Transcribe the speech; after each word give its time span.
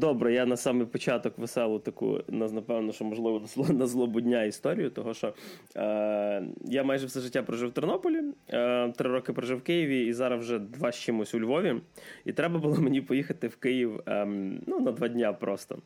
добре, 0.00 0.32
я 0.32 0.46
на 0.46 0.56
самий 0.56 0.86
початок 0.86 1.38
веселу 1.38 1.78
таку, 1.78 2.20
напевно, 2.28 2.92
що 2.92 3.04
можливо 3.04 3.42
на 3.68 3.86
злобу 3.86 4.20
дня 4.20 4.44
історію, 4.44 4.90
того 4.90 5.14
що 5.14 5.34
е, 5.76 6.42
я 6.64 6.84
майже 6.84 7.06
все 7.06 7.20
життя 7.20 7.42
прожив 7.42 7.68
в 7.68 7.72
Тернополі, 7.72 8.22
е, 8.48 8.88
три 8.88 9.10
роки 9.10 9.32
прожив 9.32 9.58
в 9.58 9.62
Києві 9.62 10.06
і 10.06 10.12
зараз 10.12 10.40
вже 10.40 10.58
два 10.58 10.92
з 10.92 10.96
чимось 10.96 11.34
у 11.34 11.40
Львові. 11.40 11.76
І 12.24 12.32
треба 12.32 12.58
було 12.58 12.76
мені 12.76 13.00
поїхати 13.00 13.48
в 13.48 13.56
Київ 13.56 14.00
е, 14.06 14.24
ну, 14.66 14.80
на 14.80 14.92
два 14.92 15.08
дня 15.08 15.32
просто. 15.32 15.78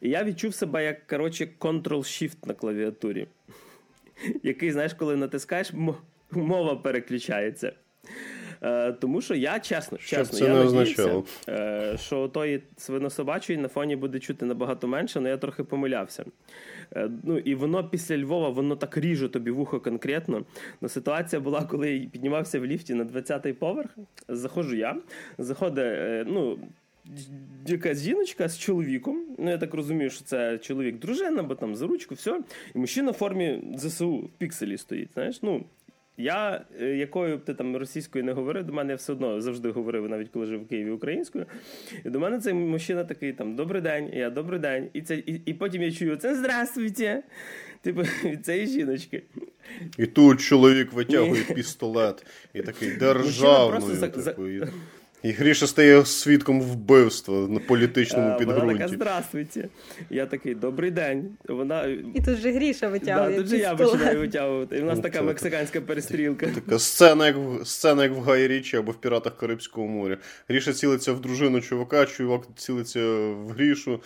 І 0.00 0.08
я 0.10 0.24
відчув 0.24 0.54
себе 0.54 0.84
як 0.84 1.06
коротше, 1.06 1.48
Ctrl-Shift 1.60 2.36
на 2.46 2.54
клавіатурі, 2.54 3.26
який, 4.42 4.72
знаєш, 4.72 4.94
коли 4.94 5.16
натискаєш, 5.16 5.72
мова 6.30 6.76
переключається. 6.76 7.72
Е, 8.64 8.92
Тому 8.92 9.20
що 9.20 9.34
я 9.34 9.60
чесно, 9.60 9.98
що 9.98 10.16
чесно, 10.16 10.38
це 10.38 10.44
я 10.44 10.54
не 10.54 10.64
надіявся, 10.64 11.22
е, 11.48 11.96
що 11.98 12.28
тої 12.28 12.62
свинособачої 12.76 13.58
на 13.58 13.68
фоні 13.68 13.96
буде 13.96 14.18
чути 14.18 14.46
набагато 14.46 14.88
менше, 14.88 15.18
але 15.18 15.30
я 15.30 15.36
трохи 15.36 15.64
помилявся. 15.64 16.24
Е, 16.96 17.10
ну 17.24 17.38
І 17.38 17.54
воно 17.54 17.88
після 17.88 18.18
Львова 18.18 18.48
воно 18.48 18.76
так 18.76 18.96
ріже 18.96 19.28
тобі 19.28 19.50
вухо 19.50 19.80
конкретно. 19.80 20.44
Но 20.80 20.88
ситуація 20.88 21.40
була, 21.40 21.64
коли 21.64 21.90
я 21.90 22.08
піднімався 22.08 22.60
в 22.60 22.66
ліфті 22.66 22.94
на 22.94 23.04
20-й 23.04 23.52
поверх. 23.52 23.90
Заходжу 24.28 24.76
я, 24.76 24.96
заходить, 25.38 26.26
ну. 26.26 26.58
Якась 27.66 28.02
жіночка 28.02 28.48
з 28.48 28.58
чоловіком, 28.58 29.24
ну 29.38 29.50
я 29.50 29.58
так 29.58 29.74
розумію, 29.74 30.10
що 30.10 30.24
це 30.24 30.58
чоловік, 30.58 30.98
дружина, 30.98 31.42
бо 31.42 31.54
там 31.54 31.76
за 31.76 31.86
ручку, 31.86 32.14
все. 32.14 32.40
І 32.74 32.78
мужчина 32.78 33.10
в 33.10 33.14
формі 33.14 33.62
ЗСУ 33.76 34.16
в 34.16 34.28
пікселі 34.38 34.78
стоїть. 34.78 35.08
Знаєш, 35.14 35.42
ну 35.42 35.64
я, 36.16 36.64
е, 36.80 36.84
якою 36.84 37.38
б 37.38 37.44
ти 37.44 37.54
там 37.54 37.76
російською 37.76 38.24
не 38.24 38.32
говорив, 38.32 38.64
до 38.64 38.72
мене 38.72 38.92
я 38.92 38.96
все 38.96 39.12
одно 39.12 39.40
завжди 39.40 39.70
говорив, 39.70 40.08
навіть 40.08 40.28
коли 40.28 40.46
жив 40.46 40.62
в 40.62 40.68
Києві 40.68 40.90
українською. 40.90 41.46
І 42.04 42.10
до 42.10 42.20
мене 42.20 42.38
цей 42.38 42.54
мужчина 42.54 43.04
такий 43.04 43.32
там 43.32 43.56
добрий 43.56 43.82
день, 43.82 44.10
я 44.12 44.30
добрий 44.30 44.60
день. 44.60 44.88
І 44.92 45.02
це, 45.02 45.16
і, 45.16 45.40
і 45.46 45.54
потім 45.54 45.82
я 45.82 45.92
чую 45.92 46.16
це 46.16 46.34
здравствуйте. 46.34 47.22
Типу, 47.82 48.02
від 48.24 48.44
цієї 48.44 48.66
жіночки. 48.66 49.22
І 49.98 50.06
тут 50.06 50.40
чоловік 50.40 50.92
витягує 50.92 51.42
пістолет 51.42 52.26
і 52.54 52.62
такий 52.62 52.90
державний. 52.96 53.96
Типу, 54.10 54.66
і 55.24 55.30
Гріша 55.32 55.66
стає 55.66 56.06
свідком 56.06 56.60
вбивства 56.60 57.34
на 57.48 57.60
політичному 57.60 58.38
підґрунті. 58.38 58.66
Вона 58.66 58.78
така, 58.78 58.88
здравствуйте. 58.88 59.68
Я 60.10 60.26
такий, 60.26 60.54
добрий 60.54 60.90
день. 60.90 61.36
Вона... 61.48 61.84
І 62.14 62.22
тут 62.24 62.36
же 62.36 62.52
Гріша 62.52 62.88
витягує. 62.88 63.30
Да, 63.30 63.36
Тут 63.36 63.46
же 63.46 63.56
я 63.56 63.74
починаю 63.74 64.18
витягувати. 64.18 64.76
І 64.76 64.80
в 64.80 64.84
нас 64.84 65.00
така 65.00 65.22
мексиканська 65.22 65.80
перестрілка. 65.80 66.46
Така 66.54 66.78
сцена, 66.78 67.26
як 67.26 67.36
в 67.36 67.66
сцена, 67.66 68.02
як 68.02 68.12
в 68.12 68.20
Гай 68.20 68.48
Річі 68.48 68.76
або 68.76 68.92
в 68.92 68.94
Піратах 68.94 69.36
Карибського 69.36 69.86
моря. 69.86 70.18
Гріша 70.48 70.72
цілиться 70.72 71.12
в 71.12 71.20
дружину 71.20 71.60
чувака, 71.60 72.06
чувак 72.06 72.42
цілиться 72.56 73.00
в 73.28 73.48
Грішу. 73.48 74.00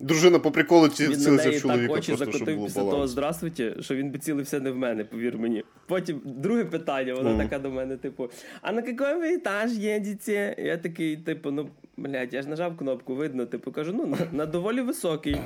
Дружина 0.00 0.38
по 0.38 0.50
приколу 0.50 0.88
цілиться 0.88 1.50
в 1.50 1.60
чоловіка. 1.60 1.92
очі 1.92 2.14
просто, 2.14 2.32
щоб 2.32 2.54
було 2.54 2.66
після 2.66 2.80
баланс. 2.80 2.94
того 2.94 3.08
здравствуйте, 3.08 3.74
що 3.80 3.94
він 3.94 4.10
би 4.10 4.18
цілився 4.18 4.60
не 4.60 4.70
в 4.70 4.76
мене, 4.76 5.04
повір 5.04 5.38
мені. 5.38 5.64
Потім 5.86 6.20
друге 6.24 6.64
питання, 6.64 7.14
вона 7.14 7.30
mm. 7.30 7.38
така 7.38 7.58
до 7.58 7.70
мене, 7.70 7.96
типу, 7.96 8.30
а 8.62 8.72
на 8.72 8.82
який 8.86 9.14
ви 9.14 9.34
етаж 9.34 9.72
їдете? 9.72 10.54
Я 10.58 10.76
такий, 10.76 11.16
типу, 11.16 11.50
ну, 11.50 11.68
блядь, 11.96 12.34
я 12.34 12.42
ж 12.42 12.48
нажав 12.48 12.76
кнопку, 12.76 13.14
видно, 13.14 13.46
типу, 13.46 13.72
кажу, 13.72 13.92
ну, 13.92 14.06
на, 14.06 14.16
на 14.32 14.46
доволі 14.46 14.80
високий. 14.80 15.36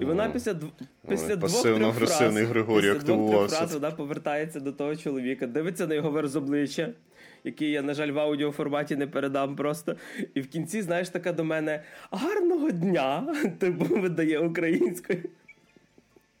І 0.00 0.04
вона 0.04 0.28
після 0.28 0.54
після 1.08 1.36
двох 1.36 1.94
фраз, 1.94 2.36
Григорій 2.36 2.94
після 2.94 3.14
двох 3.14 3.50
фраз 3.50 3.74
вона 3.74 3.90
повертається 3.90 4.60
до 4.60 4.72
того 4.72 4.96
чоловіка, 4.96 5.46
дивиться 5.46 5.86
на 5.86 5.94
його 5.94 6.10
верз 6.10 6.36
обличчя 6.36 6.88
який 7.44 7.70
я, 7.70 7.82
на 7.82 7.94
жаль, 7.94 8.10
в 8.10 8.18
аудіоформаті 8.18 8.96
не 8.96 9.06
передам 9.06 9.56
просто. 9.56 9.96
І 10.34 10.40
в 10.40 10.48
кінці, 10.48 10.82
знаєш, 10.82 11.08
така 11.08 11.32
до 11.32 11.44
мене 11.44 11.82
гарного 12.10 12.70
дня, 12.70 13.34
типу 13.58 13.84
видає 13.84 14.38
українською. 14.38 15.22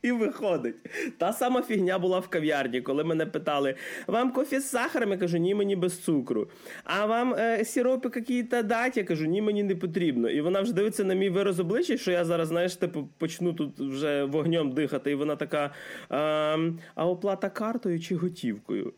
І 0.02 0.12
виходить. 0.12 0.74
Та 1.18 1.32
сама 1.32 1.62
фігня 1.62 1.98
була 1.98 2.18
в 2.18 2.28
кав'ярні, 2.28 2.80
коли 2.80 3.04
мене 3.04 3.26
питали: 3.26 3.74
вам 4.06 4.32
кофе 4.32 4.60
з 4.60 4.68
сахаром? 4.68 5.10
Я 5.10 5.16
кажу, 5.16 5.38
ні, 5.38 5.54
мені 5.54 5.76
без 5.76 5.98
цукру. 5.98 6.48
А 6.84 7.06
вам 7.06 7.34
е, 7.34 7.64
сиропи 7.64 8.10
якісь 8.14 8.48
дати? 8.48 9.00
Я 9.00 9.04
кажу, 9.04 9.26
ні, 9.26 9.42
мені 9.42 9.62
не 9.62 9.76
потрібно. 9.76 10.30
І 10.30 10.40
вона 10.40 10.60
вже 10.60 10.72
дивиться 10.72 11.04
на 11.04 11.14
мій 11.14 11.30
вираз 11.30 11.60
обличчя, 11.60 11.96
що 11.96 12.10
я 12.10 12.24
зараз, 12.24 12.48
знаєш, 12.48 12.76
типу, 12.76 13.08
почну 13.18 13.52
тут 13.52 13.80
вже 13.80 14.24
вогнем 14.24 14.72
дихати. 14.72 15.10
І 15.10 15.14
вона 15.14 15.36
така: 15.36 15.70
а, 16.08 16.58
а 16.94 17.08
оплата 17.08 17.50
картою 17.50 18.00
чи 18.00 18.16
готівкою? 18.16 18.92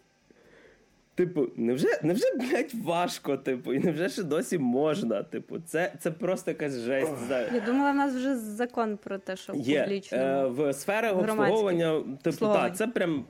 Типу, 1.14 1.47
невже 1.56 1.88
невже, 2.02 2.25
блядь, 2.36 2.75
важко, 2.75 3.36
типу, 3.36 3.75
і 3.75 3.78
невже 3.78 4.08
ще 4.08 4.22
досі 4.22 4.58
можна? 4.58 5.22
Типу, 5.22 5.58
це 5.66 5.92
це 6.00 6.10
просто 6.10 6.50
якась 6.50 6.78
жесть. 6.78 7.12
Я 7.54 7.60
думала, 7.66 7.92
в 7.92 7.94
нас 7.94 8.14
вже 8.14 8.36
закон 8.36 8.97
про 8.97 9.19
те, 9.19 9.36
що 9.36 9.53
Є. 9.54 9.82
публічно. 9.82 10.19
Е, 10.19 10.47
в 10.47 10.72
сферах 10.72 11.19
обслуговування, 11.19 12.03
типу, 12.22 12.47
так, 12.47 12.76
це 12.76 12.86
прям. 12.86 13.24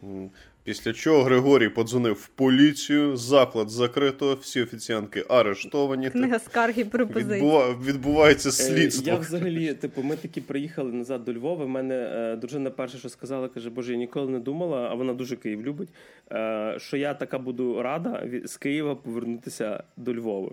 Після 0.65 0.93
чого 0.93 1.23
Григорій 1.23 1.69
подзвонив 1.69 2.13
в 2.13 2.29
поліцію, 2.29 3.17
заклад 3.17 3.71
закрито, 3.71 4.39
всі 4.41 4.63
офіціанки 4.63 5.25
арештовані. 5.29 6.11
Книга 6.11 6.39
скарги 6.39 6.85
пропозиції. 6.85 7.35
Відбува... 7.35 7.75
Відбувається 7.87 8.49
е, 8.49 8.53
слідство. 8.53 9.13
Я 9.13 9.19
взагалі, 9.19 9.75
типу, 9.75 10.03
ми 10.03 10.17
такі 10.17 10.41
приїхали 10.41 10.93
назад 10.93 11.25
до 11.25 11.33
Львова. 11.33 11.65
У 11.65 11.69
мене 11.69 11.95
е, 11.95 12.37
дружина 12.37 12.71
перше, 12.71 12.99
що 12.99 13.09
сказала, 13.09 13.49
каже, 13.49 13.71
Боже, 13.71 13.93
я 13.93 13.99
ніколи 13.99 14.31
не 14.31 14.39
думала, 14.39 14.89
а 14.91 14.95
вона 14.95 15.15
дуже 15.15 15.37
Київ 15.37 15.63
любить. 15.63 15.89
Е, 16.33 16.75
що 16.79 16.97
я 16.97 17.15
така 17.15 17.39
буду 17.39 17.83
рада 17.83 18.23
з 18.45 18.57
Києва 18.57 18.95
повернутися 18.95 19.83
до 19.97 20.15
Львова. 20.15 20.51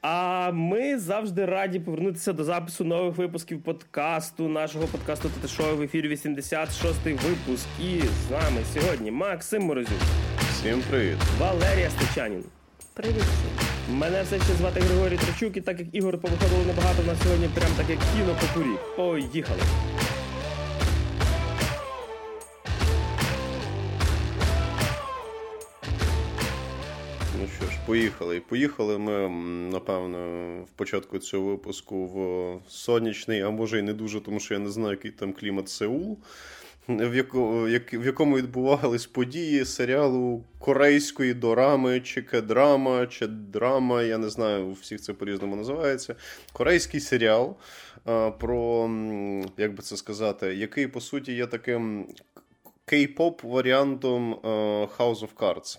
А 0.00 0.50
ми 0.52 0.98
завжди 0.98 1.44
раді 1.44 1.80
повернутися 1.80 2.32
до 2.32 2.44
запису 2.44 2.84
нових 2.84 3.16
випусків 3.16 3.62
подкасту, 3.62 4.48
нашого 4.48 4.86
подкасту 4.86 5.28
Татешою 5.28 5.76
в 5.76 5.82
ефірі 5.82 6.08
86-й 6.08 7.12
випуск. 7.12 7.66
І 7.80 8.00
з 8.00 8.30
нами 8.30 8.60
сьогодні 8.74 9.10
Макс. 9.10 9.47
Максим 9.48 9.62
Морозюк. 9.62 9.98
Всім 10.52 10.82
привіт. 10.90 11.16
Валерія 11.38 11.90
Стечанін. 11.90 12.44
Привіт. 12.94 13.24
Мене 13.90 14.22
все 14.22 14.40
ще 14.40 14.52
звати 14.52 14.80
Григорій 14.80 15.16
Трачук, 15.16 15.56
і 15.56 15.60
так 15.60 15.78
як 15.78 15.88
ігор 15.92 16.18
повиходило 16.18 16.64
набагато 16.66 17.02
на 17.02 17.16
сьогодні, 17.16 17.48
прям 17.54 17.70
так 17.76 17.90
як 17.90 17.98
кіно 17.98 18.36
по 18.40 18.58
турі. 18.58 18.74
Поїхали. 18.96 19.60
Ну 27.40 27.48
що 27.56 27.66
ж, 27.66 27.78
поїхали. 27.86 28.36
І 28.36 28.40
Поїхали 28.40 28.98
ми, 28.98 29.28
напевно, 29.72 30.18
в 30.62 30.70
початку 30.76 31.18
цього 31.18 31.50
випуску 31.50 32.06
в 32.06 32.70
сонячний, 32.70 33.40
а 33.40 33.50
може 33.50 33.78
й 33.78 33.82
не 33.82 33.92
дуже, 33.92 34.20
тому 34.20 34.40
що 34.40 34.54
я 34.54 34.60
не 34.60 34.70
знаю, 34.70 34.90
який 34.90 35.10
там 35.10 35.32
клімат 35.32 35.68
Сеул 35.68 36.18
в 36.88 37.14
яку, 37.14 37.62
в 37.92 38.06
якому 38.06 38.36
відбувались 38.36 39.06
події 39.06 39.64
серіалу 39.64 40.44
корейської 40.58 41.34
дорами, 41.34 42.00
чи 42.00 42.22
кедрама, 42.22 43.06
чи 43.06 43.26
драма. 43.26 44.02
Я 44.02 44.18
не 44.18 44.28
знаю, 44.28 44.66
у 44.66 44.72
всіх 44.72 45.00
це 45.00 45.12
по-різному 45.12 45.56
називається. 45.56 46.14
Корейський 46.52 47.00
серіал 47.00 47.56
а, 48.04 48.30
про, 48.30 48.90
як 49.56 49.74
би 49.74 49.82
це 49.82 49.96
сказати, 49.96 50.54
який 50.54 50.86
по 50.86 51.00
суті 51.00 51.32
є 51.32 51.46
таким 51.46 52.08
кей-поп 52.86 53.48
варіантом 53.48 54.34
а, 54.34 54.48
House 54.98 55.20
of 55.20 55.34
Cards. 55.36 55.78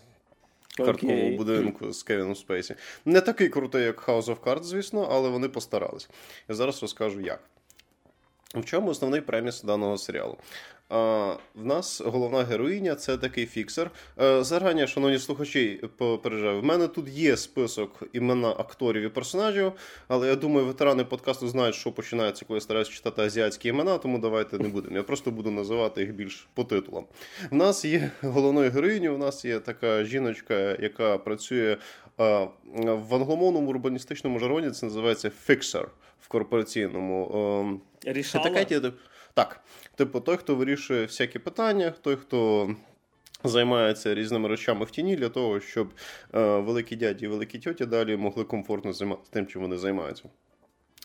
Карткового 0.78 1.30
будинку 1.30 1.94
з 1.94 2.04
Кевіном 2.04 2.36
Спейсі. 2.36 2.76
Не 3.06 3.22
такий 3.22 3.50
крутий, 3.50 3.84
як 3.84 4.08
House 4.08 4.26
of 4.26 4.40
Cards, 4.40 4.64
звісно, 4.64 5.10
але 5.12 5.30
вони 5.30 5.50
постарались. 5.50 6.10
Я 6.50 6.56
зараз 6.56 6.82
розкажу 6.82 7.22
як. 7.22 7.40
В 8.56 8.66
чому 8.66 8.90
основний 8.90 9.22
преміс 9.22 9.64
даного 9.64 9.98
серіалу? 9.98 10.38
А, 10.90 11.36
В 11.56 11.66
нас 11.66 12.02
головна 12.06 12.44
героїня 12.44 12.96
це 12.96 13.18
такий 13.18 13.46
фіксер. 13.46 13.92
Е, 14.22 14.44
зарані, 14.44 14.88
шановні 14.88 15.20
слухачі, 15.20 15.82
попереджаю, 15.98 16.62
в 16.62 16.64
мене 16.64 16.88
тут 16.88 17.10
є 17.10 17.38
список 17.38 18.04
імена 18.14 18.50
акторів 18.50 19.04
і 19.04 19.10
персонажів, 19.10 19.72
але 20.08 20.28
я 20.28 20.36
думаю, 20.36 20.66
ветерани 20.66 21.04
подкасту 21.04 21.48
знають, 21.48 21.76
що 21.76 21.92
починається, 21.92 22.46
коли 22.46 22.58
я 22.58 22.62
стараюся 22.62 22.92
читати 22.92 23.22
азіатські 23.22 23.70
імена, 23.70 23.98
тому 23.98 24.20
давайте 24.20 24.58
не 24.58 24.68
будемо. 24.68 24.98
Я 24.98 25.04
просто 25.04 25.32
буду 25.32 25.52
називати 25.52 26.02
їх 26.02 26.14
більш 26.14 26.48
по 26.54 26.64
титулам. 26.64 27.06
В 27.52 27.56
нас 27.56 27.86
є 27.86 28.12
головною 28.22 28.72
героїнею, 28.72 29.16
у 29.16 29.18
нас 29.18 29.46
є 29.46 29.60
така 29.60 30.04
жіночка, 30.04 30.78
яка 30.80 31.18
працює 31.18 31.78
в 32.18 33.16
англомовному 33.16 33.70
урбаністичному 33.70 34.40
жароні. 34.40 34.72
Це 34.72 34.86
називається 34.86 35.30
фіксер 35.30 35.90
в 36.22 36.28
корпораційному. 36.28 37.32
Ем, 37.62 37.82
Рішала? 38.14 38.44
Так, 39.34 39.60
типу, 40.00 40.20
той, 40.20 40.38
хто 40.38 40.56
вирішує 40.56 41.06
всякі 41.06 41.40
питання, 41.40 41.94
той, 42.02 42.16
хто. 42.16 42.70
Займається 43.44 44.16
різними 44.16 44.50
речами 44.50 44.86
в 44.86 44.92
тіні 44.92 45.16
для 45.16 45.30
того, 45.30 45.60
щоб 45.60 45.88
е, 46.36 46.58
великі 46.58 46.96
дяді 46.96 47.26
і 47.26 47.28
великі 47.28 47.60
тьоті 47.60 47.86
далі 47.86 48.18
могли 48.18 48.44
комфортно 48.44 48.94
займатися 48.94 49.30
тим, 49.34 49.48
чим 49.48 49.62
вони 49.62 49.78
займаються. 49.78 50.24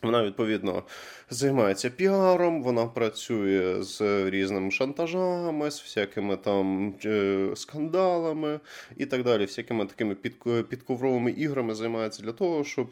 Вона, 0.03 0.25
відповідно, 0.25 0.83
займається 1.31 1.91
піаром, 1.91 2.63
вона 2.63 2.87
працює 2.87 3.83
з 3.83 4.31
різними 4.31 4.71
шантажами, 4.71 5.71
з 5.71 5.81
всякими 5.81 6.37
там 6.37 6.95
е, 7.05 7.49
скандалами 7.57 8.61
і 8.97 9.07
так 9.07 9.23
далі, 9.23 9.45
всякими 9.45 9.87
такими 9.87 10.15
підковровими 10.63 11.31
іграми 11.31 11.75
займається 11.75 12.23
для 12.23 12.33
того, 12.33 12.65
щоб 12.65 12.89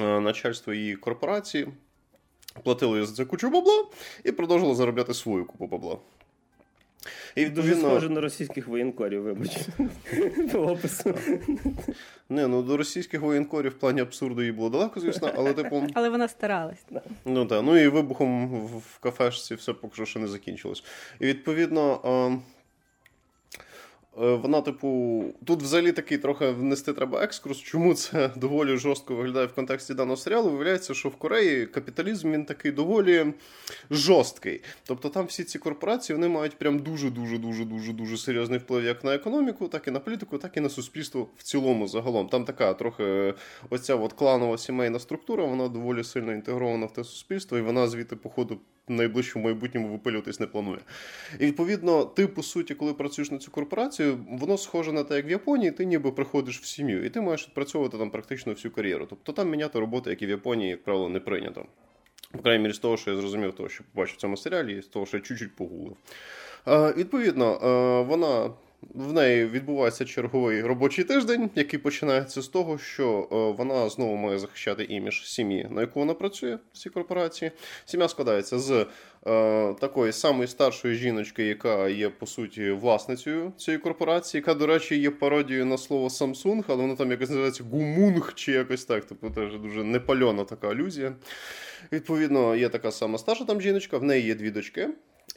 е, 0.00 0.20
начальство 0.20 0.72
її 0.72 0.96
корпорації 0.96 1.68
платили 2.62 3.06
за 3.06 3.14
це 3.14 3.24
кучу 3.24 3.50
бабла 3.50 3.84
і 4.24 4.32
продовжили 4.32 4.74
заробляти 4.74 5.14
свою 5.14 5.44
купу 5.44 5.66
бабла. 5.66 5.96
І 7.36 7.46
Дуже 7.46 7.76
схоже 7.76 8.08
на 8.08 8.20
російських 8.20 8.68
воєнкорів, 8.68 9.22
вибач. 9.22 9.58
По 10.52 10.58
опису. 10.58 11.14
Не, 12.28 12.46
ну 12.46 12.62
до 12.62 12.76
російських 12.76 13.20
воєнкорів 13.20 13.70
в 13.70 13.74
плані 13.74 14.00
абсурду 14.00 14.42
їй 14.42 14.52
було 14.52 14.70
далеко, 14.70 15.00
звісно, 15.00 15.32
але 15.36 15.52
типу. 15.52 15.86
Але 15.94 16.08
вона 16.10 16.28
старалась. 16.28 16.84
Ну 17.24 17.46
так, 17.46 17.62
ну 17.64 17.76
і 17.76 17.88
вибухом 17.88 18.48
в 18.66 18.98
кафешці 18.98 19.54
все 19.54 19.72
поки 19.72 19.94
що 19.94 20.04
ще 20.04 20.18
не 20.18 20.26
закінчилось. 20.26 20.84
І 21.20 21.26
відповідно. 21.26 22.40
Е, 24.22 24.34
вона, 24.34 24.60
типу, 24.60 25.24
тут 25.44 25.62
взагалі 25.62 25.92
такий 25.92 26.18
трохи 26.18 26.46
внести 26.46 26.92
треба 26.92 27.22
екскурс. 27.22 27.58
Чому 27.58 27.94
це 27.94 28.30
доволі 28.36 28.76
жорстко 28.76 29.14
виглядає 29.14 29.46
в 29.46 29.54
контексті 29.54 29.94
даного 29.94 30.16
серіалу? 30.16 30.50
Виявляється, 30.50 30.94
що 30.94 31.08
в 31.08 31.16
Кореї 31.16 31.66
капіталізм 31.66 32.32
він 32.32 32.44
такий 32.44 32.72
доволі 32.72 33.34
жорсткий. 33.90 34.62
Тобто 34.86 35.08
там 35.08 35.26
всі 35.26 35.44
ці 35.44 35.58
корпорації 35.58 36.16
вони 36.16 36.28
мають 36.28 36.58
прям 36.58 36.78
дуже-дуже 36.78 37.38
дуже 37.38 37.64
дуже 37.64 37.92
дуже 37.92 38.16
серйозний 38.16 38.58
вплив 38.58 38.84
як 38.84 39.04
на 39.04 39.14
економіку, 39.14 39.68
так 39.68 39.88
і 39.88 39.90
на 39.90 40.00
політику, 40.00 40.38
так 40.38 40.56
і 40.56 40.60
на 40.60 40.68
суспільство 40.68 41.28
в 41.36 41.42
цілому 41.42 41.88
загалом. 41.88 42.28
Там 42.28 42.44
така 42.44 42.74
трохи 42.74 43.34
оця 43.70 43.94
от 43.94 44.12
кланова 44.12 44.58
сімейна 44.58 44.98
структура, 44.98 45.44
вона 45.44 45.68
доволі 45.68 46.04
сильно 46.04 46.32
інтегрована 46.32 46.86
в 46.86 46.92
те 46.92 47.04
суспільство, 47.04 47.58
і 47.58 47.62
вона 47.62 47.88
звідти, 47.88 48.16
походу, 48.16 48.60
найближчому 48.88 49.44
майбутньому 49.44 49.88
випилюватись 49.88 50.40
не 50.40 50.46
планує. 50.46 50.78
І 51.38 51.46
відповідно, 51.46 52.04
ти, 52.04 52.26
по 52.26 52.42
суті, 52.42 52.74
коли 52.74 52.94
працюєш 52.94 53.30
на 53.30 53.38
цю 53.38 53.50
корпорацію, 53.50 54.18
воно 54.30 54.58
схоже 54.58 54.92
на 54.92 55.04
те, 55.04 55.16
як 55.16 55.26
в 55.26 55.30
Японії, 55.30 55.70
ти 55.70 55.84
ніби 55.84 56.12
приходиш 56.12 56.60
в 56.60 56.64
сім'ю, 56.64 57.04
і 57.04 57.10
ти 57.10 57.20
маєш 57.20 57.46
відпрацьовувати 57.48 57.98
там 57.98 58.10
практично 58.10 58.52
всю 58.52 58.72
кар'єру. 58.72 59.06
Тобто 59.10 59.32
там 59.32 59.50
міняти 59.50 59.80
роботи, 59.80 60.10
як 60.10 60.22
і 60.22 60.26
в 60.26 60.30
Японії, 60.30 60.70
як 60.70 60.84
правило, 60.84 61.08
не 61.08 61.20
прийнято. 61.20 61.66
По 62.32 62.38
крайній 62.42 62.62
мірі, 62.62 62.72
з 62.72 62.78
того, 62.78 62.96
що 62.96 63.10
я 63.10 63.16
зрозумів, 63.16 63.52
того, 63.52 63.68
що 63.68 63.84
побачив 63.92 64.16
в 64.16 64.20
цьому 64.20 64.36
серіалі, 64.36 64.78
і 64.78 64.82
з 64.82 64.86
того, 64.86 65.06
що 65.06 65.16
я 65.16 65.22
чуть-чуть 65.22 65.56
погулив. 65.56 65.96
Е, 66.68 66.92
Відповідно, 66.96 67.54
е, 67.54 68.02
вона 68.08 68.50
в 68.94 69.12
неї 69.12 69.46
відбувається 69.46 70.04
черговий 70.04 70.62
робочий 70.62 71.04
тиждень, 71.04 71.50
який 71.54 71.78
починається 71.78 72.42
з 72.42 72.48
того, 72.48 72.78
що 72.78 73.28
е, 73.32 73.56
вона 73.58 73.88
знову 73.88 74.16
має 74.16 74.38
захищати 74.38 74.84
імідж 74.84 75.14
сім'ї, 75.14 75.66
на 75.70 75.80
яку 75.80 76.00
вона 76.00 76.14
працює 76.14 76.58
в 76.72 76.78
цій 76.78 76.90
корпорації. 76.90 77.50
Сім'я 77.84 78.08
складається 78.08 78.58
з 78.58 78.86
е, 79.26 79.74
такої 79.74 80.12
самої 80.12 80.48
старшої 80.48 80.94
жіночки, 80.94 81.44
яка 81.44 81.88
є 81.88 82.08
по 82.08 82.26
суті 82.26 82.70
власницею 82.70 83.52
цієї 83.56 83.78
корпорації, 83.78 84.40
яка, 84.40 84.54
до 84.54 84.66
речі, 84.66 84.98
є 84.98 85.10
пародією 85.10 85.66
на 85.66 85.78
слово 85.78 86.08
Samsung, 86.08 86.64
але 86.68 86.82
вона 86.82 86.96
там 86.96 87.10
якось 87.10 87.28
називається 87.28 87.64
Гумунг 87.70 88.32
чи 88.34 88.52
якось 88.52 88.84
так. 88.84 89.04
Тобто 89.08 89.30
теж 89.30 89.58
дуже 89.58 89.84
непальона 89.84 90.44
така 90.44 90.68
алюзія. 90.68 91.14
Відповідно, 91.92 92.56
є 92.56 92.68
така 92.68 92.92
сама 92.92 93.18
старша 93.18 93.44
там 93.44 93.60
жіночка, 93.60 93.98
в 93.98 94.02
неї 94.02 94.26
є 94.26 94.34
дві 94.34 94.50
дочки. 94.50 94.88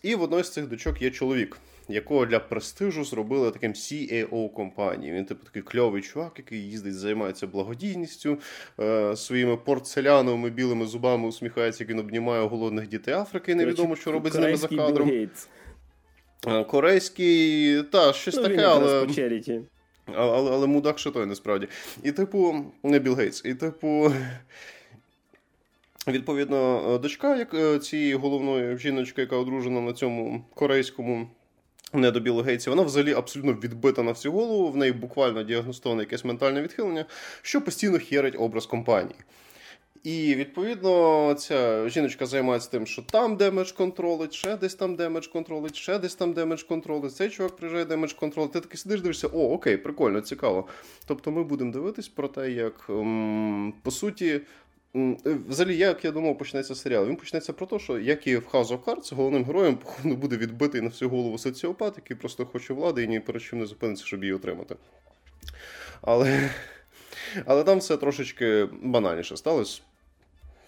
І 0.04 0.16
в 0.16 0.22
одної 0.22 0.44
з 0.44 0.50
цих 0.50 0.68
дочок 0.68 1.02
є 1.02 1.12
чоловік, 1.12 1.58
якого 1.90 2.26
для 2.26 2.40
престижу 2.40 3.04
зробили 3.04 3.52
таким 3.52 3.74
CEO 3.74 4.54
компанії. 4.54 5.14
Він 5.14 5.26
типу 5.26 5.46
такий 5.46 5.62
кльовий 5.62 6.02
чувак, 6.02 6.34
який 6.38 6.70
їздить, 6.70 6.96
займається 6.96 7.48
благодійністю 7.48 8.38
е, 8.80 9.16
своїми 9.16 9.58
порцеляновими 9.58 10.50
білими 10.50 10.86
зубами 10.86 11.28
усміхається, 11.28 11.84
як 11.84 11.90
він 11.90 12.00
обнімає 12.00 12.48
голодних 12.48 12.88
дітей 12.88 13.14
Африки. 13.14 13.56
Невідомо, 13.56 13.96
що 13.96 14.12
робить 14.12 14.34
з 14.34 14.36
ними 14.36 14.58
за 14.58 14.68
кадром. 14.68 15.30
Е, 16.48 16.64
корейський, 16.64 17.84
та, 17.84 18.14
щось 18.14 18.36
ну, 18.36 18.44
таке, 18.44 18.62
але. 18.62 19.06
Але, 20.06 20.32
але, 20.32 20.52
але 20.52 20.68
мудак 20.68 21.00
ще 21.00 21.12
той 21.12 21.26
насправді. 21.26 21.68
І, 22.04 22.12
типу, 22.12 22.66
не 22.84 23.00
Білл 23.00 23.16
Гейтс, 23.16 23.42
і, 23.46 23.54
типу. 23.54 24.12
Відповідно, 26.08 26.92
е, 26.96 26.98
дочка 26.98 27.36
як 27.36 27.54
е, 27.54 27.80
цієї 27.80 28.14
головної 28.14 28.78
жіночки, 28.78 29.22
яка 29.22 29.36
одружена 29.36 29.82
на 29.82 29.94
цьому 29.94 30.46
корейському 30.54 31.30
недо-Білл 31.94 32.20
Гейтсі, 32.20 32.70
вона 32.70 32.82
взагалі 32.82 33.14
абсолютно 33.14 33.54
відбита 33.54 34.04
на 34.04 34.12
всю 34.12 34.32
голову. 34.32 34.72
В 34.72 34.78
неї 34.78 34.92
буквально 34.92 35.44
діагностоване 35.44 36.02
якесь 36.02 36.26
ментальне 36.26 36.62
відхилення, 36.62 37.06
що 37.42 37.62
постійно 37.62 38.00
херить 38.00 38.36
образ 38.40 38.66
компанії. 38.66 39.16
І 40.04 40.36
відповідно 40.36 41.34
ця 41.34 41.90
жіночка 41.90 42.26
займається 42.26 42.70
тим, 42.72 42.88
що 42.88 43.02
там 43.02 43.36
damage 43.36 43.72
control 43.72 44.11
ить, 44.11 44.34
ще 44.34 44.58
десь 44.58 44.76
там 44.76 44.96
damage 44.96 45.28
control 45.28 45.58
ить, 45.58 45.76
ще 45.76 46.00
десь 46.00 46.16
там 46.16 46.34
damage 46.34 46.64
control 46.64 46.97
ить. 46.97 47.16
Цей 47.16 47.30
чувак 47.30 47.56
приїжджає 47.56 47.86
damage 47.86 48.14
control 48.14 48.38
ить. 48.38 48.52
Ти 48.52 48.60
такий 48.60 48.78
сидиш, 48.78 49.02
дивишся, 49.02 49.28
о, 49.28 49.54
окей, 49.54 49.78
прикольно, 49.78 50.22
цікаво. 50.22 50.68
Тобто 51.06 51.32
ми 51.32 51.44
будемо 51.44 51.72
дивитись 51.72 52.08
про 52.08 52.28
те, 52.28 52.52
як 52.52 52.86
м, 52.90 53.74
по 53.84 53.92
суті 53.92 54.42
взагалі, 55.24 55.78
як 55.78 56.06
я 56.06 56.12
думав, 56.12 56.38
почнеться 56.38 56.76
серіал. 56.76 57.08
Він 57.08 57.16
почнеться 57.16 57.54
про 57.54 57.66
те, 57.66 57.80
що 57.80 58.00
як 58.00 58.28
і 58.28 58.38
в 58.38 58.48
House 58.52 58.68
of 58.68 58.80
Cards, 58.84 59.16
головним 59.16 59.46
героєм 59.46 59.78
походу 59.84 60.16
буде 60.16 60.38
відбитий 60.38 60.82
на 60.82 60.88
всю 60.88 61.10
голову 61.10 61.38
соціопат, 61.38 61.94
який 61.98 62.18
просто 62.18 62.46
хоче 62.46 62.74
влади 62.74 63.04
і 63.04 63.08
ні 63.08 63.20
перед 63.20 63.42
чим 63.42 63.60
не 63.60 63.66
зупиниться, 63.66 64.06
щоб 64.06 64.24
її 64.24 64.34
отримати. 64.34 64.76
Але 66.02 66.50
але 67.46 67.64
там 67.64 67.80
все 67.80 67.98
трошечки 67.98 68.70
банальніше 68.82 69.38
сталося 69.38 69.82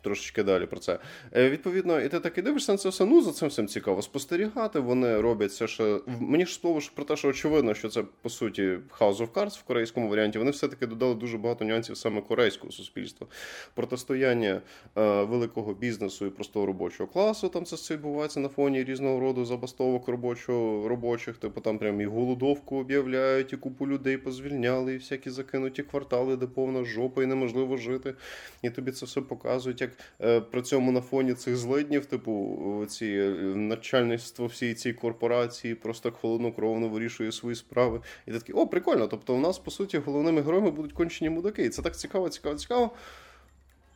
трошечки 0.02 0.44
далі 0.44 0.66
про 0.66 0.80
це. 0.80 1.00
Е, 1.36 1.50
Відповідно, 1.50 2.02
і 2.02 2.10
ти 2.10 2.20
так 2.20 2.44
дивишся 2.44 2.72
на 2.72 2.78
це 2.78 2.90
все. 2.90 3.06
Ну 3.06 3.22
за 3.22 3.32
цим 3.32 3.50
всім 3.50 3.68
цікаво 3.68 4.02
спостерігати. 4.02 4.80
Вони 4.80 5.22
роблять 5.22 5.54
це 5.54 5.68
ще. 5.68 6.00
Мені 6.20 6.46
ж 6.46 6.54
слово 6.54 6.80
про 6.96 7.06
те, 7.06 7.16
що 7.16 7.28
очевидно, 7.28 7.74
що 7.74 7.90
це 7.90 8.04
по 8.22 8.30
суті 8.30 8.62
House 9.00 9.18
of 9.18 9.28
Cards 9.28 9.60
в 9.60 9.64
корейському 9.64 10.10
варіанті. 10.10 10.40
Вони 10.40 10.52
все-таки 10.52 10.88
додали 10.88 11.16
дуже 11.16 11.38
багато 11.38 11.66
нюансів 11.66 11.98
саме 11.98 12.22
корейського 12.22 12.72
суспільства. 12.72 13.28
Протистояння 13.74 14.62
е, 14.98 15.24
великого 15.24 15.74
бізнесу 15.74 16.26
і 16.26 16.30
простого 16.30 16.66
робочого 16.66 17.10
класу. 17.10 17.50
Там 17.50 17.66
це 17.66 17.76
все 17.76 17.94
відбувається 17.94 18.40
на 18.40 18.50
фоні 18.50 18.84
різного 18.84 19.20
роду 19.20 19.46
забастовок 19.46 20.08
робочого 20.08 20.88
робочих. 20.88 21.38
Типу 21.38 21.62
там 21.62 21.78
прям 21.78 22.02
і 22.02 22.06
голодовку 22.06 22.78
об'являють, 22.80 23.54
і 23.54 23.58
купу 23.58 23.88
людей 23.88 24.18
позвільняли, 24.18 24.94
і 24.94 24.98
всякі 24.98 25.30
закинуті 25.30 25.84
квартали, 25.84 26.36
де 26.36 26.48
повна 26.48 26.84
жопа, 26.84 27.24
і 27.24 27.26
неможливо 27.26 27.78
жити. 27.78 28.14
І 28.62 28.70
тобі 28.70 28.92
це 28.92 29.06
все 29.06 29.22
показують. 29.22 29.82
як 29.82 29.89
як 29.90 30.30
е, 30.30 30.42
при 30.42 30.62
цьому 30.62 30.92
на 30.92 31.02
фоні 31.02 31.34
цих 31.34 31.58
злиднів, 31.58 32.06
типу, 32.06 32.86
ці 32.90 33.06
е, 33.06 33.30
начальництво 33.56 34.46
всієї 34.46 34.76
цієї 34.76 34.98
корпорації 34.98 35.76
просто 35.76 36.12
холоднокровно 36.12 36.90
вирішує 36.90 37.32
свої 37.32 37.56
справи. 37.56 38.02
І 38.28 38.32
ти 38.32 38.40
такий, 38.40 38.56
о, 38.56 38.68
прикольно. 38.68 39.08
Тобто, 39.08 39.36
у 39.36 39.40
нас, 39.40 39.60
по 39.60 39.72
суті, 39.72 39.98
головними 39.98 40.42
героями 40.42 40.72
будуть 40.72 40.94
кончені 40.94 41.30
мудаки. 41.30 41.64
І 41.64 41.70
це 41.70 41.82
так 41.82 41.98
цікаво, 41.98 42.30
цікаво, 42.30 42.56
цікаво. 42.56 42.92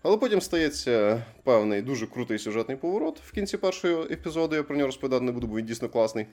Але 0.04 0.18
потім 0.18 0.42
стається 0.42 1.26
певний 1.44 1.82
дуже 1.82 2.08
крутий 2.08 2.40
сюжетний 2.40 2.78
поворот 2.78 3.20
в 3.20 3.32
кінці 3.32 3.58
першого 3.58 4.04
епізоду. 4.04 4.56
Я 4.56 4.64
про 4.64 4.76
нього 4.76 4.88
розповідати 4.88 5.26
не 5.26 5.32
буду, 5.32 5.48
бо 5.48 5.58
він 5.58 5.66
дійсно 5.66 5.90
класний. 5.90 6.26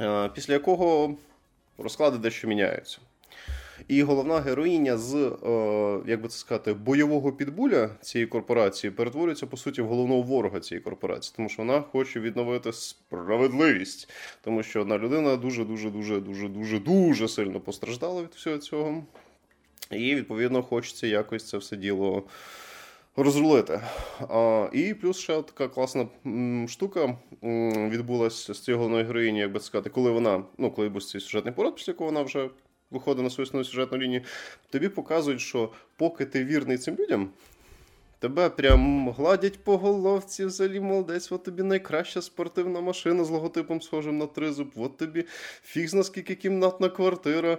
Е, 0.00 0.28
після 0.34 0.52
якого 0.52 1.16
розклади 1.78 2.18
дещо 2.18 2.48
міняються. 2.48 2.98
І 3.90 4.02
головна 4.02 4.40
героїня 4.40 4.98
з, 4.98 5.14
е, 5.14 6.10
як 6.10 6.22
би 6.22 6.28
це 6.28 6.38
сказати, 6.38 6.72
бойового 6.72 7.32
підбуля 7.32 7.90
цієї 8.00 8.26
корпорації 8.26 8.90
перетворюється 8.90 9.46
по 9.46 9.56
суті 9.56 9.82
в 9.82 9.86
головного 9.86 10.22
ворога 10.22 10.60
цієї 10.60 10.84
корпорації, 10.84 11.34
тому 11.36 11.48
що 11.48 11.62
вона 11.62 11.80
хоче 11.80 12.20
відновити 12.20 12.72
справедливість, 12.72 14.10
тому 14.40 14.62
що 14.62 14.80
одна 14.80 14.98
людина 14.98 15.36
дуже, 15.36 15.64
дуже, 15.64 15.90
дуже, 15.90 16.20
дуже, 16.20 16.48
дуже, 16.48 16.78
дуже 16.78 17.28
сильно 17.28 17.60
постраждала 17.60 18.22
від 18.22 18.30
всього 18.34 18.58
цього. 18.58 19.04
І 19.90 20.14
відповідно 20.14 20.62
хочеться 20.62 21.06
якось 21.06 21.48
це 21.48 21.58
все 21.58 21.76
діло. 21.76 22.22
Розрулити. 23.16 23.80
А, 24.20 24.68
І 24.72 24.94
плюс 24.94 25.18
ще 25.18 25.42
така 25.42 25.68
класна 25.68 26.08
штука 26.68 27.16
відбулася 27.90 28.54
з 28.54 28.60
цією 28.60 28.78
головною 28.78 29.06
героїні, 29.06 29.38
як 29.38 29.52
би 29.52 29.60
сказати, 29.60 29.90
коли 29.90 30.10
вона, 30.10 30.42
ну, 30.58 30.70
коли 30.70 30.88
був 30.88 31.04
цей 31.04 31.20
сюжетний 31.20 31.54
порад, 31.54 31.74
після 31.74 31.90
якого 31.90 32.10
вона 32.10 32.22
вже 32.22 32.48
виходить 32.90 33.24
на 33.24 33.30
свою 33.30 33.46
основну 33.46 33.64
сюжетну 33.64 33.98
лінію, 33.98 34.22
тобі 34.70 34.88
показують, 34.88 35.40
що 35.40 35.72
поки 35.96 36.26
ти 36.26 36.44
вірний 36.44 36.78
цим 36.78 36.96
людям, 36.96 37.30
Тебе 38.20 38.50
прям 38.50 39.10
гладять 39.10 39.64
по 39.64 39.76
головці, 39.76 40.44
взагалі 40.44 40.80
молодець, 40.80 41.32
от 41.32 41.42
тобі 41.42 41.62
найкраща 41.62 42.22
спортивна 42.22 42.80
машина 42.80 43.24
з 43.24 43.30
логотипом 43.30 43.80
схожим 43.80 44.18
на 44.18 44.26
тризуб, 44.26 44.70
от 44.76 44.96
тобі 44.96 45.24
фіг 45.62 45.94
наскільки 45.94 46.34
кімнатна 46.34 46.88
квартира 46.88 47.52
е, 47.52 47.58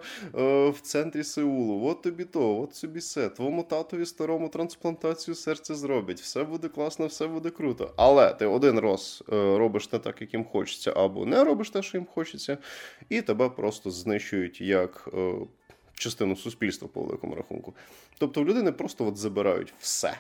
в 0.70 0.82
центрі 0.82 1.24
Сеулу, 1.24 1.88
от 1.88 2.02
тобі 2.02 2.26
то, 2.26 2.62
от 2.62 2.76
собі 2.76 3.00
все. 3.00 3.30
Твоєму 3.30 3.64
татові 3.64 4.06
старому 4.06 4.50
трансплантацію 4.50 5.36
серця 5.36 5.76
зроблять. 5.76 6.22
Все 6.22 6.44
буде 6.44 6.68
класно, 6.68 7.08
все 7.08 7.28
буде 7.28 7.50
круто. 7.50 7.94
Але 7.96 8.34
ти 8.34 8.46
один 8.46 8.80
раз 8.80 9.24
е, 9.30 9.58
робиш 9.58 9.92
не 9.92 10.00
так, 10.00 10.22
як 10.22 10.34
їм 10.34 10.46
хочеться, 10.46 10.94
або 10.96 11.26
не 11.26 11.44
робиш 11.44 11.70
те, 11.70 11.82
що 11.82 11.98
їм 11.98 12.08
хочеться, 12.14 12.58
і 13.10 13.22
тебе 13.22 13.50
просто 13.50 13.92
знищують 13.92 14.62
як. 14.62 15.10
Е, 15.14 15.34
Частину 15.94 16.36
суспільства 16.36 16.88
по 16.94 17.02
великому 17.02 17.36
рахунку. 17.36 17.74
Тобто 18.18 18.44
в 18.44 18.46
людини 18.46 18.72
просто 18.72 19.08
от 19.08 19.18
забирають 19.18 19.74
все. 19.80 20.18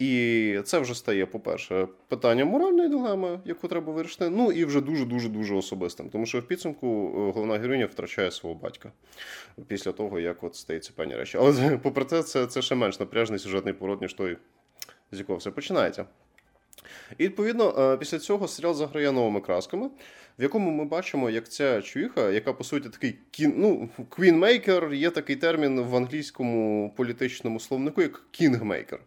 І 0.00 0.60
це 0.64 0.78
вже 0.78 0.94
стає, 0.94 1.26
по-перше, 1.26 1.88
питанням 2.08 2.48
моральної 2.48 2.88
дилеми, 2.88 3.40
яку 3.44 3.68
треба 3.68 3.92
вирішити. 3.92 4.30
Ну 4.30 4.52
і 4.52 4.64
вже 4.64 4.80
дуже-дуже 4.80 5.28
дуже 5.28 5.54
особистим. 5.54 6.10
Тому 6.10 6.26
що 6.26 6.40
в 6.40 6.42
підсумку 6.42 6.86
е, 6.86 7.32
головна 7.32 7.58
героїня 7.58 7.86
втрачає 7.86 8.30
свого 8.30 8.54
батька 8.54 8.92
після 9.66 9.92
того, 9.92 10.20
як 10.20 10.44
от 10.44 10.54
стається 10.54 10.92
певні 10.96 11.16
речі. 11.16 11.38
Але 11.40 11.78
попри 11.82 12.04
це, 12.04 12.22
це 12.22 12.46
це 12.46 12.62
ще 12.62 12.74
менш 12.74 13.00
напряжний 13.00 13.38
сюжетний 13.38 13.74
поворот, 13.74 14.00
ніж 14.00 14.14
той, 14.14 14.36
з 15.12 15.18
якого 15.18 15.38
все 15.38 15.50
починається. 15.50 16.04
І 17.18 17.24
відповідно, 17.24 17.96
після 17.98 18.18
цього 18.18 18.48
серіал 18.48 18.74
заграє 18.74 19.12
новими 19.12 19.40
красками 19.40 19.90
в 20.40 20.42
якому 20.42 20.70
ми 20.70 20.84
бачимо, 20.84 21.30
як 21.30 21.48
ця 21.48 21.82
чуїха, 21.82 22.30
яка 22.30 22.52
по 22.52 22.64
суті 22.64 22.88
такий 22.88 23.18
king, 23.30 23.54
ну, 23.56 23.88
queenmaker, 24.08 24.92
є 24.92 25.10
такий 25.10 25.36
термін 25.36 25.80
в 25.80 25.96
англійському 25.96 26.92
політичному 26.96 27.60
словнику, 27.60 28.02
як 28.02 28.22
kingmaker. 28.30 29.00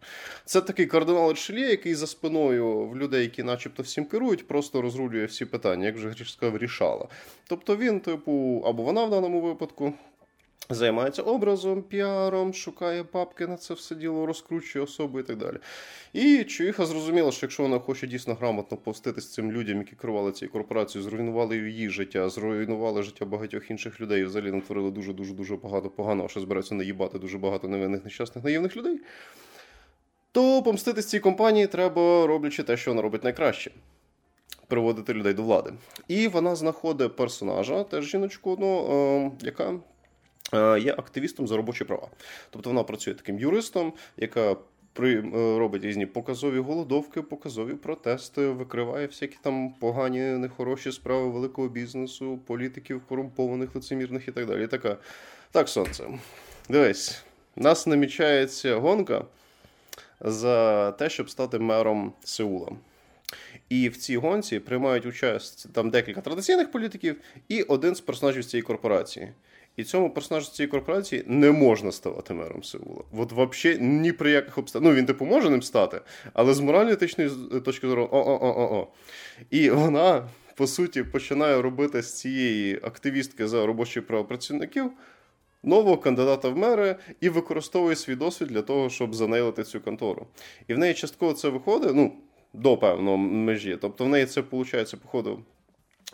Це 0.44 0.60
такий 0.60 0.86
кардинал 0.86 1.30
Рішельє, 1.30 1.60
який 1.60 1.94
за 1.94 2.06
спиною 2.06 2.86
в 2.86 2.96
людей, 2.96 3.22
які, 3.22 3.42
начебто, 3.42 3.82
всім 3.82 4.04
керують, 4.04 4.48
просто 4.48 4.82
розрулює 4.82 5.24
всі 5.24 5.44
питання, 5.44 5.86
як 5.86 5.96
вже 5.96 6.08
Гріш 6.08 6.32
сказав, 6.32 6.58
рішала. 6.58 7.08
Тобто 7.48 7.76
він, 7.76 8.00
типу, 8.00 8.62
або 8.66 8.82
вона 8.82 9.04
в 9.04 9.10
даному 9.10 9.40
випадку. 9.40 9.92
Займається 10.70 11.22
образом, 11.22 11.82
піаром, 11.82 12.54
шукає 12.54 13.04
бабки 13.12 13.46
на 13.46 13.56
це 13.56 13.74
все 13.74 13.94
діло, 13.94 14.26
розкручує 14.26 14.84
особу 14.84 15.20
і 15.20 15.22
так 15.22 15.36
далі. 15.36 15.56
І 16.12 16.44
Чуїха 16.44 16.86
зрозуміла, 16.86 17.32
що 17.32 17.46
якщо 17.46 17.62
вона 17.62 17.78
хоче 17.78 18.06
дійсно 18.06 18.34
грамотно 18.34 18.76
повститись 18.76 19.32
цим 19.32 19.52
людям, 19.52 19.78
які 19.78 19.96
керували 19.96 20.32
цією 20.32 20.52
корпорацією, 20.52 21.10
зруйнували 21.10 21.56
її 21.56 21.90
життя, 21.90 22.28
зруйнували 22.28 23.02
життя 23.02 23.24
багатьох 23.24 23.70
інших 23.70 24.00
людей, 24.00 24.20
і 24.20 24.24
взагалі 24.24 24.52
натворили 24.52 24.90
дуже 24.90 25.12
дуже 25.12 25.34
дуже 25.34 25.56
багато 25.56 25.90
поганого, 25.90 26.28
що 26.28 26.40
збираються 26.40 26.74
наїбати 26.74 27.18
дуже 27.18 27.38
багато 27.38 27.68
невинних 27.68 28.04
нещасних 28.04 28.44
наївних 28.44 28.76
людей. 28.76 29.00
То 30.32 30.62
помститись 30.62 31.06
цій 31.06 31.20
компанії 31.20 31.66
треба, 31.66 32.26
роблячи 32.26 32.62
те, 32.62 32.76
що 32.76 32.90
вона 32.90 33.02
робить 33.02 33.24
найкраще. 33.24 33.70
Приводити 34.68 35.14
людей 35.14 35.34
до 35.34 35.42
влади. 35.42 35.72
І 36.08 36.28
вона 36.28 36.56
знаходить 36.56 37.16
персонажа, 37.16 37.84
теж 37.84 38.04
жіночку, 38.04 38.52
одну, 38.52 38.86
е, 38.92 39.30
яка 39.46 39.74
є 40.80 40.92
активістом 40.92 41.48
за 41.48 41.56
робочі 41.56 41.84
права. 41.84 42.08
Тобто 42.50 42.70
вона 42.70 42.82
працює 42.82 43.14
таким 43.14 43.38
юристом, 43.38 43.92
яка 44.16 44.56
при, 44.94 45.18
е, 45.18 45.58
робить 45.58 45.84
різні 45.84 46.06
показові 46.06 46.58
голодовки, 46.58 47.22
показові 47.22 47.74
протести, 47.74 48.46
викриває 48.46 49.06
всякі 49.06 49.36
там 49.42 49.74
погані, 49.80 50.20
нехороші 50.20 50.92
справи 50.92 51.28
великого 51.28 51.68
бізнесу, 51.68 52.38
політиків, 52.46 53.02
корумпованих, 53.08 53.74
лицемірних 53.74 54.28
і 54.28 54.32
так 54.32 54.46
далі. 54.46 54.66
Така, 54.66 54.96
так, 55.50 55.68
сонце, 55.68 56.04
дивись, 56.68 57.24
нас 57.56 57.86
намічається 57.86 58.76
гонка 58.76 59.24
за 60.20 60.92
те, 60.92 61.10
щоб 61.10 61.30
стати 61.30 61.58
мером 61.58 62.12
Сеула. 62.24 62.72
І 63.68 63.88
в 63.88 63.96
цій 63.96 64.16
гонці 64.16 64.58
приймають 64.60 65.06
участь 65.06 65.72
там 65.72 65.90
декілька 65.90 66.20
традиційних 66.20 66.72
політиків 66.72 67.16
і 67.48 67.62
один 67.62 67.94
з 67.94 68.00
персонажів 68.00 68.44
цієї 68.44 68.62
корпорації. 68.62 69.32
І 69.76 69.84
цьому 69.84 70.10
персонажу 70.10 70.50
цієї 70.50 70.70
корпорації 70.70 71.24
не 71.26 71.50
можна 71.50 71.92
ставати 71.92 72.34
мером 72.34 72.62
Сеула. 72.62 73.02
От 73.12 73.32
взагалі 73.32 73.78
ні 73.80 74.12
при 74.12 74.30
яких 74.30 74.58
обставинах. 74.58 74.92
Ну, 74.92 74.98
він 74.98 75.06
типу 75.06 75.24
може 75.24 75.50
ним 75.50 75.62
стати, 75.62 76.00
але 76.32 76.54
з 76.54 76.60
морально-етичної 76.60 77.30
точки 77.64 77.88
зору 77.88 78.08
о-о-о-о. 78.12 78.86
І 79.50 79.70
вона, 79.70 80.28
по 80.54 80.66
суті, 80.66 81.02
починає 81.02 81.62
робити 81.62 82.02
з 82.02 82.20
цієї 82.20 82.76
активістки 82.82 83.48
за 83.48 83.66
робочі 83.66 84.00
права 84.00 84.24
працівників 84.24 84.90
нового 85.64 85.98
кандидата 85.98 86.48
в 86.48 86.56
мери 86.56 86.96
і 87.20 87.28
використовує 87.28 87.96
свій 87.96 88.14
досвід 88.14 88.48
для 88.48 88.62
того, 88.62 88.90
щоб 88.90 89.14
занейлити 89.14 89.64
цю 89.64 89.80
контору. 89.80 90.26
І 90.68 90.74
в 90.74 90.78
неї 90.78 90.94
частково 90.94 91.32
це 91.32 91.48
виходить, 91.48 91.94
ну, 91.94 92.12
до 92.52 92.76
певного 92.76 93.16
межі. 93.16 93.78
Тобто 93.80 94.04
в 94.04 94.08
неї 94.08 94.26
це 94.26 94.40
виходить, 94.40 94.94
походу. 95.02 95.42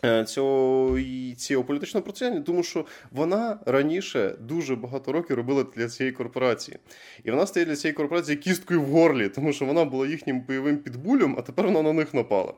Е, 0.05 0.25
цього 0.25 0.99
цього 1.37 1.63
політичного 1.63 2.03
процесу, 2.03 2.41
тому 2.41 2.63
що 2.63 2.85
вона 3.11 3.59
раніше 3.65 4.35
дуже 4.39 4.75
багато 4.75 5.11
років 5.11 5.35
робила 5.35 5.65
для 5.75 5.89
цієї 5.89 6.13
корпорації. 6.13 6.77
І 7.23 7.31
вона 7.31 7.47
стає 7.47 7.65
для 7.65 7.75
цієї 7.75 7.93
корпорації 7.93 8.37
кісткою 8.37 8.81
в 8.81 8.85
горлі, 8.85 9.29
тому 9.29 9.53
що 9.53 9.65
вона 9.65 9.85
була 9.85 10.07
їхнім 10.07 10.41
бойовим 10.41 10.77
підбулем, 10.77 11.35
а 11.39 11.41
тепер 11.41 11.65
вона 11.65 11.81
на 11.81 11.93
них 11.93 12.13
напала. 12.13 12.53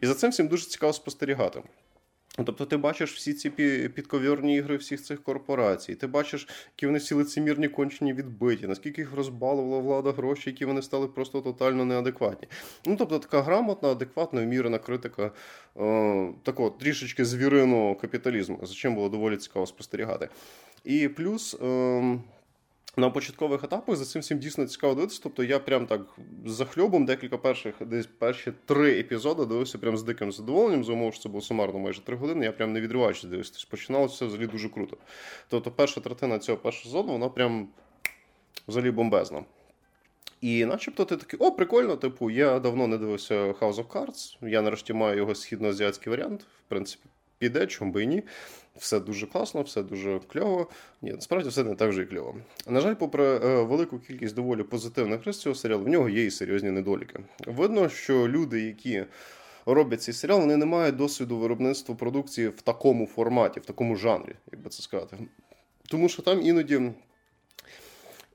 І 0.00 0.06
за 0.06 0.14
цим 0.14 0.30
всім 0.30 0.48
дуже 0.48 0.66
цікаво 0.66 0.92
спостерігати. 0.92 1.62
Тобто 2.44 2.66
ти 2.66 2.76
бачиш 2.76 3.14
всі 3.14 3.34
ці 3.34 3.50
підковірні 3.94 4.56
ігри 4.56 4.76
всіх 4.76 5.02
цих 5.02 5.22
корпорацій, 5.22 5.94
ти 5.94 6.06
бачиш, 6.06 6.48
які 6.76 6.86
вони 6.86 6.98
всі 6.98 7.14
лицемірні 7.14 7.68
кончені 7.68 8.12
відбиті, 8.12 8.66
наскільки 8.66 9.00
їх 9.00 9.14
розбалувала 9.14 9.82
влада 9.82 10.12
гроші, 10.12 10.50
які 10.50 10.64
вони 10.64 10.82
стали 10.82 11.06
просто 11.08 11.40
тотально 11.40 11.84
неадекватні. 11.84 12.48
Ну 12.86 12.96
тобто 12.96 13.18
така 13.18 13.42
грамотна, 13.42 13.88
адекватна, 13.88 14.42
вмірена 14.42 14.78
критика 14.78 15.30
е, 15.76 16.32
такого 16.42 16.70
трішечки 16.70 17.24
звіриного 17.24 17.94
капіталізму, 17.94 18.58
за 18.62 18.74
чим 18.74 18.94
було 18.94 19.08
доволі 19.08 19.36
цікаво 19.36 19.66
спостерігати. 19.66 20.28
І 20.84 21.08
плюс. 21.08 21.56
Е, 21.62 22.18
на 22.96 23.10
початкових 23.10 23.64
етапах 23.64 23.96
за 23.96 24.04
цим 24.04 24.22
всім 24.22 24.38
дійсно 24.38 24.66
цікаво 24.66 24.94
дивитися. 24.94 25.20
Тобто 25.22 25.44
я 25.44 25.58
прям 25.58 25.86
так 25.86 26.00
за 26.46 26.64
хльобом 26.64 27.04
декілька 27.04 27.38
перших, 27.38 27.74
десь 27.80 28.06
перші 28.06 28.52
три 28.64 29.00
епізоди 29.00 29.44
дивився 29.44 29.78
прям 29.78 29.96
з 29.96 30.02
диким 30.02 30.32
задоволенням, 30.32 30.84
за 30.84 30.92
умов, 30.92 31.14
що 31.14 31.22
це 31.22 31.28
було 31.28 31.42
сумарно 31.42 31.78
майже 31.78 32.00
три 32.00 32.16
години. 32.16 32.44
Я 32.44 32.52
прям 32.52 32.72
не 32.72 32.80
відриваючись 32.80 33.24
дивився. 33.24 33.66
Починалося 33.70 34.14
все 34.14 34.26
взагалі 34.26 34.46
дуже 34.46 34.68
круто. 34.68 34.96
Тобто, 35.48 35.70
перша 35.70 36.00
третина 36.00 36.38
цього 36.38 36.58
першого 36.58 36.84
сезону, 36.84 37.12
вона 37.12 37.28
прям 37.28 37.68
взагалі 38.68 38.90
бомбезна. 38.90 39.44
І 40.40 40.64
начебто 40.64 41.04
ти 41.04 41.16
такий, 41.16 41.40
о, 41.40 41.52
прикольно, 41.52 41.96
типу, 41.96 42.30
я 42.30 42.58
давно 42.58 42.86
не 42.86 42.98
дивився 42.98 43.34
House 43.34 43.74
of 43.74 43.86
Cards. 43.86 44.48
Я 44.48 44.62
нарешті 44.62 44.92
маю 44.92 45.16
його 45.16 45.34
східноазіатський 45.34 46.10
варіант. 46.10 46.42
В 46.42 46.68
принципі, 46.68 47.04
піде, 47.38 47.66
чому 47.66 47.92
би 47.92 48.02
і 48.02 48.06
ні. 48.06 48.22
Все 48.76 49.00
дуже 49.00 49.26
класно, 49.26 49.62
все 49.62 49.82
дуже 49.82 50.20
кльово. 50.32 50.70
Ні, 51.02 51.12
насправді 51.12 51.48
все 51.48 51.64
не 51.64 51.74
так 51.74 51.88
вже 51.88 52.02
і 52.02 52.06
кльово. 52.06 52.34
На 52.66 52.80
жаль, 52.80 52.94
попри 52.94 53.24
е, 53.24 53.62
велику 53.62 53.98
кількість 53.98 54.34
доволі 54.34 54.62
позитивних 54.62 55.24
рис 55.24 55.38
цього 55.38 55.54
серіалу, 55.54 55.84
в 55.84 55.88
нього 55.88 56.08
є 56.08 56.24
і 56.24 56.30
серйозні 56.30 56.70
недоліки. 56.70 57.18
Видно, 57.46 57.88
що 57.88 58.28
люди, 58.28 58.60
які 58.60 59.04
роблять 59.66 60.02
цей 60.02 60.14
серіал, 60.14 60.40
вони 60.40 60.56
не 60.56 60.66
мають 60.66 60.96
досвіду 60.96 61.38
виробництва 61.38 61.94
продукції 61.94 62.48
в 62.48 62.60
такому 62.60 63.06
форматі, 63.06 63.60
в 63.60 63.66
такому 63.66 63.96
жанрі, 63.96 64.32
як 64.52 64.60
би 64.60 64.70
це 64.70 64.82
сказати. 64.82 65.16
Тому 65.88 66.08
що 66.08 66.22
там 66.22 66.42
іноді. 66.42 66.92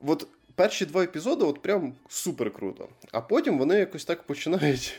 От 0.06 0.26
перші 0.54 0.86
два 0.86 1.02
епізоди 1.04 1.44
от 1.44 1.62
прям 1.62 1.94
супер 2.08 2.52
круто. 2.52 2.88
А 3.12 3.20
потім 3.20 3.58
вони 3.58 3.74
якось 3.74 4.04
так 4.04 4.22
починають 4.22 4.94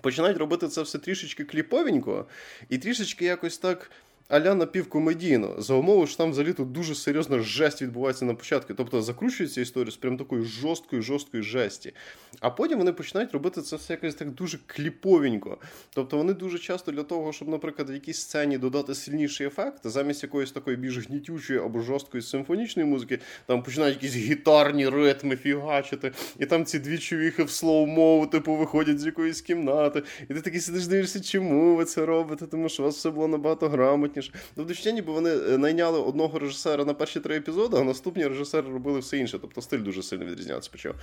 починають 0.00 0.36
робити 0.38 0.68
це 0.68 0.82
все 0.82 0.98
трішечки 0.98 1.44
кліповенько 1.44 2.26
і 2.68 2.78
трішечки 2.78 3.24
якось 3.24 3.58
так 3.58 3.90
аля 4.30 4.54
напівкомедійно, 4.54 5.54
за 5.58 5.74
умови, 5.74 6.06
що 6.06 6.16
там 6.16 6.30
взагалі 6.30 6.52
тут 6.52 6.72
дуже 6.72 6.94
серйозна 6.94 7.38
жесть 7.38 7.82
відбувається 7.82 8.24
на 8.24 8.34
початку. 8.34 8.74
Тобто 8.74 9.02
закручується 9.02 9.60
історію 9.60 9.92
з 9.92 9.96
прям 9.96 10.16
такої 10.16 10.44
жорсткої, 10.44 11.02
жорсткої 11.02 11.42
жесті. 11.42 11.92
А 12.40 12.50
потім 12.50 12.78
вони 12.78 12.92
починають 12.92 13.32
робити 13.32 13.62
це 13.62 13.76
все 13.76 13.92
якось 13.92 14.14
так 14.14 14.30
дуже 14.30 14.58
кліповенько. 14.66 15.58
Тобто 15.94 16.16
вони 16.16 16.34
дуже 16.34 16.58
часто 16.58 16.92
для 16.92 17.02
того, 17.02 17.32
щоб, 17.32 17.48
наприклад, 17.48 17.90
в 17.90 17.92
якійсь 17.92 18.20
сцені 18.20 18.58
додати 18.58 18.94
сильніший 18.94 19.46
ефект, 19.46 19.80
замість 19.84 20.22
якоїсь 20.22 20.52
такої 20.52 20.76
більш 20.76 21.08
гнітючої 21.08 21.58
або 21.58 21.80
жорсткої 21.80 22.22
симфонічної 22.22 22.88
музики, 22.88 23.18
там 23.46 23.62
починають 23.62 24.02
якісь 24.02 24.16
гітарні 24.16 24.88
ритми 24.88 25.36
фігачити, 25.36 26.12
і 26.38 26.46
там 26.46 26.64
ці 26.64 26.78
дві 26.78 26.98
човіхи 26.98 27.44
в 27.44 27.50
слоу-моу, 27.50 28.26
типу, 28.26 28.54
виходять 28.54 29.00
з 29.00 29.06
якоїсь 29.06 29.40
кімнати. 29.40 30.02
І 30.28 30.34
ти 30.34 30.40
такий 30.40 30.60
сидиш, 30.60 30.86
дивишся, 30.86 31.20
чому 31.20 31.76
ви 31.76 31.84
це 31.84 32.06
робите, 32.06 32.46
тому 32.46 32.68
що 32.68 32.82
у 32.82 32.86
вас 32.86 32.96
все 32.96 33.10
було 33.10 33.28
набагато 33.28 33.68
грамотніше 33.68 34.19
точніше. 34.22 34.46
Тобто 34.54 34.74
ще 34.74 34.92
ніби 34.92 35.12
вони 35.12 35.30
е, 35.30 35.58
найняли 35.58 35.98
одного 35.98 36.38
режисера 36.38 36.84
на 36.84 36.94
перші 36.94 37.20
три 37.20 37.36
епізоди, 37.36 37.76
а 37.76 37.84
наступні 37.84 38.26
режисери 38.26 38.68
робили 38.70 38.98
все 38.98 39.18
інше. 39.18 39.38
Тобто 39.38 39.62
стиль 39.62 39.82
дуже 39.82 40.02
сильно 40.02 40.24
відрізнявся 40.24 40.70
почав. 40.70 40.94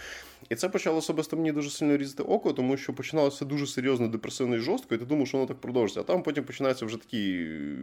І 0.50 0.56
це 0.56 0.70
почало 0.70 0.98
особисто 0.98 1.38
мені 1.38 1.52
дуже 1.52 1.70
сильно 1.70 1.98
різати 1.98 2.24
око, 2.24 2.54
тому 2.54 2.78
що 2.78 2.94
починалося 2.94 3.46
дуже 3.46 3.68
серйозно, 3.68 4.08
депресивно 4.08 4.56
і 4.56 4.60
жорстко, 4.60 4.96
і 4.96 4.98
ти 4.98 5.06
думав, 5.06 5.28
що 5.28 5.38
воно 5.38 5.48
так 5.48 5.58
продовжиться. 5.58 6.00
А 6.00 6.04
там 6.04 6.24
потім 6.24 6.44
починаються 6.44 6.86
вже 6.86 6.98
такі 6.98 7.34
е, 7.34 7.76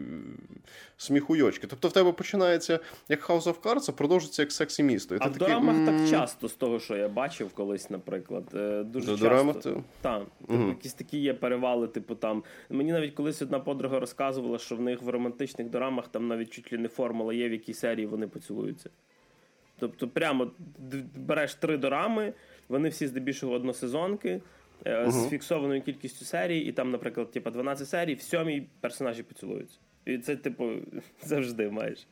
сміхуйочки. 0.96 1.66
Тобто 1.66 1.88
в 1.88 1.92
тебе 1.92 2.12
починається 2.12 2.80
як 3.08 3.30
House 3.30 3.42
of 3.42 3.60
Cards, 3.62 3.86
а 3.88 3.92
продовжується 3.92 4.42
як 4.42 4.52
сексі 4.52 4.82
місто. 4.82 5.14
І 5.14 5.18
а 5.20 5.26
в 5.26 5.32
такий, 5.32 5.48
дорамах 5.48 5.74
м- 5.74 5.86
так 5.86 6.10
часто, 6.10 6.48
з 6.48 6.52
того, 6.52 6.80
що 6.80 6.96
я 6.96 7.08
бачив 7.08 7.50
колись, 7.54 7.90
наприклад. 7.90 8.44
Е, 8.54 8.82
дуже 8.84 9.16
До 9.16 9.28
часто. 9.28 9.82
Так, 10.00 10.22
типу, 10.40 10.54
угу. 10.54 10.68
якісь 10.68 10.92
такі 10.92 11.18
є 11.18 11.34
перевали, 11.34 11.88
типу 11.88 12.14
там. 12.14 12.42
Мені 12.70 12.92
навіть 12.92 13.14
колись 13.14 13.42
одна 13.42 13.60
подруга 13.60 14.00
розказувала, 14.00 14.58
що 14.58 14.76
в 14.76 14.80
них 14.80 15.02
в 15.02 15.08
романтичних 15.24 15.70
дорамах 15.70 16.08
там 16.08 16.28
навіть 16.28 16.50
чуть 16.50 16.72
ли 16.72 16.78
не 16.78 16.88
формула 16.88 17.34
є, 17.34 17.48
в 17.48 17.52
якій 17.52 17.74
серії 17.74 18.06
вони 18.06 18.28
поцілуються. 18.28 18.90
Тобто, 19.78 20.08
прямо 20.08 20.50
береш 21.16 21.54
три 21.54 21.76
дорами, 21.76 22.32
вони 22.68 22.88
всі 22.88 23.06
здебільшого 23.06 23.52
односезонки 23.52 24.40
uh-huh. 24.84 25.10
з 25.10 25.28
фіксованою 25.28 25.82
кількістю 25.82 26.24
серій, 26.24 26.58
і 26.58 26.72
там, 26.72 26.90
наприклад, 26.90 27.30
типу, 27.30 27.50
12 27.50 27.88
серій, 27.88 28.14
в 28.14 28.22
сьомій 28.22 28.66
персонажі 28.80 29.22
поцілуються. 29.22 29.78
І 30.06 30.18
це, 30.18 30.36
типу, 30.36 30.70
завжди 31.22 31.70
майже. 31.70 32.02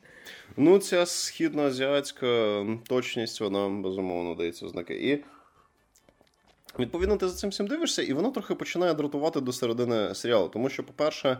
Ну, 0.57 0.79
ця 0.79 1.05
східноазіатська 1.05 2.65
точність, 2.87 3.41
вона 3.41 3.69
безумовно 3.69 4.35
дається 4.35 4.67
знаки. 4.67 4.93
І 4.93 5.23
відповідно, 6.81 7.17
ти 7.17 7.27
за 7.27 7.35
цим 7.35 7.49
всім 7.49 7.67
дивишся, 7.67 8.01
і 8.01 8.13
воно 8.13 8.31
трохи 8.31 8.55
починає 8.55 8.93
дратувати 8.93 9.41
до 9.41 9.51
середини 9.53 10.15
серіалу. 10.15 10.49
Тому 10.49 10.69
що, 10.69 10.83
по-перше, 10.83 11.37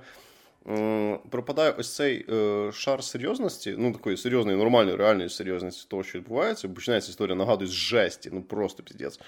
пропадає 1.30 1.72
ось 1.72 1.96
цей 1.96 2.26
е, 2.30 2.72
шар 2.74 3.04
серйозності, 3.04 3.76
ну 3.78 3.92
такої 3.92 4.18
серйозної, 4.18 4.58
нормальної, 4.58 4.98
реальної 4.98 5.30
серйозності 5.30 5.86
того, 5.90 6.04
що 6.04 6.20
відбувається. 6.20 6.70
Починається 6.70 7.10
історія, 7.10 7.36
нагадує, 7.36 7.70
з 7.70 7.74
жесті, 7.74 8.30
ну 8.34 8.42
просто 8.42 8.84
піздець. 8.84 9.20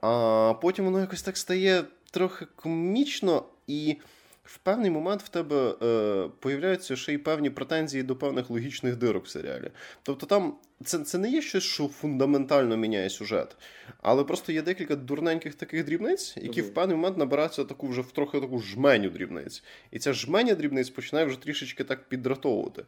А 0.00 0.54
потім 0.62 0.84
воно 0.84 1.00
якось 1.00 1.22
так 1.22 1.36
стає 1.36 1.84
трохи 2.10 2.46
комічно 2.56 3.42
і 3.66 3.96
в 4.50 4.58
певний 4.58 4.90
момент 4.90 5.22
в 5.22 5.28
тебе 5.28 5.74
е, 5.82 6.28
появляються 6.40 6.96
ще 6.96 7.12
й 7.12 7.18
певні 7.18 7.50
претензії 7.50 8.02
до 8.02 8.16
певних 8.16 8.50
логічних 8.50 8.96
дирок 8.96 9.24
в 9.24 9.28
серіалі. 9.28 9.70
Тобто 10.02 10.26
там 10.26 10.54
це 10.84 10.98
це 10.98 11.18
не 11.18 11.30
є 11.30 11.42
щось, 11.42 11.64
що 11.64 11.88
фундаментально 11.88 12.76
міняє 12.76 13.10
сюжет, 13.10 13.56
але 14.02 14.24
просто 14.24 14.52
є 14.52 14.62
декілька 14.62 14.96
дурненьких 14.96 15.54
таких 15.54 15.84
дрібниць, 15.84 16.36
які 16.36 16.62
в 16.62 16.74
певний 16.74 16.96
момент 16.96 17.18
набираються 17.18 17.64
таку 17.64 17.88
вже 17.88 18.00
в 18.00 18.12
трохи 18.12 18.40
таку 18.40 18.58
жменю 18.58 19.10
дрібниць. 19.10 19.62
І 19.90 19.98
ця 19.98 20.12
жменя 20.12 20.54
дрібниць 20.54 20.90
починає 20.90 21.26
вже 21.26 21.40
трішечки 21.40 21.84
так 21.84 22.08
піддратовувати. 22.08 22.84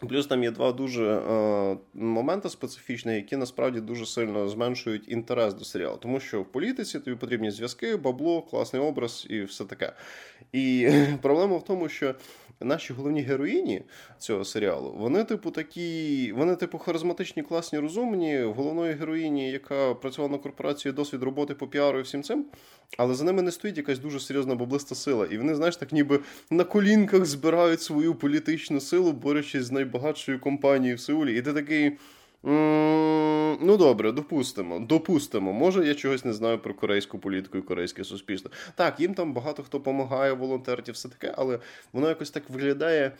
Плюс 0.00 0.26
там 0.26 0.42
є 0.42 0.50
два 0.50 0.72
дуже 0.72 1.04
е, 1.04 1.76
моменти 1.94 2.48
специфічні, 2.48 3.14
які 3.14 3.36
насправді 3.36 3.80
дуже 3.80 4.06
сильно 4.06 4.48
зменшують 4.48 5.08
інтерес 5.08 5.54
до 5.54 5.64
серіалу. 5.64 5.96
Тому 5.96 6.20
що 6.20 6.42
в 6.42 6.52
політиці 6.52 7.00
тобі 7.00 7.16
потрібні 7.16 7.50
зв'язки, 7.50 7.96
бабло, 7.96 8.42
класний 8.42 8.82
образ 8.82 9.26
і 9.30 9.42
все 9.42 9.64
таке. 9.64 9.92
І 10.52 10.90
проблема 11.22 11.56
в 11.56 11.64
тому, 11.64 11.88
що 11.88 12.14
наші 12.60 12.92
головні 12.92 13.22
героїні 13.22 13.82
цього 14.18 14.44
серіалу, 14.44 14.94
вони, 14.98 15.24
типу, 15.24 15.50
такі, 15.50 16.32
вони, 16.36 16.56
типу, 16.56 16.78
харизматичні, 16.78 17.42
класні, 17.42 17.78
розумні. 17.78 18.42
В 18.42 18.52
головної 18.52 18.94
героїні, 18.94 19.50
яка 19.50 19.94
працювала 19.94 20.32
на 20.32 20.38
корпорації, 20.38 20.92
досвід 20.92 21.22
роботи 21.22 21.54
по 21.54 21.68
піару 21.68 21.98
і 21.98 22.02
всім 22.02 22.22
цим. 22.22 22.46
Але 22.98 23.14
за 23.14 23.24
ними 23.24 23.42
не 23.42 23.50
стоїть 23.50 23.76
якась 23.76 23.98
дуже 23.98 24.20
серйозна 24.20 24.54
баблиста 24.54 24.94
сила. 24.94 25.26
І 25.26 25.38
вони, 25.38 25.54
знаєш, 25.54 25.76
так 25.76 25.92
ніби 25.92 26.20
на 26.50 26.64
колінках 26.64 27.24
збирають 27.24 27.82
свою 27.82 28.14
політичну 28.14 28.80
силу, 28.80 29.12
борючись 29.12 29.64
з 29.64 29.72
найбагатшою 29.72 30.40
компанією 30.40 30.96
в 30.96 31.00
Сеулі. 31.00 31.38
І 31.38 31.42
ти 31.42 31.52
такий. 31.52 31.98
Ну, 32.42 33.76
добре, 33.76 34.12
допустимо. 34.12 34.80
Допустимо. 34.80 35.52
Може, 35.52 35.86
я 35.86 35.94
чогось 35.94 36.24
не 36.24 36.32
знаю 36.32 36.58
про 36.58 36.74
корейську 36.74 37.18
політику 37.18 37.58
і 37.58 37.62
корейське 37.62 38.04
суспільство. 38.04 38.50
Так, 38.74 39.00
їм 39.00 39.14
там 39.14 39.32
багато 39.32 39.62
хто 39.62 39.78
допомагає, 39.78 40.32
волонтерів, 40.32 40.94
все 40.94 41.08
таке, 41.08 41.34
але 41.36 41.58
воно 41.92 42.08
якось 42.08 42.30
так 42.30 42.50
виглядає 42.50 43.12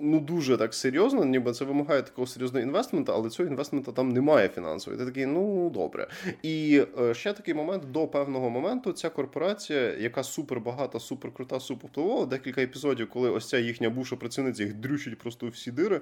ну 0.00 0.20
дуже 0.20 0.56
так 0.56 0.74
серйозно, 0.74 1.24
ніби 1.24 1.52
це 1.52 1.64
вимагає 1.64 2.02
такого 2.02 2.26
серйозного 2.26 2.66
інвестмента, 2.66 3.12
але 3.14 3.30
цього 3.30 3.48
інвестмента 3.48 3.92
там 3.92 4.08
немає 4.08 4.48
фінансової. 4.48 5.00
Ти 5.00 5.06
такий, 5.06 5.26
ну 5.26 5.70
добре. 5.70 6.08
І 6.42 6.82
е, 7.00 7.14
ще 7.14 7.32
такий 7.32 7.54
момент 7.54 7.90
до 7.90 8.06
певного 8.06 8.50
моменту 8.50 8.92
ця 8.92 9.10
корпорація, 9.10 9.94
яка 9.94 10.22
супер 10.22 10.60
багата, 10.60 11.00
супер 11.00 11.32
крута, 11.32 11.60
супер 11.60 11.90
впливова, 11.90 12.26
декілька 12.26 12.62
епізодів, 12.62 13.10
коли 13.10 13.30
ось 13.30 13.48
ця 13.48 13.58
їхня 13.58 13.90
буша 13.90 14.16
працівниця 14.16 14.62
їх 14.62 14.74
дрючить 14.74 15.18
просто 15.18 15.48
всі 15.48 15.70
дири. 15.70 16.00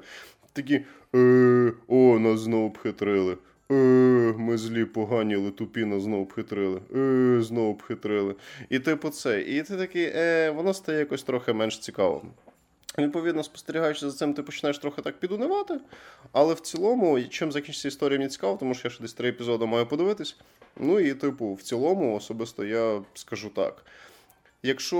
Такі 0.52 0.80
е, 1.14 1.72
о, 1.88 2.18
нас 2.18 2.40
знову 2.40 2.66
обхитрили. 2.66 3.36
Е, 3.70 3.74
ми 4.38 4.58
злі, 4.58 4.84
погані, 4.84 5.34
але 5.34 5.50
тупі 5.50 5.84
нас 5.84 6.02
знову 6.02 6.22
обхитрили. 6.22 6.80
Е, 6.96 7.42
знову 7.42 7.70
обхитрили. 7.70 8.34
І 8.70 8.78
типу 8.78 9.10
це. 9.10 9.40
І 9.40 9.62
ти 9.62 9.76
такий, 9.76 10.12
е, 10.14 10.50
воно 10.50 10.74
стає 10.74 10.98
якось 10.98 11.22
трохи 11.22 11.52
менш 11.52 11.78
цікавим. 11.78 12.30
Відповідно, 12.98 13.42
спостерігаючи 13.42 14.10
за 14.10 14.16
цим, 14.16 14.34
ти 14.34 14.42
починаєш 14.42 14.78
трохи 14.78 15.02
так 15.02 15.20
підунивати. 15.20 15.80
Але 16.32 16.54
в 16.54 16.60
цілому, 16.60 17.22
чим 17.22 17.52
закінчиться 17.52 17.88
історія, 17.88 18.18
мені 18.18 18.30
цікаво, 18.30 18.56
тому 18.60 18.74
що 18.74 18.88
я 18.88 18.92
ще 18.92 19.02
десь 19.02 19.12
три 19.12 19.28
епізоди 19.28 19.66
маю 19.66 19.86
подивитись. 19.86 20.36
Ну 20.76 21.00
і, 21.00 21.14
типу, 21.14 21.54
в 21.54 21.62
цілому, 21.62 22.16
особисто 22.16 22.64
я 22.64 23.02
скажу 23.14 23.48
так. 23.48 23.84
Якщо 24.62 24.98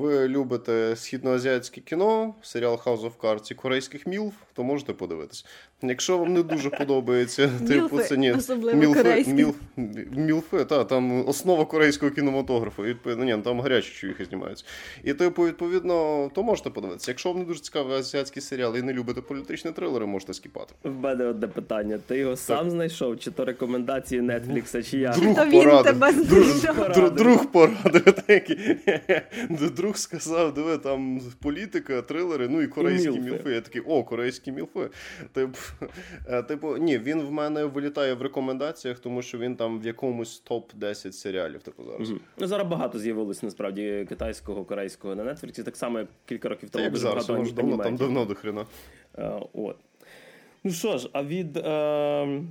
ви 0.00 0.28
любите 0.28 0.96
східноазіатське 0.96 1.80
кіно, 1.80 2.34
серіал 2.42 2.74
House 2.74 3.00
of 3.00 3.12
Cards 3.16 3.52
і 3.52 3.54
корейських 3.54 4.06
мілф, 4.06 4.34
то 4.58 4.64
можете 4.64 4.92
подивитись. 4.92 5.44
Якщо 5.82 6.18
вам 6.18 6.32
не 6.32 6.42
дуже 6.42 6.70
подобається, 6.70 7.50
типу 7.68 7.98
це 7.98 8.16
ні, 8.16 8.34
мілфи, 8.74 9.24
мілф, 9.26 9.56
мілфи, 10.10 10.64
та, 10.64 10.84
там 10.84 11.28
основа 11.28 11.64
корейського 11.64 12.12
кінематографу, 12.12 12.82
відповідно, 12.82 13.24
ні, 13.24 13.36
там 13.44 13.60
гарячі 13.60 13.92
чувіхи 13.92 14.24
знімаються. 14.24 14.64
І 15.04 15.14
типу, 15.14 15.46
відповідно, 15.46 16.30
то 16.34 16.42
можете 16.42 16.70
подивитися. 16.70 17.10
Якщо 17.10 17.28
вам 17.28 17.38
не 17.38 17.44
дуже 17.44 17.60
цікаві 17.60 17.92
азіатські 17.92 18.40
серіали 18.40 18.78
і 18.78 18.82
не 18.82 18.92
любите 18.92 19.20
політичні 19.20 19.70
трилери, 19.70 20.06
можете 20.06 20.34
скіпати. 20.34 20.74
В 20.84 20.94
мене 20.94 21.24
одне 21.24 21.46
питання. 21.48 21.98
Ти 22.06 22.18
його 22.18 22.36
сам 22.36 22.70
знайшов, 22.70 23.18
чи 23.18 23.30
то 23.30 23.44
рекомендації 23.44 24.20
Нетфлікса, 24.20 24.82
чи 24.82 24.98
я? 24.98 25.10
Друг 25.10 25.82
тебе 25.82 26.12
друг, 26.12 26.92
друг, 26.94 27.10
друг 27.10 27.46
порадив. 27.46 28.14
Друг 29.76 29.96
сказав, 29.96 30.54
диви, 30.54 30.78
там 30.78 31.20
політика, 31.42 32.02
трилери, 32.02 32.48
ну 32.48 32.62
і 32.62 32.66
корейські 32.66 33.08
і 33.08 33.20
мілфи. 33.20 33.50
Я 33.50 33.60
такий, 33.60 33.82
о, 33.86 34.04
корейські 34.04 34.47
мілфи. 34.52 34.90
Типу, 35.32 35.58
Е, 36.28 36.42
типу, 36.42 36.76
ні, 36.76 36.98
він 36.98 37.22
в 37.22 37.32
мене 37.32 37.64
вилітає 37.64 38.14
в 38.14 38.22
рекомендаціях, 38.22 38.98
тому 38.98 39.22
що 39.22 39.38
він 39.38 39.56
там 39.56 39.80
в 39.80 39.86
якомусь 39.86 40.42
топ-10 40.50 41.12
серіалів. 41.12 41.62
Типу 41.62 41.84
зараз. 41.84 42.10
Угу. 42.10 42.20
Ну 42.38 42.46
зараз 42.46 42.68
багато 42.68 42.98
з'явилось 42.98 43.42
насправді 43.42 44.06
китайського, 44.08 44.64
корейського 44.64 45.14
на 45.14 45.34
Нетфліксі. 45.34 45.62
Так 45.62 45.76
само 45.76 45.98
як 45.98 46.08
кілька 46.26 46.48
років 46.48 46.70
тому. 46.70 46.84
Як 46.84 46.96
зараз, 46.96 47.28
багато 47.28 47.52
давно, 47.52 47.76
там 47.76 47.96
давно 47.96 48.24
до 48.24 48.34
хрена. 48.34 48.66
Uh, 49.14 49.46
от. 49.52 49.76
Ну 50.64 50.70
що 50.70 50.98
ж, 50.98 51.10
а 51.12 51.22
від 51.22 51.56
uh, 51.56 52.44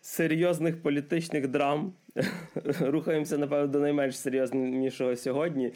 серйозних 0.00 0.82
політичних 0.82 1.48
драм 1.48 1.92
рухаємося, 2.80 3.38
напевно, 3.38 3.66
до 3.66 3.78
найменш 3.80 4.18
серйознішого 4.18 5.16
сьогодні. 5.16 5.72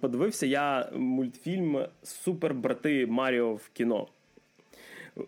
Подивився 0.00 0.46
я 0.46 0.90
мультфільм 0.96 1.86
Супербрати 2.02 3.06
Маріо 3.06 3.54
в 3.54 3.68
кіно 3.68 4.06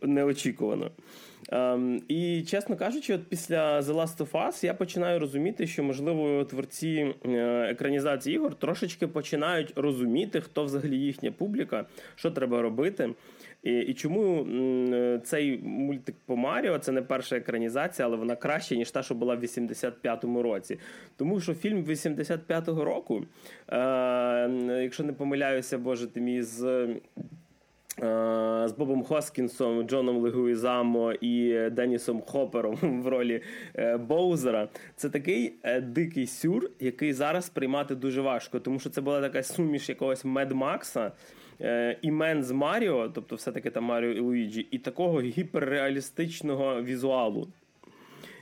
неочікувано. 0.03 0.91
Um, 1.49 2.01
і 2.09 2.43
чесно 2.43 2.77
кажучи, 2.77 3.15
от 3.15 3.29
після 3.29 3.81
The 3.81 3.95
Last 3.95 4.17
of 4.17 4.31
Us 4.31 4.65
я 4.65 4.75
починаю 4.75 5.19
розуміти, 5.19 5.67
що 5.67 5.85
можливо 5.85 6.45
творці 6.45 7.15
е, 7.25 7.31
екранізації 7.71 8.37
ігор 8.37 8.55
трошечки 8.55 9.07
починають 9.07 9.73
розуміти, 9.77 10.41
хто 10.41 10.65
взагалі 10.65 10.99
їхня 10.99 11.33
публіка, 11.33 11.87
що 12.15 12.31
треба 12.31 12.63
робити. 12.63 13.11
І 13.63 13.79
і 13.79 13.95
чому 13.95 14.41
м, 14.41 15.23
цей 15.23 15.59
мультик 15.59 16.15
по 16.27 16.37
Маріо 16.37 16.79
це 16.79 16.93
не 16.93 17.03
перша 17.03 17.37
екранізація, 17.37 18.09
але 18.09 18.17
вона 18.17 18.37
краща, 18.37 18.75
ніж 18.75 18.91
та, 18.91 19.03
що 19.03 19.15
була 19.15 19.35
в 19.35 19.43
85-му 19.43 20.43
році. 20.43 20.79
Тому 21.17 21.41
що 21.41 21.55
фільм 21.55 21.85
85-го 21.85 22.85
року, 22.85 23.25
е, 23.69 24.51
якщо 24.83 25.05
не 25.05 25.13
помиляюся, 25.13 25.79
боже 25.79 26.07
ти 26.07 26.21
мій 26.21 26.43
з 26.43 26.63
Е, 26.63 27.01
з 28.01 28.75
Бобом 28.79 29.05
Хоскінсом, 29.05 29.83
Джоном 29.83 30.17
Легуізамо 30.17 31.13
і 31.13 31.71
Денісом 31.71 32.23
Хопером 32.27 32.79
в 33.03 33.09
ролі 33.09 33.43
е, 33.75 33.97
Боузера. 33.97 34.69
Це 34.97 35.11
такий 35.11 35.55
е, 35.63 35.81
дикий 35.81 36.27
сюр, 36.27 36.71
який 36.81 37.13
зараз 37.13 37.49
приймати 37.49 37.95
дуже 37.95 38.21
важко, 38.21 38.61
тому 38.61 38.79
що 38.79 38.91
це 38.91 39.01
була 39.01 39.21
така 39.21 39.43
суміш 39.43 39.89
якогось 39.89 40.25
Мед 40.25 40.53
Макса. 40.53 41.13
Імен 42.03 42.45
з 42.45 42.51
Маріо, 42.51 43.09
тобто 43.09 43.37
все-таки 43.37 43.71
там 43.71 43.85
Маріо 43.85 44.11
і 44.11 44.21
Луїджі, 44.21 44.69
і 44.71 44.79
такого 44.79 45.21
гіперреалістичного 45.21 46.83
візуалу. 46.83 47.49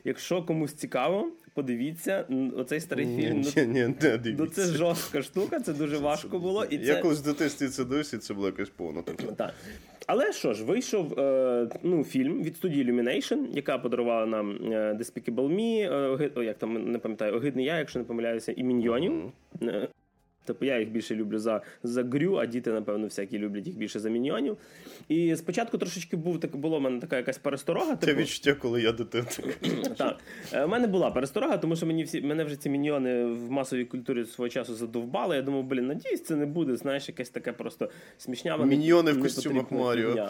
Якщо 0.04 0.42
комусь 0.42 0.72
цікаво, 0.72 1.32
подивіться, 1.54 2.26
оцей 2.56 2.80
старий 2.80 3.06
фільм. 3.06 3.40
Ні, 3.40 3.66
ні, 3.66 3.94
не 4.00 4.34
ну, 4.38 4.46
Це 4.46 4.66
жорстка 4.66 5.22
штука, 5.22 5.60
це 5.60 5.72
дуже 5.72 5.98
важко 5.98 6.38
було. 6.38 6.64
І 6.64 6.76
Я 6.76 7.02
колись 7.02 7.18
в 7.18 7.24
дитинстві 7.24 7.68
це 7.68 7.84
дивився, 7.84 8.18
це 8.18 8.34
було 8.34 8.46
якось 8.46 8.70
повно. 8.70 9.02
Так. 9.36 9.54
Але 10.06 10.32
що 10.32 10.54
ж, 10.54 10.64
вийшов 10.64 11.20
е, 11.20 11.68
ну, 11.82 12.04
фільм 12.04 12.42
від 12.42 12.56
студії 12.56 12.84
Illumination, 12.84 13.46
яка 13.52 13.78
подарувала 13.78 14.26
нам 14.26 14.72
е, 14.72 14.96
Despicable 15.00 15.48
Me, 15.48 16.38
е, 16.38 16.44
як 16.44 16.58
там 16.58 16.92
не 16.92 16.98
пам'ятаю, 16.98 17.34
огидний 17.34 17.64
я, 17.64 17.78
якщо 17.78 17.98
не 17.98 18.04
помиляюся, 18.04 18.52
і 18.56 18.64
міньйонів. 18.64 19.12
Mm-hmm. 19.12 19.88
Тобто 20.48 20.64
я 20.64 20.78
їх 20.78 20.90
більше 20.90 21.14
люблю 21.14 21.38
за 21.38 21.60
за 21.82 22.02
грю, 22.02 22.36
а 22.36 22.46
діти, 22.46 22.72
напевно, 22.72 23.04
всякі 23.04 23.38
люблять 23.38 23.66
їх 23.66 23.76
більше 23.76 24.00
за 24.00 24.10
міньйонів. 24.10 24.56
І 25.08 25.36
спочатку 25.36 25.78
трошечки 25.78 26.16
був 26.16 26.40
так 26.40 26.56
було 26.56 26.78
в 26.78 26.80
мене 26.80 27.00
така 27.00 27.16
якась 27.16 27.38
пересторога. 27.38 27.96
Це 27.96 28.06
типу... 28.06 28.20
відчуття, 28.20 28.54
коли 28.54 28.82
я 28.82 28.92
дитина. 28.92 29.26
Так. 29.96 30.18
У 30.52 30.56
е, 30.56 30.66
мене 30.66 30.86
була 30.86 31.10
пересторога, 31.10 31.58
тому 31.58 31.76
що 31.76 31.86
мені 31.86 32.04
всі 32.04 32.20
мене 32.20 32.44
вже 32.44 32.56
ці 32.56 32.70
міньйони 32.70 33.24
в 33.24 33.50
масовій 33.50 33.84
культурі 33.84 34.24
свого 34.24 34.48
часу 34.48 34.74
задовбали. 34.74 35.36
Я 35.36 35.42
думав, 35.42 35.64
блін, 35.64 35.86
надіюсь, 35.86 36.24
це 36.24 36.36
не 36.36 36.46
буде. 36.46 36.76
Знаєш, 36.76 37.08
якесь 37.08 37.30
таке 37.30 37.52
просто 37.52 37.90
смішнява. 38.18 38.64
Міньйони 38.64 39.12
в 39.12 39.22
костюмах 39.22 39.70
Маріо. 39.70 40.28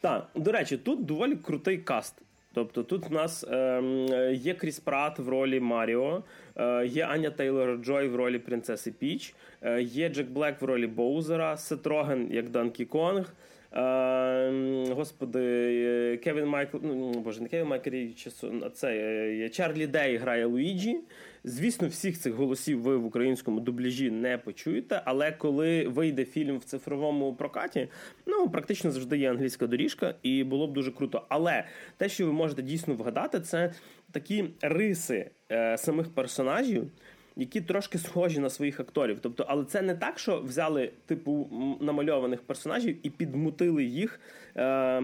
Так, 0.00 0.28
до 0.34 0.52
речі, 0.52 0.76
тут 0.76 1.04
доволі 1.04 1.36
крутий 1.36 1.78
каст. 1.78 2.14
Тобто 2.54 2.82
тут 2.82 3.06
в 3.06 3.12
нас 3.12 3.44
е, 3.44 4.32
є 4.34 4.54
Кріс 4.54 4.80
Прат 4.80 5.18
в 5.18 5.28
ролі 5.28 5.60
Маріо, 5.60 6.22
е, 6.56 6.86
є 6.86 7.04
Аня 7.06 7.30
Тейлор 7.30 7.76
Джой 7.76 8.08
в 8.08 8.16
ролі 8.16 8.38
принцеси 8.38 8.92
Піч, 8.92 9.34
е, 9.62 9.82
є 9.82 10.08
Джек 10.08 10.28
Блек 10.28 10.62
в 10.62 10.64
ролі 10.64 10.86
Боузера, 10.86 11.56
Сет 11.56 11.86
Роген 11.86 12.28
як 12.30 12.48
Данкі 12.48 12.84
Конг. 12.84 13.34
Е, 13.76 14.94
господи, 14.94 15.40
е, 15.40 16.16
Кевін 16.16 16.46
Майкл, 16.46 16.76
ну 16.82 17.12
боже, 17.12 17.42
не 17.42 17.48
Кевін 17.48 17.66
Майкл, 17.66 17.90
це 18.74 18.96
е, 18.96 19.48
Чарлі 19.48 19.86
Дей 19.86 20.16
грає 20.16 20.46
Луїджі. 20.46 21.00
Звісно, 21.44 21.88
всіх 21.88 22.18
цих 22.18 22.34
голосів 22.34 22.80
ви 22.80 22.96
в 22.96 23.06
українському 23.06 23.60
дубляжі 23.60 24.10
не 24.10 24.38
почуєте, 24.38 25.02
але 25.04 25.32
коли 25.32 25.88
вийде 25.88 26.24
фільм 26.24 26.58
в 26.58 26.64
цифровому 26.64 27.34
прокаті, 27.34 27.88
ну 28.26 28.48
практично 28.48 28.90
завжди 28.90 29.18
є 29.18 29.30
англійська 29.30 29.66
доріжка, 29.66 30.14
і 30.22 30.44
було 30.44 30.66
б 30.66 30.72
дуже 30.72 30.92
круто. 30.92 31.26
Але 31.28 31.64
те, 31.96 32.08
що 32.08 32.26
ви 32.26 32.32
можете 32.32 32.62
дійсно 32.62 32.94
вгадати, 32.94 33.40
це 33.40 33.72
такі 34.10 34.44
риси 34.62 35.30
е, 35.52 35.78
самих 35.78 36.14
персонажів. 36.14 36.90
Які 37.36 37.60
трошки 37.60 37.98
схожі 37.98 38.38
на 38.38 38.50
своїх 38.50 38.80
акторів. 38.80 39.18
Тобто, 39.22 39.44
але 39.48 39.64
це 39.64 39.82
не 39.82 39.94
так, 39.94 40.18
що 40.18 40.40
взяли 40.40 40.90
типу 41.06 41.48
намальованих 41.80 42.42
персонажів 42.42 43.06
і 43.06 43.10
підмутили 43.10 43.84
їх 43.84 44.20
е, 44.56 45.02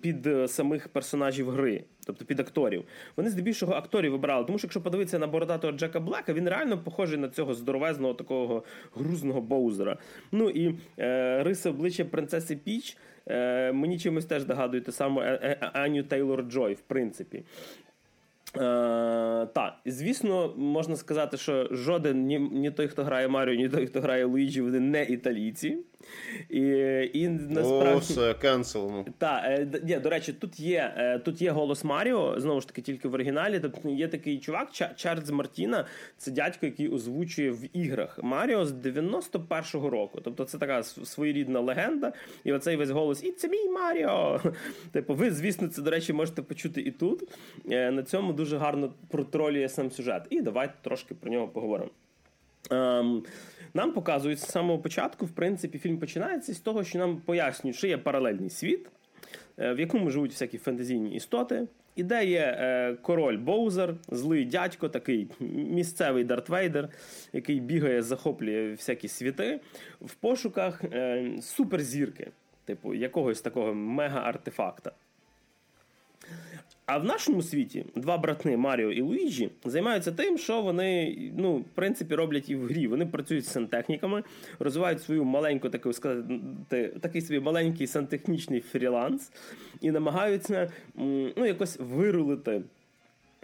під 0.00 0.28
самих 0.46 0.88
персонажів 0.88 1.50
гри. 1.50 1.84
Тобто 2.06 2.24
під 2.24 2.40
акторів. 2.40 2.84
Вони 3.16 3.30
здебільшого 3.30 3.74
акторів 3.74 4.12
вибирали. 4.12 4.44
Тому 4.44 4.58
що 4.58 4.66
якщо 4.66 4.80
подивитися 4.80 5.18
на 5.18 5.26
бородатого 5.26 5.72
Джека 5.72 6.00
Блека, 6.00 6.32
він 6.32 6.48
реально 6.48 6.78
похожий 6.78 7.18
на 7.18 7.28
цього 7.28 7.54
здоровезного 7.54 8.14
такого 8.14 8.62
грузного 8.94 9.40
боузера. 9.40 9.96
Ну 10.32 10.50
і 10.50 10.74
е, 10.98 11.42
риси 11.42 11.70
обличчя 11.70 12.04
принцеси 12.04 12.56
Піч 12.56 12.96
е, 13.26 13.72
мені 13.72 13.98
чимось 13.98 14.24
теж 14.24 14.48
нагадує 14.48 14.82
те 14.82 14.92
саме 14.92 15.22
е, 15.22 15.58
е, 15.62 15.70
Аню 15.72 16.02
Тейлор 16.02 16.42
Джой, 16.42 16.74
в 16.74 16.80
принципі. 16.80 17.42
Е, 18.56 19.46
Так, 19.46 19.74
звісно, 19.86 20.54
можна 20.56 20.96
сказати, 20.96 21.36
що 21.36 21.68
жоден 21.70 22.26
ні, 22.26 22.38
ні 22.38 22.70
той, 22.70 22.88
хто 22.88 23.04
грає 23.04 23.28
Маріо, 23.28 23.54
ні 23.54 23.68
той, 23.68 23.86
хто 23.86 24.00
грає 24.00 24.24
Луїджі, 24.24 24.60
вони 24.62 24.80
не 24.80 25.04
італійці. 25.04 25.78
І, 26.50 26.60
і 27.12 27.28
насправді... 27.28 27.94
О, 27.94 27.98
все, 27.98 28.34
канцелено. 28.34 29.04
Так, 29.18 29.42
е, 29.44 29.66
ні, 29.82 29.98
до 29.98 30.10
речі, 30.10 30.32
тут 30.32 30.60
є 30.60 30.94
е, 30.96 31.18
тут 31.18 31.42
є 31.42 31.50
голос 31.50 31.84
Маріо, 31.84 32.40
знову 32.40 32.60
ж 32.60 32.68
таки, 32.68 32.82
тільки 32.82 33.08
в 33.08 33.14
оригіналі. 33.14 33.60
Тобто 33.60 33.88
є 33.88 34.08
такий 34.08 34.38
чувак, 34.38 34.68
Чарльз 34.96 35.30
Мартіна, 35.30 35.86
це 36.16 36.30
дядько, 36.30 36.66
який 36.66 36.88
озвучує 36.88 37.50
в 37.50 37.76
іграх 37.76 38.18
Маріо 38.22 38.66
з 38.66 38.72
91-го 38.72 39.90
року. 39.90 40.20
Тобто 40.24 40.44
це 40.44 40.58
така 40.58 40.82
своєрідна 40.82 41.60
легенда. 41.60 42.12
І 42.44 42.52
оцей 42.52 42.76
весь 42.76 42.90
голос 42.90 43.24
І 43.24 43.32
це 43.32 43.48
мій 43.48 43.68
Маріо. 43.68 44.40
Типу, 44.92 45.14
ви, 45.14 45.30
звісно, 45.30 45.68
це, 45.68 45.82
до 45.82 45.90
речі, 45.90 46.12
можете 46.12 46.42
почути 46.42 46.80
і 46.80 46.90
тут. 46.90 47.22
Е, 47.70 47.90
на 47.90 48.02
цьому 48.02 48.32
дуже 48.32 48.56
гарно 48.56 48.94
протролює 49.08 49.68
сам 49.68 49.90
сюжет. 49.90 50.22
І 50.30 50.40
давайте 50.40 50.74
трошки 50.82 51.14
про 51.14 51.30
нього 51.30 51.48
поговоримо. 51.48 51.90
Ем, 52.70 53.22
нам 53.74 53.92
показують 53.92 54.38
з 54.38 54.50
самого 54.50 54.78
початку, 54.78 55.26
в 55.26 55.30
принципі, 55.30 55.78
фільм 55.78 55.98
починається 55.98 56.54
з 56.54 56.58
того, 56.58 56.84
що 56.84 56.98
нам 56.98 57.16
пояснюють, 57.16 57.76
що 57.76 57.86
є 57.86 57.98
паралельний 57.98 58.50
світ, 58.50 58.90
е, 59.58 59.74
в 59.74 59.80
якому 59.80 60.10
живуть 60.10 60.30
всякі 60.30 60.58
фентезійні 60.58 61.14
істоти. 61.14 61.66
І 61.96 62.02
де 62.02 62.24
є 62.24 62.56
е, 62.58 62.94
король 63.02 63.38
Боузер, 63.38 63.94
злий 64.08 64.44
дядько, 64.44 64.88
такий 64.88 65.28
місцевий 65.40 66.24
Дарт 66.24 66.48
Вейдер, 66.48 66.88
який 67.32 67.60
бігає, 67.60 68.02
захоплює 68.02 68.70
всякі 68.70 69.08
світи 69.08 69.60
в 70.00 70.14
пошуках 70.14 70.84
е, 70.84 71.30
суперзірки, 71.42 72.30
типу 72.64 72.94
якогось 72.94 73.40
такого 73.40 73.74
мега-артефакта. 73.74 74.92
А 76.86 76.98
в 76.98 77.04
нашому 77.04 77.42
світі 77.42 77.84
два 77.96 78.18
брати 78.18 78.56
Маріо 78.56 78.92
і 78.92 79.00
Луїджі 79.00 79.50
займаються 79.64 80.12
тим, 80.12 80.38
що 80.38 80.62
вони 80.62 81.16
ну, 81.36 81.56
в 81.56 81.64
принципі 81.74 82.14
роблять 82.14 82.50
і 82.50 82.56
в 82.56 82.66
грі. 82.66 82.86
Вони 82.86 83.06
працюють 83.06 83.44
з 83.44 83.52
сантехніками, 83.52 84.22
розвивають 84.58 85.02
свою 85.02 85.24
маленьку 85.24 85.68
таку 85.68 85.92
сказати, 85.92 86.92
такий 87.00 87.20
свій 87.20 87.40
маленький 87.40 87.86
сантехнічний 87.86 88.60
фріланс 88.60 89.32
і 89.80 89.90
намагаються 89.90 90.70
ну, 91.36 91.46
якось 91.46 91.78
вирулити. 91.80 92.62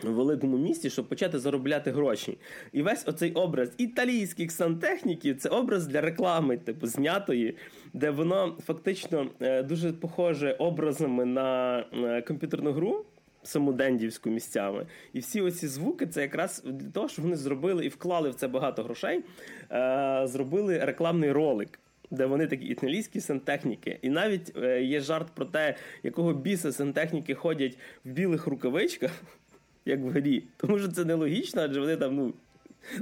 В 0.03 0.11
великому 0.11 0.59
місті, 0.59 0.91
щоб 0.91 1.09
почати 1.09 1.39
заробляти 1.39 1.91
гроші. 1.91 2.39
І 2.73 2.83
весь 2.83 3.09
оцей 3.09 3.33
образ 3.33 3.73
італійських 3.79 4.53
сантехніків 4.53 5.39
це 5.39 5.49
образ 5.49 5.87
для 5.87 6.01
реклами, 6.01 6.57
типу 6.57 6.87
знятої, 6.87 7.57
де 7.93 8.11
воно 8.11 8.57
фактично 8.67 9.27
е, 9.41 9.63
дуже 9.63 9.93
похоже 9.93 10.53
образами 10.53 11.25
на 11.25 11.79
е, 11.79 12.23
комп'ютерну 12.23 12.73
гру 12.73 13.05
саму 13.49 13.73
Дендівську 13.73 14.31
місцями. 14.31 14.87
І 15.13 15.19
всі 15.19 15.41
оці 15.41 15.69
звуки 15.69 16.07
це 16.07 16.23
якраз 16.23 16.63
для 16.67 16.91
того, 16.91 17.09
що 17.09 17.23
вони 17.23 17.37
зробили 17.37 17.87
і 17.87 17.89
вклали 17.89 18.31
в 18.31 18.35
це 18.35 18.49
багато 18.49 18.83
грошей, 18.83 19.25
е, 19.73 20.23
зробили 20.25 20.79
рекламний 20.79 21.33
ролик. 21.33 21.81
Де 22.11 22.27
вони 22.27 22.47
такі 22.47 22.67
італійські 22.67 23.21
сантехніки. 23.21 23.99
І 24.03 24.09
навіть 24.09 24.57
е, 24.57 24.83
є 24.83 25.01
жарт 25.01 25.29
про 25.35 25.45
те, 25.45 25.75
якого 26.03 26.33
біса 26.33 26.73
сантехніки 26.73 27.35
ходять 27.35 27.79
в 28.05 28.11
білих 28.11 28.47
рукавичках, 28.47 29.11
як 29.85 30.01
в 30.01 30.09
грі. 30.09 30.45
Тому 30.57 30.79
що 30.79 30.89
це 30.89 31.05
нелогічно, 31.05 31.63
адже 31.63 31.81
вони 31.81 31.97
там 31.97 32.17
ну, 32.17 32.35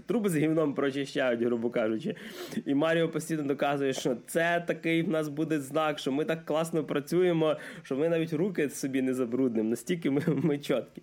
труби 0.07 0.29
з 0.29 0.37
гівном 0.37 0.75
прочищають, 0.75 1.43
грубо 1.43 1.71
кажучи. 1.71 2.15
І 2.67 2.75
Маріо 2.75 3.09
постійно 3.09 3.43
доказує, 3.43 3.93
що 3.93 4.17
це 4.27 4.65
такий 4.67 5.03
в 5.03 5.09
нас 5.09 5.29
буде 5.29 5.61
знак, 5.61 5.99
що 5.99 6.12
ми 6.12 6.25
так 6.25 6.45
класно 6.45 6.85
працюємо, 6.85 7.57
що 7.83 7.97
ми 7.97 8.09
навіть 8.09 8.33
руки 8.33 8.71
собі 8.71 9.03
не 9.03 9.15
забруднимо. 9.15 9.71
Настільки 9.71 10.11
ми, 10.11 10.23
ми 10.27 10.59
чіткі. 10.59 11.03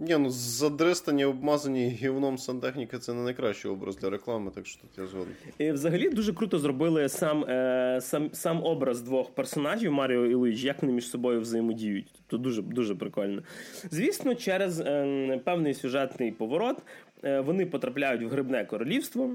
Ні, 0.00 0.16
ну 0.18 0.30
задристані, 0.30 1.24
обмазані 1.24 1.88
гівном 1.88 2.38
сантехніки 2.38 2.98
це 2.98 3.14
не 3.14 3.22
найкращий 3.22 3.70
образ 3.70 3.96
для 3.96 4.10
реклами, 4.10 4.50
так 4.54 4.66
що 4.66 4.80
тут 4.80 4.90
я 4.98 5.06
згоден. 5.06 5.34
І 5.58 5.72
Взагалі 5.72 6.10
дуже 6.10 6.32
круто 6.32 6.58
зробили 6.58 7.08
сам 7.08 7.44
е, 7.44 7.98
сам, 8.00 8.30
сам 8.32 8.64
образ 8.64 9.02
двох 9.02 9.34
персонажів 9.34 9.92
Маріо 9.92 10.26
і 10.26 10.34
Луїджі, 10.34 10.66
як 10.66 10.82
вони 10.82 10.94
між 10.94 11.10
собою 11.10 11.40
взаємодіють. 11.40 12.06
Тобто 12.12 12.38
дуже 12.38 12.62
дуже 12.62 12.94
прикольно. 12.94 13.42
Звісно, 13.90 14.34
через 14.34 14.80
е, 14.80 15.40
певний 15.44 15.74
сюжетний 15.74 16.32
поворот 16.32 16.76
вони 17.22 17.66
потрапляють 17.66 18.22
в 18.22 18.28
грибне 18.28 18.64
королівство. 18.64 19.30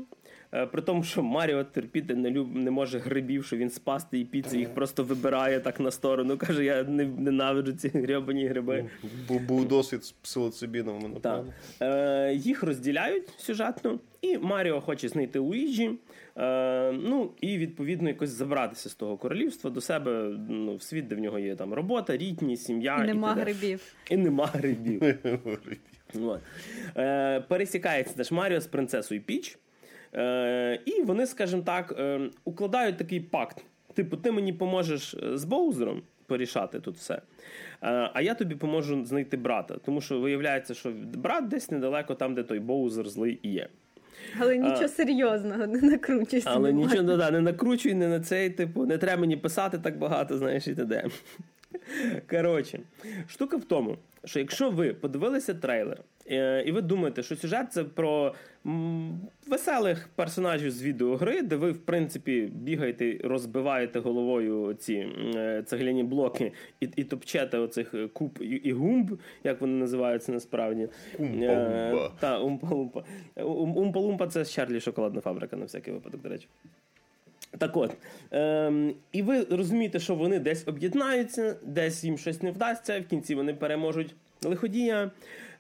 Е, 0.54 0.66
при 0.66 0.82
тому, 0.82 1.04
що 1.04 1.24
Маріо 1.24 1.64
терпіти 1.64 2.16
не 2.16 2.32
люб 2.32 2.56
не 2.56 2.72
може 2.72 3.00
грибів, 3.00 3.46
що 3.46 3.58
він 3.58 3.70
спасти 3.70 4.20
і 4.20 4.26
піци 4.26 4.58
їх 4.58 4.70
просто 4.74 5.04
вибирає 5.04 5.60
так 5.60 5.80
на 5.80 5.92
сторону. 5.92 6.38
Каже, 6.38 6.66
я 6.66 6.84
не 6.84 7.06
ненавиджу 7.06 7.74
ці 7.74 7.88
гребані 7.88 8.48
гриби. 8.48 8.86
Бо 9.28 9.40
був 9.40 9.68
досвід 9.68 10.04
з 10.04 10.12
псилоцибіном. 10.12 11.00
мене 11.02 11.20
Так. 11.20 11.46
Е, 11.82 12.34
Їх 12.34 12.64
розділяють 12.64 13.30
сюжетно, 13.38 14.00
і 14.22 14.38
Маріо 14.38 14.82
хоче 14.82 15.10
знайти 15.10 15.40
Луїджі. 15.40 15.92
Е, 16.38 16.92
Ну 16.92 17.32
і 17.42 17.58
відповідно 17.58 18.10
якось 18.10 18.30
забратися 18.30 18.90
з 18.90 18.96
того 18.96 19.18
королівства 19.18 19.70
до 19.70 19.82
себе 19.82 20.38
ну, 20.50 20.76
в 20.76 20.82
світ, 20.82 21.08
де 21.08 21.16
в 21.16 21.20
нього 21.20 21.40
є 21.40 21.56
там 21.56 21.74
робота, 21.74 22.18
рідні, 22.18 22.58
сім'я. 22.58 23.04
І 23.04 23.08
нема 23.08 23.36
і 23.38 23.42
грибів. 23.42 23.82
І 24.10 24.18
нема 24.18 24.46
грибів. 24.46 25.02
От. 26.24 26.40
Е, 26.98 27.42
Пересікається 27.48 28.14
наш 28.18 28.32
Маріо 28.32 28.62
з 28.62 28.68
принцесою 28.68 29.22
Піч. 29.22 29.58
Е, 30.14 30.80
І 30.86 31.02
вони, 31.02 31.26
скажімо 31.26 31.62
так, 31.62 31.96
е, 32.00 32.30
укладають 32.46 32.98
такий 32.98 33.20
пакт. 33.20 33.66
Типу, 33.94 34.18
ти 34.18 34.32
мені 34.32 34.54
поможеш 34.54 35.14
е, 35.14 35.38
з 35.38 35.46
Боузером 35.46 36.02
порішати 36.28 36.80
тут 36.80 36.96
все. 36.96 37.14
Е, 37.14 37.22
а 38.14 38.22
я 38.22 38.34
тобі 38.34 38.56
поможу 38.56 39.06
знайти 39.06 39.38
брата. 39.38 39.78
Тому 39.86 40.02
що 40.02 40.20
виявляється, 40.20 40.74
що 40.74 40.94
брат 41.14 41.48
десь 41.48 41.72
недалеко, 41.72 42.16
там, 42.16 42.36
де 42.36 42.44
той 42.44 42.60
Боузер 42.60 43.10
злий 43.10 43.40
і 43.42 43.50
є. 43.50 43.68
Але 44.40 44.58
нічого 44.58 44.84
а, 44.84 44.88
серйозного, 44.88 45.68
не 45.68 45.82
накручуйся. 45.82 46.50
Але 46.50 46.74
нічого 46.74 47.04
ну, 47.04 47.18
да, 47.18 47.32
не 47.32 47.42
накручуй, 47.42 47.94
не 47.94 48.08
на 48.08 48.20
цей, 48.20 48.50
типу, 48.50 48.86
не 48.86 48.98
треба 48.98 49.22
мені 49.22 49.38
писати 49.38 49.78
так 49.78 49.98
багато, 49.98 50.38
знаєш, 50.38 50.68
і 50.68 50.76
т.д. 50.76 51.06
Коротше, 52.30 52.80
штука 53.28 53.58
в 53.58 53.64
тому, 53.64 53.98
що 54.26 54.40
якщо 54.40 54.70
ви 54.70 54.94
подивилися 54.94 55.54
трейлер, 55.54 56.02
е, 56.32 56.64
і 56.66 56.72
ви 56.72 56.82
думаєте, 56.82 57.24
що 57.24 57.36
сюжет 57.36 57.74
це 57.74 57.84
про 57.84 58.36
веселих 59.48 60.10
персонажів 60.16 60.72
з 60.72 60.84
відеогри, 60.84 61.42
де 61.42 61.56
ви, 61.56 61.72
в 61.72 61.78
принципі, 61.78 62.50
бігаєте, 62.54 63.18
розбиваєте 63.24 64.00
головою 64.00 64.74
ці 64.74 64.94
е, 65.36 65.64
цегляні 65.66 66.04
блоки 66.04 66.52
і 66.80 66.90
і 66.96 67.04
топчете 67.04 67.58
оцих 67.58 67.96
куб 68.14 68.40
і, 68.42 68.46
і 68.46 68.72
гумб, 68.72 69.20
як 69.44 69.62
вони 69.62 69.74
називаються 69.74 70.32
насправді. 70.32 70.90
Умпа-лумпа. 71.20 72.10
Та, 72.20 72.40
умпа-лумпа. 72.40 73.04
Умпа-лумпа 73.76 74.28
це 74.28 74.46
Чарлі 74.46 74.80
шоколадна 74.80 75.22
фабрика, 75.22 75.56
на 75.56 75.66
всякий 75.66 75.94
випадок, 75.94 76.22
до 76.22 76.30
речі. 76.30 76.48
Так 77.58 77.78
от, 77.78 77.92
ем, 78.32 78.94
і 79.12 79.22
ви 79.22 79.44
розумієте, 79.44 80.00
що 80.00 80.16
вони 80.16 80.40
десь 80.40 80.68
об'єднаються, 80.68 81.56
десь 81.64 82.04
їм 82.04 82.18
щось 82.18 82.42
не 82.42 82.52
вдасться, 82.52 83.00
в 83.00 83.06
кінці 83.06 83.36
вони 83.36 83.54
переможуть 83.54 84.16
лиходія. 84.44 85.12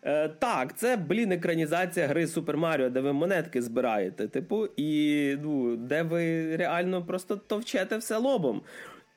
Е, 0.04 0.30
Так, 0.30 0.78
це, 0.78 0.98
блін, 0.98 1.32
екранізація 1.32 2.08
гри 2.08 2.28
Супер 2.28 2.58
Маріо, 2.58 2.90
де 2.90 3.00
ви 3.00 3.14
монетки 3.14 3.62
збираєте, 3.62 4.28
типу, 4.28 4.68
і 4.78 5.38
ну, 5.44 5.76
де 5.76 6.04
ви 6.04 6.56
реально 6.56 7.06
просто 7.06 7.36
товчете 7.36 7.98
все 7.98 8.18
лобом. 8.18 8.62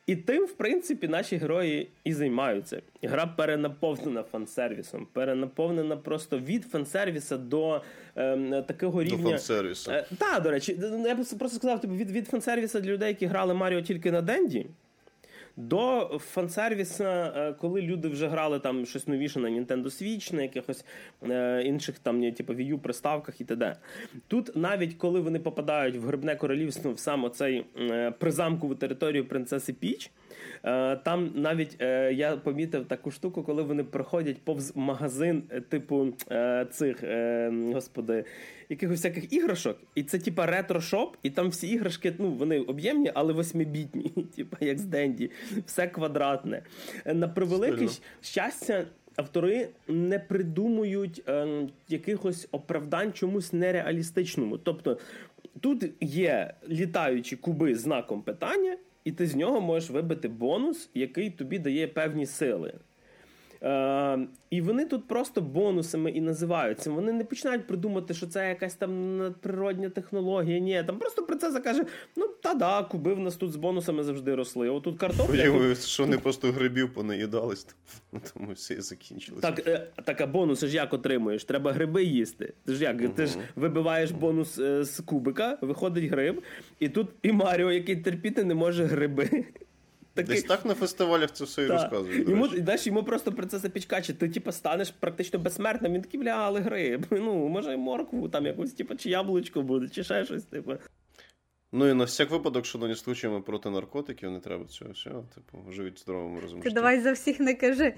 І 0.09 0.17
тим, 0.17 0.45
в 0.45 0.53
принципі, 0.53 1.09
наші 1.09 1.37
герої 1.37 1.89
і 2.05 2.13
займаються. 2.13 2.83
Гра 3.03 3.27
перенаповнена 3.27 4.23
фансервісом, 4.23 5.07
перенаповнена 5.13 5.97
просто 5.97 6.39
від 6.39 6.65
фансервіса 6.65 7.37
до 7.37 7.83
е, 8.17 8.63
такого 8.67 9.03
рівня. 9.03 9.23
До 9.23 9.31
фансервісу. 9.31 9.91
Е, 9.91 10.07
Так, 10.19 10.43
до 10.43 10.51
речі, 10.51 10.79
я 11.07 11.15
б 11.15 11.19
просто 11.39 11.59
сказав 11.59 11.81
тобі 11.81 11.97
від 11.97 12.11
від 12.11 12.29
фансервіса 12.29 12.81
для 12.81 12.91
людей, 12.91 13.09
які 13.09 13.27
грали 13.27 13.55
Маріо 13.55 13.81
тільки 13.81 14.13
на 14.13 14.23
Денді. 14.23 14.67
До 15.59 16.19
фансервіса, 16.25 17.33
е, 17.37 17.53
коли 17.53 17.83
люди 17.83 18.09
вже 18.09 18.29
грали 18.29 18.59
там 18.59 18.87
щось 18.87 19.09
новіше 19.09 19.41
на 19.41 19.49
Nintendo 19.49 19.85
Switch, 19.85 20.35
на 20.35 20.43
якихось 20.43 20.85
е, 21.23 21.63
інших 21.65 21.99
там, 21.99 22.33
типу 22.33 22.53
Wii 22.53 22.75
U 22.75 22.79
приставках 22.79 23.41
і 23.41 23.45
т.д. 23.45 23.77
Тут 24.29 24.57
навіть 24.57 24.95
коли 24.95 25.21
вони 25.21 25.39
попадають 25.39 25.97
в 25.97 26.07
грибне 26.07 26.37
королівство 26.37 26.93
в 26.93 26.99
сам 26.99 27.25
оцей 27.25 27.65
е, 27.81 28.11
призамкову 28.11 28.75
територію 28.75 29.29
принцеси 29.29 29.73
Піч, 29.73 30.11
там 31.05 31.31
навіть 31.35 31.77
е, 31.81 32.13
я 32.13 32.37
помітив 32.37 32.85
таку 32.85 33.11
штуку, 33.11 33.43
коли 33.43 33.63
вони 33.63 33.85
проходять 33.85 34.43
повз 34.43 34.73
магазин, 34.77 35.43
е, 35.51 35.61
типу 35.61 36.07
цих 36.71 37.05
господи, 37.75 38.25
якихось 38.69 38.97
всяких 38.97 39.33
іграшок, 39.33 39.79
і 39.95 40.03
це 40.03 40.19
типа 40.19 40.47
ретро-шоп, 40.47 41.15
і 41.23 41.31
там 41.31 41.49
всі 41.49 41.69
іграшки, 41.69 42.15
ну 42.19 42.31
вони 42.31 42.61
об'ємні, 42.61 43.13
але 43.15 43.33
восьмибітні, 43.33 44.09
типа 44.37 44.57
як 44.61 44.79
з 44.79 44.85
Денді, 44.85 45.31
все 45.67 45.87
квадратне. 45.87 46.63
На 47.07 47.29
превелике 47.29 47.89
щастя. 48.21 48.85
Автори 49.19 49.69
не 49.89 50.19
придумують 50.19 51.23
е, 51.29 51.67
якихось 51.89 52.49
оправдань 52.53 53.13
чомусь 53.13 53.53
нереалістичному. 53.53 54.59
Тобто 54.59 54.99
тут 55.61 55.85
є 56.01 56.55
літаючі 56.69 57.37
куби 57.37 57.75
знаком 57.75 58.23
питання, 58.23 58.77
і 59.09 59.13
ти 59.13 59.27
з 59.27 59.37
нього 59.37 59.61
можеш 59.61 59.91
вибити 59.91 60.29
бонус, 60.29 60.91
який 60.95 61.31
тобі 61.31 61.59
дає 61.59 61.89
певні 61.89 62.27
сили. 62.27 62.75
Е, 63.63 64.19
І 64.51 64.61
вони 64.61 64.85
тут 64.85 65.09
просто 65.09 65.41
бонусами 65.41 66.11
і 66.11 66.21
називаються. 66.21 66.91
Вони 66.91 67.13
не 67.13 67.25
починають 67.25 67.67
придумати, 67.67 68.15
що 68.15 68.27
це 68.27 68.49
якась 68.49 68.75
там 68.75 69.19
надприродня 69.19 69.89
технологія. 69.89 70.59
Ні, 70.59 70.85
там 70.87 70.99
просто 70.99 71.23
принцеса 71.23 71.61
каже: 71.61 71.85
ну 72.17 72.29
та 72.43 72.55
да, 72.55 72.83
куби 72.83 73.15
в 73.15 73.19
нас 73.21 73.37
тут 73.37 73.53
з 73.53 73.57
бонусами 73.57 74.05
завжди 74.05 74.35
росли. 74.35 74.69
Отут 74.69 74.99
картопля. 74.99 75.35
Виявилось, 75.35 75.87
що 75.87 76.03
вони 76.03 76.19
просто 76.19 76.53
грибів 76.53 76.95
понаїдались, 76.95 77.67
тому 78.35 78.53
все 78.53 78.83
закінчилось. 78.83 79.43
Так, 79.43 79.69
е, 79.69 79.87
так, 80.05 80.21
а 80.21 80.27
бонуси 80.27 80.67
ж 80.67 80.75
як 80.77 80.93
отримуєш? 80.93 81.45
Треба 81.45 81.73
гриби 81.73 82.05
їсти. 82.05 82.53
Ти 82.65 82.75
ж 82.75 82.85
як? 82.85 83.01
Угу. 83.01 83.13
Ти 83.17 83.27
ж 83.27 83.39
вибиваєш 83.57 84.11
бонус 84.11 84.59
е, 84.59 84.85
з 84.85 85.01
кубика, 85.01 85.59
виходить 85.61 86.05
гриб, 86.11 86.43
і 86.81 86.89
тут 86.89 87.09
і 87.23 87.33
Маріо, 87.33 87.73
який 87.73 87.97
терпіти 87.97 88.45
не 88.45 88.55
може 88.55 88.85
гриби. 88.85 89.45
Такий... 90.19 90.35
Десь 90.35 90.45
так 90.45 90.65
на 90.65 90.75
фестивалях 90.75 91.33
це 91.33 91.45
все 91.45 91.63
і 91.63 91.67
розказують. 91.67 92.29
Йому 92.29 92.49
даш 92.49 92.87
йому 92.87 93.03
просто 93.03 93.33
про 93.33 93.47
це 93.47 93.59
запічкачить. 93.59 94.19
ти 94.19 94.29
типу, 94.29 94.53
станеш 94.53 94.91
практично 94.91 95.39
безсмертним. 95.39 95.93
Він 95.93 96.03
такий, 96.03 96.21
бля, 96.21 96.31
але 96.31 96.61
гри. 96.61 97.01
Ну, 97.11 97.49
може, 97.49 97.77
моркву, 97.77 98.29
там 98.29 98.47
якусь, 98.47 98.73
типу, 98.73 98.95
чи 98.95 99.11
яблучко 99.11 99.63
буде, 99.63 99.89
чи 99.89 100.05
ще 100.05 100.25
щось, 100.25 100.45
типу. 100.45 100.73
Ну 101.73 101.89
і 101.89 101.95
на 101.95 102.05
всяк 102.05 102.31
випадок, 102.31 102.67
що 102.67 102.79
не 102.79 102.97
случаємо 102.97 103.43
проти 103.43 103.71
наркотиків, 103.71 104.31
не 104.31 104.41
треба 104.41 104.65
цього 104.65 104.91
всього. 104.91 105.25
Типу, 105.35 105.73
живіть 105.73 106.01
здоровому 106.01 106.41
розумі. 106.41 106.63
Ти 106.63 106.71
давай 106.71 107.01
за 107.01 107.13
всіх 107.13 107.41
не 107.41 107.55
кажи. 107.55 107.95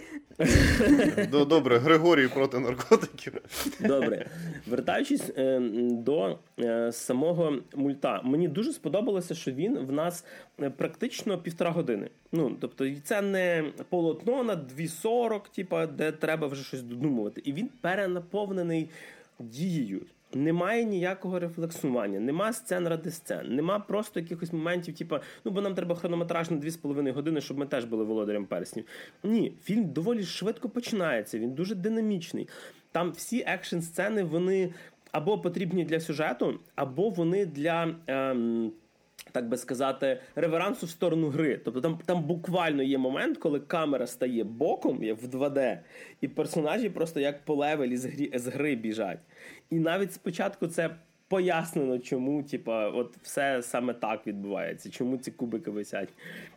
Добре, 1.30 1.78
Григорій 1.78 2.28
проти 2.28 2.59
наркотиків. 2.59 3.33
Добре. 3.80 4.26
Вертаючись 4.66 5.30
е, 5.37 5.61
до 5.90 6.38
е, 6.61 6.92
самого 6.92 7.59
мульта, 7.74 8.22
мені 8.22 8.48
дуже 8.48 8.72
сподобалося, 8.72 9.35
що 9.35 9.52
він 9.52 9.78
в 9.78 9.92
нас 9.92 10.24
е, 10.61 10.70
практично 10.70 11.38
півтора 11.38 11.70
години. 11.70 12.11
Ну, 12.33 12.56
тобто, 12.61 12.90
це 13.04 13.22
не 13.22 13.72
полотно 13.88 14.44
на 14.44 14.56
2.40, 14.56 15.40
типу, 15.54 15.76
де 15.96 16.12
треба 16.12 16.46
вже 16.46 16.64
щось 16.64 16.83
додумувати. 16.83 17.42
І 17.44 17.52
він 17.52 17.70
перенаповнений 17.80 18.90
дією. 19.38 20.00
Немає 20.34 20.84
ніякого 20.84 21.38
рефлексування, 21.38 22.20
нема 22.20 22.52
сцен 22.52 22.88
ради 22.88 23.10
сцен, 23.10 23.54
нема 23.54 23.78
просто 23.78 24.20
якихось 24.20 24.52
моментів, 24.52 24.94
типу, 24.94 25.16
ну 25.44 25.50
бо 25.52 25.60
нам 25.60 25.74
треба 25.74 25.94
хронометраж 25.94 26.50
на 26.50 26.56
2,5 26.56 27.12
години, 27.12 27.40
щоб 27.40 27.58
ми 27.58 27.66
теж 27.66 27.84
були 27.84 28.04
володарем 28.04 28.46
перснів. 28.46 28.84
Ні, 29.24 29.52
фільм 29.62 29.84
доволі 29.84 30.24
швидко 30.24 30.68
починається. 30.68 31.38
Він 31.38 31.50
дуже 31.50 31.74
динамічний. 31.74 32.48
Там 32.92 33.10
всі 33.12 33.44
екшн 33.46 33.80
сцени 33.80 34.22
вони 34.22 34.74
або 35.12 35.38
потрібні 35.38 35.84
для 35.84 36.00
сюжету, 36.00 36.60
або 36.74 37.08
вони 37.08 37.46
для. 37.46 37.94
Ем, 38.06 38.72
так 39.32 39.48
би 39.48 39.56
сказати, 39.56 40.20
реверансу 40.34 40.86
в 40.86 40.90
сторону 40.90 41.28
гри. 41.28 41.60
Тобто 41.64 41.80
там 41.80 41.98
там 42.06 42.22
буквально 42.22 42.82
є 42.82 42.98
момент, 42.98 43.38
коли 43.38 43.60
камера 43.60 44.06
стає 44.06 44.44
боком, 44.44 45.04
як 45.04 45.22
в 45.22 45.26
2D, 45.26 45.78
і 46.20 46.28
персонажі 46.28 46.90
просто 46.90 47.20
як 47.20 47.44
по 47.44 47.54
level 47.54 47.89
і 47.89 47.96
з 47.96 48.04
гри, 48.04 48.30
з 48.34 48.46
гри 48.46 48.74
біжать. 48.74 49.18
І 49.70 49.78
навіть 49.78 50.12
спочатку 50.12 50.66
це 50.66 50.90
пояснено, 51.28 51.98
чому, 51.98 52.42
типа, 52.42 52.88
от 52.88 53.16
все 53.22 53.62
саме 53.62 53.94
так 53.94 54.26
відбувається, 54.26 54.90
чому 54.90 55.16
ці 55.16 55.30
кубики 55.30 55.70
висять. 55.70 56.09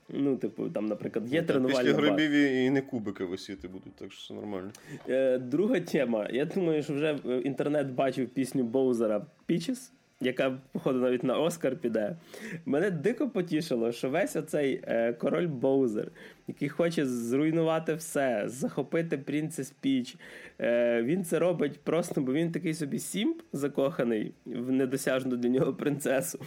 Ну, 0.10 0.38
типу, 0.38 0.70
там, 0.70 0.86
наприклад, 0.86 1.34
є 1.34 1.42
ну, 1.42 1.48
тренувальна 1.48 1.80
Після 1.80 1.94
грибів 1.94 2.32
і 2.32 2.70
не 2.70 2.82
кубики 2.82 3.26
висіти 3.26 3.68
будуть, 3.68 3.96
так 3.96 4.12
що 4.12 4.20
все 4.20 4.34
нормально. 4.34 4.72
Е, 5.10 5.38
Друга 5.38 5.80
тема. 5.80 6.28
Я 6.32 6.46
думаю, 6.46 6.84
що 6.84 6.94
вже 6.94 7.18
інтернет 7.44 7.92
бачив 7.92 8.30
пісню 8.30 8.64
Боузера 8.64 9.26
Пічес 9.46 9.92
яка, 10.26 10.58
походу, 10.72 11.00
навіть 11.00 11.24
на 11.24 11.40
Оскар 11.40 11.76
піде. 11.76 12.16
Мене 12.66 12.92
дико 12.92 13.30
потішило, 13.30 13.92
що 13.92 14.10
весь 14.10 14.36
оцей 14.36 14.82
е, 14.84 15.14
король 15.14 15.48
Боузер, 15.48 16.12
який 16.48 16.70
хоче 16.70 17.06
зруйнувати 17.06 17.94
все, 17.94 18.44
захопити 18.48 19.18
Принцес 19.18 19.72
Піч, 19.82 20.16
е, 20.60 21.04
він 21.04 21.24
це 21.24 21.40
робить 21.40 21.80
просто, 21.84 22.22
бо 22.22 22.34
він 22.34 22.52
такий 22.52 22.74
собі 22.74 23.00
сімп 23.00 23.42
закоханий 23.54 24.34
в 24.46 24.72
недосяжну 24.72 25.36
для 25.36 25.50
нього 25.50 25.74
принцесу. 25.74 26.40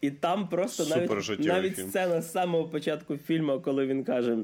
І 0.00 0.10
там 0.10 0.48
просто 0.48 0.96
навіть 0.96 1.46
навіть 1.46 1.78
сцена 1.78 2.20
з 2.20 2.32
самого 2.32 2.68
початку 2.68 3.16
фільму, 3.16 3.60
коли 3.60 3.86
він 3.86 4.04
каже. 4.04 4.38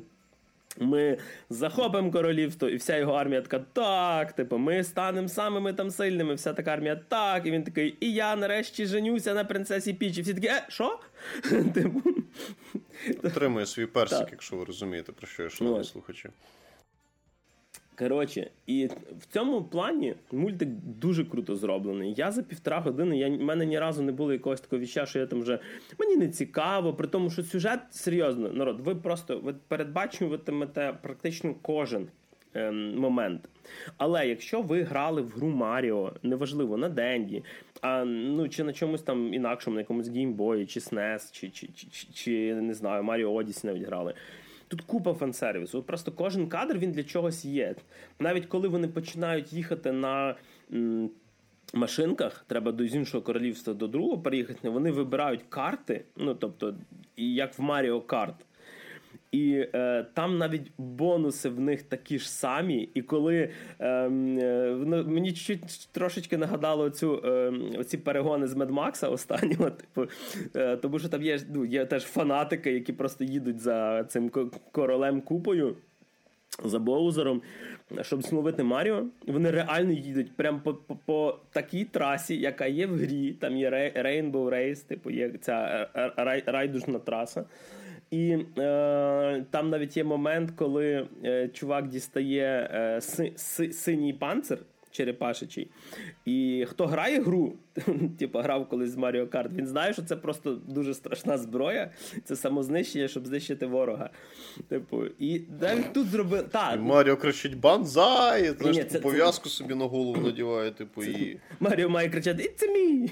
Ми 0.81 1.19
захопимо 1.51 2.11
королівство, 2.11 2.69
і 2.69 2.77
вся 2.77 2.97
його 2.97 3.13
армія 3.13 3.43
така 3.43 3.59
так, 3.73 4.33
типу, 4.33 4.59
ми 4.59 4.85
станемо 4.85 5.29
самими 5.29 5.73
там 5.73 5.91
сильними, 5.91 6.35
вся 6.35 6.53
така 6.53 6.71
армія 6.71 6.97
так. 7.09 7.47
І 7.47 7.51
він 7.51 7.65
такий, 7.65 7.97
і 8.01 8.13
я 8.13 8.37
нарешті 8.37 8.87
женюся 8.87 9.35
на 9.35 9.45
принцесі 9.45 9.93
Піч. 9.93 10.19
І 10.19 10.23
всі 10.23 10.35
такі, 10.35 10.47
е, 10.47 10.65
що? 10.69 10.99
Типу. 11.75 12.03
Отримує 13.23 13.67
свій 13.67 13.87
персик, 13.87 14.29
якщо 14.31 14.57
ви 14.57 14.65
розумієте, 14.65 15.13
про 15.13 15.27
що 15.27 15.43
я 15.43 15.51
шановні 15.51 15.85
слухачі. 15.85 16.29
Коротше, 17.99 18.51
і 18.67 18.87
в 19.21 19.27
цьому 19.33 19.63
плані 19.63 20.15
мультик 20.33 20.69
дуже 21.01 21.25
круто 21.25 21.57
зроблений. 21.57 22.15
Я 22.17 22.33
за 22.33 22.43
півтора 22.43 22.81
години, 22.81 23.19
я, 23.19 23.29
в 23.29 23.41
мене 23.41 23.67
ні 23.67 23.79
разу 23.79 24.03
не 24.03 24.13
було 24.13 24.33
якогось 24.33 24.61
такого 24.61 24.83
віща, 24.83 25.07
що 25.07 25.19
я 25.19 25.27
там 25.27 25.41
вже 25.41 25.59
мені 25.99 26.17
не 26.17 26.29
цікаво, 26.29 26.95
при 26.95 27.09
тому, 27.09 27.31
що 27.31 27.43
сюжет 27.43 27.81
серйозно, 27.91 28.49
народ, 28.49 28.81
ви 28.81 28.95
просто 28.95 29.39
ви 29.39 29.55
передбачуватимете 29.69 30.95
практично 31.03 31.55
кожен 31.63 32.09
ем, 32.55 32.99
момент. 32.99 33.49
Але 33.97 34.29
якщо 34.29 34.63
ви 34.63 34.83
грали 34.83 35.23
в 35.23 35.29
гру 35.29 35.49
Маріо, 35.49 36.13
неважливо, 36.23 36.77
на 36.77 36.89
Денді, 36.89 37.45
а 37.81 38.05
ну 38.05 38.49
чи 38.49 38.65
на 38.65 38.73
чомусь 38.73 39.03
там 39.03 39.35
інакшому, 39.35 39.75
на 39.75 39.81
якомусь 39.81 40.09
геймбої, 40.09 40.67
чи 40.67 40.81
SNES, 40.81 41.33
чи, 41.33 41.51
чи, 41.51 41.69
чи, 41.75 41.87
чи, 41.91 42.07
чи 42.13 42.55
не 42.55 42.75
знаю, 42.75 43.03
Маріо 43.03 43.33
Одісі 43.33 43.67
навіть 43.67 43.87
грали. 43.87 44.15
Тут 44.69 44.81
купа 44.81 45.13
фан-сервісу. 45.13 45.83
Просто 45.83 46.13
кожен 46.13 46.49
кадр 46.49 46.79
він 46.79 46.93
для 46.93 47.05
чогось 47.05 47.45
є. 47.45 47.75
Навіть 48.19 48.47
коли 48.47 48.69
вони 48.69 48.89
починають 48.89 49.53
їхати 49.53 49.93
на. 49.93 50.35
М- 50.73 51.11
Машинках 51.75 52.45
треба 52.47 52.73
до 52.73 52.87
з 52.87 52.95
іншого 52.95 53.23
королівства 53.23 53.75
до 53.75 53.89
другого 53.89 54.19
переїхати. 54.19 54.69
Вони 54.69 54.91
вибирають 54.91 55.41
карти, 55.49 56.05
ну 56.17 56.35
тобто, 56.35 56.75
як 57.17 57.59
в 57.59 57.63
Маріо 57.63 58.01
Карт. 58.01 58.35
І 59.33 59.67
е, 59.75 60.07
там 60.15 60.39
навіть 60.39 60.73
бонуси 60.79 61.49
в 61.49 61.61
них 61.61 61.83
такі 61.83 62.19
ж 62.19 62.31
самі. 62.31 62.89
І 62.95 63.03
коли 63.03 63.51
ем, 63.79 64.39
е, 64.39 64.75
мені 65.07 65.35
трошечки 65.93 66.37
нагадало 66.39 66.91
цю 66.91 67.23
е, 67.25 67.85
ці 67.85 67.99
перегони 67.99 68.47
з 68.47 68.55
Медмакса 68.55 69.09
останнього, 69.09 69.71
типу, 69.71 70.07
е, 70.57 70.77
тому 70.77 70.99
що 70.99 71.09
там 71.09 71.23
є 71.23 71.39
ну, 71.55 71.65
є 71.65 71.87
теж 71.87 72.03
фанатики, 72.03 72.73
які 72.73 72.93
просто 72.93 73.25
їдуть 73.25 73.61
за 73.61 74.05
цим 74.05 74.31
королем 74.73 75.21
купою. 75.21 75.77
За 76.65 76.79
Боузером, 76.79 77.43
щоб 78.03 78.23
зловити 78.23 78.63
Маріо, 78.63 79.07
вони 79.27 79.51
реально 79.51 79.93
їдуть 79.93 80.37
прямо 80.37 80.61
по, 80.61 80.75
по 80.75 80.97
по, 80.97 81.39
такій 81.51 81.85
трасі, 81.85 82.37
яка 82.37 82.67
є 82.67 82.87
в 82.87 82.97
грі. 82.97 83.33
Там 83.33 83.57
є 83.57 83.71
Rainbow 83.97 84.51
Race, 84.51 84.87
типу 84.87 85.11
є 85.11 85.31
ця 85.41 85.89
е, 85.95 86.13
е, 86.19 86.43
райдужна 86.47 86.99
траса. 86.99 87.45
І 88.11 88.37
е, 88.59 89.45
там 89.51 89.71
навіть 89.71 89.97
є 89.97 90.05
момент, 90.05 90.51
коли 90.51 91.09
е, 91.25 91.49
чувак 91.49 91.89
дістає 91.89 92.71
е, 92.75 93.01
си, 93.01 93.33
си, 93.37 93.73
синій 93.73 94.13
панцир 94.13 94.59
черепашичий. 94.91 95.71
І 96.25 96.67
хто 96.69 96.87
грає 96.87 97.21
гру, 97.21 97.55
типу 98.19 98.39
грав 98.39 98.69
колись 98.69 98.91
з 98.91 98.97
Маріо 98.97 99.27
Карт, 99.27 99.53
він 99.53 99.67
знає, 99.67 99.93
що 99.93 100.03
це 100.03 100.17
просто 100.17 100.55
дуже 100.55 100.95
страшна 100.95 101.39
зброя. 101.39 101.91
Це 102.25 102.37
самознищення, 102.37 103.09
щоб 103.09 103.27
знищити 103.27 103.67
ворога. 103.67 104.11
Типу, 104.69 105.05
і 105.19 105.43
навіть 105.61 105.93
тут 105.93 106.07
зробили. 106.07 106.45
Маріо 106.79 107.17
кричить 107.17 107.59
банзай! 107.59 108.55
Знаєш, 108.59 108.77
Ні, 108.77 108.85
це, 108.85 108.99
пов'язку 108.99 109.49
це... 109.49 109.55
собі 109.55 109.75
на 109.75 109.85
голову 109.85 110.21
надіває, 110.21 110.71
типу, 110.71 111.03
це... 111.03 111.11
і. 111.11 111.41
Маріо 111.61 111.89
має 111.89 112.09
кричати 112.09 112.43
It's 112.43 112.65
me! 112.69 113.09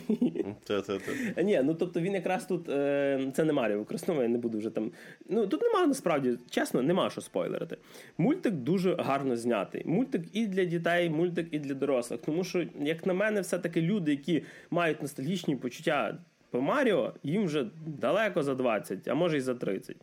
Ні, 1.42 1.60
ну 1.64 1.74
тобто 1.74 2.00
він 2.00 2.14
якраз 2.14 2.44
тут. 2.44 2.68
Е, 2.68 3.32
це 3.36 3.44
не 3.44 3.52
Маріо 3.52 3.78
використовує, 3.78 4.26
я 4.26 4.32
не 4.32 4.38
буду 4.38 4.58
вже 4.58 4.70
там. 4.70 4.90
Ну 5.28 5.46
тут 5.46 5.62
нема 5.62 5.86
насправді, 5.86 6.38
чесно, 6.50 6.82
нема 6.82 7.10
що 7.10 7.20
спойлерити. 7.20 7.76
Мультик 8.18 8.54
дуже 8.54 8.94
гарно 8.94 9.36
знятий. 9.36 9.82
Мультик 9.84 10.22
і 10.32 10.46
для 10.46 10.64
дітей, 10.64 11.10
мультик 11.10 11.48
і 11.50 11.58
для 11.58 11.74
дорослих. 11.74 12.20
Тому 12.20 12.44
що, 12.44 12.66
як 12.80 13.06
на 13.06 13.14
мене, 13.14 13.40
все-таки 13.40 13.82
люди, 13.82 14.10
які 14.10 14.42
мають 14.70 15.02
ностальгічні 15.02 15.56
почуття 15.56 16.18
по 16.50 16.60
Маріо, 16.60 17.12
їм 17.22 17.44
вже 17.44 17.66
далеко 17.86 18.42
за 18.42 18.54
20, 18.54 19.08
а 19.08 19.14
може 19.14 19.36
й 19.36 19.40
за 19.40 19.54
30. 19.54 19.96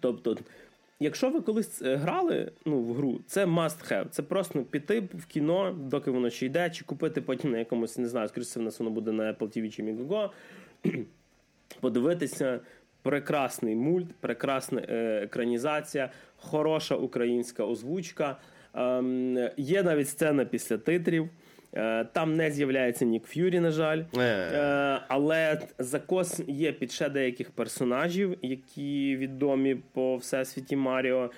Тобто, 0.00 0.36
якщо 1.00 1.30
ви 1.30 1.40
колись 1.40 1.82
е, 1.82 1.96
грали 1.96 2.52
ну, 2.64 2.80
в 2.80 2.94
гру, 2.94 3.20
це 3.26 3.44
must 3.44 3.92
have. 3.92 4.08
Це 4.08 4.22
просто 4.22 4.62
піти 4.62 5.00
в 5.00 5.26
кіно, 5.26 5.72
доки 5.72 6.10
воно 6.10 6.30
ще 6.30 6.46
йде, 6.46 6.70
чи 6.70 6.84
купити 6.84 7.20
потім 7.20 7.50
на 7.50 7.58
якомусь, 7.58 7.98
не 7.98 8.08
знаю, 8.08 8.28
скоріше 8.28 8.60
в 8.60 8.62
нас 8.62 8.78
воно 8.78 8.90
буде 8.90 9.12
на 9.12 9.32
Apple 9.32 9.58
TV 9.58 9.70
чи 9.70 9.82
Migogo, 9.82 10.30
подивитися. 11.80 12.60
Прекрасний 13.02 13.74
мульт, 13.74 14.14
прекрасна 14.20 14.82
е, 14.88 15.20
екранізація, 15.22 16.10
хороша 16.36 16.94
українська 16.94 17.64
озвучка. 17.64 18.36
Ем, 18.74 19.48
є 19.56 19.82
навіть 19.82 20.08
сцена 20.08 20.44
після 20.44 20.78
титрів. 20.78 21.28
Е, 21.74 22.04
там 22.04 22.36
не 22.36 22.50
з'являється 22.50 23.04
Нік 23.04 23.24
Ф'юрі, 23.24 23.60
на 23.60 23.70
жаль. 23.70 24.02
Е. 24.16 24.20
Е, 24.20 25.00
але 25.08 25.60
закос 25.78 26.40
є 26.46 26.72
під 26.72 26.92
ще 26.92 27.08
деяких 27.08 27.50
персонажів, 27.50 28.38
які 28.42 29.16
відомі 29.16 29.74
по 29.74 30.16
всесвіті 30.16 30.76
Маріо. 30.76 31.30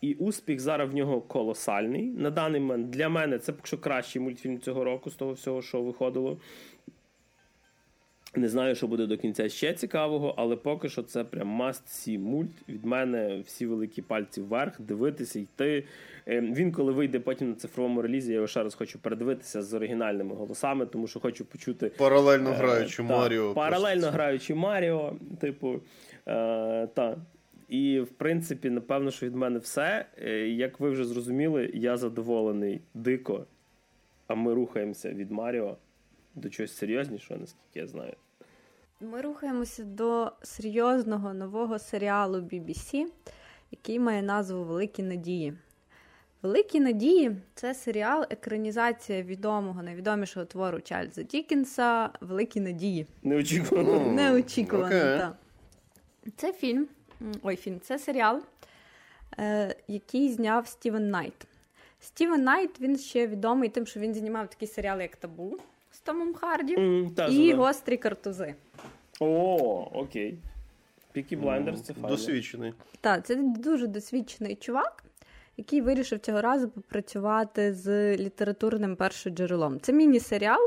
І 0.00 0.14
успіх 0.14 0.60
зараз 0.60 0.90
в 0.90 0.94
нього 0.94 1.20
колосальний. 1.20 2.02
На 2.02 2.30
даний 2.30 2.60
момент 2.60 2.90
для 2.90 3.08
мене 3.08 3.38
це 3.38 3.52
поки 3.52 3.66
що 3.66 3.78
кращий 3.78 4.22
мультфільм 4.22 4.60
цього 4.60 4.84
року 4.84 5.10
з 5.10 5.14
того 5.14 5.32
всього, 5.32 5.62
що 5.62 5.82
виходило. 5.82 6.38
Не 8.36 8.48
знаю, 8.48 8.74
що 8.74 8.86
буде 8.86 9.06
до 9.06 9.18
кінця 9.18 9.48
ще 9.48 9.72
цікавого, 9.72 10.34
але 10.36 10.56
поки 10.56 10.88
що 10.88 11.02
це 11.02 11.24
прям 11.24 11.62
must 11.62 11.82
see 11.86 12.18
мульт. 12.18 12.68
Від 12.68 12.84
мене 12.84 13.42
всі 13.46 13.66
великі 13.66 14.02
пальці 14.02 14.40
вверх, 14.40 14.80
дивитися, 14.80 15.40
йти. 15.40 15.84
Ем, 16.26 16.54
він, 16.54 16.72
коли 16.72 16.92
вийде 16.92 17.20
потім 17.20 17.48
на 17.48 17.54
цифровому 17.54 18.02
релізі, 18.02 18.30
я 18.30 18.34
його 18.34 18.46
ще 18.46 18.62
раз 18.62 18.74
хочу 18.74 18.98
передивитися 18.98 19.62
з 19.62 19.74
оригінальними 19.74 20.34
голосами, 20.34 20.86
тому 20.86 21.06
що 21.06 21.20
хочу 21.20 21.44
почути 21.44 21.88
Паралельно 21.88 22.50
е, 22.50 22.52
граючи 22.52 22.96
та, 22.96 23.02
Маріо. 23.02 23.54
Паралельно 23.54 24.10
граючи 24.10 24.54
Маріо, 24.54 25.16
типу. 25.40 25.80
Е, 26.28 26.86
та. 26.94 27.16
І, 27.68 28.00
в 28.00 28.08
принципі, 28.08 28.70
напевно, 28.70 29.10
що 29.10 29.26
від 29.26 29.34
мене 29.34 29.58
все. 29.58 30.06
Е, 30.22 30.30
Як 30.48 30.80
ви 30.80 30.90
вже 30.90 31.04
зрозуміли, 31.04 31.70
я 31.74 31.96
задоволений 31.96 32.80
дико, 32.94 33.46
а 34.26 34.34
ми 34.34 34.54
рухаємося 34.54 35.10
від 35.10 35.30
Маріо 35.30 35.76
до 36.34 36.48
чогось 36.48 36.76
серйознішого, 36.76 37.40
наскільки 37.40 37.78
я 37.78 37.86
знаю. 37.86 38.12
Ми 39.00 39.20
рухаємося 39.20 39.84
до 39.84 40.32
серйозного 40.42 41.34
нового 41.34 41.78
серіалу 41.78 42.38
BBC, 42.38 43.06
який 43.70 43.98
має 43.98 44.22
назву 44.22 44.64
Великі 44.64 45.02
надії. 45.02 45.54
Великі 46.42 46.80
надії 46.80 47.36
це 47.54 47.74
серіал, 47.74 48.26
екранізація 48.30 49.22
відомого, 49.22 49.82
найвідомішого 49.82 50.46
твору 50.46 50.80
Чарльза 50.80 51.22
Діккенса 51.22 52.10
Великі 52.20 52.60
надії. 52.60 53.06
Неочікувано. 53.22 54.12
Неочікувано, 54.12 54.86
окей. 54.86 55.18
так. 55.18 55.36
Це 56.36 56.52
фільм. 56.52 56.88
Ой, 57.42 57.56
фільм, 57.56 57.80
це 57.80 57.98
серіал, 57.98 58.42
е, 59.38 59.76
який 59.88 60.32
зняв 60.32 60.66
Стівен 60.66 61.10
Найт. 61.10 61.46
Стівен 62.00 62.42
Найт 62.42 62.80
він 62.80 62.98
ще 62.98 63.26
відомий 63.26 63.68
тим, 63.68 63.86
що 63.86 64.00
він 64.00 64.14
знімав 64.14 64.48
такі 64.50 64.66
серіали, 64.66 65.02
як 65.02 65.16
Табу 65.16 65.50
з 65.50 65.58
Томом 66.04 66.34
Харді 66.34 66.74
М, 66.74 67.10
та, 67.16 67.26
і 67.26 67.50
да. 67.50 67.56
Гострі 67.56 67.96
картузи. 67.96 68.54
О, 69.20 69.90
окей. 69.94 70.38
Пікі 71.12 71.36
Блайндерс 71.36 71.82
це 71.82 71.94
файно. 71.94 72.08
Досвідчений. 72.08 72.74
Так, 73.00 73.26
це 73.26 73.34
дуже 73.36 73.86
досвідчений 73.86 74.56
чувак, 74.56 75.04
який 75.56 75.80
вирішив 75.80 76.18
цього 76.18 76.40
разу 76.40 76.68
попрацювати 76.68 77.74
з 77.74 78.16
літературним 78.16 78.96
першоджерелом. 78.96 79.80
Це 79.80 79.92
міні-серіал. 79.92 80.60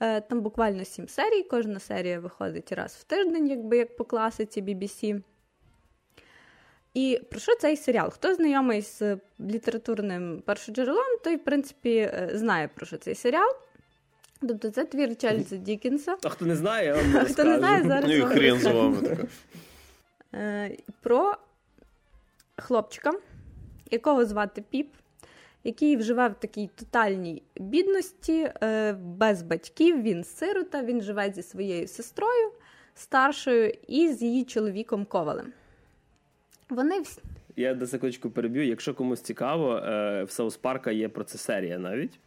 е, 0.00 0.20
Там 0.20 0.40
буквально 0.40 0.84
сім 0.84 1.08
серій. 1.08 1.42
Кожна 1.42 1.78
серія 1.80 2.20
виходить 2.20 2.72
раз 2.72 2.94
в 2.94 3.04
тиждень, 3.04 3.46
якби 3.48 3.76
як 3.76 3.96
по 3.96 4.04
класиці 4.04 4.62
BBC. 4.62 5.22
І 6.94 7.20
про 7.30 7.40
що 7.40 7.56
цей 7.56 7.76
серіал? 7.76 8.10
Хто 8.10 8.34
знайомий 8.34 8.82
з 8.82 9.18
літературним 9.40 10.42
першоджерелом, 10.46 11.18
той, 11.24 11.36
в 11.36 11.44
принципі, 11.44 11.96
е, 11.96 12.30
знає 12.34 12.68
про 12.68 12.86
що 12.86 12.96
цей 12.96 13.14
серіал. 13.14 13.48
Тобто 14.48 14.70
це 14.70 14.84
твір 14.84 15.16
Чарльза 15.16 15.56
Дікінса. 15.56 16.16
А 16.24 16.28
хто 16.28 16.46
не 16.46 16.56
знає, 16.56 16.86
я 16.86 16.94
вам 16.94 17.24
Хто 17.24 17.44
не 17.44 17.58
знає, 17.58 17.82
зараз 17.82 18.04
Ну 18.10 18.16
і 18.16 18.20
хрен 18.20 18.58
з 18.58 18.64
вами 18.64 19.02
така. 19.02 19.26
Е, 20.34 20.76
про 21.00 21.36
хлопчика, 22.56 23.12
якого 23.90 24.24
звати 24.24 24.64
Піп, 24.70 24.88
який 25.64 26.02
живе 26.02 26.28
в 26.28 26.34
такій 26.34 26.70
тотальній 26.74 27.42
бідності, 27.56 28.50
е, 28.62 28.92
без 28.92 29.42
батьків. 29.42 30.02
Він 30.02 30.24
сирота, 30.24 30.82
він 30.82 31.02
живе 31.02 31.32
зі 31.32 31.42
своєю 31.42 31.88
сестрою 31.88 32.52
старшою 32.94 33.74
і 33.88 34.08
з 34.08 34.22
її 34.22 34.44
чоловіком 34.44 35.04
Ковалем. 35.04 35.52
Вони 36.68 37.00
всі. 37.00 37.20
Я 37.56 37.74
до 37.74 37.86
секундочку 37.86 38.30
переб'ю. 38.30 38.66
Якщо 38.66 38.94
комусь 38.94 39.20
цікаво, 39.20 39.76
е, 39.76 40.24
в 40.24 40.30
Саус 40.30 40.56
Парка 40.56 40.90
є 40.90 41.08
про 41.08 41.24
це 41.24 41.38
серія 41.38 41.78
навіть. 41.78 42.18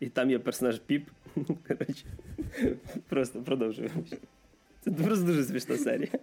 І 0.00 0.08
там 0.08 0.30
є 0.30 0.38
персонаж 0.38 0.78
Піп. 0.78 1.08
Коротше, 1.68 2.04
просто 3.08 3.42
продовжую. 3.42 3.90
Це 4.80 4.90
просто 4.90 5.24
дуже 5.24 5.44
смішна 5.44 5.76
серія. 5.76 6.18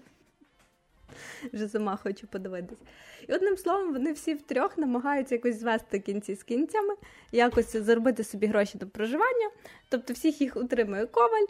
Вже 1.53 1.67
сама 1.67 1.95
хочу 1.95 2.27
подивитись. 2.27 2.79
І 3.27 3.33
одним 3.33 3.57
словом, 3.57 3.93
вони 3.93 4.11
всі 4.13 4.33
втрьох 4.33 4.77
намагаються 4.77 5.35
якось 5.35 5.59
звести 5.59 5.99
кінці 5.99 6.35
з 6.35 6.43
кінцями, 6.43 6.93
якось 7.31 7.75
заробити 7.75 8.23
собі 8.23 8.47
гроші 8.47 8.77
на 8.81 8.87
проживання. 8.87 9.49
Тобто 9.89 10.13
всіх 10.13 10.41
їх 10.41 10.55
утримує 10.57 11.05
коваль, 11.05 11.45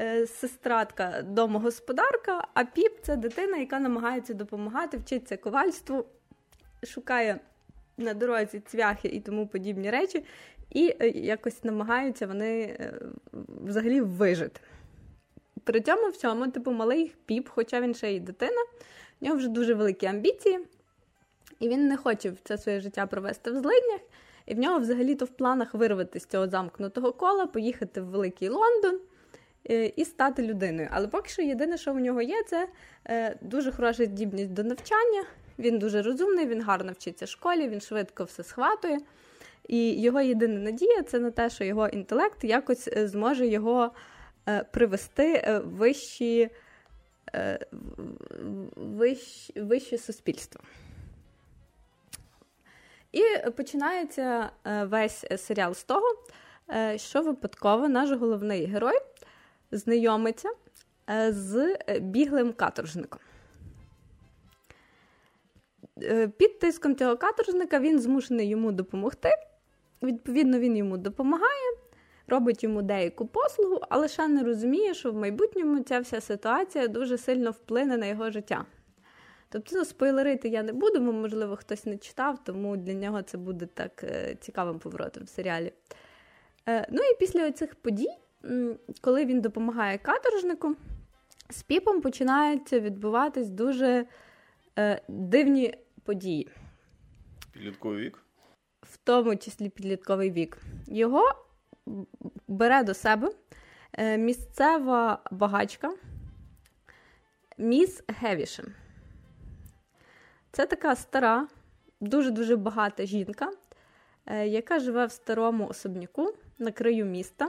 е, 0.00 0.26
сестратка, 0.26 1.22
домогосподарка, 1.22 2.48
а 2.54 2.64
піп 2.64 2.92
це 3.02 3.16
дитина, 3.16 3.56
яка 3.56 3.80
намагається 3.80 4.34
допомагати, 4.34 4.96
вчиться 4.96 5.36
ковальству, 5.36 6.06
шукає 6.86 7.40
на 7.96 8.14
дорозі 8.14 8.60
цвяхи 8.60 9.08
і 9.08 9.20
тому 9.20 9.46
подібні 9.46 9.90
речі, 9.90 10.24
і 10.70 10.94
е, 11.00 11.08
якось 11.08 11.64
намагаються 11.64 12.26
вони 12.26 12.62
е, 12.62 13.00
взагалі 13.48 14.00
вижити. 14.00 14.60
При 15.64 15.80
цьому 15.80 16.08
всьому, 16.08 16.48
типу, 16.48 16.72
малий 16.72 17.14
піп, 17.26 17.48
хоча 17.48 17.80
він 17.80 17.94
ще 17.94 18.12
й 18.12 18.20
дитина, 18.20 18.62
в 19.20 19.24
нього 19.24 19.36
вже 19.36 19.48
дуже 19.48 19.74
великі 19.74 20.06
амбіції, 20.06 20.58
і 21.60 21.68
він 21.68 21.88
не 21.88 21.96
хоче 21.96 22.32
це 22.44 22.58
своє 22.58 22.80
життя 22.80 23.06
провести 23.06 23.50
в 23.50 23.54
злиднях. 23.54 24.00
І 24.46 24.54
в 24.54 24.58
нього 24.58 24.78
взагалі-то 24.78 25.24
в 25.24 25.28
планах 25.28 25.74
вирвати 25.74 26.20
з 26.20 26.26
цього 26.26 26.48
замкнутого 26.48 27.12
кола, 27.12 27.46
поїхати 27.46 28.00
в 28.00 28.04
Великий 28.04 28.48
Лондон 28.48 29.00
е, 29.70 29.86
і 29.86 30.04
стати 30.04 30.42
людиною. 30.42 30.88
Але 30.92 31.08
поки 31.08 31.28
що 31.28 31.42
єдине, 31.42 31.78
що 31.78 31.92
в 31.92 32.00
нього 32.00 32.22
є, 32.22 32.42
це 32.42 32.68
дуже 33.40 33.72
хороша 33.72 34.04
здібність 34.04 34.52
до 34.52 34.64
навчання. 34.64 35.24
Він 35.58 35.78
дуже 35.78 36.02
розумний, 36.02 36.46
він 36.46 36.62
гарно 36.62 36.92
вчиться 36.92 37.24
в 37.24 37.28
школі, 37.28 37.68
він 37.68 37.80
швидко 37.80 38.24
все 38.24 38.44
схватує. 38.44 38.98
І 39.68 40.00
його 40.02 40.20
єдина 40.20 40.60
надія 40.60 41.02
це 41.02 41.18
на 41.18 41.30
те, 41.30 41.50
що 41.50 41.64
його 41.64 41.88
інтелект 41.88 42.44
якось 42.44 42.88
е, 42.88 43.08
зможе 43.08 43.46
його 43.46 43.90
е, 44.48 44.64
привести 44.64 45.32
е, 45.44 45.58
в 45.58 45.68
вищі, 45.68 46.50
е, 47.34 47.66
в- 48.76 49.16
вище 49.56 49.98
суспільство. 49.98 50.60
І 53.12 53.22
починається 53.56 54.50
весь 54.82 55.24
серіал 55.36 55.74
з 55.74 55.84
того, 55.84 56.06
що 56.96 57.22
випадково 57.22 57.88
наш 57.88 58.10
головний 58.10 58.66
герой 58.66 58.98
знайомиться 59.70 60.48
з 61.28 61.76
біглим 62.00 62.52
каторжником. 62.52 63.20
Під 66.38 66.58
тиском 66.58 66.96
цього 66.96 67.16
каторжника 67.16 67.78
він 67.78 68.00
змушений 68.00 68.48
йому 68.48 68.72
допомогти. 68.72 69.28
Відповідно, 70.02 70.58
він 70.58 70.76
йому 70.76 70.96
допомагає, 70.96 71.72
робить 72.26 72.64
йому 72.64 72.82
деяку 72.82 73.26
послугу, 73.26 73.80
але 73.88 74.08
ще 74.08 74.28
не 74.28 74.42
розуміє, 74.42 74.94
що 74.94 75.12
в 75.12 75.16
майбутньому 75.16 75.80
ця 75.80 76.00
вся 76.00 76.20
ситуація 76.20 76.88
дуже 76.88 77.18
сильно 77.18 77.50
вплине 77.50 77.96
на 77.96 78.06
його 78.06 78.30
життя. 78.30 78.66
Тобто, 79.48 79.76
ну, 79.76 79.84
спойлерити 79.84 80.48
я 80.48 80.62
не 80.62 80.72
буду, 80.72 81.00
бо, 81.00 81.12
можливо, 81.12 81.56
хтось 81.56 81.86
не 81.86 81.96
читав, 81.96 82.44
тому 82.44 82.76
для 82.76 82.94
нього 82.94 83.22
це 83.22 83.38
буде 83.38 83.66
так 83.66 84.04
е, 84.04 84.36
цікавим 84.40 84.78
поворотом 84.78 85.24
в 85.24 85.28
серіалі. 85.28 85.72
Е, 86.68 86.86
ну 86.90 87.02
і 87.02 87.16
після 87.18 87.52
цих 87.52 87.74
подій, 87.74 88.16
коли 89.00 89.24
він 89.24 89.40
допомагає 89.40 89.98
каторжнику, 89.98 90.76
з 91.50 91.62
піпом 91.62 92.00
починаються 92.00 92.80
відбуватись 92.80 93.48
дуже 93.48 94.06
е, 94.78 95.02
дивні 95.08 95.74
події, 96.04 96.50
Підлітковий 97.52 98.04
вік. 98.04 98.25
В 98.96 98.98
тому 99.04 99.36
числі 99.36 99.68
підлітковий 99.68 100.30
вік. 100.30 100.58
Його 100.86 101.22
бере 102.48 102.82
до 102.82 102.94
себе 102.94 103.30
е, 103.92 104.18
місцева 104.18 105.18
багачка 105.30 105.92
міс 107.58 108.02
Гевішем. 108.08 108.66
Це 110.52 110.66
така 110.66 110.96
стара, 110.96 111.48
дуже-дуже 112.00 112.56
багата 112.56 113.06
жінка, 113.06 113.52
е, 114.26 114.46
яка 114.46 114.78
живе 114.78 115.06
в 115.06 115.12
старому 115.12 115.66
особняку 115.66 116.34
на 116.58 116.72
краю 116.72 117.04
міста. 117.04 117.48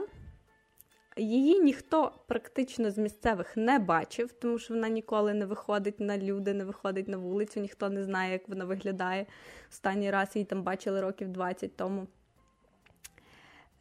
Її 1.18 1.60
ніхто 1.60 2.12
практично 2.26 2.90
з 2.90 2.98
місцевих 2.98 3.56
не 3.56 3.78
бачив, 3.78 4.32
тому 4.32 4.58
що 4.58 4.74
вона 4.74 4.88
ніколи 4.88 5.34
не 5.34 5.46
виходить 5.46 6.00
на 6.00 6.18
люди, 6.18 6.54
не 6.54 6.64
виходить 6.64 7.08
на 7.08 7.16
вулицю, 7.16 7.60
ніхто 7.60 7.88
не 7.88 8.02
знає, 8.04 8.32
як 8.32 8.48
вона 8.48 8.64
виглядає. 8.64 9.26
Останній 9.70 10.10
раз 10.10 10.28
її 10.34 10.44
там 10.44 10.62
бачили 10.62 11.00
років 11.00 11.28
20 11.28 11.76
тому. 11.76 12.06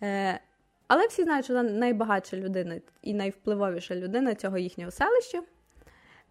Е, 0.03 0.39
Але 0.87 1.07
всі 1.07 1.23
знають, 1.23 1.45
що 1.45 1.53
вона 1.53 1.69
найбагатша 1.69 2.37
людина 2.37 2.81
і 3.01 3.13
найвпливовіша 3.13 3.95
людина 3.95 4.35
цього 4.35 4.57
їхнього 4.57 4.91
селища. 4.91 5.43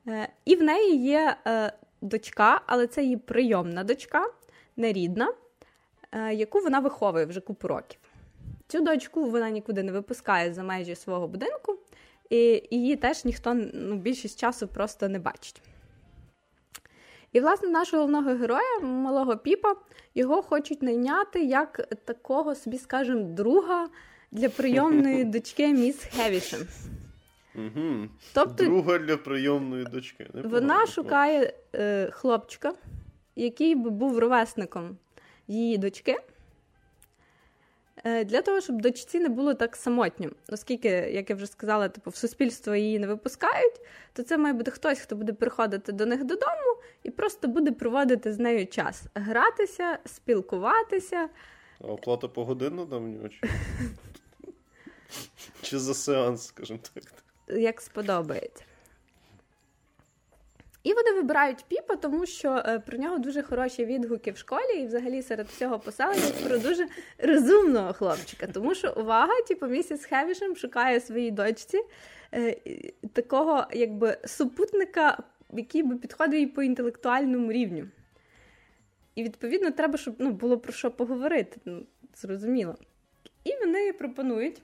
Е, 0.09 0.29
І 0.45 0.57
в 0.57 0.63
неї 0.63 1.05
є 1.05 1.37
е, 1.47 1.73
дочка, 2.01 2.61
але 2.67 2.87
це 2.87 3.03
її 3.03 3.17
прийомна 3.17 3.85
дочка, 3.85 4.31
нерідна, 4.77 5.33
е, 6.13 6.35
яку 6.35 6.61
вона 6.61 6.81
виховує 6.81 7.27
вже 7.27 7.41
купу 7.41 7.69
років. 7.69 8.01
Цю 8.69 8.81
дочку 8.81 9.31
вона 9.31 9.51
нікуди 9.51 9.83
не 9.83 9.93
випускає 9.93 10.55
за 10.55 10.63
межі 10.63 10.95
свого 10.95 11.29
будинку, 11.29 11.79
і 12.31 12.63
її 12.71 12.97
теж 12.97 13.25
ніхто 13.25 13.55
ну, 13.75 13.97
більшість 13.97 14.41
часу 14.41 14.69
просто 14.69 15.09
не 15.09 15.19
бачить. 15.19 15.63
І, 17.33 17.41
власне, 17.41 17.69
нашого 17.69 18.03
головного 18.03 18.31
героя, 18.31 18.81
малого 18.81 19.37
Піпа, 19.37 19.75
його 20.15 20.43
хочуть 20.43 20.83
найняти 20.83 21.45
як 21.45 21.89
такого 22.05 22.55
собі, 22.55 22.79
скажімо, 22.79 23.23
друга 23.23 23.89
для 24.31 24.49
прийомної 24.49 25.25
дочки 25.35 25.73
міс 25.73 26.05
Хевішем. 26.05 26.61
Угу. 27.55 28.09
Тобто 28.35 28.65
Друга 28.65 28.99
для 28.99 29.17
прийомної 29.17 29.85
дочки. 29.85 30.25
Непогано. 30.35 30.61
вона 30.61 30.87
шукає 30.87 31.53
е, 31.75 32.11
хлопчика, 32.11 32.73
який 33.37 33.75
би 33.75 33.91
був 33.91 34.19
ровесником 34.19 34.97
її 35.49 35.79
дочки, 35.79 36.17
для 38.07 38.43
того, 38.43 38.61
щоб 38.61 38.83
дочці 38.83 39.21
не 39.21 39.29
було 39.29 39.55
так 39.55 39.77
самотнім. 39.77 40.35
Оскільки, 40.49 40.89
як 40.89 41.31
я 41.31 41.37
вже 41.37 41.47
сказала, 41.47 41.89
типу, 41.89 42.11
в 42.11 42.17
суспільство 42.17 42.75
її 42.75 42.99
не 42.99 43.07
випускають, 43.07 43.81
то 44.13 44.23
це 44.23 44.39
має 44.39 44.55
бути 44.55 44.71
хтось, 44.71 44.99
хто 44.99 45.17
буде 45.17 45.33
приходити 45.33 45.93
до 45.93 46.07
них 46.07 46.25
додому 46.25 46.77
і 47.03 47.11
просто 47.11 47.49
буде 47.49 47.73
проводити 47.73 48.33
з 48.33 48.39
нею 48.39 48.67
час, 48.67 49.03
гратися, 49.15 49.99
спілкуватися. 50.05 51.29
А 51.81 51.87
оплата 51.87 52.29
погодинна 52.29 52.87
там 52.87 53.05
в 53.05 53.09
нього? 53.09 53.29
Чи 55.63 55.79
за 55.79 55.95
сеанс, 55.95 56.47
скажімо 56.47 56.79
так. 56.95 57.05
як 57.59 57.81
сподобається. 57.81 58.65
І 60.87 60.95
вони 60.95 61.13
вибирають 61.13 61.65
Піпа, 61.69 61.97
тому 61.97 62.27
що 62.27 62.63
е, 62.67 62.79
про 62.79 62.99
нього 62.99 63.19
дуже 63.19 63.43
хороші 63.43 63.85
відгуки 63.85 64.31
в 64.31 64.37
школі 64.37 64.81
і 64.81 64.87
взагалі 64.87 65.23
серед 65.23 65.47
всього 65.47 65.79
поселення 65.79 66.31
про 66.49 66.59
дуже 66.59 66.87
розумного 67.19 67.93
хлопчика. 67.93 68.47
Тому 68.47 68.75
що 68.75 68.95
увага, 68.97 69.33
типу, 69.49 69.67
місіс 69.67 70.05
Хевішем 70.05 70.57
шукає 70.57 71.01
своїй 71.01 71.31
дочці 71.31 71.81
е, 72.35 72.57
такого 73.13 73.65
якби 73.73 74.19
супутника, 74.25 75.19
який 75.53 75.83
би 75.83 75.97
підходив 75.97 76.41
їй 76.41 76.47
по 76.47 76.63
інтелектуальному 76.63 77.53
рівню. 77.53 77.89
І 79.15 79.23
відповідно 79.23 79.71
треба, 79.71 79.99
щоб 79.99 80.15
ну, 80.19 80.31
було 80.31 80.59
про 80.59 80.73
що 80.73 80.91
поговорити. 80.91 81.61
Ну, 81.65 81.87
зрозуміло. 82.15 82.77
І 83.45 83.51
вони 83.61 83.93
пропонують 83.93 84.63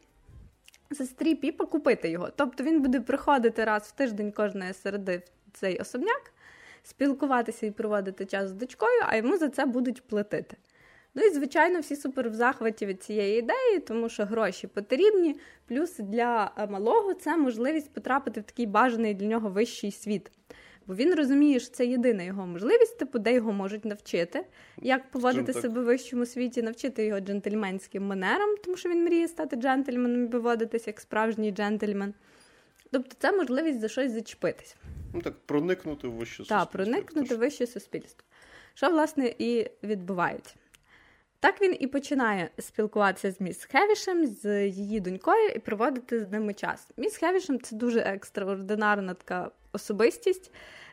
сестрі 0.93 1.35
Піпа 1.35 1.65
купити 1.65 2.11
його. 2.11 2.29
Тобто 2.37 2.65
він 2.65 2.83
буде 2.83 3.01
приходити 3.01 3.65
раз 3.65 3.83
в 3.83 3.93
тиждень 3.93 4.33
кожної 4.33 4.73
середи 4.73 5.23
цей 5.53 5.79
особняк, 5.79 6.33
спілкуватися 6.83 7.67
і 7.67 7.71
проводити 7.71 8.27
час 8.27 8.49
з 8.49 8.53
дочкою, 8.53 9.03
а 9.07 9.17
йому 9.17 9.39
за 9.39 9.49
це 9.49 9.67
будуть 9.67 10.03
платити. 10.03 10.57
Ну 11.15 11.23
і, 11.23 11.31
звичайно, 11.31 11.81
всі 11.81 11.97
супер 11.97 12.31
в 12.31 12.35
захваті 12.35 12.87
від 12.87 13.03
цієї 13.03 13.39
ідеї, 13.39 13.79
тому 13.87 14.09
що 14.09 14.25
гроші 14.25 14.67
потрібні. 14.67 15.37
Плюс 15.67 15.97
для 15.99 16.53
малого 16.71 17.15
це 17.15 17.37
можливість 17.37 17.93
потрапити 17.93 18.41
в 18.41 18.45
такий 18.45 18.67
бажаний 18.67 19.15
для 19.15 19.27
нього 19.27 19.49
вищий 19.49 19.91
світ. 19.91 20.31
Бо 20.87 20.95
він 20.95 21.15
розуміє, 21.15 21.61
що 21.61 21.71
це 21.71 21.87
єдина 21.87 22.23
його 22.23 22.47
можливість, 22.47 22.99
типу, 22.99 23.19
де 23.19 23.35
його 23.35 23.53
можуть 23.53 23.85
навчити, 23.85 24.47
як 24.83 25.11
поводити 25.11 25.53
себе 25.53 25.81
в 25.81 25.85
вищому 25.85 26.27
світі, 26.27 26.63
навчити 26.63 27.05
його 27.05 27.21
джентльменським 27.21 28.07
манерам, 28.07 28.57
тому 28.65 28.77
що 28.77 28.89
він 28.89 29.05
мріє 29.05 29.29
стати 29.29 29.57
джентльменом 29.57 30.25
і 30.25 30.29
поводитися 30.29 30.91
як 30.91 31.01
справжній 31.01 31.51
джентльмен. 31.51 32.15
Тобто 32.91 33.17
це 33.19 33.33
можливість 33.33 33.81
за 33.81 33.89
щось 33.89 34.13
зачепитись. 34.13 34.77
Ну 35.13 35.21
так, 35.21 35.35
проникнути 35.47 36.09
в 36.09 36.13
вище 36.13 36.37
суспільство. 36.37 36.59
Так, 36.59 36.71
проникнути 36.71 37.37
в 37.37 37.39
вище 37.39 37.67
суспільство. 37.67 38.25
Що, 38.75 38.91
власне, 38.91 39.35
і 39.39 39.71
відбувається. 39.83 40.55
Так 41.41 41.63
він 41.63 41.77
і 41.81 41.87
починає 41.87 42.51
спілкуватися 42.59 43.31
з 43.31 43.41
міс 43.41 43.65
Хевішем, 43.65 44.27
з 44.27 44.69
її 44.69 45.01
донькою, 45.01 45.49
і 45.49 45.59
проводити 45.59 46.25
з 46.25 46.31
ними 46.31 46.55
час. 46.55 46.89
Міс 46.97 47.17
Хевішем 47.17 47.61
це 47.61 47.77
дуже 47.77 48.01
екстраординарна 48.01 49.15
така 49.15 49.51
особистість, 49.73 50.51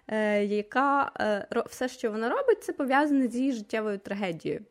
е, 0.08 0.44
яка 0.46 1.12
е, 1.20 1.64
все, 1.66 1.88
що 1.88 2.12
вона 2.12 2.30
робить, 2.30 2.64
це 2.64 2.74
пов'язане 2.74 3.28
з 3.28 3.36
її 3.36 3.52
життєвою 3.52 3.98
трагедією. 3.98 4.62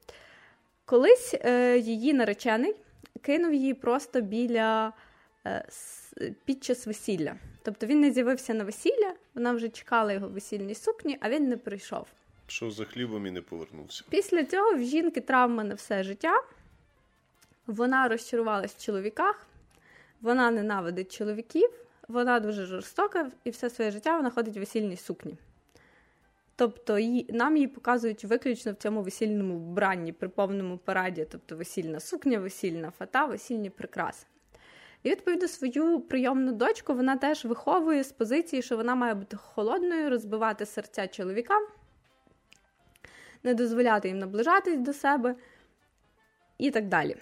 Колись 0.84 1.34
е, 1.34 1.78
її 1.78 2.14
наречений 2.14 2.74
кинув 3.22 3.54
її 3.54 3.74
просто 3.74 4.20
біля 4.20 4.92
під 6.44 6.64
час 6.64 6.86
весілля. 6.86 7.36
Тобто 7.62 7.86
він 7.86 8.00
не 8.00 8.10
з'явився 8.10 8.54
на 8.54 8.64
весілля, 8.64 9.14
вона 9.34 9.52
вже 9.52 9.68
чекала 9.68 10.12
його 10.12 10.28
в 10.28 10.32
весільній 10.32 10.74
сукні, 10.74 11.18
а 11.20 11.30
він 11.30 11.48
не 11.48 11.56
прийшов. 11.56 12.06
Пішов 12.46 12.70
за 12.70 12.84
хлібом 12.84 13.26
і 13.26 13.30
не 13.30 13.42
повернувся. 13.42 14.04
Після 14.10 14.44
цього 14.44 14.74
в 14.74 14.82
жінки 14.82 15.20
травма 15.20 15.64
на 15.64 15.74
все 15.74 16.02
життя. 16.02 16.42
Вона 17.66 18.08
розчарувалась 18.08 18.74
в 18.74 18.84
чоловіках, 18.84 19.46
вона 20.20 20.50
ненавидить 20.50 21.12
чоловіків, 21.12 21.70
вона 22.08 22.40
дуже 22.40 22.66
жорстока 22.66 23.30
і 23.44 23.50
все 23.50 23.70
своє 23.70 23.90
життя 23.90 24.16
вона 24.16 24.30
ходить 24.30 24.56
в 24.56 24.58
весільній 24.58 24.96
сукні. 24.96 25.38
Тобто 26.56 26.98
її, 26.98 27.26
нам 27.28 27.56
її 27.56 27.68
показують 27.68 28.24
виключно 28.24 28.72
в 28.72 28.76
цьому 28.76 29.02
весільному 29.02 29.58
вбранні 29.58 30.12
при 30.12 30.28
повному 30.28 30.78
параді, 30.78 31.26
тобто 31.30 31.56
весільна 31.56 32.00
сукня, 32.00 32.38
весільна 32.38 32.90
фата, 32.90 33.26
весільні 33.26 33.70
прикраси. 33.70 34.26
І 35.02 35.10
відповідно 35.10 35.48
свою 35.48 36.00
прийомну 36.00 36.52
дочку 36.52 36.94
вона 36.94 37.16
теж 37.16 37.44
виховує 37.44 38.04
з 38.04 38.12
позиції, 38.12 38.62
що 38.62 38.76
вона 38.76 38.94
має 38.94 39.14
бути 39.14 39.36
холодною, 39.36 40.10
розбивати 40.10 40.66
серця 40.66 41.06
чоловікам, 41.06 41.66
не 43.42 43.54
дозволяти 43.54 44.08
їм 44.08 44.18
наближатись 44.18 44.78
до 44.78 44.92
себе 44.92 45.34
і 46.58 46.70
так 46.70 46.88
далі. 46.88 47.16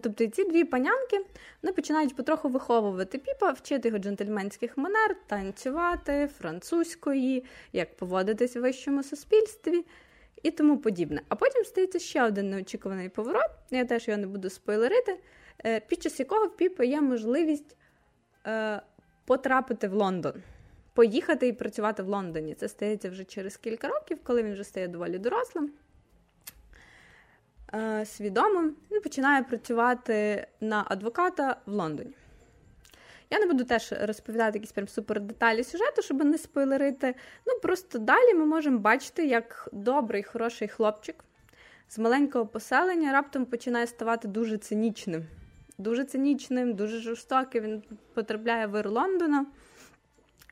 Тобто 0.00 0.26
ці 0.26 0.44
дві 0.44 0.64
панянки 0.64 1.24
вони 1.62 1.72
починають 1.72 2.16
потроху 2.16 2.48
виховувати 2.48 3.18
піпа, 3.18 3.50
вчити 3.50 3.88
його 3.88 3.98
джентльменських 3.98 4.78
манер, 4.78 5.16
танцювати, 5.26 6.30
французької, 6.38 7.44
як 7.72 7.96
поводитись 7.96 8.56
в 8.56 8.60
вищому 8.60 9.02
суспільстві 9.02 9.84
і 10.42 10.50
тому 10.50 10.78
подібне. 10.78 11.20
А 11.28 11.36
потім 11.36 11.64
стається 11.64 11.98
ще 11.98 12.24
один 12.24 12.50
неочікуваний 12.50 13.08
поворот, 13.08 13.50
я 13.70 13.84
теж 13.84 14.08
його 14.08 14.20
не 14.20 14.26
буду 14.26 14.50
спойлерити, 14.50 15.18
під 15.88 16.02
час 16.02 16.20
якого 16.20 16.46
в 16.46 16.56
піпа 16.56 16.84
є 16.84 17.00
можливість 17.00 17.76
е, 18.46 18.80
потрапити 19.24 19.88
в 19.88 19.92
Лондон. 19.92 20.34
Поїхати 20.94 21.48
і 21.48 21.52
працювати 21.52 22.02
в 22.02 22.08
Лондоні. 22.08 22.54
Це 22.54 22.68
стається 22.68 23.10
вже 23.10 23.24
через 23.24 23.56
кілька 23.56 23.88
років, 23.88 24.18
коли 24.24 24.42
він 24.42 24.52
вже 24.52 24.64
стає 24.64 24.88
доволі 24.88 25.18
дорослим, 25.18 25.70
е, 27.74 28.06
свідомим, 28.06 28.76
він 28.90 29.00
починає 29.00 29.42
працювати 29.42 30.46
на 30.60 30.84
адвоката 30.88 31.56
в 31.66 31.72
Лондоні. 31.72 32.14
Я 33.30 33.38
не 33.38 33.46
буду 33.46 33.64
теж 33.64 33.92
розповідати 34.00 34.58
якісь 34.58 34.72
прям 34.72 34.88
супер 34.88 35.20
деталі 35.20 35.64
сюжету, 35.64 36.02
щоб 36.02 36.24
не 36.24 36.38
спойлерити. 36.38 37.14
Ну 37.46 37.58
просто 37.62 37.98
далі 37.98 38.34
ми 38.34 38.46
можемо 38.46 38.78
бачити, 38.78 39.26
як 39.26 39.68
добрий, 39.72 40.22
хороший 40.22 40.68
хлопчик 40.68 41.24
з 41.88 41.98
маленького 41.98 42.46
поселення 42.46 43.12
раптом 43.12 43.44
починає 43.44 43.86
ставати 43.86 44.28
дуже 44.28 44.58
цинічним. 44.58 45.26
Дуже 45.78 46.04
цинічним, 46.04 46.74
дуже 46.74 46.98
жорстоким. 46.98 47.64
Він 47.64 47.82
потрапляє 48.14 48.66
в 48.66 48.70
вир 48.70 48.90
Лондона. 48.90 49.46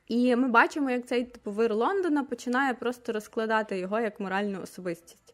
І 0.07 0.35
ми 0.35 0.47
бачимо, 0.47 0.89
як 0.89 1.05
цей 1.05 1.23
типу 1.23 1.51
вир 1.51 1.75
Лондона 1.75 2.23
починає 2.23 2.73
просто 2.73 3.13
розкладати 3.13 3.79
його 3.79 3.99
як 3.99 4.19
моральну 4.19 4.61
особистість. 4.61 5.33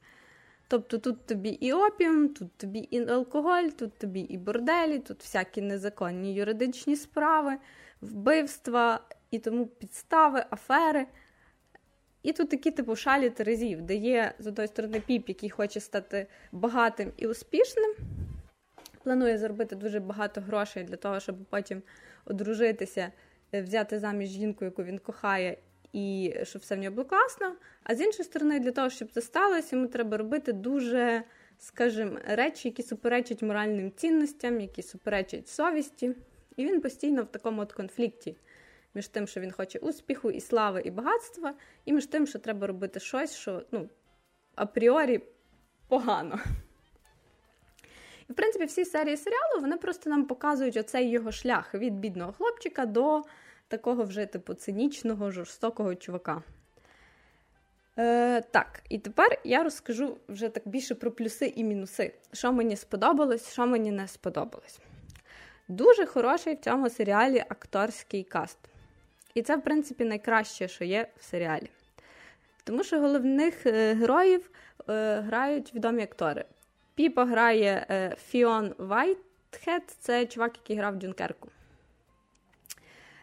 Тобто 0.67 0.97
тут 0.97 1.25
тобі 1.25 1.49
і 1.49 1.73
опіум, 1.73 2.29
тут 2.29 2.57
тобі 2.57 2.79
і 2.79 3.09
алкоголь, 3.09 3.67
тут 3.67 3.97
тобі 3.97 4.19
і 4.19 4.37
борделі, 4.37 4.99
тут 4.99 5.19
всякі 5.19 5.61
незаконні 5.61 6.33
юридичні 6.33 6.95
справи, 6.95 7.57
вбивства 8.01 8.99
і 9.31 9.39
тому 9.39 9.67
підстави, 9.67 10.45
афери. 10.51 11.07
І 12.23 12.33
тут 12.33 12.49
такі 12.49 12.71
типу 12.71 12.95
шалі 12.95 13.29
терезів, 13.29 13.81
де 13.81 13.95
є 13.95 14.33
з 14.39 14.47
одної 14.47 14.67
сторони 14.67 14.99
піп, 14.99 15.29
який 15.29 15.49
хоче 15.49 15.79
стати 15.79 16.27
багатим 16.51 17.11
і 17.17 17.27
успішним, 17.27 17.95
планує 19.03 19.37
заробити 19.37 19.75
дуже 19.75 19.99
багато 19.99 20.41
грошей 20.41 20.83
для 20.83 20.95
того, 20.95 21.19
щоб 21.19 21.35
потім 21.49 21.81
одружитися, 22.25 23.11
е, 23.53 23.61
взяти 23.61 23.99
заміж 23.99 24.29
жінку, 24.29 24.65
яку 24.65 24.83
він 24.83 24.99
кохає, 24.99 25.57
і 25.93 26.35
щоб 26.43 26.61
все 26.61 26.75
в 26.75 26.79
нього 26.79 26.95
було 26.95 27.07
класно. 27.07 27.55
А 27.83 27.95
з 27.95 28.01
іншої 28.01 28.25
сторони, 28.25 28.59
для 28.59 28.71
того, 28.71 28.89
щоб 28.89 29.11
це 29.11 29.21
сталося, 29.21 29.75
йому 29.75 29.87
треба 29.87 30.17
робити 30.17 30.53
дуже, 30.53 31.23
скажімо, 31.57 32.17
речі, 32.27 32.67
які 32.67 32.83
суперечать 32.83 33.41
моральним 33.41 33.91
цінностям, 33.91 34.61
які 34.61 34.81
суперечать 34.81 35.47
совісті. 35.47 36.15
І 36.57 36.65
він 36.65 36.81
постійно 36.81 37.23
в 37.23 37.27
такому 37.27 37.61
от 37.61 37.73
конфлікті 37.73 38.35
між 38.93 39.07
тим, 39.07 39.27
що 39.27 39.41
він 39.41 39.51
хоче 39.51 39.79
успіху, 39.79 40.31
і 40.31 40.41
слави, 40.41 40.81
і 40.85 40.91
багатства, 40.91 41.53
і 41.85 41.93
між 41.93 42.05
тим, 42.05 42.27
що 42.27 42.39
треба 42.39 42.67
робити 42.67 42.99
щось, 42.99 43.35
що 43.35 43.63
ну, 43.71 43.89
апріорі 44.55 45.21
погано. 45.87 46.39
І, 48.29 48.31
в 48.31 48.35
принципі, 48.35 48.65
всі 48.65 48.85
серії 48.85 49.17
серіалу 49.17 49.61
вони 49.61 49.77
просто 49.77 50.09
нам 50.09 50.25
показують 50.25 50.77
оцей 50.77 51.09
його 51.09 51.31
шлях 51.31 51.73
від 51.73 51.93
бідного 51.93 52.31
хлопчика 52.31 52.85
до 52.85 53.21
такого 53.67 54.03
вже, 54.03 54.25
типу, 54.25 54.53
цинічного, 54.53 55.31
жорстокого 55.31 55.95
чувака. 55.95 56.43
Е, 57.99 58.41
Так, 58.41 58.83
і 58.89 58.99
тепер 58.99 59.39
я 59.43 59.63
розкажу 59.63 60.17
вже 60.27 60.49
так 60.49 60.67
більше 60.67 60.95
про 60.95 61.11
плюси 61.11 61.53
і 61.55 61.63
мінуси, 61.63 62.13
що 62.33 62.53
мені 62.53 62.75
сподобалось, 62.75 63.51
що 63.51 63.67
мені 63.67 63.91
не 63.91 64.07
сподобалось. 64.07 64.79
Дуже 65.67 66.05
хороший 66.05 66.55
в 66.55 66.59
цьому 66.59 66.89
серіалі 66.89 67.43
акторський 67.49 68.23
каст. 68.23 68.57
І 69.33 69.41
це, 69.41 69.55
в 69.55 69.61
принципі, 69.61 70.05
найкраще, 70.05 70.67
що 70.67 70.83
є 70.83 71.07
в 71.19 71.23
серіалі. 71.23 71.69
Тому 72.63 72.83
що 72.83 72.99
головних 72.99 73.65
е, 73.65 73.93
героїв 73.93 74.51
е, 74.89 75.15
грають 75.19 75.75
відомі 75.75 76.03
актори. 76.03 76.45
Піпа 76.95 77.25
грає 77.25 77.85
е, 77.89 78.15
Фіон 78.25 78.75
Вайтхед, 78.77 79.83
це 79.99 80.25
чувак, 80.25 80.57
який 80.57 80.77
грав 80.77 80.92
в 80.92 80.95
Дюнкерку. 80.95 81.49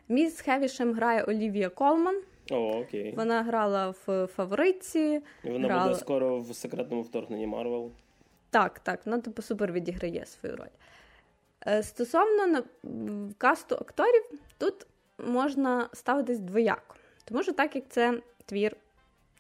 Міс 0.09 0.41
Хевішем 0.41 0.95
грає 0.95 1.23
Олівія 1.23 1.69
Колман. 1.69 2.23
О, 2.51 2.79
окей. 2.81 3.15
Вона 3.17 3.43
грала 3.43 3.95
в 4.07 4.27
фаворитці. 4.27 5.23
І 5.45 5.51
вона 5.51 5.69
грала... 5.69 5.85
буде 5.85 5.99
скоро 5.99 6.39
в 6.39 6.55
секретному 6.55 7.03
вторгненні 7.03 7.47
Марвел. 7.47 7.91
Так, 8.51 8.79
так, 8.79 9.07
вона 9.07 9.21
типу 9.21 9.43
супер 9.43 9.73
відіграє 9.73 10.27
свою 10.27 10.57
роль. 10.57 10.67
Е, 11.67 11.83
Стосовно 11.83 12.47
на- 12.47 12.63
касту 13.39 13.75
акторів, 13.75 14.23
тут 14.59 14.87
можна 15.19 15.89
ставитись 15.93 16.39
двояко. 16.39 16.97
Тому 17.25 17.43
що 17.43 17.53
так 17.53 17.77
як 17.77 17.85
це 17.89 18.21
твір 18.45 18.77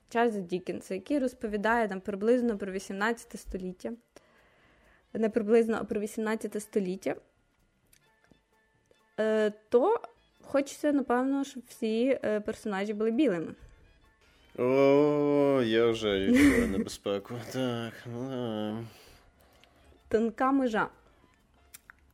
Чарльза 0.08 0.40
Дікенса, 0.40 0.94
який 0.94 1.18
розповідає 1.18 1.88
там 1.88 2.00
приблизно 2.00 2.58
про 2.58 2.72
18 2.72 3.40
століття, 3.40 3.92
не 5.14 5.30
приблизно, 5.30 5.78
а 5.80 5.84
про 5.84 6.00
18 6.00 6.62
століття, 6.62 7.14
е, 9.20 9.52
то 9.68 10.00
хочеться, 10.42 10.92
напевно, 10.92 11.44
щоб 11.44 11.62
всі 11.68 12.18
е, 12.24 12.40
персонажі 12.40 12.94
були 12.94 13.10
білими. 13.10 13.54
О, 14.58 15.62
я 15.64 15.86
вже 15.86 16.18
відчуваю 16.18 16.68
небезпеку. 16.68 17.34
Так, 17.52 17.92
ну. 18.06 18.84
Тонка 20.08 20.52
межа. 20.52 20.88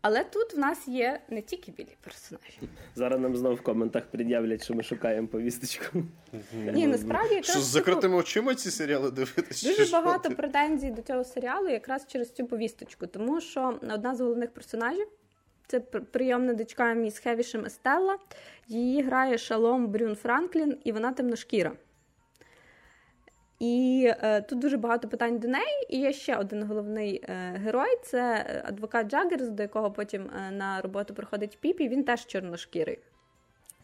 Але 0.08 0.24
тут 0.24 0.54
в 0.54 0.58
нас 0.58 0.88
є 0.88 1.20
не 1.28 1.42
тільки 1.42 1.72
білі 1.72 1.96
персонажі. 2.04 2.58
Зараз 2.94 3.20
нам 3.20 3.36
знову 3.36 3.54
в 3.54 3.62
коментах 3.62 4.06
пред'являть, 4.06 4.64
що 4.64 4.74
ми 4.74 4.82
шукаємо 4.82 5.28
повісточку. 5.28 6.02
Ні, 6.72 6.86
насправді 6.86 7.34
якраз 7.34 7.50
Що 7.50 7.60
з 7.60 7.72
типу, 7.72 7.72
закритими 7.72 8.16
очима 8.16 8.54
ці 8.54 8.70
серіали 8.70 9.10
дивитися? 9.10 9.68
Дуже 9.68 9.92
багато 9.92 10.30
претензій 10.30 10.90
до 10.90 11.02
цього 11.02 11.24
серіалу 11.24 11.68
якраз 11.68 12.06
через 12.06 12.32
цю 12.32 12.46
повісточку, 12.46 13.06
тому 13.06 13.40
що 13.40 13.80
одна 13.94 14.14
з 14.14 14.20
головних 14.20 14.50
персонажів 14.50 15.06
це 15.66 15.80
прийомна 15.80 16.54
дочка 16.54 16.94
міс 16.94 17.18
Хевішем 17.18 17.64
Естелла. 17.64 18.18
Її 18.68 19.02
грає 19.02 19.38
Шалом 19.38 19.86
Брюн-Франклін, 19.86 20.76
і 20.84 20.92
вона 20.92 21.12
темношкіра. 21.12 21.72
І 23.58 24.06
е, 24.22 24.42
тут 24.42 24.58
дуже 24.58 24.76
багато 24.76 25.08
питань 25.08 25.38
до 25.38 25.48
неї. 25.48 25.86
І 25.88 25.98
є 25.98 26.12
ще 26.12 26.36
один 26.36 26.62
головний 26.62 27.24
е, 27.28 27.32
герой 27.56 27.98
це 28.02 28.46
адвокат 28.66 29.06
Джаггерс, 29.06 29.48
до 29.48 29.62
якого 29.62 29.90
потім 29.90 30.30
е, 30.36 30.50
на 30.50 30.80
роботу 30.80 31.14
приходить 31.14 31.58
Піп. 31.60 31.88
Він 31.88 32.04
теж 32.04 32.26
чорношкірий. 32.26 32.98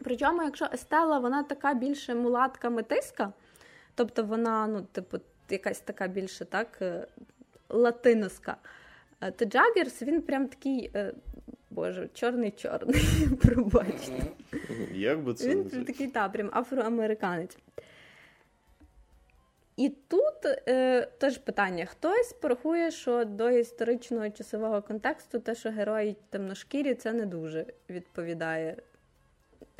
Причому, 0.04 0.42
якщо 0.42 0.68
Естелла, 0.72 1.18
вона 1.18 1.42
така 1.42 1.74
більше 1.74 2.14
мулатка 2.14 2.70
метиска, 2.70 3.32
тобто 3.94 4.24
вона, 4.24 4.66
ну, 4.66 4.82
типу, 4.92 5.18
якась 5.50 5.80
така 5.80 6.08
більше 6.08 6.44
так, 6.44 6.78
е, 6.82 7.06
латиноска. 7.68 8.56
Е, 9.20 9.30
То 9.30 9.44
Джаггерс, 9.44 10.02
він 10.02 10.22
прям 10.22 10.48
такий, 10.48 10.90
е, 10.94 11.12
боже, 11.70 12.08
чорний-чорний, 12.14 13.28
пробачте. 13.42 14.22
Як 14.92 15.22
би 15.22 15.34
це 15.34 15.48
Він 15.48 15.84
такий, 15.84 16.08
та, 16.08 16.28
прям 16.28 16.50
афроамериканець. 16.52 17.56
І 19.76 19.88
тут 19.88 20.46
е, 20.68 21.06
теж 21.18 21.38
питання: 21.38 21.86
хтось 21.86 22.32
порахує, 22.32 22.90
що 22.90 23.24
до 23.24 23.50
історичного 23.50 24.30
часового 24.30 24.82
контексту 24.82 25.38
те, 25.38 25.54
що 25.54 25.70
герої 25.70 26.16
темношкірі, 26.30 26.94
це 26.94 27.12
не 27.12 27.26
дуже 27.26 27.66
відповідає 27.90 28.76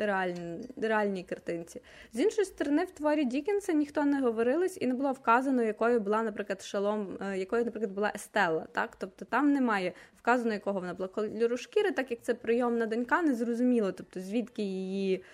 реальній, 0.07 0.69
реальній 0.77 1.25
картинці. 1.25 1.83
З 2.13 2.21
іншої 2.21 2.45
сторони, 2.45 2.85
в 2.85 2.91
творі 2.91 3.25
Дікенса 3.25 3.73
ніхто 3.73 4.05
не 4.05 4.21
говорилось 4.21 4.79
і 4.81 4.87
не 4.87 4.95
було 4.95 5.13
вказано, 5.13 5.63
якою 5.63 6.01
була, 6.01 6.23
наприклад, 6.23 6.63
Шалом, 6.63 7.19
е, 7.21 7.39
якою, 7.39 7.65
наприклад, 7.65 7.93
була 7.93 8.13
Естелла. 8.15 8.67
Так? 8.73 8.97
Тобто 8.97 9.25
там 9.25 9.53
немає 9.53 9.93
вказано, 10.17 10.53
якого 10.53 10.81
вона 10.81 10.95
була 10.95 11.09
кольору 11.09 11.57
шкіри, 11.57 11.91
так 11.91 12.11
як 12.11 12.23
це 12.23 12.35
прийомна 12.35 12.87
донька, 12.87 13.23
не 13.23 13.35
зрозуміло, 13.35 13.93
тобто 13.93 14.21
звідки 14.21 14.63
її 14.63 15.25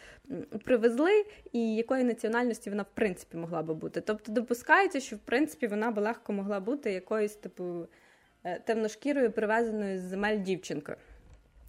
привезли 0.64 1.24
і 1.52 1.74
якої 1.76 2.04
національності 2.04 2.70
вона 2.70 2.82
в 2.82 2.94
принципі 2.94 3.36
могла 3.36 3.62
би 3.62 3.74
бути. 3.74 4.00
Тобто 4.00 4.32
допускається, 4.32 5.00
що 5.00 5.16
в 5.16 5.18
принципі 5.18 5.66
вона 5.66 5.90
би 5.90 6.02
легко 6.02 6.32
могла 6.32 6.60
бути 6.60 6.92
якоюсь 6.92 7.34
типу 7.34 7.86
е, 8.44 8.58
темношкірою, 8.58 9.32
привезеною 9.32 9.98
з 9.98 10.02
земель 10.02 10.38
дівчинкою. 10.38 10.98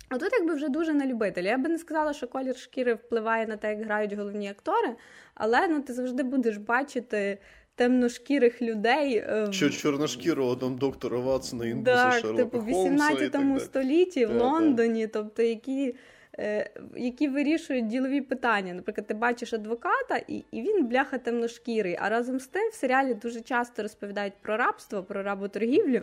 А 0.10 0.18
тут 0.18 0.30
якби 0.34 0.54
вже 0.54 0.70
дуже 0.70 0.94
на 0.94 1.06
любителя. 1.06 1.50
Я 1.50 1.58
би 1.58 1.70
не 1.70 1.78
сказала, 1.78 2.14
що 2.14 2.28
колір 2.28 2.58
шкіри 2.58 2.94
впливає 2.94 3.48
на 3.48 3.58
те, 3.58 3.70
як 3.70 3.84
грають 3.84 4.14
головні 4.14 4.50
актори, 4.50 4.96
але 5.36 5.68
ну, 5.68 5.82
ти 5.82 5.94
завжди 5.94 6.24
будеш 6.24 6.58
бачити 6.58 7.38
темношкірих 7.76 8.62
людей. 8.62 9.16
е, 9.16 9.48
Чи 9.52 9.70
чорношкірого 9.70 10.56
там 10.56 10.78
доктора 10.78 11.20
Ватсона, 11.20 11.66
індуса 11.66 12.10
так, 12.10 12.14
Шерлока 12.14 12.44
типу, 12.44 12.60
в 12.60 12.72
Холмса 12.72 13.12
і 13.12 13.16
18 13.16 13.32
так 13.32 13.62
столітті 13.62 14.26
в 14.26 14.32
Лондоні, 14.32 15.08
тобто 15.08 15.44
які, 15.44 15.96
які 16.96 17.28
вирішують 17.28 17.88
ділові 17.88 18.22
питання. 18.22 18.74
Наприклад, 18.74 19.08
ти 19.08 19.14
бачиш 19.14 19.54
адвоката, 19.54 20.22
і, 20.28 20.44
і 20.52 20.62
він 20.62 20.88
бляха 20.88 21.18
темношкірий. 21.18 21.98
А 22.02 22.10
разом 22.10 22.40
з 22.40 22.48
тим 22.48 22.70
в 22.70 22.74
серіалі 22.74 23.14
дуже 23.14 23.42
часто 23.42 23.82
розповідають 23.82 24.34
про 24.42 24.58
рабство, 24.58 25.04
про 25.04 25.24
работоргівлю, 25.24 26.02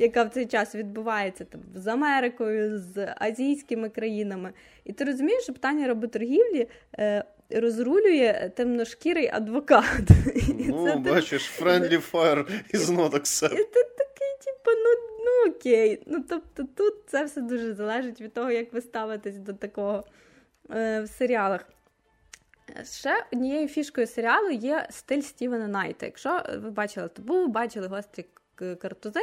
яка 0.00 0.22
в 0.22 0.30
цей 0.30 0.46
час 0.46 0.74
відбувається 0.74 1.44
там 1.44 1.60
з 1.74 1.86
Америкою, 1.86 2.78
з 2.78 3.14
азійськими 3.16 3.88
країнами. 3.88 4.52
І 4.84 4.92
ти 4.92 5.04
розумієш, 5.04 5.42
що 5.42 5.52
питання 5.52 5.86
работоргівлі. 5.86 6.68
Е, 6.98 7.24
Розрулює 7.50 8.50
темношкірий 8.56 9.30
адвокат. 9.32 9.84
Ну, 10.68 10.88
це 10.88 10.96
бачиш, 10.96 11.60
friendly 11.60 12.10
fire 12.12 12.44
is 12.74 12.96
not 12.96 13.10
і 13.10 13.18
accept. 13.18 13.48
ти 13.48 13.82
такий, 13.98 14.36
типу, 14.44 14.70
ну, 14.84 15.05
ну 15.44 15.50
окей. 15.50 16.02
Ну, 16.06 16.24
тобто 16.28 16.64
тут 16.74 16.94
це 17.06 17.24
все 17.24 17.40
дуже 17.40 17.74
залежить 17.74 18.20
від 18.20 18.34
того, 18.34 18.50
як 18.50 18.72
ви 18.72 18.80
ставитесь 18.80 19.38
до 19.38 19.52
такого 19.52 20.04
е, 20.70 21.02
в 21.02 21.08
серіалах. 21.08 21.68
Ще 22.84 23.24
однією 23.32 23.68
фішкою 23.68 24.06
серіалу 24.06 24.50
є 24.50 24.86
стиль 24.90 25.20
Стівена 25.20 25.68
Найта. 25.68 26.06
Якщо 26.06 26.42
ви 26.58 26.70
бачили 26.70 27.08
табу, 27.08 27.46
бачили 27.46 27.86
гострі 27.86 28.26
картузи, 28.56 29.20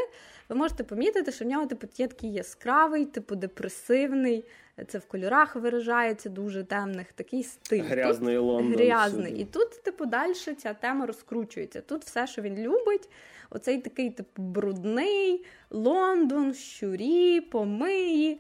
ви 0.50 0.56
можете 0.56 0.84
помітити, 0.84 1.32
що 1.32 1.46
в 1.46 1.48
нього 1.48 1.66
типу, 1.66 1.88
є 1.96 2.08
такий 2.08 2.34
яскравий, 2.34 3.06
типу 3.06 3.36
депресивний, 3.36 4.46
це 4.88 4.98
в 4.98 5.06
кольорах 5.06 5.56
виражається 5.56 6.30
дуже 6.30 6.64
темних, 6.64 7.14
такий 7.14 7.44
стиль. 7.44 7.80
Тут 7.80 7.90
Грязний 7.90 8.38
Лондон. 8.38 8.74
грязний. 8.74 9.26
всюди. 9.26 9.42
І 9.42 9.46
тут, 9.46 9.84
типу, 9.84 10.06
далі 10.06 10.34
ця 10.34 10.74
тема 10.74 11.06
розкручується. 11.06 11.82
Тут 11.82 12.04
все, 12.04 12.28
що 12.28 12.42
він 12.42 12.58
любить, 12.58 13.10
оцей 13.54 13.78
такий, 13.78 14.10
типу, 14.10 14.42
брудний 14.42 15.46
Лондон, 15.70 16.54
щурі, 16.54 17.42
помиї, 17.42 18.40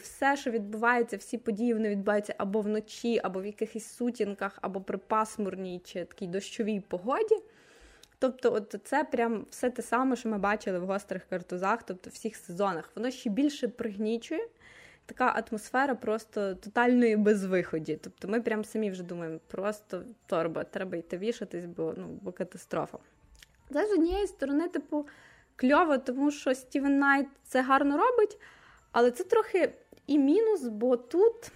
все, 0.00 0.36
що 0.36 0.50
відбувається, 0.50 1.16
всі 1.16 1.38
події 1.38 1.74
вони 1.74 1.88
відбуваються 1.88 2.34
або 2.38 2.60
вночі, 2.60 3.20
або 3.22 3.40
в 3.40 3.46
якихось 3.46 3.86
сутінках, 3.86 4.58
або 4.62 4.80
при 4.80 4.98
пасмурній 4.98 5.80
чи 5.84 6.04
такій 6.04 6.26
дощовій 6.26 6.80
погоді. 6.80 7.36
Тобто, 8.18 8.52
от 8.52 8.76
це 8.84 9.04
прям 9.04 9.46
все 9.50 9.70
те 9.70 9.82
саме, 9.82 10.16
що 10.16 10.28
ми 10.28 10.38
бачили 10.38 10.78
в 10.78 10.86
гострих 10.86 11.24
картузах, 11.30 11.82
тобто 11.82 12.10
в 12.10 12.12
всіх 12.12 12.36
сезонах. 12.36 12.90
Воно 12.94 13.10
ще 13.10 13.30
більше 13.30 13.68
пригнічує. 13.68 14.48
Така 15.06 15.44
атмосфера 15.48 15.94
просто 15.94 16.54
тотальної 16.54 17.16
безвиході. 17.16 17.98
Тобто 18.02 18.28
ми 18.28 18.40
прям 18.40 18.64
самі 18.64 18.90
вже 18.90 19.02
думаємо, 19.02 19.38
просто 19.46 20.04
торба, 20.26 20.64
треба 20.64 20.96
йти 20.96 21.18
вішатись, 21.18 21.64
бо 21.64 21.94
ну 21.96 22.18
бо 22.22 22.32
катастрофа. 22.32 22.98
Це 23.74 23.86
з 23.86 23.92
однієї 23.92 24.26
сторони, 24.26 24.68
типу, 24.68 25.06
кльово, 25.56 25.98
тому 25.98 26.30
що 26.30 26.54
Стівен 26.54 26.98
Найт 26.98 27.26
це 27.42 27.62
гарно 27.62 27.96
робить, 27.96 28.40
але 28.92 29.10
це 29.10 29.24
трохи 29.24 29.74
і 30.06 30.18
мінус, 30.18 30.62
бо 30.62 30.96
тут 30.96 31.52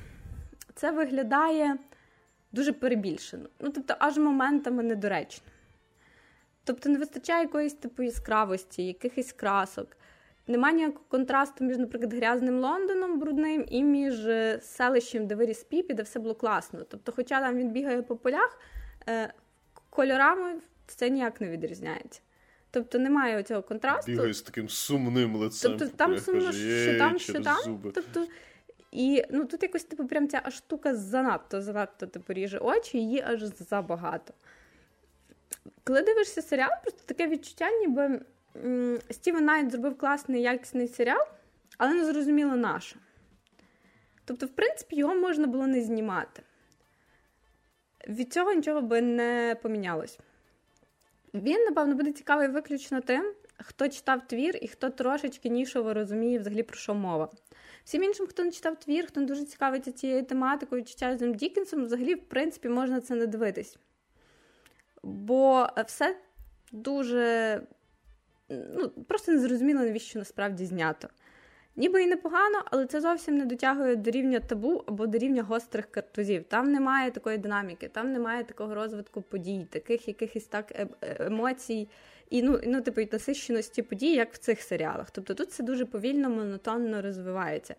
це 0.75 0.91
виглядає 0.91 1.79
дуже 2.53 2.73
перебільшено. 2.73 3.49
Ну, 3.61 3.71
тобто, 3.71 3.95
аж 3.99 4.19
моментами 4.19 4.83
недоречно. 4.83 5.47
Тобто 6.65 6.89
не 6.89 6.99
вистачає 6.99 7.43
якоїсь 7.43 7.75
типу 7.75 8.03
яскравості, 8.03 8.87
якихось 8.87 9.33
красок. 9.33 9.97
Нема 10.47 10.73
ніякого 10.73 11.05
контрасту 11.09 11.65
між, 11.65 11.79
наприклад, 11.79 12.15
грязним 12.15 12.59
Лондоном 12.61 13.19
брудним 13.19 13.65
і 13.69 13.85
між 13.85 14.27
е, 14.27 14.61
селищем, 14.63 15.27
де 15.27 15.35
виріс 15.35 15.65
Піп, 15.65 15.95
де 15.95 16.03
все 16.03 16.21
було 16.21 16.35
класно. 16.35 16.85
Тобто, 16.89 17.13
хоча 17.13 17.41
там 17.41 17.57
він 17.57 17.71
бігає 17.71 18.03
по 18.03 18.17
полях, 18.17 18.61
е, 19.09 19.33
кольорами 19.91 20.61
це 20.95 21.11
ніяк 21.11 21.41
не 21.41 21.49
відрізняється. 21.51 22.21
Тобто 22.71 22.99
немає 22.99 23.43
цього 23.43 23.63
контрасту. 23.63 24.13
Бігає 24.13 24.35
з 24.35 24.43
таким 24.43 24.69
сумним 24.69 25.37
лицем. 25.37 25.77
Тобто 25.79 25.97
там 25.97 26.19
сумно, 26.19 26.53
що 26.53 26.99
там, 26.99 27.19
що 27.19 27.41
там. 27.41 27.63
зуби». 27.65 27.91
Тобто, 27.95 28.27
і 28.93 29.25
ну 29.31 29.45
тут 29.45 29.63
якось 29.63 29.85
типу 29.85 30.07
прям 30.07 30.29
ця 30.29 30.41
аж 30.45 30.55
штука 30.55 30.95
занадто, 30.95 31.63
занадто 31.63 32.07
типу, 32.07 32.33
ріже 32.33 32.59
очі, 32.59 32.99
її 32.99 33.23
аж 33.27 33.43
забагато. 33.43 34.35
Коли 35.85 36.03
дивишся 36.03 36.43
серіал, 36.43 36.71
просто 36.83 37.01
таке 37.07 37.29
відчуття, 37.29 37.71
ніби 37.71 38.21
м, 38.65 38.99
Стівен 39.11 39.45
Найт 39.45 39.71
зробив 39.71 39.99
класний 39.99 40.43
якісний 40.43 40.89
серіал, 40.89 41.27
але 41.79 41.95
не 41.95 42.05
зрозуміло 42.05 42.57
на 42.57 42.81
що. 42.81 42.97
Тобто, 44.25 44.47
в 44.47 44.49
принципі, 44.49 44.97
його 44.97 45.15
можна 45.15 45.47
було 45.47 45.67
не 45.67 45.81
знімати. 45.83 46.43
Від 48.09 48.33
цього 48.33 48.53
нічого 48.53 48.83
би 48.83 49.01
не 49.01 49.57
помінялось. 49.63 50.19
Він, 51.43 51.65
напевно, 51.65 51.95
буде 51.95 52.13
цікавий 52.13 52.49
виключно 52.49 53.01
тим, 53.01 53.35
хто 53.59 53.89
читав 53.89 54.27
твір 54.27 54.59
і 54.63 54.69
хто 54.69 54.91
трошечки 54.91 55.49
нішово 55.49 55.95
розуміє 55.95 56.39
взагалі 56.39 56.63
про 56.63 56.77
що 56.77 56.95
мова. 56.95 57.31
Всім 57.85 58.03
іншим, 58.03 58.27
хто 58.27 58.45
не 58.45 58.51
читав 58.51 58.77
твір, 58.77 59.07
хто 59.07 59.21
не 59.21 59.27
дуже 59.27 59.45
цікавиться 59.45 59.93
цією 59.93 60.25
тематикою 60.25 60.85
чи 60.85 60.95
Чарльзом 60.95 61.35
Дікінсом, 61.35 61.85
взагалі, 61.85 62.15
в 62.15 62.25
принципі, 62.25 62.69
можна 62.69 63.01
це 63.01 63.15
не 63.15 63.27
дивитись. 63.27 63.79
Бо 65.03 65.69
все 65.87 66.17
дуже 66.73 67.63
ну, 68.49 68.89
просто 68.89 69.33
незрозуміло, 69.33 69.81
навіщо 69.81 70.19
насправді 70.19 70.67
знято. 70.67 71.09
Ніби 71.79 72.03
і 72.03 72.07
непогано, 72.07 72.63
але 72.65 72.87
це 72.87 73.01
зовсім 73.01 73.37
не 73.37 73.45
дотягує 73.45 73.97
до 73.97 74.11
рівня 74.11 74.41
табу 74.41 74.83
або 74.87 75.07
до 75.07 75.19
рівня 75.19 75.43
гострих 75.43 75.91
картузів. 75.91 76.45
Там 76.45 76.73
немає 76.73 77.11
такої 77.11 77.39
динаміки, 77.39 77.89
там 77.89 78.13
немає 78.13 78.45
такого 78.45 78.75
розвитку 78.75 79.23
подій, 79.23 79.67
таких 79.71 80.09
якихось 80.09 80.45
так 80.45 80.73
е- 80.73 80.89
емоцій 81.19 81.89
і 82.31 82.43
ну, 82.43 82.61
ну, 82.67 82.81
типу, 82.81 83.01
і 83.01 83.09
насищеності 83.13 83.83
подій, 83.83 84.15
як 84.15 84.33
в 84.33 84.39
цих 84.39 84.63
серіалах. 84.63 85.11
Тобто 85.11 85.35
тут 85.35 85.53
це 85.53 85.63
дуже 85.63 85.85
повільно, 85.85 86.31
монотонно 86.31 87.03
розвивається. 87.03 87.75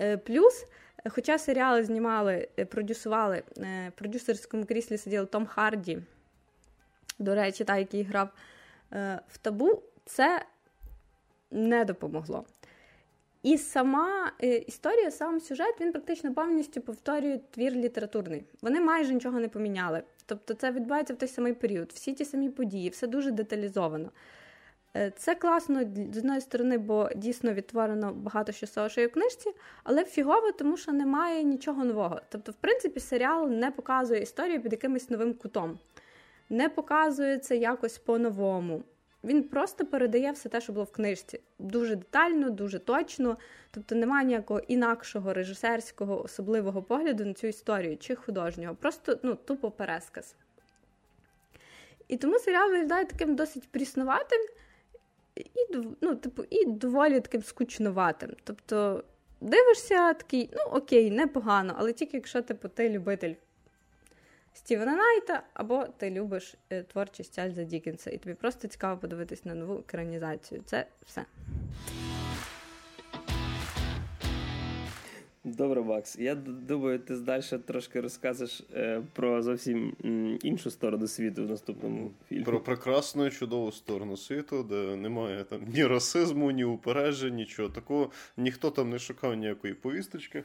Е, 0.00 0.16
плюс, 0.16 0.66
хоча 1.08 1.38
серіали 1.38 1.84
знімали, 1.84 2.48
е, 2.58 2.64
продюсували, 2.64 3.42
в 3.56 3.92
продюсерському 3.94 4.64
кріслі 4.64 4.98
сиділи 4.98 5.26
Том 5.26 5.46
Харді, 5.46 5.98
до 7.18 7.34
речі, 7.34 7.64
та, 7.64 7.76
який 7.76 8.02
грав 8.02 8.28
в 9.28 9.38
табу, 9.42 9.82
це 10.04 10.44
не 11.50 11.84
допомогло. 11.84 12.44
І 13.42 13.58
сама 13.58 14.32
е, 14.42 14.56
історія, 14.56 15.10
сам 15.10 15.40
сюжет, 15.40 15.80
він 15.80 15.92
практично 15.92 16.34
повністю 16.34 16.80
повторює 16.80 17.40
твір 17.50 17.72
літературний. 17.72 18.44
Вони 18.62 18.80
майже 18.80 19.14
нічого 19.14 19.40
не 19.40 19.48
поміняли. 19.48 20.02
Тобто 20.26 20.54
це 20.54 20.70
відбувається 20.70 21.14
в 21.14 21.16
той 21.16 21.28
самий 21.28 21.52
період, 21.52 21.90
всі 21.94 22.12
ті 22.12 22.24
самі 22.24 22.50
події, 22.50 22.88
все 22.88 23.06
дуже 23.06 23.30
деталізовано. 23.30 24.10
Е, 24.96 25.12
Це 25.16 25.34
класно 25.34 25.80
з 26.12 26.18
одної 26.18 26.40
сторони, 26.40 26.78
бо 26.78 27.10
дійсно 27.16 27.52
відтворено 27.52 28.12
багато 28.12 28.52
що 28.52 28.66
того, 28.66 28.88
в 28.88 29.08
книжці, 29.08 29.50
але 29.84 30.04
фігово, 30.04 30.52
тому 30.52 30.76
що 30.76 30.92
немає 30.92 31.42
нічого 31.42 31.84
нового. 31.84 32.20
Тобто, 32.28 32.52
в 32.52 32.54
принципі, 32.54 33.00
серіал 33.00 33.48
не 33.50 33.70
показує 33.70 34.22
історію 34.22 34.62
під 34.62 34.72
якимось 34.72 35.10
новим 35.10 35.34
кутом, 35.34 35.78
не 36.50 36.68
показує 36.68 37.38
це 37.38 37.56
якось 37.56 37.98
по-новому. 37.98 38.82
Він 39.24 39.42
просто 39.42 39.86
передає 39.86 40.32
все 40.32 40.48
те, 40.48 40.60
що 40.60 40.72
було 40.72 40.84
в 40.84 40.92
книжці. 40.92 41.40
Дуже 41.58 41.96
детально, 41.96 42.50
дуже 42.50 42.78
точно. 42.78 43.36
Тобто 43.70 43.94
немає 43.94 44.26
ніякого 44.26 44.60
інакшого 44.60 45.32
режисерського 45.34 46.22
особливого 46.22 46.82
погляду 46.82 47.24
на 47.24 47.34
цю 47.34 47.46
історію 47.46 47.96
чи 47.96 48.14
художнього. 48.14 48.74
Просто 48.74 49.18
ну, 49.22 49.34
тупо 49.34 49.70
пересказ. 49.70 50.34
І 52.08 52.16
тому 52.16 52.38
серіал 52.38 52.70
виглядає 52.70 53.04
таким 53.04 53.36
досить 53.36 53.68
пріснуватим 53.68 54.40
і 55.36 55.76
ну, 56.00 56.14
типу, 56.14 56.44
і 56.50 56.64
доволі 56.64 57.20
таким 57.20 57.42
скучнуватим. 57.42 58.30
Тобто 58.44 59.04
дивишся 59.40 60.14
такий, 60.14 60.50
ну 60.52 60.62
окей, 60.72 61.10
непогано, 61.10 61.74
але 61.78 61.92
тільки 61.92 62.16
якщо 62.16 62.42
типу, 62.42 62.68
ти 62.68 62.88
любитель 62.88 63.34
Стівена 64.58 64.96
Найта, 64.96 65.42
або 65.54 65.84
ти 65.96 66.10
любиш 66.10 66.54
е, 66.70 66.82
творчість 66.82 67.34
Чарльза 67.34 67.64
Дікінса, 67.64 68.10
і 68.10 68.18
тобі 68.18 68.34
просто 68.34 68.68
цікаво 68.68 69.00
подивитись 69.00 69.44
на 69.44 69.54
нову 69.54 69.78
екранізацію. 69.78 70.62
Це 70.66 70.86
все. 71.06 71.24
Добре, 75.56 75.82
Макс. 75.82 76.18
Я 76.18 76.34
думаю, 76.34 76.98
ти 76.98 77.16
далі 77.16 77.42
трошки 77.66 78.00
розкажеш 78.00 78.62
е, 78.74 79.02
про 79.12 79.42
зовсім 79.42 79.96
іншу 80.42 80.70
сторону 80.70 81.06
світу 81.06 81.46
в 81.46 81.50
наступному 81.50 82.10
фільмі. 82.28 82.44
Про 82.44 82.60
прекрасну 82.60 83.26
і 83.26 83.30
чудову 83.30 83.72
сторону 83.72 84.16
світу, 84.16 84.62
де 84.62 84.96
немає 84.96 85.44
там 85.44 85.60
ні 85.74 85.86
расизму, 85.86 86.50
ні 86.50 86.64
упереджень, 86.64 87.34
нічого 87.34 87.68
такого. 87.68 88.10
Ніхто 88.36 88.70
там 88.70 88.90
не 88.90 88.98
шукав 88.98 89.34
ніякої 89.34 89.74
повісточки. 89.74 90.44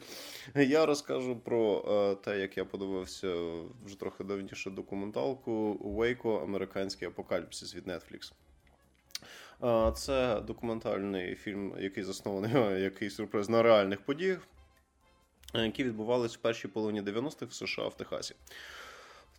Я 0.55 0.85
розкажу 0.85 1.35
про 1.35 1.85
е, 1.87 2.15
те, 2.25 2.39
як 2.39 2.57
я 2.57 2.65
подивився 2.65 3.35
вже 3.85 3.99
трохи 3.99 4.23
давніше 4.23 4.69
документалку 4.69 5.77
Вейко 5.81 6.37
Американський 6.37 7.07
апокаліпсис 7.07 7.75
від 7.75 7.87
Netflix. 7.87 8.33
Е, 9.63 9.91
Це 9.95 10.41
документальний 10.41 11.35
фільм, 11.35 11.73
який 11.79 12.03
заснований 12.03 12.81
який 12.81 13.09
сюрприз 13.09 13.49
на 13.49 13.63
реальних 13.63 14.01
подіях, 14.01 14.47
які 15.53 15.83
відбувалися 15.83 16.35
в 16.39 16.41
першій 16.41 16.67
половині 16.67 17.01
90-х 17.01 17.45
в 17.45 17.53
США 17.53 17.87
в 17.87 17.97
Техасі. 17.97 18.35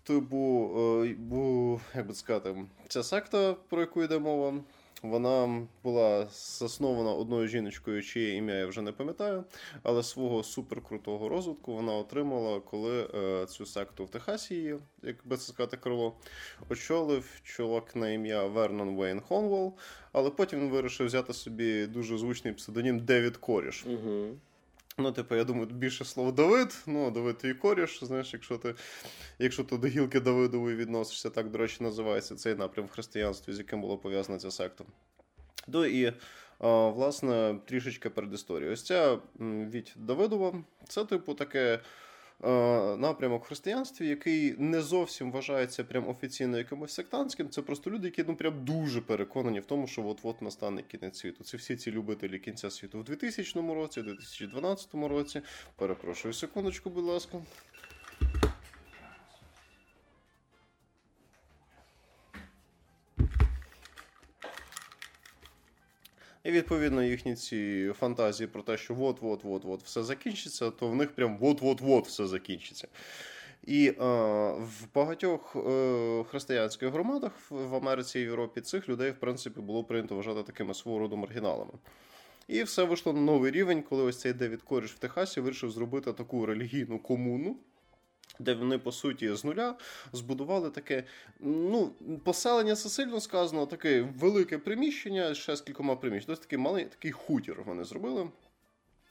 Типу, 0.03 0.71
е, 1.05 1.15
бу, 1.19 1.81
як 1.95 2.07
би 2.07 2.15
сказати, 2.15 2.57
ця 2.89 3.03
секта, 3.03 3.57
про 3.69 3.81
яку 3.81 4.03
йде 4.03 4.19
мова, 4.19 4.55
вона 5.03 5.67
була 5.83 6.27
заснована 6.31 7.12
одною 7.12 7.49
жіночкою, 7.49 8.03
чиє 8.03 8.37
ім'я 8.37 8.55
я 8.55 8.67
вже 8.67 8.83
не 8.83 8.93
пам'ятаю, 8.93 9.45
але 9.83 10.03
свого 10.03 10.43
суперкрутого 10.43 11.29
розвитку 11.29 11.75
вона 11.75 11.93
отримала, 11.93 12.61
коли 12.61 13.09
е, 13.15 13.47
цю 13.47 13.67
секту 13.67 14.05
в 14.05 14.11
Техасі 14.11 14.75
як 15.03 15.17
би 15.25 15.37
це 15.37 15.53
сказати, 15.53 15.77
крило, 15.77 16.17
очолив 16.69 17.41
чоловік 17.43 17.97
на 17.97 18.11
ім'я 18.11 18.45
Вернон 18.45 18.97
Вейн 18.97 19.21
Хонвол, 19.21 19.75
але 20.12 20.31
потім 20.31 20.61
він 20.61 20.71
вирішив 20.71 21.07
взяти 21.07 21.33
собі 21.33 21.87
дуже 21.87 22.19
звучний 22.19 22.55
псевдонім 22.55 23.01
Девід 23.01 23.37
Коріш. 23.37 23.87
Угу. 23.87 24.27
Ну, 24.99 25.12
типу, 25.12 25.34
я 25.34 25.45
думаю, 25.45 25.66
більше 25.66 26.05
слово 26.05 26.32
Давид. 26.32 26.82
Ну, 26.86 27.11
Давид 27.11 27.40
і 27.45 27.55
коріш, 27.55 28.05
знаєш, 28.05 28.32
якщо 28.32 28.59
ти 28.59 28.74
якщо 29.38 29.64
ти 29.64 29.78
до 29.78 29.86
гілки 29.86 30.20
Давидової 30.20 30.76
відносишся, 30.76 31.30
так, 31.30 31.51
до 31.51 31.59
речі, 31.59 31.76
називається 31.80 32.36
цей 32.36 32.55
напрям 32.55 32.86
в 32.86 32.90
християнстві, 32.90 33.53
з 33.53 33.59
яким 33.59 33.80
було 33.80 33.99
пов'язана 33.99 34.38
ця 34.38 34.51
секта. 34.51 34.84
Ну 35.68 35.84
і, 35.84 36.12
власне, 36.61 37.59
трішечки 37.64 38.11
перед 38.11 38.34
історією. 38.34 38.72
Ось 38.72 38.82
ця 38.82 39.18
від 39.40 39.92
Давидова, 39.97 40.64
це, 40.88 41.05
типу, 41.05 41.34
таке. 41.34 41.80
Напрямок 42.99 43.45
в 43.45 43.47
християнстві, 43.47 44.09
який 44.09 44.55
не 44.59 44.82
зовсім 44.82 45.32
вважається 45.32 45.85
прям 45.85 46.09
офіційно 46.09 46.59
якимось 46.59 46.95
сектантським, 46.95 47.51
це 47.51 47.62
просто 47.62 47.91
люди, 47.91 48.07
які 48.07 48.24
ну 48.28 48.37
прям 48.37 48.64
дуже 48.64 49.01
переконані 49.01 49.61
в 49.61 49.64
тому, 49.64 49.87
що 49.87 50.07
от-от 50.07 50.43
настане 50.43 50.82
кінець 50.82 51.18
світу. 51.18 51.45
Це 51.45 51.57
всі 51.57 51.76
ці 51.76 51.91
любителі 51.91 52.39
кінця 52.39 52.70
світу 52.70 52.99
в 52.99 53.05
2000 53.05 53.61
році, 53.74 54.03
2012 54.03 54.95
році. 54.95 55.41
Перепрошую 55.76 56.35
секундочку, 56.35 56.91
будь 56.91 57.05
ласка. 57.05 57.39
І 66.45 66.51
відповідно 66.51 67.03
їхні 67.03 67.34
ці 67.34 67.92
фантазії 67.99 68.47
про 68.47 68.62
те, 68.62 68.76
що 68.76 68.97
от-от-от-от 69.01 69.82
все 69.82 70.03
закінчиться, 70.03 70.70
то 70.70 70.88
в 70.88 70.97
них 70.97 71.11
прям 71.14 71.38
от-от-от 71.40 72.07
все 72.07 72.26
закінчиться. 72.26 72.88
І 73.66 73.88
е, 73.88 73.95
в 74.53 74.95
багатьох 74.95 75.57
е, 75.57 76.24
християнських 76.30 76.88
громадах 76.88 77.32
в 77.51 77.74
Америці 77.74 78.18
і 78.18 78.22
Європі 78.22 78.61
цих 78.61 78.88
людей, 78.88 79.11
в 79.11 79.20
принципі, 79.20 79.61
було 79.61 79.84
прийнято 79.84 80.16
вважати 80.16 80.42
такими 80.42 80.74
свого 80.74 80.99
роду 80.99 81.16
маргіналами. 81.16 81.72
І 82.49 82.62
все 82.62 82.84
вийшло 82.84 83.12
на 83.12 83.20
новий 83.20 83.51
рівень, 83.51 83.82
коли 83.82 84.03
ось 84.03 84.20
цей 84.20 84.32
Девід 84.32 84.62
Коріш 84.62 84.92
в 84.92 84.99
Техасі 84.99 85.40
вирішив 85.40 85.70
зробити 85.70 86.12
таку 86.12 86.47
релігійну 86.47 86.99
комуну. 86.99 87.57
Де 88.39 88.55
вони, 88.55 88.78
по 88.78 88.93
суті, 88.93 89.35
з 89.35 89.45
нуля 89.45 89.74
збудували 90.12 90.70
таке, 90.70 91.05
ну, 91.41 91.91
поселення 92.24 92.74
це 92.74 92.89
сильно 92.89 93.20
сказано, 93.20 93.66
таке 93.66 94.09
велике 94.18 94.59
приміщення 94.59 95.35
ще 95.35 95.57
з 95.57 95.61
кількома 95.61 95.97
приміщеннями. 95.97 96.26
Тобто 96.37 96.43
такий 96.43 96.59
малий 96.59 96.85
такий 96.85 97.12
хутір 97.12 97.62
вони 97.66 97.85
зробили. 97.85 98.28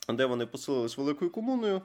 Де 0.09 0.25
вони 0.25 0.45
поселились 0.45 0.97
великою 0.97 1.31
комуною. 1.31 1.81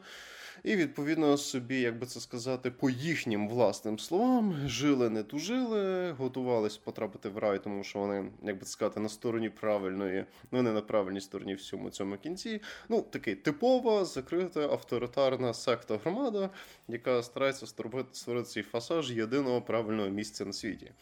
І, 0.64 0.76
відповідно, 0.76 1.36
собі, 1.36 1.80
як 1.80 1.98
би 1.98 2.06
це 2.06 2.20
сказати, 2.20 2.70
по 2.70 2.90
їхнім 2.90 3.48
власним 3.48 3.98
словам, 3.98 4.56
жили, 4.66 5.10
не 5.10 5.22
тужили, 5.22 6.10
готувались 6.10 6.76
потрапити 6.76 7.28
в 7.28 7.38
рай, 7.38 7.64
тому 7.64 7.84
що 7.84 7.98
вони, 7.98 8.30
як 8.42 8.58
би 8.58 8.64
це 8.64 8.70
сказати, 8.70 9.00
на 9.00 9.08
стороні 9.08 9.48
правильної, 9.50 10.24
ну 10.52 10.62
не 10.62 10.72
на 10.72 10.80
правильній 10.80 11.20
стороні 11.20 11.54
всьому 11.54 11.90
цьому 11.90 12.16
кінці. 12.16 12.60
Ну, 12.88 13.02
такий 13.02 13.34
типова, 13.34 14.04
закрита, 14.04 14.60
авторитарна 14.60 15.54
секта 15.54 15.96
громада, 15.96 16.50
яка 16.88 17.22
старається 17.22 17.66
створити 17.66 18.44
цей 18.44 18.62
фасаж 18.62 19.10
єдиного 19.10 19.62
правильного 19.62 20.08
місця 20.08 20.44
на 20.44 20.52
світі. 20.52 20.92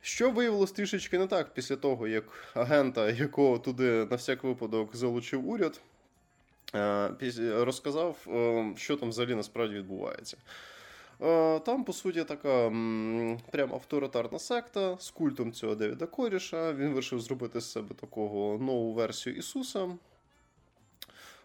Що 0.00 0.30
виявилось 0.30 0.72
трішечки 0.72 1.18
не 1.18 1.26
так 1.26 1.54
після 1.54 1.76
того, 1.76 2.08
як 2.08 2.24
агента, 2.54 3.10
якого 3.10 3.58
туди 3.58 4.06
на 4.10 4.16
всяк 4.16 4.44
випадок 4.44 4.96
залучив 4.96 5.48
уряд. 5.48 5.80
Е, 6.74 7.14
розказав, 7.64 8.26
е, 8.28 8.72
що 8.76 8.96
там 8.96 9.08
взагалі 9.08 9.34
насправді 9.34 9.74
відбувається. 9.74 10.36
Е, 11.22 11.60
там, 11.60 11.84
по 11.84 11.92
суті, 11.92 12.24
така 12.24 12.68
прям 13.50 13.74
авторитарна 13.74 14.38
секта 14.38 14.96
з 14.98 15.10
культом 15.10 15.52
цього 15.52 15.74
Девіда 15.74 16.06
Коріша. 16.06 16.72
Він 16.72 16.88
вирішив 16.88 17.20
зробити 17.20 17.60
з 17.60 17.72
себе 17.72 17.94
такого 17.94 18.58
нову 18.58 18.92
версію 18.92 19.36
Ісуса. 19.36 19.88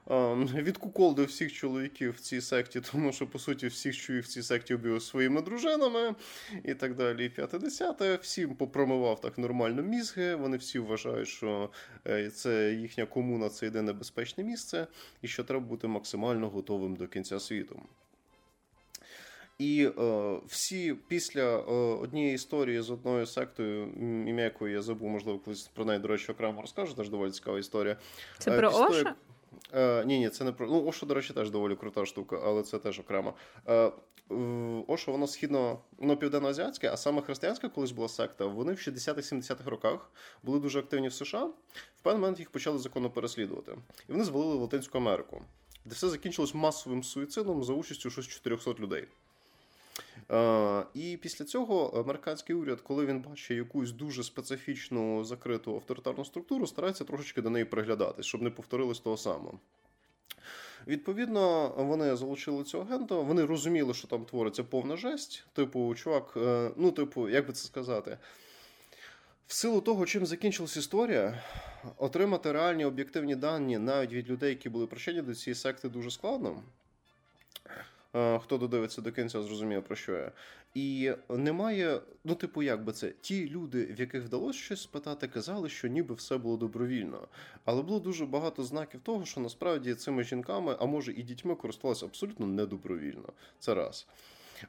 Ем, 0.09 0.47
відкуколдив 0.47 1.25
всіх 1.25 1.53
чоловіків 1.53 2.11
в 2.11 2.19
цій 2.19 2.41
секті, 2.41 2.81
тому 2.81 3.11
що, 3.11 3.27
по 3.27 3.39
суті, 3.39 3.67
всіх 3.67 3.97
чоловік 3.97 4.25
в 4.25 4.27
цій 4.27 4.43
секті 4.43 4.73
обів 4.73 5.01
своїми 5.01 5.41
дружинами 5.41 6.15
і 6.63 6.73
так 6.73 6.95
далі. 6.95 7.25
І 7.25 7.29
п'яте 7.29 7.59
десяте. 7.59 8.15
Всім 8.15 8.55
попромивав 8.55 9.21
так 9.21 9.37
нормально 9.37 9.81
мізги. 9.81 10.35
Вони 10.35 10.57
всі 10.57 10.79
вважають, 10.79 11.27
що 11.27 11.69
е, 12.07 12.29
це 12.29 12.73
їхня 12.73 13.05
комуна 13.05 13.49
це 13.49 13.65
єдине 13.65 13.93
безпечне 13.93 14.43
місце, 14.43 14.87
і 15.21 15.27
що 15.27 15.43
треба 15.43 15.65
бути 15.65 15.87
максимально 15.87 16.49
готовим 16.49 16.95
до 16.95 17.07
кінця 17.07 17.39
світу. 17.39 17.81
І 19.59 19.89
е, 19.99 20.35
всі 20.47 20.95
після 21.07 21.57
е, 21.57 21.61
однієї 22.01 22.35
історії 22.35 22.81
з 22.81 22.89
одною 22.89 23.25
сектою, 23.25 23.83
ім'я 24.27 24.43
якої 24.43 24.73
я 24.73 24.81
забув, 24.81 25.09
можливо, 25.09 25.39
колись 25.39 25.67
про 25.67 25.85
неї, 25.85 25.99
до 25.99 26.07
речі, 26.07 26.31
окремо 26.31 26.61
розкажу, 26.61 26.93
теж 26.93 27.09
доволі 27.09 27.31
цікава 27.31 27.59
історія. 27.59 27.97
Це 28.37 28.51
е, 28.51 28.57
про 28.57 28.69
Оша? 28.69 29.15
Е, 29.73 30.05
Ні, 30.05 30.19
ні, 30.19 30.29
це 30.29 30.43
не 30.43 30.51
про. 30.51 30.67
Ну, 30.67 30.85
Ошо, 30.85 31.05
до 31.05 31.13
речі, 31.13 31.33
теж 31.33 31.49
доволі 31.49 31.75
крута 31.75 32.05
штука, 32.05 32.41
але 32.45 32.63
це 32.63 32.79
теж 32.79 32.99
окремо. 32.99 33.33
Е, 33.67 33.91
Ошо, 34.87 35.11
воно 35.11 35.27
східно, 35.27 35.79
південноазіатське, 36.19 36.91
а 36.91 36.97
саме 36.97 37.21
християнська 37.21 37.69
колись 37.69 37.91
була 37.91 38.07
секта. 38.07 38.45
Вони 38.45 38.73
в 38.73 38.75
60-70-х 38.75 39.69
роках 39.69 40.11
були 40.43 40.59
дуже 40.59 40.79
активні 40.79 41.07
в 41.07 41.13
США. 41.13 41.45
В 41.95 42.01
певний 42.01 42.21
момент 42.21 42.39
їх 42.39 42.49
почали 42.49 42.79
законно 42.79 43.09
переслідувати. 43.09 43.71
І 44.09 44.11
вони 44.11 44.23
звалили 44.23 44.55
в 44.55 44.61
Латинську 44.61 44.97
Америку, 44.97 45.41
де 45.85 45.95
все 45.95 46.09
закінчилось 46.09 46.53
масовим 46.53 47.03
суїцидом 47.03 47.63
за 47.63 47.73
участю 47.73 48.09
щось 48.09 48.27
400 48.27 48.73
людей. 48.73 49.07
Е, 50.31 50.85
і 50.93 51.17
після 51.17 51.45
цього 51.45 51.85
американський 51.85 52.55
уряд, 52.55 52.81
коли 52.81 53.05
він 53.05 53.21
бачить 53.21 53.57
якусь 53.57 53.91
дуже 53.91 54.23
специфічну 54.23 55.23
закриту 55.23 55.75
авторитарну 55.75 56.25
структуру, 56.25 56.67
старається 56.67 57.03
трошечки 57.03 57.41
до 57.41 57.49
неї 57.49 57.65
приглядатись, 57.65 58.25
щоб 58.25 58.41
не 58.41 58.49
повторилось 58.49 58.99
того 58.99 59.17
самого. 59.17 59.59
Відповідно, 60.87 61.73
вони 61.77 62.15
залучили 62.15 62.63
цього 62.63 62.83
агента, 62.83 63.15
вони 63.15 63.45
розуміли, 63.45 63.93
що 63.93 64.07
там 64.07 64.25
твориться 64.25 64.63
повна 64.63 64.97
жесть. 64.97 65.45
Типу, 65.53 65.95
чувак, 65.95 66.33
е, 66.37 66.71
ну, 66.75 66.91
типу, 66.91 67.29
як 67.29 67.47
би 67.47 67.53
це 67.53 67.67
сказати, 67.67 68.17
в 69.47 69.53
силу 69.53 69.81
того, 69.81 70.05
чим 70.05 70.25
закінчилась 70.25 70.77
історія, 70.77 71.43
отримати 71.97 72.51
реальні 72.51 72.85
об'єктивні 72.85 73.35
дані 73.35 73.77
навіть 73.77 74.13
від 74.13 74.29
людей, 74.29 74.49
які 74.49 74.69
були 74.69 74.87
причетні 74.87 75.21
до 75.21 75.35
цієї 75.35 75.55
секти, 75.55 75.89
дуже 75.89 76.11
складно. 76.11 76.63
Е, 78.17 78.39
хто 78.39 78.57
додивиться 78.57 79.01
до 79.01 79.11
кінця, 79.11 79.41
зрозуміє 79.41 79.81
про 79.81 79.95
що 79.95 80.13
я. 80.13 80.31
І 80.73 81.11
немає, 81.29 82.01
ну, 82.23 82.35
типу, 82.35 82.63
як 82.63 82.83
би 82.83 82.93
це, 82.93 83.13
ті 83.21 83.49
люди, 83.49 83.85
в 83.85 83.99
яких 83.99 84.23
вдалося 84.23 84.59
щось 84.59 84.81
спитати, 84.81 85.27
казали, 85.27 85.69
що 85.69 85.87
ніби 85.87 86.15
все 86.15 86.37
було 86.37 86.57
добровільно. 86.57 87.27
Але 87.65 87.81
було 87.81 87.99
дуже 87.99 88.25
багато 88.25 88.63
знаків 88.63 89.01
того, 89.03 89.25
що 89.25 89.41
насправді 89.41 89.95
цими 89.95 90.23
жінками, 90.23 90.75
а 90.79 90.85
може 90.85 91.11
і 91.11 91.23
дітьми, 91.23 91.55
користувалися 91.55 92.05
абсолютно 92.05 92.47
недобровільно. 92.47 93.33
Це 93.59 93.73
раз. 93.73 94.07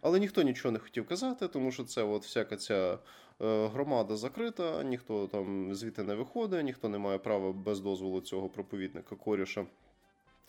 Але 0.00 0.20
ніхто 0.20 0.42
нічого 0.42 0.72
не 0.72 0.78
хотів 0.78 1.06
казати, 1.06 1.48
тому 1.48 1.72
що 1.72 1.84
це 1.84 2.02
от 2.02 2.24
всяка 2.24 2.56
ця 2.56 2.98
е, 3.40 3.66
громада 3.66 4.16
закрита, 4.16 4.82
ніхто 4.82 5.26
там 5.26 5.74
звідти 5.74 6.02
не 6.02 6.14
виходить, 6.14 6.64
ніхто 6.64 6.88
не 6.88 6.98
має 6.98 7.18
права 7.18 7.52
без 7.52 7.80
дозволу 7.80 8.20
цього 8.20 8.48
проповідника 8.48 9.16
коріша 9.16 9.66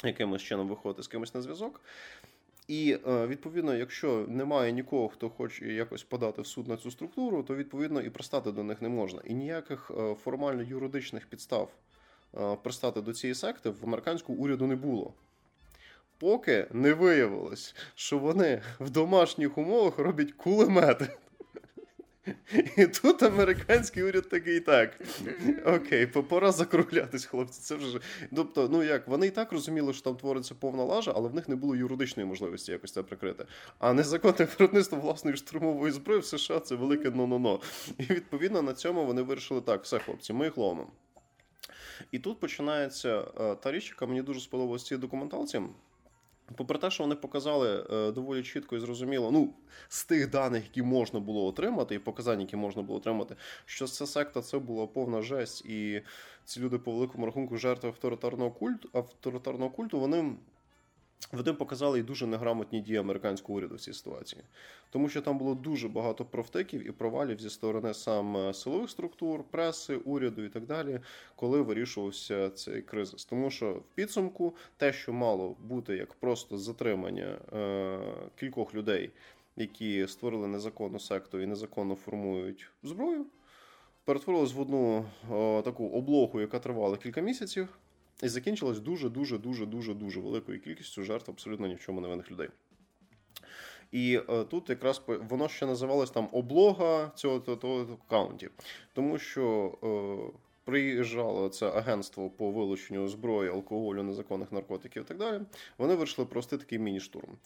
якимось 0.04 0.42
чином 0.42 0.68
виходити 0.68 1.04
з 1.04 1.08
кимось 1.08 1.36
на 1.36 1.42
зв'язок. 1.42 1.82
І 2.70 2.98
е, 3.08 3.28
відповідно, 3.28 3.76
якщо 3.76 4.26
немає 4.28 4.72
нікого, 4.72 5.10
хто 5.10 5.30
хоче 5.30 5.66
якось 5.66 6.04
подати 6.04 6.42
в 6.42 6.48
суд 6.48 6.68
на 6.68 6.78
цю 6.78 6.92
структуру, 6.92 7.44
то 7.44 7.56
відповідно 7.56 8.02
і 8.02 8.10
пристати 8.10 8.52
до 8.52 8.64
них 8.64 8.82
не 8.82 8.90
можна. 8.90 9.22
І 9.26 9.34
ніяких 9.34 9.92
е, 9.98 10.16
формально 10.24 10.64
юридичних 10.64 11.28
підстав 11.28 11.70
е, 12.38 12.56
пристати 12.64 13.02
до 13.02 13.14
цієї 13.14 13.36
секти 13.36 13.70
в 13.70 13.78
американському 13.84 14.38
уряду 14.38 14.68
не 14.68 14.76
було. 14.76 15.14
Поки 16.18 16.68
не 16.72 16.94
виявилось, 16.94 17.76
що 17.96 18.18
вони 18.18 18.62
в 18.80 18.90
домашніх 18.90 19.58
умовах 19.58 20.00
роблять 20.00 20.32
кулемети. 20.32 21.08
І 22.78 22.88
тут 22.88 23.24
американський 23.24 24.04
уряд 24.04 24.30
такий 24.30 24.60
так. 24.60 25.02
Окей, 25.66 26.06
пора 26.08 26.52
закруглятись, 26.52 27.26
хлопці. 27.26 27.62
Це 27.62 27.76
вже. 27.76 28.00
Тобто, 28.36 28.70
ну 28.72 28.84
як, 28.84 29.08
вони 29.08 29.28
і 29.28 29.30
так 29.30 29.52
розуміли, 29.52 29.94
що 29.94 30.02
там 30.02 30.16
твориться 30.16 30.56
повна 30.56 30.84
лажа, 30.84 31.14
але 31.16 31.30
в 31.30 31.36
них 31.36 31.50
не 31.50 31.56
було 31.56 31.76
юридичної 31.76 32.30
можливості 32.30 32.72
якось 32.72 32.92
це 32.92 33.04
прикрити. 33.04 33.46
А 33.80 33.94
незаконне 33.94 34.48
виробництво 34.60 35.00
власної 35.00 35.38
штурмової 35.38 35.92
зброї 35.92 36.20
в 36.20 36.26
США 36.26 36.60
це 36.60 36.76
велике 36.76 37.10
но-но-но. 37.10 37.60
І 37.98 38.04
відповідно 38.04 38.62
на 38.62 38.74
цьому 38.74 39.06
вони 39.06 39.22
вирішили 39.22 39.62
так, 39.62 39.84
все, 39.84 40.00
хлопці, 40.00 40.34
ми 40.34 40.46
їх 40.46 40.58
ловимо. 40.58 40.88
І 42.12 42.20
тут 42.20 42.40
починається 42.40 43.26
е, 43.40 43.56
та 43.56 43.72
річ, 43.72 43.90
яка 43.90 44.06
мені 44.06 44.22
дуже 44.22 44.40
сподобалась 44.40 44.86
цій 44.86 44.98
документалці. 44.98 45.62
Попри 46.56 46.78
те, 46.78 46.92
що 46.92 47.04
вони 47.04 47.16
показали 47.16 47.86
е, 47.92 48.12
доволі 48.12 48.44
чітко 48.44 48.76
і 48.76 48.80
зрозуміло, 48.80 49.32
ну 49.32 49.54
з 49.88 50.06
тих 50.06 50.30
даних, 50.30 50.64
які 50.64 50.82
можна 50.82 51.20
було 51.20 51.46
отримати, 51.46 51.96
і 51.96 52.00
показань, 52.00 52.42
які 52.42 52.56
можна 52.56 52.82
було 52.82 53.00
отримати, 53.00 53.36
що 53.66 53.88
ця 53.88 54.06
секта 54.06 54.42
це 54.42 54.60
була 54.60 54.88
повна 54.88 55.22
жесть, 55.22 55.66
і 55.66 56.02
ці 56.46 56.60
люди 56.60 56.78
по 56.78 56.92
великому 56.92 57.26
рахунку 57.26 57.58
жертви 57.58 57.90
авторитарного 57.90 58.52
культу 58.52 58.90
авторитарного 58.94 59.72
культу, 59.72 60.00
вони 60.00 60.36
вони 61.32 61.54
показали 61.54 62.00
і 62.00 62.04
дуже 62.04 62.28
неграмотні 62.28 62.82
дії 62.82 62.98
американського 62.98 63.58
уряду 63.58 63.76
в 63.76 63.80
цій 63.80 63.94
ситуації, 63.94 64.42
тому 64.90 65.10
що 65.10 65.22
там 65.22 65.38
було 65.38 65.56
дуже 65.56 65.88
багато 65.88 66.26
провтиків 66.26 66.88
і 66.88 66.92
провалів 66.92 67.40
зі 67.40 67.50
сторони 67.50 67.94
сам 67.94 68.54
силових 68.54 68.90
структур, 68.90 69.44
преси, 69.44 69.96
уряду 69.96 70.44
і 70.44 70.50
так 70.50 70.66
далі, 70.66 71.00
коли 71.36 71.62
вирішувався 71.62 72.50
цей 72.50 72.82
кризис. 72.82 73.26
Тому 73.26 73.52
що 73.52 73.74
в 73.74 73.84
підсумку 73.96 74.56
те, 74.78 74.94
що 74.94 75.14
мало 75.14 75.56
бути 75.60 75.98
як 75.98 76.14
просто 76.14 76.58
затримання 76.58 77.38
е, 77.54 78.00
кількох 78.40 78.76
людей, 78.76 79.12
які 79.56 80.08
створили 80.08 80.48
незаконну 80.48 81.00
секту 81.00 81.42
і 81.42 81.46
незаконно 81.46 81.96
формують 81.96 82.70
зброю, 82.84 83.26
перетворилось 84.06 84.54
в 84.54 84.62
одну 84.62 85.06
о, 85.32 85.62
таку 85.66 85.90
облогу, 85.90 86.42
яка 86.42 86.60
тривала 86.60 86.98
кілька 86.98 87.22
місяців. 87.22 87.68
І 88.24 88.28
закінчилось 88.28 88.80
дуже-дуже 88.80 89.38
дуже 89.38 89.66
дуже 89.66 89.94
дуже 89.94 90.20
великою 90.20 90.62
кількістю 90.62 91.04
жертв 91.04 91.32
абсолютно 91.32 91.68
ні 91.68 91.76
в 91.76 91.80
чому 91.80 92.02
невинних 92.02 92.32
людей. 92.32 92.50
І 93.92 94.22
е, 94.30 94.44
тут 94.44 94.70
якраз 94.70 95.02
воно 95.08 95.48
ще 95.48 95.66
називалось 95.66 96.12
там 96.12 96.30
облога 96.32 97.12
цього 97.16 97.40
того 97.40 98.00
аккаунтів, 98.06 98.52
тому 98.94 99.18
що 99.18 99.78
е, 99.84 100.40
приїжджало 100.64 101.50
це 101.50 101.70
агентство 101.70 102.30
по 102.30 102.52
вилученню 102.52 103.08
зброї, 103.08 103.50
алкоголю, 103.50 104.04
незаконних 104.04 104.52
наркотиків 104.52 105.04
і 105.04 105.06
так 105.06 105.18
далі. 105.18 105.42
Вони 105.78 105.96
вирішили 105.96 106.26
провести 106.26 106.58
такий 106.58 106.80
міні-штурм. 106.80 107.38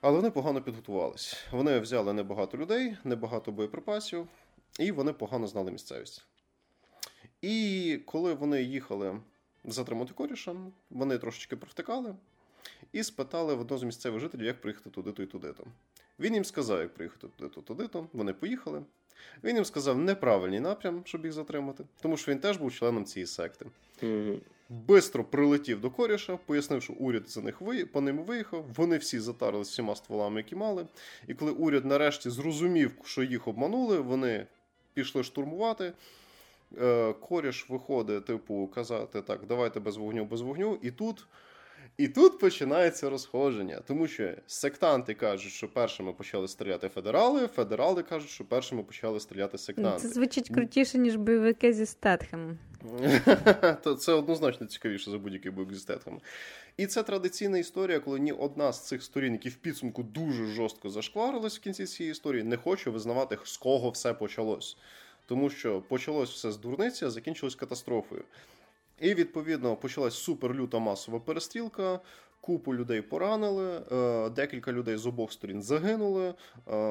Але 0.00 0.16
вони 0.16 0.30
погано 0.30 0.62
підготувались. 0.62 1.44
Вони 1.52 1.78
взяли 1.78 2.12
небагато 2.12 2.58
людей, 2.58 2.96
небагато 3.04 3.52
боєприпасів, 3.52 4.28
і 4.80 4.92
вони 4.92 5.12
погано 5.12 5.46
знали 5.46 5.70
місцевість. 5.70 6.24
І 7.42 8.00
коли 8.06 8.34
вони 8.34 8.62
їхали 8.62 9.20
затримати 9.64 10.12
коріша. 10.14 10.54
Вони 10.90 11.18
трошечки 11.18 11.56
провтикали 11.56 12.14
і 12.92 13.02
спитали 13.02 13.54
в 13.54 13.60
одного 13.60 13.78
з 13.78 13.82
місцевих 13.82 14.20
жителів, 14.20 14.46
як 14.46 14.60
приїхати 14.60 14.90
туди-то 14.90 15.22
і 15.22 15.26
туди-то. 15.26 15.64
Він 16.20 16.34
їм 16.34 16.44
сказав, 16.44 16.80
як 16.80 16.94
приїхати 16.94 17.28
туди-то, 17.36 17.60
туди-то. 17.60 18.06
Вони 18.12 18.32
поїхали. 18.32 18.82
Він 19.44 19.56
їм 19.56 19.64
сказав 19.64 19.98
неправильний 19.98 20.60
напрям, 20.60 21.02
щоб 21.04 21.24
їх 21.24 21.32
затримати, 21.32 21.84
тому 22.02 22.16
що 22.16 22.32
він 22.32 22.38
теж 22.38 22.56
був 22.56 22.74
членом 22.74 23.04
цієї 23.04 23.26
секти. 23.26 23.66
Mm-hmm. 24.02 24.38
Бистро 24.68 25.24
прилетів 25.24 25.80
до 25.80 25.90
коріша, 25.90 26.36
пояснив, 26.36 26.82
що 26.82 26.92
уряд 26.92 27.30
за 27.30 27.40
них 27.40 27.60
ви... 27.60 27.86
по 27.86 28.00
ним 28.00 28.18
виїхав. 28.18 28.64
Вони 28.76 28.98
всі 28.98 29.20
затарились 29.20 29.68
всіма 29.68 29.94
стволами, 29.94 30.40
які 30.40 30.56
мали. 30.56 30.86
І 31.26 31.34
коли 31.34 31.52
уряд 31.52 31.84
нарешті 31.84 32.30
зрозумів, 32.30 32.92
що 33.04 33.22
їх 33.22 33.48
обманули, 33.48 33.98
вони 33.98 34.46
пішли 34.94 35.24
штурмувати. 35.24 35.92
Е, 36.82 37.12
коріш 37.12 37.70
виходить, 37.70 38.24
типу, 38.24 38.70
казати 38.74 39.22
так, 39.22 39.40
давайте 39.48 39.80
без 39.80 39.96
вогню, 39.96 40.24
без 40.24 40.40
вогню, 40.40 40.78
і 40.82 40.90
тут. 40.90 41.26
І 41.96 42.08
тут 42.08 42.38
починається 42.38 43.10
розходження, 43.10 43.80
тому 43.86 44.06
що 44.06 44.32
сектанти 44.46 45.14
кажуть, 45.14 45.52
що 45.52 45.68
першими 45.68 46.12
почали 46.12 46.48
стріляти 46.48 46.88
федерали, 46.88 47.46
федерали 47.46 48.02
кажуть, 48.02 48.30
що 48.30 48.44
першими 48.44 48.82
почали 48.82 49.20
стріляти 49.20 49.58
сектанти. 49.58 49.98
Це 49.98 50.08
звучить 50.08 50.48
крутіше, 50.48 50.98
ніж 50.98 51.16
бойовики 51.16 51.72
зі 51.72 51.86
Стетхемом. 51.86 52.58
То 53.82 53.94
це 53.94 54.12
однозначно 54.12 54.66
цікавіше 54.66 55.10
за 55.10 55.18
будь-який 55.18 55.50
бойовик 55.50 55.74
зі 55.74 55.80
Стетхемом. 55.80 56.20
І 56.76 56.86
це 56.86 57.02
традиційна 57.02 57.58
історія, 57.58 58.00
коли 58.00 58.20
ні 58.20 58.32
одна 58.32 58.72
з 58.72 58.86
цих 58.86 59.02
сторін, 59.02 59.32
які 59.32 59.48
в 59.48 59.56
підсумку 59.56 60.02
дуже 60.02 60.46
жорстко 60.46 60.90
зашкварились 60.90 61.58
в 61.58 61.60
кінці 61.60 61.86
цієї 61.86 62.12
історії, 62.12 62.42
не 62.42 62.56
хоче 62.56 62.90
визнавати, 62.90 63.38
з 63.44 63.56
кого 63.56 63.90
все 63.90 64.14
почалось. 64.14 64.76
Тому 65.26 65.50
що 65.50 65.80
почалось 65.80 66.30
все 66.30 66.52
з 66.52 66.56
дурниці, 66.56 67.04
а 67.04 67.10
закінчилось 67.10 67.54
катастрофою. 67.54 68.24
І 69.00 69.14
відповідно 69.14 69.76
почалась 69.76 70.14
суперлюта 70.14 70.78
масова 70.78 71.20
перестрілка. 71.20 72.00
Купу 72.44 72.74
людей 72.74 73.02
поранили, 73.02 73.82
е, 73.92 74.30
декілька 74.30 74.72
людей 74.72 74.96
з 74.96 75.06
обох 75.06 75.32
сторін 75.32 75.62
загинули, 75.62 76.28
е, 76.28 76.34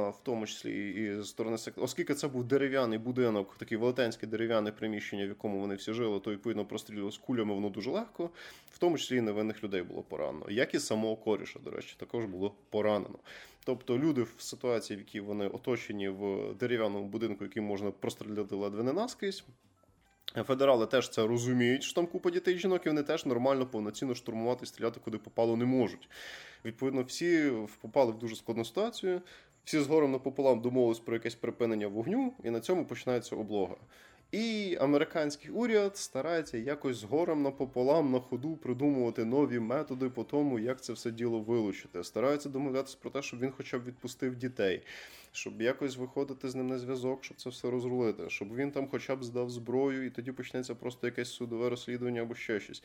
в 0.10 0.20
тому 0.24 0.48
числі 0.48 0.90
і 0.90 1.22
з 1.22 1.28
сторони. 1.28 1.58
Оскільки 1.76 2.14
це 2.14 2.28
був 2.28 2.44
дерев'яний 2.44 3.00
будинок, 3.00 3.56
такий 3.58 3.78
велетенське 3.78 4.28
дерев'яне 4.28 4.72
приміщення, 4.72 5.26
в 5.26 5.28
якому 5.28 5.60
вони 5.60 5.76
всі 5.76 5.94
жили, 5.94 6.20
то 6.20 6.32
відповідно 6.32 6.66
прострілювали 6.66 7.12
з 7.12 7.18
кулями 7.18 7.54
воно 7.54 7.70
дуже 7.70 7.92
легко, 7.92 8.30
в 8.72 8.78
тому 8.78 8.98
числі 8.98 9.18
і 9.18 9.22
невинних 9.22 9.64
людей 9.64 9.82
було 9.82 10.02
поранено. 10.02 10.46
Як 10.50 10.76
і 10.76 10.80
самого 10.80 11.16
коріша, 11.16 11.60
до 11.60 11.72
речі, 11.72 11.96
також 12.00 12.26
було 12.26 12.56
поранено. 12.70 13.20
Тобто 13.66 13.98
люди 13.98 14.22
в 14.24 14.36
ситуації, 14.38 14.98
в 14.98 15.00
якій 15.00 15.20
вони 15.20 15.48
оточені 15.48 16.10
в 16.10 16.54
дерев'яному 16.54 17.06
будинку, 17.06 17.44
який 17.44 17.64
можна 17.64 17.92
простріляти 17.92 18.56
ледве 18.56 18.84
не 18.84 18.94
наскрізь. 18.94 19.44
Федерали 20.26 20.86
теж 20.86 21.10
це 21.10 21.28
розуміють, 21.28 21.84
що 21.84 21.94
там 21.94 22.08
купа 22.08 22.32
дітей 22.32 22.56
і 22.56 22.58
жінок, 22.58 22.86
і 22.86 22.90
вони 22.90 23.04
теж 23.04 23.26
нормально, 23.26 23.66
повноцінно 23.66 24.16
штурмувати, 24.16 24.66
стріляти, 24.66 25.00
куди 25.04 25.18
попало, 25.18 25.58
не 25.58 25.66
можуть. 25.66 26.10
Відповідно, 26.66 27.04
всі 27.04 27.52
попали 27.82 28.12
в 28.12 28.20
дуже 28.20 28.36
складну 28.36 28.66
ситуацію, 28.66 29.22
всі 29.64 29.80
згором 29.80 30.12
напополам 30.12 30.62
домовились 30.62 31.00
про 31.00 31.16
якесь 31.16 31.36
припинення 31.36 31.88
вогню, 31.88 32.34
і 32.44 32.50
на 32.50 32.60
цьому 32.60 32.86
починається 32.86 33.36
облога. 33.36 33.76
І 34.34 34.78
американський 34.82 35.52
уряд 35.52 35.98
старається 35.98 36.58
якось 36.58 36.98
згором 36.98 37.42
напополам 37.42 38.12
на 38.12 38.20
ходу 38.20 38.56
придумувати 38.56 39.26
нові 39.26 39.60
методи 39.60 40.10
по 40.10 40.24
тому, 40.24 40.60
як 40.60 40.82
це 40.82 40.94
все 40.94 41.12
діло 41.12 41.40
вилучити. 41.40 42.04
Стараються 42.04 42.50
домовлятися 42.50 42.98
про 43.02 43.10
те, 43.10 43.22
щоб 43.22 43.40
він 43.40 43.52
хоча 43.52 43.80
б 43.80 43.84
відпустив 43.84 44.36
дітей, 44.36 44.82
щоб 45.32 45.62
якось 45.62 45.98
виходити 45.98 46.50
з 46.50 46.56
ним 46.56 46.68
на 46.68 46.80
зв'язок, 46.80 47.24
щоб 47.24 47.38
це 47.38 47.50
все 47.50 47.70
розрулити, 47.70 48.30
щоб 48.30 48.56
він 48.56 48.72
там 48.72 48.88
хоча 48.92 49.16
б 49.16 49.24
здав 49.24 49.50
зброю, 49.50 50.06
і 50.06 50.10
тоді 50.10 50.32
почнеться 50.32 50.76
просто 50.76 51.08
якесь 51.08 51.30
судове 51.30 51.70
розслідування 51.70 52.22
або 52.22 52.36
ще 52.36 52.60
щось. 52.60 52.84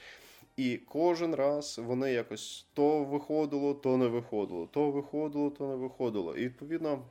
І 0.56 0.76
кожен 0.76 1.34
раз 1.34 1.80
вони 1.84 2.12
якось 2.12 2.66
то 2.74 3.04
виходило, 3.04 3.74
то 3.74 3.96
не 3.96 4.06
виходило, 4.06 4.66
то 4.66 4.90
виходило, 4.90 5.50
то 5.50 5.68
не 5.68 5.74
виходило. 5.74 6.36
І 6.36 6.44
відповідно 6.44 7.02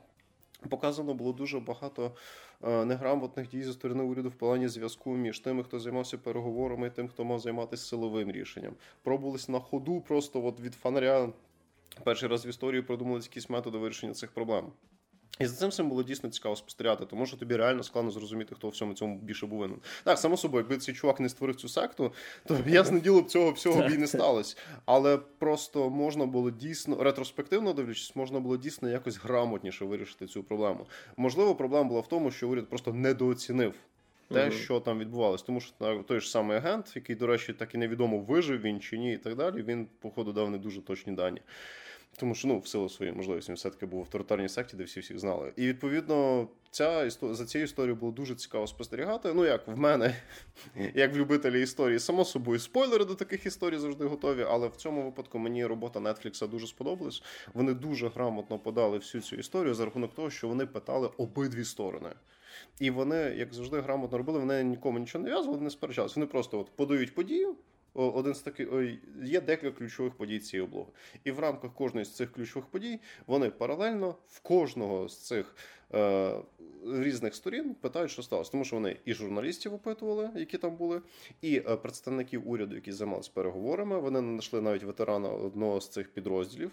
показано 0.68 1.14
було 1.14 1.32
дуже 1.32 1.60
багато. 1.60 2.12
Е, 2.64 2.84
неграмотних 2.84 3.48
дій 3.48 3.62
зі 3.62 3.72
сторони 3.72 4.02
уряду 4.02 4.28
в 4.28 4.34
плані 4.34 4.68
зв'язку 4.68 5.16
між 5.16 5.40
тими, 5.40 5.64
хто 5.64 5.80
займався 5.80 6.18
переговорами, 6.18 6.86
і 6.86 6.90
тим, 6.90 7.08
хто 7.08 7.24
мав 7.24 7.38
займатися 7.38 7.84
силовим 7.86 8.32
рішенням. 8.32 8.74
Пробувалися 9.02 9.52
на 9.52 9.60
ходу, 9.60 10.00
просто 10.00 10.46
от 10.46 10.60
від 10.60 10.74
фонаря 10.74 11.32
перший 12.04 12.28
раз 12.28 12.46
в 12.46 12.48
історії 12.48 12.82
придумали 12.82 13.20
якісь 13.20 13.50
методи 13.50 13.78
вирішення 13.78 14.14
цих 14.14 14.30
проблем. 14.30 14.72
І 15.38 15.46
за 15.46 15.56
цим 15.56 15.68
всім 15.68 15.88
було 15.88 16.02
дійсно 16.02 16.30
цікаво 16.30 16.56
спостерігати, 16.56 17.06
тому 17.06 17.26
що 17.26 17.36
тобі 17.36 17.56
реально 17.56 17.82
складно 17.82 18.10
зрозуміти, 18.10 18.54
хто 18.54 18.68
в 18.68 18.70
всьому 18.70 18.94
цьому 18.94 19.18
більше 19.18 19.46
був 19.46 19.58
винен. 19.58 19.78
Так, 20.04 20.18
само 20.18 20.36
собою, 20.36 20.64
якби 20.64 20.78
цей 20.78 20.94
чувак 20.94 21.20
не 21.20 21.28
створив 21.28 21.56
цю 21.56 21.68
секту, 21.68 22.12
то 22.46 22.58
ясне 22.66 23.00
діло 23.00 23.22
б 23.22 23.30
цього 23.30 23.50
всього 23.50 23.80
б 23.80 23.90
і 23.90 23.98
не 23.98 24.06
сталося. 24.06 24.56
Але 24.84 25.18
просто 25.38 25.90
можна 25.90 26.26
було 26.26 26.50
дійсно 26.50 27.02
ретроспективно 27.02 27.72
дивлячись, 27.72 28.16
можна 28.16 28.40
було 28.40 28.56
дійсно 28.56 28.88
якось 28.88 29.18
грамотніше 29.18 29.84
вирішити 29.84 30.26
цю 30.26 30.42
проблему. 30.42 30.86
Можливо, 31.16 31.54
проблема 31.54 31.88
була 31.88 32.00
в 32.00 32.08
тому, 32.08 32.30
що 32.30 32.48
уряд 32.48 32.68
просто 32.68 32.92
недооцінив. 32.92 33.74
Те, 34.30 34.46
uh-huh. 34.46 34.50
що 34.50 34.80
там 34.80 34.98
відбувалось, 34.98 35.42
тому 35.42 35.60
що 35.60 36.04
той 36.08 36.20
ж 36.20 36.30
самий 36.30 36.56
агент, 36.56 36.92
який, 36.96 37.16
до 37.16 37.26
речі, 37.26 37.52
так 37.52 37.74
і 37.74 37.78
невідомо 37.78 38.18
вижив 38.18 38.60
він 38.60 38.80
чи 38.80 38.98
ні, 38.98 39.12
і 39.14 39.16
так 39.16 39.36
далі. 39.36 39.62
Він, 39.62 39.86
походу, 40.00 40.32
дав 40.32 40.50
не 40.50 40.58
дуже 40.58 40.80
точні 40.80 41.12
дані. 41.12 41.40
Тому 42.18 42.34
що 42.34 42.48
ну, 42.48 42.58
в 42.58 42.68
силу 42.68 42.88
своєї 42.88 43.16
можливості 43.16 43.52
все-таки 43.52 43.86
був 43.86 44.00
в 44.00 44.02
авторитарній 44.02 44.48
секті, 44.48 44.76
де 44.76 44.84
всі 44.84 45.00
всіх 45.00 45.18
знали. 45.18 45.52
І 45.56 45.66
відповідно 45.66 46.48
ця 46.70 47.10
за 47.10 47.46
цією 47.46 47.64
історією 47.64 47.96
було 47.96 48.12
дуже 48.12 48.34
цікаво 48.34 48.66
спостерігати. 48.66 49.32
Ну, 49.34 49.44
як 49.44 49.68
в 49.68 49.78
мене, 49.78 50.14
як 50.94 51.14
в 51.14 51.16
любителі 51.16 51.62
історії, 51.62 51.98
само 51.98 52.24
собою, 52.24 52.58
спойлери 52.58 53.04
до 53.04 53.14
таких 53.14 53.46
історій 53.46 53.78
завжди 53.78 54.04
готові. 54.04 54.46
Але 54.48 54.68
в 54.68 54.76
цьому 54.76 55.02
випадку 55.02 55.38
мені 55.38 55.66
робота 55.66 56.00
Netflix 56.00 56.48
дуже 56.48 56.66
сподобалась. 56.66 57.22
Вони 57.54 57.74
дуже 57.74 58.08
грамотно 58.08 58.58
подали 58.58 58.98
всю 58.98 59.22
цю 59.22 59.36
історію 59.36 59.74
за 59.74 59.84
рахунок 59.84 60.14
того, 60.14 60.30
що 60.30 60.48
вони 60.48 60.66
питали 60.66 61.10
обидві 61.16 61.64
сторони. 61.64 62.10
І 62.80 62.90
вони, 62.90 63.16
як 63.16 63.54
завжди, 63.54 63.80
грамотно 63.80 64.18
робили, 64.18 64.38
вони 64.38 64.64
нікому 64.64 64.98
нічого 64.98 65.24
не 65.24 65.30
в'язували, 65.30 65.60
не 65.60 65.70
сперечалися. 65.70 66.14
Вони 66.16 66.26
просто 66.26 66.60
от 66.60 66.70
подають 66.76 67.14
подію 67.14 67.56
один 68.06 68.34
з 68.34 68.40
таких 68.40 68.68
є 69.22 69.40
декілька 69.40 69.78
ключових 69.78 70.14
подій 70.14 70.38
цієї 70.38 70.68
облоги. 70.68 70.90
І 71.24 71.30
в 71.30 71.38
рамках 71.38 71.74
кожної 71.74 72.04
з 72.04 72.16
цих 72.16 72.32
ключових 72.32 72.68
подій 72.68 73.00
вони 73.26 73.50
паралельно 73.50 74.14
в 74.28 74.40
кожного 74.40 75.08
з 75.08 75.26
цих 75.26 75.56
е, 75.94 76.34
різних 76.86 77.34
сторін 77.34 77.74
питають, 77.74 78.10
що 78.10 78.22
сталося. 78.22 78.50
Тому 78.50 78.64
що 78.64 78.76
вони 78.76 78.96
і 79.04 79.14
журналістів 79.14 79.74
опитували, 79.74 80.30
які 80.36 80.58
там 80.58 80.76
були, 80.76 81.02
і 81.40 81.56
е, 81.56 81.76
представників 81.76 82.50
уряду, 82.50 82.74
які 82.74 82.92
займалися 82.92 83.30
переговорами. 83.34 83.98
Вони 83.98 84.18
знайшли 84.18 84.60
навіть 84.60 84.82
ветерана 84.82 85.28
одного 85.28 85.80
з 85.80 85.88
цих 85.88 86.08
підрозділів 86.08 86.70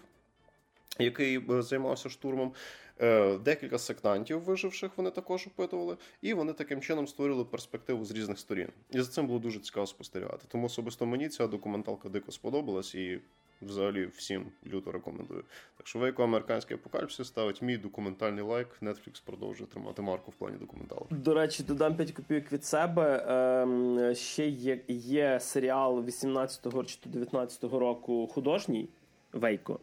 який 0.98 1.40
е, 1.50 1.62
займався 1.62 2.08
штурмом. 2.08 2.52
Е, 3.00 3.38
декілька 3.38 3.78
сектантів 3.78 4.40
виживших 4.40 4.90
вони 4.96 5.10
також 5.10 5.46
опитували, 5.46 5.96
і 6.22 6.34
вони 6.34 6.52
таким 6.52 6.80
чином 6.80 7.06
створили 7.06 7.44
перспективу 7.44 8.04
з 8.04 8.10
різних 8.10 8.38
сторін. 8.38 8.68
І 8.90 9.00
за 9.00 9.06
цим 9.10 9.26
було 9.26 9.38
дуже 9.38 9.60
цікаво 9.60 9.86
спостерігати. 9.86 10.44
Тому 10.48 10.66
особисто 10.66 11.06
мені 11.06 11.28
ця 11.28 11.46
документалка 11.46 12.08
дико 12.08 12.32
сподобалась 12.32 12.94
і 12.94 13.20
взагалі 13.62 14.06
всім 14.16 14.46
люто 14.72 14.92
рекомендую. 14.92 15.44
Так 15.76 15.86
що 15.86 15.98
вейко 15.98 16.24
американський 16.24 16.76
апокаліпсис 16.76 17.28
ставить 17.28 17.62
мій 17.62 17.76
документальний 17.76 18.44
лайк. 18.44 18.68
Netflix 18.82 19.22
продовжує 19.24 19.70
тримати 19.70 20.02
марку 20.02 20.30
в 20.30 20.34
плані 20.34 20.56
документалу. 20.56 21.06
До 21.10 21.34
речі, 21.34 21.62
додам 21.62 21.96
5 21.96 22.12
копійок 22.12 22.52
від 22.52 22.64
себе. 22.64 23.26
Ем, 23.28 24.14
ще 24.14 24.48
є 24.48 24.80
є 24.88 25.40
серіал 25.40 25.98
18-го 25.98 26.84
чи 26.84 26.98
19-го 27.14 27.78
року 27.78 28.26
художній 28.26 28.88
Вейко. 29.32 29.80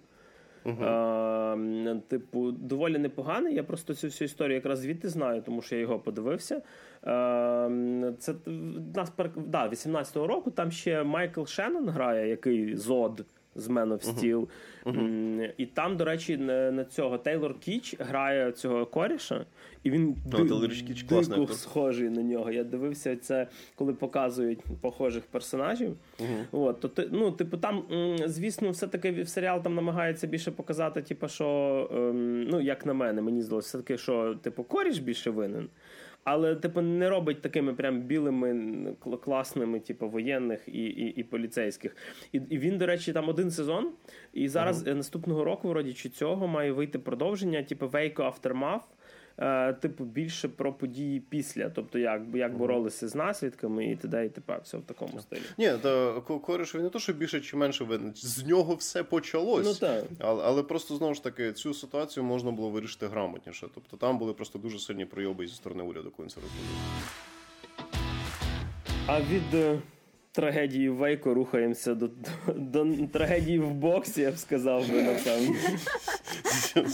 Uh-huh. 0.66 1.90
Е, 1.90 2.02
Типу, 2.08 2.52
доволі 2.52 2.98
непоганий. 2.98 3.56
Я 3.56 3.64
просто 3.64 3.94
цю 3.94 4.08
всю 4.08 4.26
історію 4.26 4.56
якраз 4.56 4.80
звідти 4.80 5.10
знаю, 5.10 5.42
тому 5.42 5.62
що 5.62 5.76
я 5.76 5.82
його 5.82 6.00
подивився. 6.00 6.56
Е, 6.56 6.62
Це 8.20 8.34
нас 8.96 9.12
да, 9.36 9.70
18-го 9.70 10.28
року. 10.28 10.52
Там 10.52 10.72
ще 10.72 11.04
Майкл 11.04 11.46
Шеннон 11.46 11.90
грає, 11.90 12.30
який 12.30 12.76
зод 12.76 13.26
з 13.56 13.68
Man 13.68 13.88
of 13.88 14.14
Steel. 14.14 14.48
Uh-huh. 14.86 15.52
І 15.58 15.66
там, 15.66 15.98
до 15.98 16.06
речі, 16.06 16.38
на 16.38 16.86
цього 16.86 17.18
Тейлор 17.18 17.60
Кіч 17.60 17.96
грає 18.00 18.52
цього 18.52 18.86
коріша, 18.86 19.46
і 19.84 19.92
він 19.92 20.16
Кіч 20.82 21.04
дико 21.04 21.54
схожий 21.54 22.10
на 22.10 22.22
нього. 22.22 22.52
Я 22.52 22.64
дивився 22.64 23.16
це, 23.16 23.48
коли 23.76 23.94
показують 23.94 24.60
похожих 24.82 25.24
персонажів. 25.24 25.96
Uh-huh. 26.20 26.46
От, 26.52 26.80
то, 26.80 27.04
ну, 27.12 27.32
Типу, 27.32 27.58
там, 27.58 27.84
звісно, 28.26 28.70
все-таки 28.70 29.12
в 29.12 29.30
серіал 29.30 29.64
там 29.64 29.76
намагається 29.76 30.28
більше 30.28 30.52
показати, 30.52 31.02
типу, 31.02 31.28
що, 31.28 31.90
ем, 31.94 32.44
ну, 32.44 32.62
як 32.62 32.86
на 32.86 32.94
мене, 32.94 33.22
мені 33.22 33.42
здалося, 33.42 33.68
все-таки, 33.68 33.98
що 33.98 34.36
типу, 34.42 34.64
коріш 34.64 34.98
більше 34.98 35.30
винен 35.30 35.70
але 36.24 36.56
типу 36.56 36.82
не 36.82 37.10
робить 37.10 37.42
такими 37.42 37.74
прям 37.74 38.02
білими, 38.02 38.96
класними, 39.24 39.80
типу, 39.80 40.10
воєнних 40.10 40.68
і 40.68 40.84
і, 40.84 41.08
і 41.08 41.24
поліцейських. 41.24 41.96
І 42.32 42.42
і 42.50 42.58
він, 42.58 42.78
до 42.78 42.86
речі, 42.86 43.14
там 43.14 43.30
один 43.30 43.52
сезон. 43.52 43.92
І 44.34 44.48
зараз 44.48 44.88
uh-huh. 44.88 44.94
наступного 44.94 45.44
року, 45.44 45.70
вроді 45.70 45.94
чи 45.94 46.10
цього, 46.10 46.48
має 46.48 46.72
вийти 46.72 47.00
продовження, 47.00 47.64
типу 47.64 47.86
Waco 47.86 48.34
Aftermath. 48.34 48.82
Е, 49.38 49.74
типу, 49.74 50.04
більше 50.04 50.48
про 50.48 50.74
події 50.74 51.20
після, 51.20 51.70
тобто 51.70 52.00
як 52.00 52.22
як 52.34 52.58
боролися 52.58 53.08
з 53.08 53.16
наслідками 53.16 53.86
і 53.86 53.96
т.д. 53.96 54.26
і 54.26 54.30
т.п. 54.30 54.60
все 54.64 54.78
в 54.78 54.82
такому 54.82 55.20
стилі. 55.20 55.42
Ні, 55.58 55.72
то 55.82 56.22
кориш 56.22 56.76
він 56.76 56.84
не 56.84 56.90
то, 56.90 57.00
що 57.00 57.14
більше 57.14 57.42
чи 57.42 57.58
менше 57.58 57.84
винен. 57.84 58.14
З 58.16 58.46
нього 58.46 58.76
все 58.76 59.04
почалось. 59.04 59.66
Ну, 59.66 59.74
так. 59.88 60.04
Але, 60.20 60.44
але 60.46 60.64
просто 60.64 60.96
знову 60.96 61.14
ж 61.14 61.24
таки 61.24 61.54
цю 61.54 61.74
ситуацію 61.74 62.24
можна 62.24 62.52
було 62.52 62.70
вирішити 62.70 63.08
грамотніше. 63.08 63.68
Тобто 63.76 63.98
там 63.98 64.18
були 64.18 64.34
просто 64.34 64.60
дуже 64.60 64.80
сильні 64.80 65.06
пройоби 65.06 65.48
зі 65.48 65.56
сторони 65.56 65.84
уряду, 65.84 66.12
коли 66.18 66.30
це. 66.30 66.42
А 69.08 69.22
від 69.22 69.54
е, 69.54 69.80
трагедії 70.32 70.90
в 70.90 70.96
Вейко 70.96 71.34
рухаємося 71.34 71.96
до, 71.96 72.10
до, 72.56 72.84
до 72.84 73.08
трагедії 73.08 73.60
в 73.60 73.72
боксі, 73.72 74.22
я 74.22 74.32
б 74.32 74.38
сказав 74.38 74.90
би, 74.90 75.02
напевно. 75.02 75.56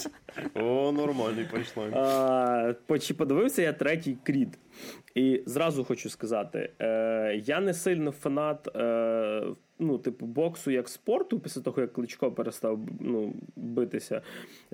О, 0.56 0.92
нормальний 0.92 1.46
панчлайн. 1.52 1.94
А, 1.94 2.74
Чи 3.02 3.14
подивився 3.14 3.62
я 3.62 3.74
третій 3.74 4.18
крід. 4.24 4.60
І 5.16 5.44
зразу 5.46 5.84
хочу 5.84 6.10
сказати: 6.10 6.72
е, 6.80 7.42
я 7.46 7.60
не 7.60 7.74
сильно 7.74 8.12
фанат 8.12 8.76
е, 8.76 9.44
ну, 9.80 9.98
типу, 9.98 10.26
боксу 10.26 10.72
як 10.72 10.90
спорту, 10.90 11.40
після 11.40 11.62
того, 11.62 11.82
як 11.82 11.94
Кличко 11.94 12.32
перестав 12.32 12.80
ну, 13.00 13.34
битися, 13.56 14.22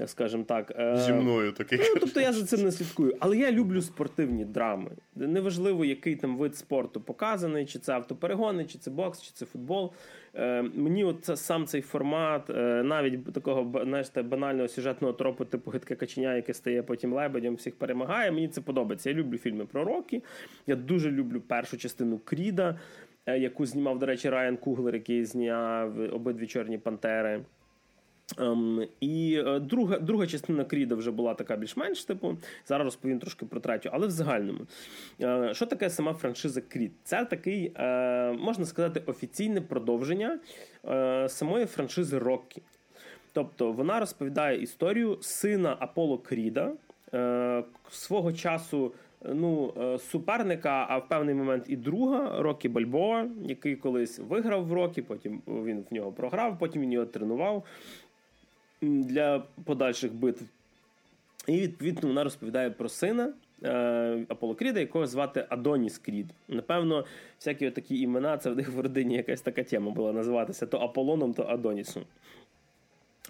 скажімо 0.06 0.43
так. 0.43 0.74
Е, 0.80 0.97
Зі 0.97 1.14
мною 1.14 1.51
такий. 1.51 1.80
Ну, 1.82 1.95
Тобто 1.99 2.22
я 2.22 2.34
за 2.34 2.45
цим 2.45 2.64
не 2.66 2.72
слідкую. 2.72 3.18
Але 3.20 3.38
я 3.38 3.51
люблю 3.51 3.82
спортивні 3.82 4.45
драми. 4.45 4.91
Неважливо, 5.16 5.86
який 5.86 6.16
там 6.16 6.38
вид 6.38 6.56
спорту 6.56 7.01
показаний, 7.01 7.66
чи 7.66 7.80
це 7.80 7.93
автоперегони, 7.93 8.66
чи 8.66 8.78
це 8.78 8.91
бокс, 8.91 9.22
чи 9.22 9.32
це 9.34 9.45
футбол. 9.45 9.93
Е, 10.36 10.62
Мені 10.62 11.03
от 11.03 11.26
це, 11.26 11.38
сам 11.38 11.66
цей 11.66 11.82
формат, 11.82 12.49
е, 12.49 12.84
навіть 12.84 13.34
такого 13.34 13.84
знаєш, 13.84 14.08
банального 14.24 14.68
сюжетного 14.68 15.14
тропу, 15.14 15.45
типу 15.45 15.72
гидке 15.72 15.95
каченя, 15.95 16.36
яке 16.36 16.53
стає 16.53 16.84
потім 16.84 17.14
лебедем, 17.14 17.56
всіх 17.56 17.76
перемагає. 17.76 18.32
Мені 18.32 18.47
це 18.47 18.62
подобається. 18.62 19.10
Я 19.10 19.16
люблю 19.16 19.38
фільми 19.38 19.66
про 19.66 19.84
роки. 19.84 20.22
Я 20.68 20.76
дуже 20.76 21.12
люблю 21.12 21.41
першу 21.41 21.78
частину 21.78 22.20
Кріда, 22.20 22.80
яку 23.28 23.65
знімав, 23.65 23.99
до 23.99 24.05
речі, 24.05 24.30
Райан 24.30 24.57
Куглер, 24.57 24.95
який 24.95 25.26
зняв 25.26 26.13
обидві 26.13 26.47
чорні 26.47 26.78
пантери. 26.78 27.41
Um, 28.38 28.88
і 28.99 29.41
uh, 29.41 29.59
друга 29.59 29.99
друга 29.99 30.28
частина 30.28 30.63
Кріда 30.63 30.95
вже 30.95 31.11
була 31.11 31.34
така 31.34 31.55
більш-менш 31.55 32.05
типу. 32.05 32.38
Зараз 32.65 32.86
розповім 32.86 33.19
трошки 33.19 33.45
про 33.45 33.59
третю, 33.59 33.89
але 33.93 34.07
в 34.07 34.11
загальному. 34.11 34.59
Uh, 35.19 35.53
що 35.53 35.65
таке 35.65 35.89
сама 35.89 36.13
франшиза 36.13 36.61
Крід? 36.61 36.91
Це 37.03 37.26
такий, 37.26 37.71
uh, 37.71 38.39
можна 38.39 38.65
сказати, 38.65 39.01
офіційне 39.05 39.61
продовження 39.61 40.39
самої 41.28 41.65
франшизи 41.65 42.17
Роккі. 42.17 42.61
Тобто 43.34 43.71
вона 43.71 43.99
розповідає 43.99 44.61
історію 44.61 45.17
сина 45.21 45.78
Аполло 45.80 46.17
Кріда, 46.17 46.73
свого 47.89 48.34
часу 48.34 48.93
ну, 49.34 49.73
е, 49.78 49.99
суперника, 49.99 50.86
а 50.89 50.97
в 50.97 51.07
певний 51.09 51.36
момент 51.36 51.65
і 51.67 51.76
друга 51.76 52.41
Рокі 52.41 52.69
Бальбоа, 52.69 53.26
який 53.45 53.76
колись 53.76 54.19
виграв 54.19 54.65
в 54.65 54.73
Рокі, 54.73 55.01
потім 55.01 55.41
він 55.47 55.86
в 55.91 55.93
нього 55.93 56.11
програв, 56.11 56.59
потім 56.59 56.82
він 56.82 56.91
його 56.91 57.05
тренував 57.05 57.63
для 58.82 59.43
подальших 59.65 60.13
битв. 60.13 60.43
І 61.47 61.61
відповідно 61.61 62.07
вона 62.07 62.23
розповідає 62.23 62.71
про 62.71 62.89
сина 62.89 63.34
е, 63.63 64.26
Аполло 64.30 64.55
Кріда, 64.55 64.80
якого 64.80 65.07
звати 65.07 65.45
Адоніс 65.49 65.97
Крід. 65.97 66.26
Напевно, 66.47 67.05
всякі 67.39 67.71
такі 67.71 67.99
імена, 67.99 68.38
це 68.38 68.49
в 68.49 68.55
них 68.55 68.69
в 68.69 68.80
родині 68.80 69.15
якась 69.15 69.41
така 69.41 69.63
тема 69.63 69.91
була 69.91 70.13
називатися 70.13 70.65
то 70.65 70.78
Аполлоном, 70.78 71.34
то 71.34 71.43
Адонісом. 71.43 72.03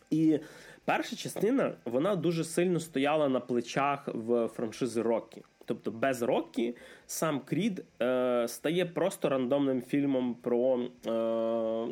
І 0.09 0.39
перша 0.85 1.15
частина 1.15 1.73
вона 1.85 2.15
дуже 2.15 2.43
сильно 2.43 2.79
стояла 2.79 3.29
на 3.29 3.39
плечах 3.39 4.07
в 4.13 4.47
франшизи 4.47 5.01
Рокі. 5.01 5.41
Тобто 5.65 5.91
без 5.91 6.21
Роккі 6.21 6.75
сам 7.07 7.39
Крід 7.39 7.83
е, 8.01 8.47
стає 8.47 8.85
просто 8.85 9.29
рандомним 9.29 9.81
фільмом 9.81 10.35
про 10.41 10.79
е, 10.79 11.09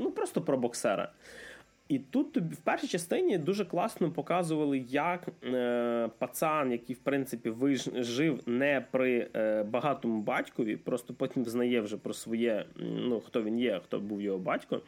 ну 0.04 0.12
просто 0.16 0.42
про 0.42 0.58
боксера. 0.58 1.12
І 1.88 2.00
тут 2.00 2.38
в 2.38 2.58
першій 2.64 2.88
частині 2.88 3.38
дуже 3.38 3.66
класно 3.66 4.12
показували, 4.12 4.86
як 4.90 5.28
е, 5.44 6.10
пацан, 6.18 6.72
який 6.72 6.96
в 6.96 7.00
принципі 7.00 7.50
виж, 7.50 7.90
жив 7.96 8.40
не 8.46 8.86
при 8.92 9.28
е, 9.36 9.64
багатому 9.64 10.22
батькові, 10.22 10.78
просто 10.78 11.14
потім 11.14 11.46
знає 11.46 11.82
вже 11.82 11.98
про 11.98 12.14
своє, 12.14 12.66
ну 12.80 13.20
хто 13.20 13.44
він 13.44 13.60
є, 13.60 13.82
хто 13.84 14.00
був 14.00 14.22
його 14.22 14.38
батько. 14.38 14.82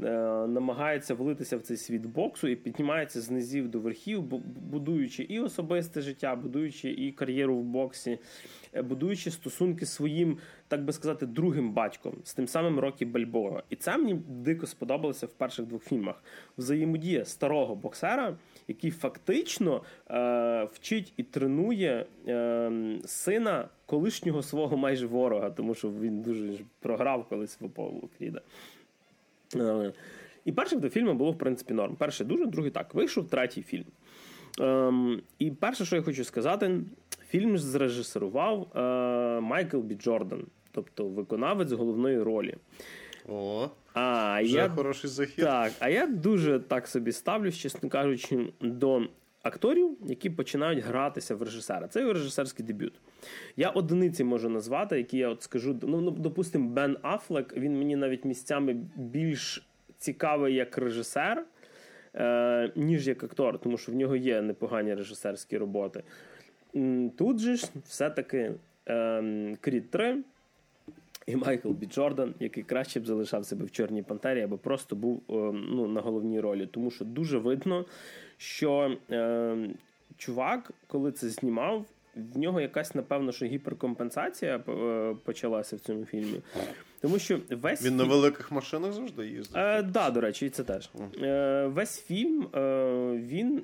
Е, 0.00 0.06
намагається 0.46 1.14
влитися 1.14 1.56
в 1.56 1.60
цей 1.60 1.76
світ 1.76 2.06
боксу 2.06 2.48
і 2.48 2.56
піднімається 2.56 3.20
з 3.20 3.30
низів 3.30 3.68
до 3.68 3.80
верхів, 3.80 4.22
будуючи 4.70 5.22
і 5.22 5.40
особисте 5.40 6.00
життя, 6.00 6.36
будуючи 6.36 6.90
і 6.90 7.12
кар'єру 7.12 7.56
в 7.56 7.64
боксі, 7.64 8.18
е, 8.74 8.82
будуючи 8.82 9.30
стосунки 9.30 9.86
своїм, 9.86 10.38
так 10.68 10.84
би 10.84 10.92
сказати, 10.92 11.26
другим 11.26 11.72
батьком 11.72 12.14
з 12.24 12.34
тим 12.34 12.48
самим 12.48 12.78
Рокі 12.78 13.04
Бальбоа. 13.04 13.62
І 13.70 13.76
це 13.76 13.96
мені 13.96 14.14
дико 14.28 14.66
сподобалося 14.66 15.26
в 15.26 15.32
перших 15.32 15.66
двох 15.66 15.84
фільмах. 15.84 16.22
Взаємодія 16.58 17.24
старого 17.24 17.74
боксера, 17.74 18.36
який 18.68 18.90
фактично 18.90 19.82
е, 20.10 20.68
вчить 20.72 21.12
і 21.16 21.22
тренує 21.22 22.06
е, 22.28 22.98
сина 23.04 23.68
колишнього 23.86 24.42
свого 24.42 24.76
майже 24.76 25.06
ворога, 25.06 25.50
тому 25.50 25.74
що 25.74 25.90
він 25.90 26.22
дуже 26.22 26.52
програв 26.80 27.28
колись 27.28 27.60
в 27.60 27.64
Аполло 27.64 28.08
Кріда. 28.18 28.40
Е, 29.54 29.92
і 30.44 30.52
перших 30.52 30.78
до 30.78 30.88
фільму 30.88 31.14
було, 31.14 31.32
в 31.32 31.38
принципі, 31.38 31.74
норм. 31.74 31.96
Перший 31.96 32.26
дуже, 32.26 32.46
другий 32.46 32.70
так. 32.70 32.94
Вийшов 32.94 33.28
третій 33.28 33.62
фільм. 33.62 33.84
Ем, 34.60 35.22
І 35.38 35.50
перше, 35.50 35.84
що 35.84 35.96
я 35.96 36.02
хочу 36.02 36.24
сказати, 36.24 36.80
фільм 37.28 37.58
зрежисерував 37.58 38.76
е, 38.76 38.80
Майкл 39.40 39.78
Бі 39.78 39.94
Джордан, 39.94 40.44
тобто 40.72 41.04
виконавець 41.04 41.72
головної 41.72 42.22
ролі. 42.22 42.54
О, 43.28 43.68
а 43.94 44.42
вже 44.42 44.56
я, 44.56 44.68
хороший 44.68 45.10
захід. 45.10 45.44
Так, 45.44 45.72
а 45.80 45.88
я 45.88 46.06
дуже 46.06 46.60
так 46.60 46.88
собі 46.88 47.12
ставлюсь, 47.12 47.58
чесно 47.58 47.88
кажучи, 47.88 48.52
до 48.60 49.02
акторів, 49.46 49.96
які 50.06 50.30
починають 50.30 50.84
гратися 50.84 51.34
в 51.34 51.42
режисера. 51.42 51.88
Це 51.88 52.00
його 52.00 52.12
режисерський 52.12 52.66
дебют. 52.66 52.92
Я 53.56 53.70
одиниці 53.70 54.24
можу 54.24 54.48
назвати, 54.48 54.96
які 54.96 55.18
я 55.18 55.28
от 55.28 55.42
скажу. 55.42 55.78
Ну, 55.82 56.00
ну 56.00 56.10
допустимо, 56.10 56.68
Бен 56.68 56.96
Афлек, 57.02 57.56
він 57.56 57.78
мені 57.78 57.96
навіть 57.96 58.24
місцями 58.24 58.76
більш 58.96 59.66
цікавий 59.98 60.54
як 60.54 60.78
режисер, 60.78 61.44
е, 62.14 62.72
ніж 62.76 63.08
як 63.08 63.24
актор, 63.24 63.58
тому 63.58 63.78
що 63.78 63.92
в 63.92 63.94
нього 63.94 64.16
є 64.16 64.42
непогані 64.42 64.94
режисерські 64.94 65.58
роботи. 65.58 66.02
Тут 67.16 67.38
же 67.38 67.56
ж 67.56 67.66
все-таки 67.84 68.52
е, 68.88 69.56
Кріт 69.60 69.90
3. 69.90 70.22
І 71.26 71.36
Майкл 71.36 71.70
Бі 71.70 71.86
Джордан, 71.86 72.34
який 72.40 72.62
краще 72.62 73.00
б 73.00 73.06
залишав 73.06 73.46
себе 73.46 73.64
в 73.64 73.70
Чорній 73.70 74.02
Пантері, 74.02 74.42
або 74.42 74.58
просто 74.58 74.96
був 74.96 75.22
ну, 75.52 75.88
на 75.88 76.00
головній 76.00 76.40
ролі. 76.40 76.66
Тому 76.66 76.90
що 76.90 77.04
дуже 77.04 77.38
видно, 77.38 77.84
що 78.36 78.96
е, 79.10 79.68
чувак, 80.16 80.70
коли 80.86 81.12
це 81.12 81.28
знімав, 81.28 81.84
в 82.16 82.38
нього 82.38 82.60
якась, 82.60 82.94
напевно, 82.94 83.32
що 83.32 83.46
гіперкомпенсація 83.46 84.56
е, 84.68 85.16
почалася 85.24 85.76
в 85.76 85.80
цьому 85.80 86.04
фільмі. 86.04 86.40
Тому 87.00 87.18
що 87.18 87.38
весь 87.50 87.82
Він 87.82 87.88
фільм... 87.88 87.96
на 87.96 88.04
великих 88.04 88.52
машинах 88.52 88.92
завжди 88.92 89.26
їздить? 89.26 89.52
Так, 89.52 89.84
е, 89.84 89.88
да, 89.88 90.10
до 90.10 90.20
речі, 90.20 90.46
і 90.46 90.50
це 90.50 90.64
теж. 90.64 90.90
Е, 91.22 91.66
Весь 91.66 92.02
фільм 92.02 92.48
е, 92.54 92.60
він. 93.12 93.62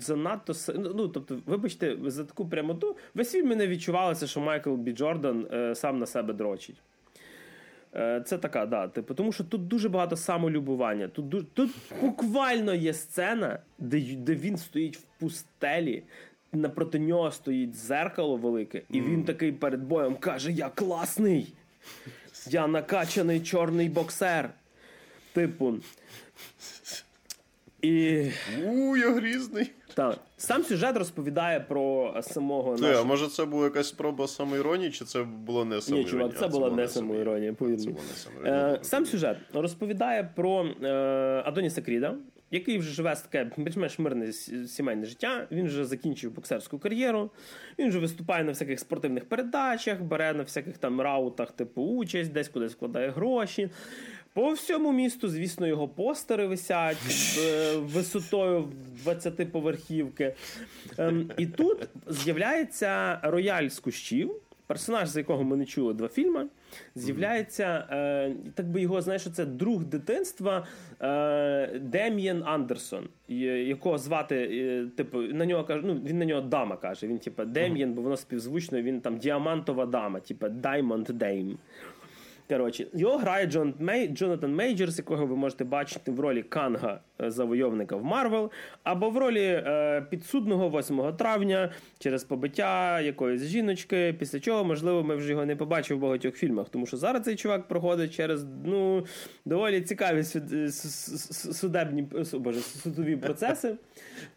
Занадто 0.00 0.52
ну, 0.74 1.08
тобто, 1.08 1.38
вибачте, 1.46 1.96
за 2.06 2.24
таку 2.24 2.48
прямоту. 2.48 2.96
Весь 3.14 3.32
фільм 3.32 3.48
мене 3.48 3.66
відчувалося, 3.66 4.26
що 4.26 4.40
Майкл 4.40 4.74
Бі 4.74 4.92
Джордан 4.92 5.46
е, 5.52 5.74
сам 5.74 5.98
на 5.98 6.06
себе 6.06 6.32
дрочить. 6.32 6.76
Е, 7.94 8.22
це 8.26 8.38
така, 8.38 8.66
да, 8.66 8.88
типу, 8.88 9.14
тому 9.14 9.32
що 9.32 9.44
тут 9.44 9.68
дуже 9.68 9.88
багато 9.88 10.16
самолюбування. 10.16 11.08
Тут 11.08 11.54
тут 11.54 11.70
буквально 12.00 12.74
є 12.74 12.92
сцена, 12.92 13.58
де 13.78 14.00
де 14.00 14.34
він 14.34 14.56
стоїть 14.56 14.96
в 14.96 15.02
пустелі, 15.20 16.02
напроти 16.52 16.98
нього 16.98 17.30
стоїть 17.30 17.74
зеркало 17.74 18.36
велике, 18.36 18.82
і 18.90 19.00
він 19.00 19.24
такий 19.24 19.52
перед 19.52 19.82
боєм 19.82 20.16
каже: 20.16 20.52
Я 20.52 20.68
класний! 20.68 21.54
Я 22.50 22.66
накачаний 22.66 23.40
чорний 23.40 23.88
боксер. 23.88 24.50
Типу. 25.32 25.74
І... 27.86 28.32
У, 28.66 28.96
я 28.96 29.10
грізний. 29.10 29.72
Так. 29.94 30.18
Сам 30.36 30.62
сюжет 30.62 30.96
розповідає 30.96 31.60
про 31.60 32.14
самого. 32.22 32.76
Ти, 32.76 32.82
нашого... 32.82 33.00
А 33.00 33.04
може 33.04 33.28
це 33.28 33.44
була 33.44 33.64
якась 33.64 33.88
спроба 33.88 34.28
самоіронії, 34.28 34.90
чи 34.90 35.04
це 35.04 35.22
було 35.22 35.64
не 35.64 35.80
самоіронія? 35.80 36.14
Ні, 36.14 36.18
чувак, 36.18 36.38
це, 36.38 36.48
була 36.48 36.70
не 36.70 36.88
самоіронія. 36.88 37.54
Самоіронія. 37.58 38.74
Е, 38.74 38.78
Сам 38.82 39.06
сюжет 39.06 39.36
розповідає 39.54 40.30
про 40.36 40.66
е, 40.82 40.88
Адоніса 41.44 41.82
Кріда, 41.82 42.14
який 42.50 42.78
вже 42.78 42.90
живе 42.90 43.16
таке 43.16 43.50
більш-менш 43.56 43.98
мирне 43.98 44.32
сімейне 44.32 45.06
життя. 45.06 45.46
Він 45.52 45.66
вже 45.66 45.84
закінчив 45.84 46.34
боксерську 46.34 46.78
кар'єру. 46.78 47.30
Він 47.78 47.88
вже 47.88 47.98
виступає 47.98 48.44
на 48.44 48.50
всяких 48.50 48.80
спортивних 48.80 49.24
передачах, 49.28 50.02
бере 50.02 50.32
на 50.32 50.42
всяких 50.42 50.78
там 50.78 51.00
раутах, 51.00 51.52
типу 51.52 51.82
участь, 51.82 52.32
десь 52.32 52.48
кудись 52.48 52.72
вкладає 52.72 53.10
гроші. 53.10 53.70
По 54.36 54.52
всьому 54.52 54.92
місту, 54.92 55.28
звісно, 55.28 55.66
його 55.66 55.88
постери 55.88 56.46
висять 56.46 56.96
е, 57.38 57.76
висотою 57.76 58.68
20 59.04 59.52
поверхівки. 59.52 60.34
Ем, 60.98 61.30
і 61.38 61.46
тут 61.46 61.88
з'являється 62.06 63.20
рояль 63.22 63.68
з 63.68 63.78
кущів, 63.78 64.32
персонаж, 64.66 65.08
за 65.08 65.20
якого 65.20 65.44
ми 65.44 65.56
не 65.56 65.64
чули 65.64 65.94
два 65.94 66.08
фільми. 66.08 66.46
З'являється, 66.94 67.86
е, 67.90 68.32
так 68.54 68.66
би 68.66 68.80
його 68.80 69.00
знаєш, 69.02 69.22
це 69.32 69.44
друг 69.44 69.84
дитинства 69.84 70.66
е, 71.02 71.78
Дем'єн 71.78 72.42
Андерсон, 72.46 73.08
якого 73.28 73.98
звати, 73.98 74.86
типу, 74.96 75.18
на 75.18 75.46
нього 75.46 75.64
каже, 75.64 75.82
ну 75.84 75.94
він 76.04 76.18
на 76.18 76.24
нього 76.24 76.40
дама 76.40 76.76
каже. 76.76 77.06
Він, 77.06 77.18
типу, 77.18 77.44
Дем'єн, 77.44 77.92
бо 77.92 78.02
воно 78.02 78.16
співзвучно, 78.16 78.82
він 78.82 79.00
там 79.00 79.18
діамантова 79.18 79.86
дама, 79.86 80.20
типу 80.20 80.46
Diamond 80.46 81.12
Dame. 81.12 81.56
Коротше, 82.48 82.86
його 82.94 83.18
грає 83.18 83.46
Джонатан 83.46 83.74
Мей, 83.78 84.08
Джонатан 84.08 84.54
Мейджерс, 84.54 84.98
якого 84.98 85.26
ви 85.26 85.36
можете 85.36 85.64
бачити 85.64 86.10
в 86.10 86.20
ролі 86.20 86.42
Канга 86.42 87.00
е, 87.20 87.30
завойовника 87.30 87.96
в 87.96 88.04
Марвел, 88.04 88.50
або 88.82 89.10
в 89.10 89.18
ролі 89.18 89.44
е, 89.44 90.06
підсудного 90.10 90.78
8 90.78 91.12
травня 91.12 91.72
через 91.98 92.24
побиття 92.24 93.00
якоїсь 93.00 93.42
жіночки. 93.42 94.14
Після 94.18 94.40
чого, 94.40 94.64
можливо, 94.64 95.02
ми 95.02 95.16
вже 95.16 95.30
його 95.30 95.46
не 95.46 95.56
побачимо 95.56 95.98
в 95.98 96.02
багатьох 96.02 96.34
фільмах. 96.34 96.68
Тому 96.68 96.86
що 96.86 96.96
зараз 96.96 97.22
цей 97.22 97.36
чувак 97.36 97.68
проходить 97.68 98.14
через 98.14 98.44
ну 98.64 99.06
доволі 99.44 99.80
цікаві 99.80 100.24
судебні 101.52 102.02
боже, 102.32 102.60
судові 102.60 103.16
процеси. 103.16 103.74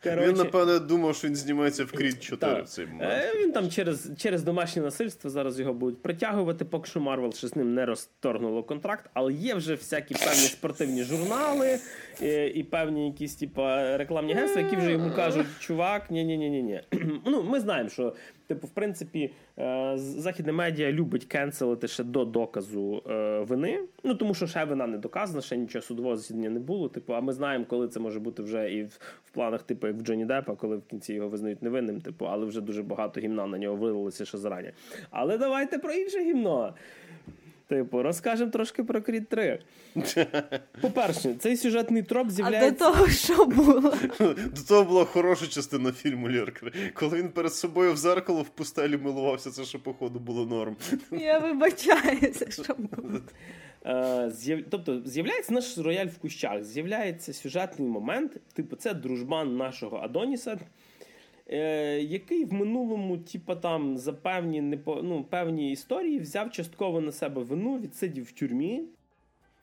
Короче, 0.03 0.28
він, 0.30 0.36
напевне, 0.36 0.80
думав, 0.80 1.16
що 1.16 1.28
він 1.28 1.36
знімається 1.36 1.84
в 1.86 1.91
«Крід 1.91 2.20
4» 2.24 2.53
так. 2.55 2.66
в 2.66 2.68
цей 2.68 2.86
момент. 2.86 3.12
Е, 3.14 3.34
він 3.39 3.51
там 3.51 3.70
через 3.70 4.12
через 4.18 4.43
домашнє 4.43 4.82
насильство 4.82 5.30
зараз 5.30 5.60
його 5.60 5.74
будуть 5.74 6.01
притягувати, 6.01 6.66
поки 6.66 6.89
що 6.89 6.99
Марвел 6.99 7.34
ще 7.34 7.47
з 7.47 7.55
ним 7.55 7.74
не 7.74 7.86
розторгнуло 8.00 8.64
контракт, 8.64 9.10
але 9.14 9.34
є 9.34 9.56
вже 9.56 9.76
всякі 9.76 10.14
певні 10.14 10.47
спортивні 10.47 11.04
журнали 11.04 11.80
і, 12.22 12.26
е, 12.26 12.47
і 12.50 12.64
певні 12.64 13.08
якісь 13.08 13.36
типа 13.36 13.97
рекламні 13.97 14.34
агентства, 14.34 14.62
які 14.62 14.76
вже 14.76 14.91
йому 14.91 15.12
кажуть, 15.16 15.47
чувак, 15.60 16.12
ні 16.12 16.24
ні 16.24 16.38
ні 16.38 16.50
ні 16.50 16.64
ні 16.64 16.82
Ну, 17.26 17.43
Ми 17.43 17.60
знаємо, 17.60 17.89
що 17.89 18.14
Типу, 18.50 18.68
в 18.68 18.70
принципі, 18.70 19.32
е, 19.60 19.93
західне 19.97 20.52
медіа 20.52 20.91
любить 20.91 21.26
кенселити 21.26 21.88
ще 21.88 22.04
до 22.04 22.26
доказу 22.26 23.04
е, 23.10 23.39
вини. 23.39 23.80
Ну 24.04 24.16
тому 24.16 24.34
що 24.34 24.47
ще 24.47 24.64
вина 24.64 24.88
не 24.88 24.97
доказана, 24.97 25.41
ще 25.41 25.58
нічого 25.58 25.82
судового 25.82 26.18
засідання 26.18 26.50
не 26.50 26.60
було. 26.60 26.89
Типу, 26.89 27.14
а 27.16 27.22
ми 27.22 27.34
знаємо, 27.34 27.66
коли 27.66 27.88
це 27.88 28.00
може 28.00 28.20
бути 28.20 28.43
вже 28.43 28.74
і 28.74 28.84
в, 28.84 29.00
в 29.26 29.32
планах, 29.32 29.64
типу, 29.64 29.88
як 29.88 29.95
в 29.95 30.02
Джоні 30.02 30.26
Деппа, 30.26 30.56
коли 30.56 30.78
в 30.78 30.86
кінці 30.86 31.14
його 31.14 31.30
визнають 31.30 31.62
невинним, 31.62 32.02
типу, 32.02 32.26
але 32.26 32.45
вже 32.45 32.62
дуже 32.62 32.84
багато 32.84 33.22
гімна 33.22 33.47
на 33.47 33.58
нього 33.58 33.76
вилилося 33.76 34.26
ще 34.26 34.38
зарані. 34.38 34.72
Але 35.10 35.38
давайте 35.38 35.78
про 35.78 35.93
інше 35.93 36.20
гімно. 36.20 36.74
Типу, 37.70 38.03
розкажемо 38.03 38.51
трошки 38.51 38.84
про 38.84 39.01
Кріт 39.01 39.30
3. 39.30 39.59
По-перше, 40.82 41.34
цей 41.39 41.57
сюжетний 41.57 42.03
троп 42.03 42.30
з'являється. 42.30 42.86
А 42.86 42.89
до 42.89 42.97
того, 42.97 43.09
що 43.09 43.45
було? 43.45 43.80
До 44.55 44.61
того 44.67 44.84
була 44.84 45.05
хороша 45.05 45.47
частина 45.47 45.91
фільму 45.91 46.30
Лєркер. 46.32 46.74
Коли 46.93 47.17
він 47.17 47.30
перед 47.30 47.53
собою 47.53 47.93
в 47.93 47.97
зеркало 47.97 48.41
в 48.41 48.49
пустелі 48.49 48.97
милувався, 48.97 49.51
це 49.51 49.63
що, 49.63 49.80
походу, 49.80 50.20
було 50.20 50.45
норм. 50.45 50.76
Я 51.11 51.39
вибачаюся, 51.39 52.51
що 52.51 52.76
було. 52.78 53.20
Е, 53.86 54.63
тобто 54.70 55.01
з'являється 55.05 55.53
наш 55.53 55.78
рояль 55.78 56.07
в 56.07 56.17
кущах, 56.17 56.63
з'являється 56.63 57.34
сюжетний 57.34 57.89
момент, 57.89 58.32
типу, 58.53 58.76
це 58.76 58.93
дружбан 58.93 59.57
нашого 59.57 59.97
Адоніса 59.97 60.59
е, 61.50 62.02
який 62.02 62.45
в 62.45 62.54
минулому, 62.54 63.18
типа 63.18 63.56
там 63.56 63.97
за 63.97 64.14
певні 64.14 64.62
непо, 64.62 65.02
ну, 65.04 65.24
певні 65.24 65.72
історії 65.72 66.20
взяв 66.20 66.52
частково 66.52 67.02
на 67.02 67.12
себе 67.12 67.43
вину, 67.43 67.80
відсидів 67.80 68.24
в 68.24 68.32
тюрмі. 68.32 68.84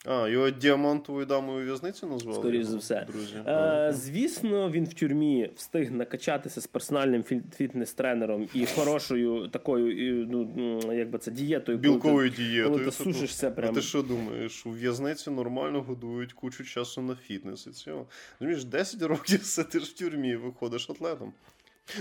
А, 0.08 0.28
його 0.28 0.50
діамантовою 0.50 1.26
дамою 1.26 1.66
в'язниці 1.66 2.06
назвали? 2.06 2.38
Скоріше 2.38 2.64
за 2.64 2.76
все. 2.76 3.06
Друзі. 3.12 3.34
Е, 3.46 3.92
Звісно, 3.94 4.70
він 4.70 4.84
в 4.84 4.94
тюрмі 4.94 5.50
встиг 5.56 5.92
накачатися 5.92 6.60
з 6.60 6.66
персональним 6.66 7.24
фітнес-тренером 7.56 8.48
і 8.54 8.66
хорошою 8.66 9.48
такою, 9.48 10.26
ну, 10.30 10.94
як 10.94 11.10
би 11.10 11.18
це, 11.18 11.30
дієтою. 11.30 11.78
Білковою 11.78 12.30
дієтою. 12.30 12.70
Коли 12.70 12.84
ти 12.84 12.90
сушишся 12.90 13.50
прямо. 13.50 13.72
А 13.72 13.74
ти 13.74 13.82
що 13.82 14.02
думаєш? 14.02 14.66
У 14.66 14.70
в'язниці 14.70 15.30
нормально 15.30 15.82
годують 15.82 16.32
кучу 16.32 16.64
часу 16.64 17.02
на 17.02 17.14
фітнес 17.14 17.66
і 17.66 17.70
цього. 17.70 18.06
Розумієш, 18.40 18.64
10 18.64 19.02
років 19.02 19.42
сидиш 19.44 19.82
в 19.82 19.98
тюрмі 19.98 20.30
і 20.30 20.36
виходиш 20.36 20.90
атлетом. 20.90 21.32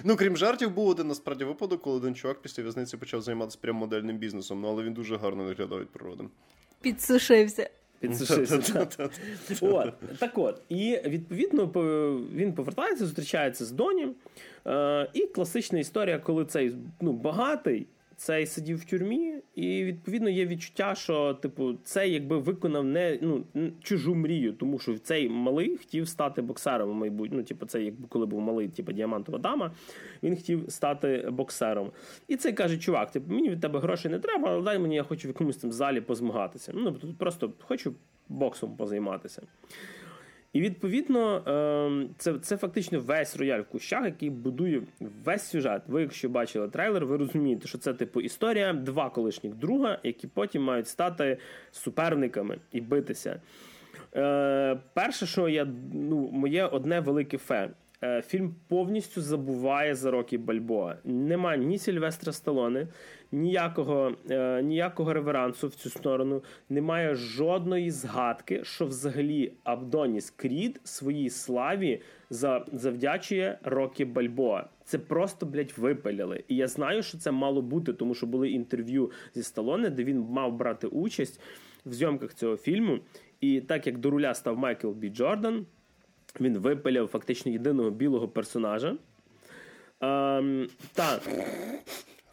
Ну, 0.04 0.16
крім 0.16 0.38
жартів, 0.38 0.72
був 0.72 0.88
один 0.88 1.08
насправді 1.08 1.44
випадок, 1.44 1.82
коли 1.82 1.98
один 1.98 2.16
чувак 2.16 2.42
після 2.42 2.64
в'язниці 2.64 2.98
почав 2.98 3.22
займатися 3.22 3.58
прям 3.62 3.76
модельним 3.76 4.18
бізнесом, 4.18 4.62
ну, 4.62 4.68
але 4.68 4.84
він 4.84 4.94
дуже 4.94 5.18
гарно 5.18 5.44
виглядав 5.44 5.80
від 5.80 5.90
природи. 5.90 6.24
Підсушився. 6.82 7.70
Підсушився. 8.00 8.88
от, 9.62 9.94
Так 10.20 10.38
от, 10.38 10.62
і 10.70 11.00
відповідно 11.06 11.66
він 12.36 12.54
повертається, 12.54 13.06
зустрічається 13.06 13.66
з 13.66 13.72
Доні. 13.72 14.08
Е, 14.68 15.10
І 15.14 15.26
класична 15.28 15.80
історія, 15.80 16.20
коли 16.20 16.46
цей 16.46 16.76
ну, 17.02 17.12
багатий 17.14 17.88
цей 18.18 18.46
сидів 18.46 18.78
в 18.78 18.86
тюрмі, 18.86 19.34
і 19.56 19.84
відповідно 19.84 20.30
є 20.30 20.46
відчуття, 20.46 20.96
що 20.96 21.34
типу 21.34 21.74
цей 21.84 22.14
якби 22.14 22.38
виконав 22.38 22.84
не 22.84 23.20
ну 23.22 23.46
чужу 23.82 24.16
мрію, 24.16 24.54
тому 24.54 24.80
що 24.80 24.98
цей 24.98 25.30
малий 25.30 25.78
хотів 25.78 26.08
стати 26.08 26.42
боксером. 26.42 26.92
Мабуть, 26.92 27.32
ну 27.34 27.44
типу, 27.44 27.66
це 27.66 27.84
якби 27.84 28.08
коли 28.10 28.26
був 28.26 28.42
малий, 28.42 28.68
типу 28.68 28.92
діамантова 28.92 29.38
дама. 29.38 29.72
Він 30.24 30.36
хотів 30.36 30.66
стати 30.68 31.28
боксером. 31.32 31.92
І 32.28 32.36
цей 32.36 32.54
каже: 32.54 32.78
чувак, 32.78 33.12
типу, 33.12 33.34
мені 33.34 33.50
від 33.50 33.62
тебе 33.62 33.80
грошей 33.80 34.12
не 34.12 34.20
треба, 34.20 34.50
але 34.50 34.64
дай 34.64 34.80
мені 34.80 34.96
я 34.96 35.04
хочу 35.04 35.28
в 35.28 35.32
якомусь 35.32 35.58
там 35.58 35.72
залі 35.72 36.02
позмагатися. 36.02 36.72
Ну 36.76 36.96
просто 37.18 37.54
хочу 37.60 37.94
боксом 38.30 38.76
позайматися. 38.76 39.42
І 40.56 40.62
відповідно 40.62 41.44
ем, 41.46 42.10
це 42.18 42.34
це 42.40 42.58
фактично 42.58 43.00
весь 43.00 43.38
рояль 43.38 43.60
в 43.60 43.66
кущах, 43.66 44.06
який 44.06 44.30
будує 44.30 44.82
весь 45.26 45.44
сюжет. 45.44 45.82
Ви, 45.88 46.02
якщо 46.02 46.30
бачили 46.30 46.68
трейлер, 46.68 47.06
ви 47.06 47.18
розумієте, 47.18 47.68
що 47.68 47.78
це 47.78 47.94
типу 47.94 48.22
історія 48.22 48.74
два 48.74 49.10
колишніх 49.10 49.56
друга, 49.56 50.00
які 50.04 50.28
потім 50.28 50.64
мають 50.64 50.88
стати 50.88 51.38
суперниками 51.72 52.58
і 52.72 52.82
битися. 52.82 53.42
Е, 54.16 54.78
Перше, 54.94 55.26
що 55.26 55.50
я 55.50 55.68
ну, 55.94 56.30
моє 56.32 56.66
одне 56.66 57.00
велике 57.00 57.38
фе. 57.38 57.70
Е, 58.04 58.22
фільм 58.22 58.56
повністю 58.68 59.22
забуває 59.22 59.96
за 59.96 60.12
роки 60.12 60.38
Бальбоа. 60.38 60.96
Нема 61.04 61.56
ні 61.56 61.78
Сільвестра 61.78 62.34
Сталоне, 62.34 62.88
ніякого 63.32 64.12
е, 64.30 64.62
ніякого 64.64 65.14
реверансу 65.14 65.68
в 65.68 65.76
цю 65.76 65.90
сторону. 65.90 66.44
Немає 66.70 67.16
жодної 67.16 67.92
згадки, 67.92 68.64
що 68.64 68.86
взагалі 68.86 69.54
Абдоніс 69.64 70.30
Крід 70.30 70.82
своїй 70.84 71.30
славі 71.30 72.02
за, 72.30 72.66
завдячує 72.74 73.60
роки 73.64 74.06
Бальбоа. 74.06 74.64
Це 74.84 75.00
просто 75.00 75.46
блядь, 75.46 75.74
випиляли. 75.78 76.44
І 76.48 76.56
я 76.56 76.68
знаю, 76.68 77.04
що 77.04 77.18
це 77.18 77.32
мало 77.32 77.62
бути, 77.62 77.94
тому 77.94 78.16
що 78.16 78.26
були 78.26 78.50
інтерв'ю 78.50 79.12
зі 79.36 79.44
Сталоне, 79.44 79.90
де 79.90 80.04
він 80.04 80.20
мав 80.20 80.54
брати 80.54 80.88
участь 80.88 81.42
в 81.86 81.94
зйомках 81.94 82.34
цього 82.34 82.58
фільму. 82.58 83.00
І 83.42 83.62
так 83.62 83.88
як 83.88 83.98
до 83.98 84.10
руля 84.10 84.34
став 84.34 84.58
Майкл 84.58 84.90
Бі 84.90 85.10
Джордан. 85.10 85.66
Він 86.40 86.58
випиляв 86.58 87.08
фактично 87.08 87.52
єдиного 87.52 87.90
білого 87.90 88.28
персонажа. 88.28 88.96
Ем, 90.02 90.68
та. 90.94 91.20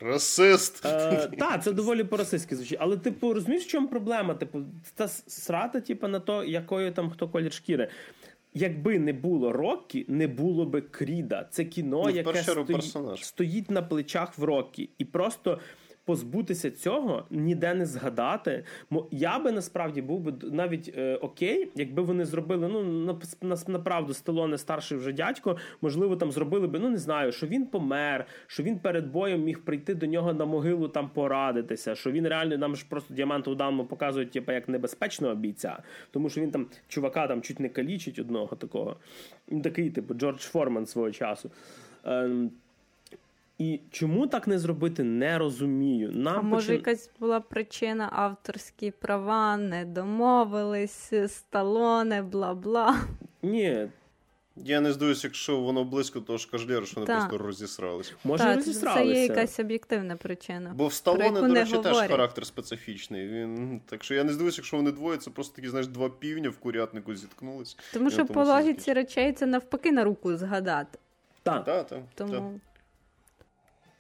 Расист. 0.01 0.87
Е, 0.87 1.29
Так, 1.39 1.63
це 1.65 1.73
доволі 1.73 2.05
по-расистськи 2.05 2.57
звучить. 2.57 2.79
Але, 2.81 2.97
типу, 2.97 3.35
розумієш, 3.35 3.65
в 3.65 3.69
чому 3.69 3.89
проблема? 3.89 4.35
Типу, 4.35 4.63
та 4.95 5.09
срата, 5.09 5.81
типу, 5.81 6.09
на 6.09 6.21
то, 6.21 6.45
якою 6.45 6.93
там 6.93 7.11
хто 7.11 7.29
колір 7.29 7.53
шкіри. 7.53 7.89
Якби 8.55 8.99
не 8.99 9.13
було 9.13 9.53
Роккі, 9.53 10.05
не 10.09 10.27
було 10.27 10.67
би 10.67 10.81
Кріда. 10.81 11.49
Це 11.51 11.65
кіно, 11.65 12.03
ну, 12.07 12.11
яке 12.11 12.43
стоїть, 12.43 13.25
стоїть 13.25 13.71
на 13.71 13.83
плечах 13.83 14.39
в 14.39 14.45
Роккі. 14.45 14.91
І 14.99 15.05
просто 15.05 15.59
позбутися 16.05 16.71
цього, 16.71 17.27
ніде 17.31 17.75
не 17.75 17.87
згадати. 17.87 18.65
Я 19.11 19.39
би 19.39 19.53
насправді 19.53 20.03
був 20.03 20.21
би 20.21 20.35
навіть 20.43 20.95
е, 20.97 21.17
окей, 21.17 21.71
якби 21.75 22.03
вони 22.03 22.25
зробили 22.25 22.69
ну 22.69 22.85
на, 22.85 23.57
на, 23.69 24.15
Стелоне 24.15 24.59
старший 24.59 24.99
вже 24.99 25.13
дядько, 25.13 25.57
можливо, 25.81 26.17
там 26.17 26.33
зробили 26.33 26.67
би, 26.67 26.79
ну 26.79 26.89
не 26.89 26.99
знаю, 26.99 27.33
що 27.33 27.47
він 27.47 27.67
помер, 27.67 28.27
що 28.47 28.63
він 28.63 28.79
перед 28.79 29.07
боєм 29.07 29.43
міг 29.43 29.61
прийти 29.61 29.95
до 29.95 30.07
нього 30.07 30.33
на 30.33 30.45
могилу 30.45 30.89
там 30.89 31.11
порадитися, 31.11 31.95
що 31.95 32.11
він 32.11 32.29
реально 32.29 32.59
нам 32.59 32.77
ж 32.77 32.87
просто 32.89 33.15
діамантову 33.15 33.57
даму 33.57 33.85
показують, 33.85 34.31
типу, 34.31 34.53
як 34.53 34.69
небезпечного 34.69 35.35
бійця, 35.35 35.83
тому 36.11 36.29
що 36.29 36.41
він 36.41 36.51
там 36.51 36.67
чувака 36.89 37.27
там 37.27 37.43
чуть 37.43 37.61
не 37.61 37.69
калічить 37.69 38.19
одного 38.19 38.57
такого. 38.57 38.97
Він 39.49 39.63
такий, 39.63 39.91
типу, 39.91 40.15
Джордж 40.15 40.41
Форман 40.41 40.87
свого 40.87 41.11
часу. 41.11 41.51
Ем, 42.05 42.51
і 43.63 43.81
чому 43.91 44.27
так 44.27 44.47
не 44.47 44.59
зробити, 44.59 45.03
не 45.03 45.39
розумію. 45.39 46.13
Нам 46.13 46.39
а 46.39 46.43
може 46.43 46.73
якась 46.73 47.11
була 47.21 47.41
причина 47.41 48.09
авторські 48.13 48.91
права, 48.91 49.57
не 49.57 49.85
домовились, 49.85 51.13
сталоне, 51.27 52.23
бла 52.23 52.55
бла. 52.55 52.97
Ні. 53.43 53.89
Я 54.57 54.81
не 54.81 54.93
здаюся, 54.93 55.27
якщо 55.27 55.61
воно 55.61 55.85
близько 55.85 56.21
того 56.21 56.39
ж 56.39 56.49
кажлєра, 56.51 56.87
що 56.87 56.95
вони 56.95 57.07
так. 57.07 57.19
просто 57.19 57.47
розісрались. 57.47 58.15
Може, 58.25 58.45
так, 58.45 58.57
розісралися. 58.57 59.05
Це 59.05 59.19
є 59.19 59.23
якась 59.23 59.61
об'єктивна 59.61 60.17
причина. 60.17 60.73
Бо 60.75 60.87
в 60.87 60.93
Сталоне, 60.93 61.41
до 61.41 61.55
речі, 61.55 61.79
теж 61.79 61.97
характер 61.97 62.47
специфічний. 62.47 63.29
Він 63.29 63.81
Так 63.87 64.05
що 64.05 64.15
я 64.15 64.25
не 64.25 64.33
здивуюся, 64.33 64.59
якщо 64.59 64.77
вони 64.77 64.93
двоє, 64.93 65.19
це 65.19 65.31
просто 65.31 65.57
такі, 65.57 65.69
знаєш, 65.69 65.87
два 65.87 66.09
півня 66.09 66.51
в 66.51 66.59
курятнику 66.59 67.15
зіткнулись. 67.15 67.77
Тому 67.93 68.11
що 68.11 68.27
по 68.27 68.45
логіці 68.45 68.93
речей 68.93 69.33
це 69.33 69.47
навпаки 69.47 69.93
на 69.93 70.05
руку 70.05 70.37
згадати. 70.37 70.99
Так. 71.43 71.65
Так, 71.65 71.87
так. 71.87 72.01
Тому... 72.15 72.61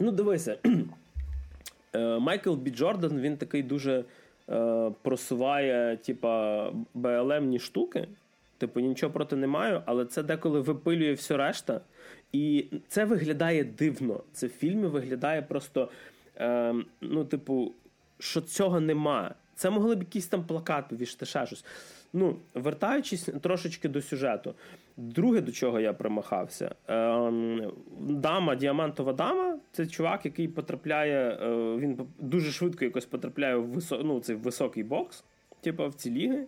Ну, 0.02 0.10
дивися, 0.10 0.58
е, 1.92 2.18
Майкл 2.18 2.54
Бі 2.54 2.70
Джордан 2.70 3.20
він 3.20 3.36
такий 3.36 3.62
дуже 3.62 4.04
е, 4.50 4.90
просуває, 5.02 5.96
типа, 5.96 6.70
БЛМні 6.94 7.58
штуки. 7.58 8.08
Типу, 8.58 8.80
нічого 8.80 9.12
проти 9.12 9.36
не 9.36 9.46
маю, 9.46 9.82
але 9.86 10.04
це 10.04 10.22
деколи 10.22 10.60
випилює 10.60 11.12
все 11.12 11.36
решта. 11.36 11.80
І 12.32 12.66
це 12.88 13.04
виглядає 13.04 13.64
дивно. 13.64 14.20
Це 14.32 14.46
в 14.46 14.50
фільмі 14.50 14.86
виглядає 14.86 15.42
просто, 15.42 15.88
е, 16.36 16.74
ну, 17.00 17.24
типу, 17.24 17.72
що 18.18 18.40
цього 18.40 18.80
нема. 18.80 19.34
Це 19.54 19.70
могли 19.70 19.96
б 19.96 19.98
якісь 19.98 20.26
там 20.26 20.44
плакати 20.44 20.96
вішати, 20.96 21.26
ще 21.26 21.46
щось. 21.46 21.64
Ну, 22.12 22.36
вертаючись 22.54 23.28
трошечки 23.42 23.88
до 23.88 24.02
сюжету. 24.02 24.54
Друге, 24.96 25.40
до 25.40 25.52
чого 25.52 25.80
я 25.80 25.92
примахався, 25.92 26.74
ем, 26.88 27.72
дама, 28.00 28.54
діамантова 28.54 29.12
дама 29.12 29.58
це 29.72 29.86
чувак, 29.86 30.24
який 30.24 30.48
потрапляє, 30.48 31.38
е, 31.42 31.76
він 31.76 32.00
дуже 32.18 32.52
швидко 32.52 32.84
якось 32.84 33.04
потрапляє 33.04 33.56
в 33.56 33.66
висо, 33.66 34.00
ну, 34.04 34.20
цей 34.20 34.36
високий 34.36 34.82
бокс, 34.82 35.24
типу 35.60 35.88
в 35.88 35.94
ці 35.94 36.10
ліги. 36.10 36.46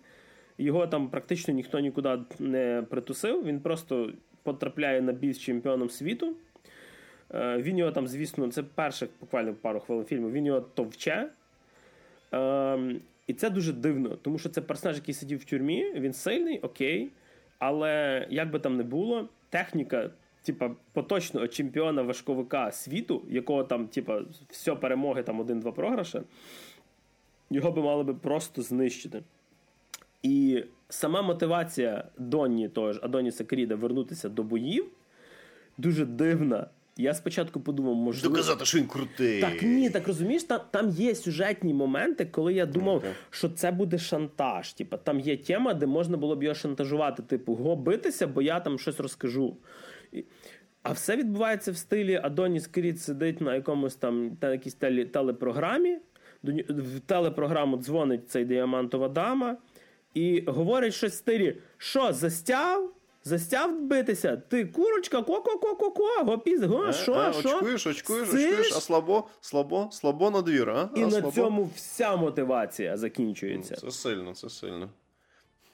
Його 0.59 0.87
там 0.87 1.09
практично 1.09 1.55
ніхто 1.55 1.81
нікуди 1.81 2.19
не 2.39 2.85
притусив. 2.91 3.45
Він 3.45 3.61
просто 3.61 4.13
потрапляє 4.43 5.01
на 5.01 5.13
бій 5.13 5.33
з 5.33 5.39
чемпіоном 5.39 5.91
світу. 5.91 6.37
Е, 7.35 7.59
він 7.59 7.79
його 7.79 7.93
там, 7.93 8.09
звісно, 8.09 8.49
це 8.49 8.63
перших 8.63 9.09
буквально 9.21 9.55
пару 9.55 9.81
хвилин 9.81 10.05
фільму, 10.05 10.31
він 10.31 10.47
його 10.47 10.61
товче. 10.61 11.29
І 13.27 13.35
це 13.35 13.51
дуже 13.51 13.73
дивно, 13.73 14.17
тому 14.17 14.39
що 14.39 14.49
це 14.49 14.61
персонаж, 14.61 14.97
який 14.97 15.15
сидів 15.15 15.39
в 15.39 15.45
тюрмі, 15.45 15.93
він 15.95 16.13
сильний, 16.13 16.61
окей. 16.61 17.11
Але 17.59 18.27
як 18.31 18.51
би 18.51 18.59
там 18.59 18.77
не 18.77 18.83
було, 18.83 19.29
техніка, 19.51 20.11
типа, 20.43 20.71
поточного 20.93 21.49
чемпіона 21.49 22.03
важковика 22.03 22.73
світу, 22.73 23.23
якого 23.29 23.65
там, 23.65 23.89
типа, 23.89 24.23
все 24.49 24.75
перемоги, 24.75 25.23
там 25.23 25.41
один-два 25.41 25.73
програші, 25.73 26.21
його 27.51 27.71
би 27.71 27.83
мали 27.83 28.05
би 28.05 28.15
просто 28.15 28.63
знищити. 28.63 29.23
І 30.23 30.65
сама 30.89 31.23
мотивація 31.23 32.05
Донні, 32.19 32.69
того 32.69 32.93
ж 32.93 33.01
Адоніса 33.03 33.45
Кріда, 33.45 33.75
вернутися 33.75 34.29
до 34.29 34.43
боїв 34.43 34.87
дуже 35.79 36.05
дивна. 36.05 36.67
Я 36.97 37.15
спочатку 37.15 37.61
подумав, 37.61 37.95
можливо... 37.95 38.35
Доказати, 38.35 38.65
що 38.65 38.79
він 38.79 38.87
крутий. 38.87 39.41
Так 39.41 39.63
ні, 39.63 39.91
так 39.91 40.07
розумієш, 40.09 40.45
там 40.45 40.61
там 40.71 40.91
є 40.91 41.15
сюжетні 41.15 41.75
моменти, 41.75 42.25
коли 42.25 42.55
я 42.55 42.67
думав, 42.67 42.97
okay. 42.97 43.13
що 43.31 43.49
це 43.49 43.71
буде 43.71 43.99
шантаж. 43.99 44.73
Типа 44.73 44.97
там 44.97 45.21
є 45.21 45.37
тема, 45.37 45.75
де 45.75 45.87
можна 45.87 46.17
було 46.17 46.37
б 46.37 46.43
його 46.43 46.55
шантажувати, 46.55 47.23
типу, 47.23 47.55
го 47.55 47.77
битися, 47.77 48.27
бо 48.27 48.43
я 48.43 48.61
там 48.61 48.79
щось 48.79 49.01
розкажу. 49.01 49.57
А 50.83 50.93
все 50.93 51.17
відбувається 51.17 51.73
в 51.73 51.77
стилі 51.77 52.21
Адоніс 52.23 52.67
Кріт 52.67 53.01
сидить 53.01 53.41
на 53.41 53.55
якомусь 53.55 53.95
там 53.95 54.37
на 54.41 54.53
якійсь 54.53 54.75
теле, 54.75 55.05
телепрограмі. 55.05 55.99
В 56.69 57.01
телепрограму 57.01 57.77
дзвонить 57.77 58.31
цей 58.31 58.45
діамантова 58.45 59.09
дама 59.09 59.57
і 60.15 60.45
говорить 60.47 60.95
щось 60.95 61.13
в 61.13 61.17
стилі: 61.17 61.57
що, 61.79 62.13
застяв? 62.13 62.93
Застяв 63.27 63.81
битися, 63.83 64.37
ти 64.37 64.65
курочка, 64.67 65.23
ко-ко-ко-ко-ко, 65.23 66.25
гопіз, 66.25 66.63
го, 66.63 66.93
що, 66.93 67.33
що? 67.33 67.57
Очкуєш, 67.57 67.87
очкуєш, 67.87 68.29
очкуєш, 68.29 68.73
а 68.77 68.81
слабо, 68.81 69.25
слабо, 69.41 69.89
слабо 69.93 70.31
на 70.31 70.43
двір, 70.43 70.71
а? 70.71 70.91
І 70.97 71.03
а, 71.03 71.05
на 71.05 71.11
слабо? 71.11 71.31
цьому 71.31 71.71
вся 71.75 72.17
мотивація 72.17 72.97
закінчується. 72.97 73.77
Це 73.77 73.91
сильно, 73.91 74.35
це 74.35 74.49
сильно. 74.49 74.91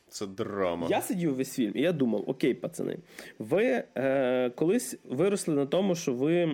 Це 0.09 0.27
драма. 0.27 0.87
Я 0.91 1.01
сидів 1.01 1.35
весь 1.35 1.55
фільм, 1.55 1.73
і 1.75 1.81
я 1.81 1.93
думав: 1.93 2.25
окей, 2.27 2.55
пацани, 2.55 2.99
ви 3.39 3.85
е, 3.95 4.51
колись 4.51 4.99
виросли 5.05 5.55
на 5.55 5.67
тому, 5.67 5.95
що 5.95 6.13
ви, 6.13 6.47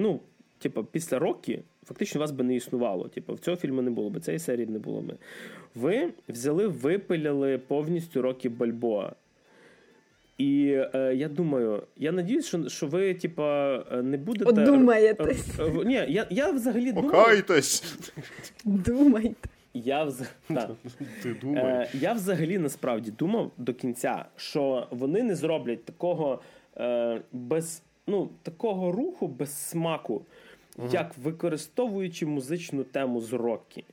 ну, 0.00 0.20
типу, 0.58 0.84
після 0.84 1.18
роки 1.18 1.62
фактично 1.84 2.20
вас 2.20 2.30
би 2.30 2.44
не 2.44 2.56
існувало. 2.56 3.08
Типу, 3.08 3.34
в 3.34 3.38
цього 3.38 3.56
фільму 3.56 3.82
не 3.82 3.90
було 3.90 4.10
би, 4.10 4.20
цієї 4.20 4.38
серії 4.38 4.66
не 4.66 4.78
було 4.78 5.00
би. 5.00 5.16
Ви 5.74 6.12
взяли, 6.28 6.66
випиляли 6.66 7.58
повністю 7.58 8.22
роки 8.22 8.48
Бальбоа. 8.48 9.12
І 10.38 10.76
е, 10.94 11.14
я 11.14 11.28
думаю, 11.28 11.82
я 11.96 12.12
надіюсь, 12.12 12.46
що 12.46 12.68
що 12.68 12.86
ви, 12.86 13.14
типа, 13.14 13.78
не 14.02 14.16
будете. 14.16 14.50
Одумаєтесь. 14.50 15.58
Е, 15.58 15.62
е, 15.62 15.84
ні, 15.84 16.04
я 16.08 16.26
я 16.30 16.50
взагалі 16.50 16.92
думаю... 16.92 17.10
Покайтесь! 17.10 17.98
Думайте. 18.64 19.48
Я 19.74 20.04
вз... 20.04 20.22
да. 20.48 20.70
Ти? 21.22 21.36
Е, 21.44 21.90
я 21.94 22.12
взагалі 22.12 22.58
насправді 22.58 23.10
думав 23.10 23.50
до 23.56 23.74
кінця, 23.74 24.24
що 24.36 24.86
вони 24.90 25.22
не 25.22 25.36
зроблять 25.36 25.84
такого 25.84 26.42
е, 26.76 27.20
без 27.32 27.82
ну, 28.06 28.28
такого 28.42 28.92
руху 28.92 29.28
без 29.28 29.68
смаку, 29.68 30.22
угу. 30.76 30.88
як 30.92 31.18
використовуючи 31.18 32.26
музичну 32.26 32.84
тему 32.84 33.20
з 33.20 33.32
Роккі. 33.32 33.84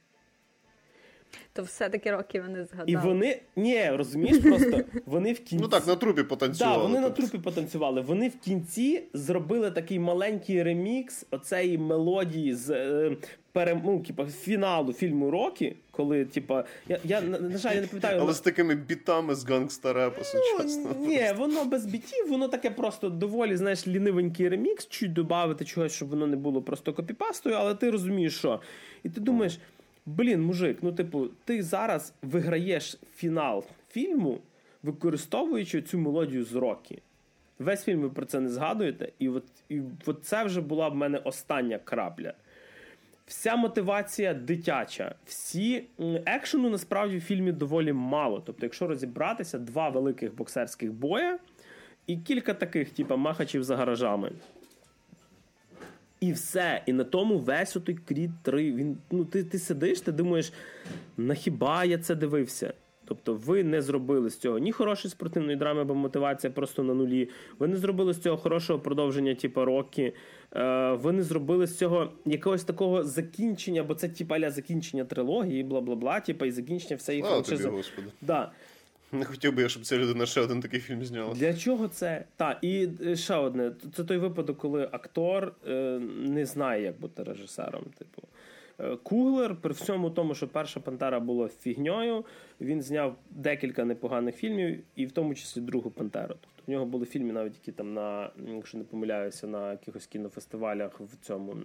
То 1.53 1.63
все-таки 1.63 2.11
роки 2.11 2.41
вони 2.41 2.65
згадали. 2.65 2.91
І 2.91 2.95
вони. 2.95 3.41
Ні, 3.55 3.89
розумієш, 3.89 4.37
просто 4.37 4.81
вони 5.05 5.33
в 5.33 5.39
кінці. 5.39 5.63
Ну 5.63 5.67
так, 5.67 5.87
на 5.87 5.95
трупі 5.95 6.23
потанцювали. 6.23 6.75
Так, 6.75 6.83
вони 6.83 6.99
на 6.99 7.09
трупі 7.09 7.37
потанцювали. 7.37 8.01
Вони 8.01 8.29
в 8.29 8.39
кінці 8.39 9.03
зробили 9.13 9.71
такий 9.71 9.99
маленький 9.99 10.63
ремікс 10.63 11.25
оцеї 11.31 11.77
мелодії 11.77 12.53
з 12.53 12.69
е, 12.69 13.17
перем... 13.55 13.81
ну, 13.85 13.99
типа, 13.99 14.25
фіналу 14.25 14.93
фільму 14.93 15.31
Рокі, 15.31 15.75
коли, 15.91 16.25
типа, 16.25 16.63
я, 16.87 16.99
я 17.03 17.21
на 17.21 17.57
жаль, 17.57 17.75
я 17.75 17.81
не 17.81 17.87
пам'ятаю. 17.87 18.19
Але 18.21 18.33
з 18.33 18.39
такими 18.39 18.75
бітами 18.75 19.35
з 19.35 19.45
гангстарепу 19.45 20.23
сучасно. 20.23 20.95
Ну, 20.99 21.07
ні, 21.07 21.33
воно 21.37 21.65
без 21.65 21.85
бітів, 21.85 22.29
воно 22.29 22.47
таке 22.47 22.69
просто 22.69 23.09
доволі, 23.09 23.57
знаєш, 23.57 23.87
лінивенький 23.87 24.49
ремікс, 24.49 24.87
чуть 24.87 25.13
додати 25.13 25.65
чогось, 25.65 25.93
щоб 25.93 26.09
воно 26.09 26.27
не 26.27 26.35
було 26.35 26.61
просто 26.61 26.93
копіпастою, 26.93 27.55
але 27.55 27.75
ти 27.75 27.91
розумієш, 27.91 28.37
що. 28.37 28.59
І 29.03 29.09
ти 29.09 29.21
думаєш. 29.21 29.59
Блін, 30.05 30.41
мужик, 30.41 30.77
ну 30.81 30.91
типу, 30.91 31.27
ти 31.45 31.63
зараз 31.63 32.13
виграєш 32.21 32.97
фінал 33.15 33.63
фільму, 33.89 34.39
використовуючи 34.83 35.81
цю 35.81 35.99
мелодію 35.99 36.45
з 36.45 36.55
роки. 36.55 37.01
Весь 37.59 37.83
фільм 37.83 38.01
ви 38.01 38.09
про 38.09 38.25
це 38.25 38.39
не 38.39 38.49
згадуєте, 38.49 39.11
і 39.19 39.29
от, 39.29 39.43
і 39.69 39.81
от 40.05 40.25
це 40.25 40.43
вже 40.43 40.61
була 40.61 40.89
в 40.89 40.95
мене 40.95 41.17
остання 41.17 41.77
крапля. 41.77 42.33
Вся 43.25 43.55
мотивація 43.55 44.33
дитяча, 44.33 45.15
всі 45.25 45.83
екшену 46.25 46.69
насправді 46.69 47.17
в 47.17 47.21
фільмі 47.21 47.51
доволі 47.51 47.93
мало. 47.93 48.43
Тобто, 48.45 48.65
якщо 48.65 48.87
розібратися, 48.87 49.59
два 49.59 49.89
великих 49.89 50.35
боксерських 50.35 50.93
боя 50.93 51.39
і 52.07 52.17
кілька 52.17 52.53
таких, 52.53 52.89
типу, 52.89 53.17
махачів 53.17 53.63
за 53.63 53.77
гаражами. 53.77 54.31
І 56.19 56.31
все. 56.31 56.81
І 56.85 56.93
на 56.93 57.03
тому 57.03 57.37
весь 57.37 57.75
отой 57.75 57.95
Кріт 57.95 58.31
3. 58.43 58.71
Він, 58.71 58.97
ну, 59.11 59.25
Ти 59.25 59.43
ти 59.43 59.59
сидиш, 59.59 60.01
ти 60.01 60.11
думаєш, 60.11 60.53
на 61.17 61.33
хіба 61.33 61.85
я 61.85 61.97
це 61.97 62.15
дивився? 62.15 62.73
Тобто 63.05 63.33
ви 63.33 63.63
не 63.63 63.81
зробили 63.81 64.29
з 64.29 64.37
цього 64.37 64.59
ні 64.59 64.71
хорошої 64.71 65.11
спортивної 65.11 65.57
драми, 65.57 65.83
бо 65.83 65.95
мотивація 65.95 66.53
просто 66.53 66.83
на 66.83 66.93
нулі. 66.93 67.29
Ви 67.59 67.67
не 67.67 67.77
зробили 67.77 68.13
з 68.13 68.19
цього 68.19 68.37
хорошого 68.37 68.79
продовження, 68.79 69.35
типу 69.35 69.65
Рокі. 69.65 70.13
Е, 70.55 70.91
ви 70.91 71.11
не 71.11 71.23
зробили 71.23 71.67
з 71.67 71.77
цього 71.77 72.11
якогось 72.25 72.63
такого 72.63 73.03
закінчення, 73.03 73.83
бо 73.83 73.95
це 73.95 74.09
аля 74.29 74.51
закінчення 74.51 75.05
трилогії, 75.05 75.63
бла 75.63 75.81
бла 75.81 75.95
бла, 75.95 76.19
типу, 76.19 76.45
і 76.45 76.51
закінчення 76.51 76.95
всієї 76.95 77.23
франшизи. 77.23 77.71
Да. 78.21 78.51
Не 79.15 79.25
хотів 79.25 79.53
би 79.53 79.61
я, 79.61 79.69
щоб 79.69 79.83
ця 79.83 79.97
людина 79.97 80.25
ще 80.25 80.41
один 80.41 80.61
такий 80.61 80.79
фільм 80.79 81.05
зняла. 81.05 81.33
Для 81.33 81.53
чого 81.53 81.87
це? 81.87 82.25
Так, 82.35 82.57
і 82.61 82.89
е, 83.05 83.15
ще 83.15 83.35
одне. 83.35 83.71
Це 83.95 84.03
той 84.03 84.17
випадок, 84.17 84.57
коли 84.57 84.89
актор 84.91 85.53
е, 85.67 85.71
не 86.19 86.45
знає, 86.45 86.83
як 86.83 86.99
бути 86.99 87.23
режисером. 87.23 87.83
Типу. 87.97 88.21
Е, 88.79 88.95
Куглер, 89.03 89.55
при 89.55 89.73
всьому 89.73 90.09
тому, 90.09 90.35
що 90.35 90.47
перша 90.47 90.79
Пантера 90.79 91.19
була 91.19 91.47
фігньою, 91.47 92.25
він 92.61 92.81
зняв 92.81 93.15
декілька 93.29 93.85
непоганих 93.85 94.35
фільмів, 94.35 94.83
і 94.95 95.05
в 95.05 95.11
тому 95.11 95.35
числі 95.35 95.61
другу 95.61 95.91
Пантеру. 95.91 96.35
Тобто 96.41 96.63
в 96.67 96.71
нього 96.71 96.85
були 96.85 97.05
фільми, 97.05 97.33
навіть 97.33 97.55
які 97.55 97.71
там 97.71 97.93
на, 97.93 98.29
якщо 98.47 98.77
не 98.77 98.83
помиляюся, 98.83 99.47
на 99.47 99.71
якихось 99.71 100.07
кінофестивалях 100.07 100.99
в 100.99 101.17
цьому 101.21 101.55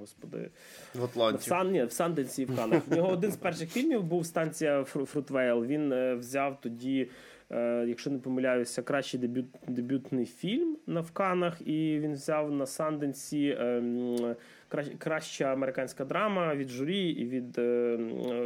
господи 0.00 0.50
в 0.94 1.04
Атланті. 1.04 1.38
В 1.38 1.42
Сан, 1.42 1.70
ні, 1.70 1.84
в 1.84 1.92
Санденсі 1.92 2.42
і 2.42 2.44
в 2.44 2.56
Канах. 2.56 2.82
В 2.88 2.96
нього 2.96 3.08
один 3.08 3.32
з 3.32 3.36
перших 3.36 3.70
фільмів 3.70 4.02
був 4.02 4.26
станція 4.26 4.84
Фрутвейл. 4.84 5.64
Він 5.64 5.92
е, 5.92 6.14
взяв 6.14 6.60
тоді. 6.60 7.10
Е, 7.50 7.84
якщо 7.88 8.10
не 8.10 8.18
помиляюся, 8.18 8.82
кращий 8.82 9.20
дебют, 9.20 9.46
дебютний 9.68 10.26
фільм 10.26 10.76
на 10.86 11.00
в 11.00 11.10
Канах, 11.10 11.60
і 11.60 11.98
він 11.98 12.12
взяв 12.12 12.52
на 12.52 12.66
Санденсі 12.66 13.46
е, 13.46 13.82
краща 14.98 15.44
американська 15.44 16.04
драма 16.04 16.54
від 16.54 16.68
журі 16.68 17.10
і 17.10 17.24
від 17.24 17.58
е, 17.58 17.96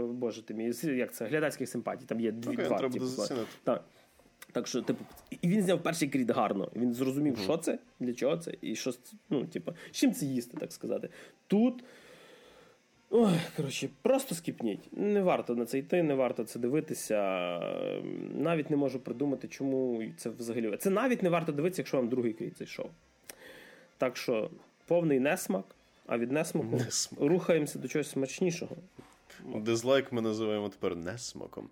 боже 0.03 0.43
ти 0.43 0.55
мій, 0.55 0.73
як 0.83 1.13
це 1.13 1.27
глядацьких 1.27 1.69
симпатій. 1.69 2.05
Там 2.07 2.21
є 2.21 2.33
дві 2.33 2.57
okay, 2.57 2.67
два. 2.67 2.79
Треба 2.79 2.95
типу, 2.95 3.07
так. 3.65 3.85
Так 4.53 4.67
що, 4.67 4.83
типу, 4.83 5.05
і 5.43 5.49
він 5.49 5.63
зняв 5.63 5.83
перший 5.83 6.09
кріт 6.09 6.31
гарно. 6.31 6.71
Він 6.77 6.95
зрозумів, 6.95 7.35
uh-huh. 7.35 7.45
що 7.45 7.57
це, 7.57 7.79
для 8.01 8.15
чого 8.15 8.37
це, 8.37 8.55
і 8.61 8.77
що 8.77 8.93
ну, 9.31 9.47
типу, 9.47 9.73
з 9.91 9.97
чим 9.97 10.13
це 10.13 10.27
їсти, 10.27 10.57
так 10.57 10.73
сказати. 10.73 11.09
Тут. 11.47 11.85
Ой, 13.11 13.41
коротше, 13.57 13.89
просто 14.03 14.35
скіпніть. 14.35 14.89
Не 14.93 15.23
варто 15.23 15.55
на 15.55 15.67
це 15.67 15.79
йти, 15.79 16.03
не 16.03 16.15
варто 16.15 16.45
це 16.45 16.59
дивитися. 16.59 17.19
Навіть 18.35 18.71
не 18.71 18.77
можу 18.77 19.01
придумати, 19.01 19.49
чому 19.49 20.03
це 20.17 20.31
взагалі. 20.31 20.77
Це 20.77 20.91
навіть 20.91 21.23
не 21.23 21.29
варто 21.29 21.53
дивитися, 21.53 21.83
якщо 21.83 21.97
вам 21.97 22.09
другий 22.09 22.33
кріт 22.33 22.59
зайшов. 22.59 22.91
Так 23.99 24.17
що 24.17 24.51
повний 24.87 25.21
несмак, 25.21 25.76
а 26.07 26.19
від 26.19 26.33
несмаку 26.33 26.77
несмак. 26.77 27.21
рухаємося 27.31 27.79
до 27.79 27.89
чогось 27.89 28.11
смачнішого. 28.11 28.77
Дизлайк 29.45 30.13
ми 30.13 30.23
називаємо 30.23 30.69
тепер 30.69 30.97
несмаком. 30.97 31.69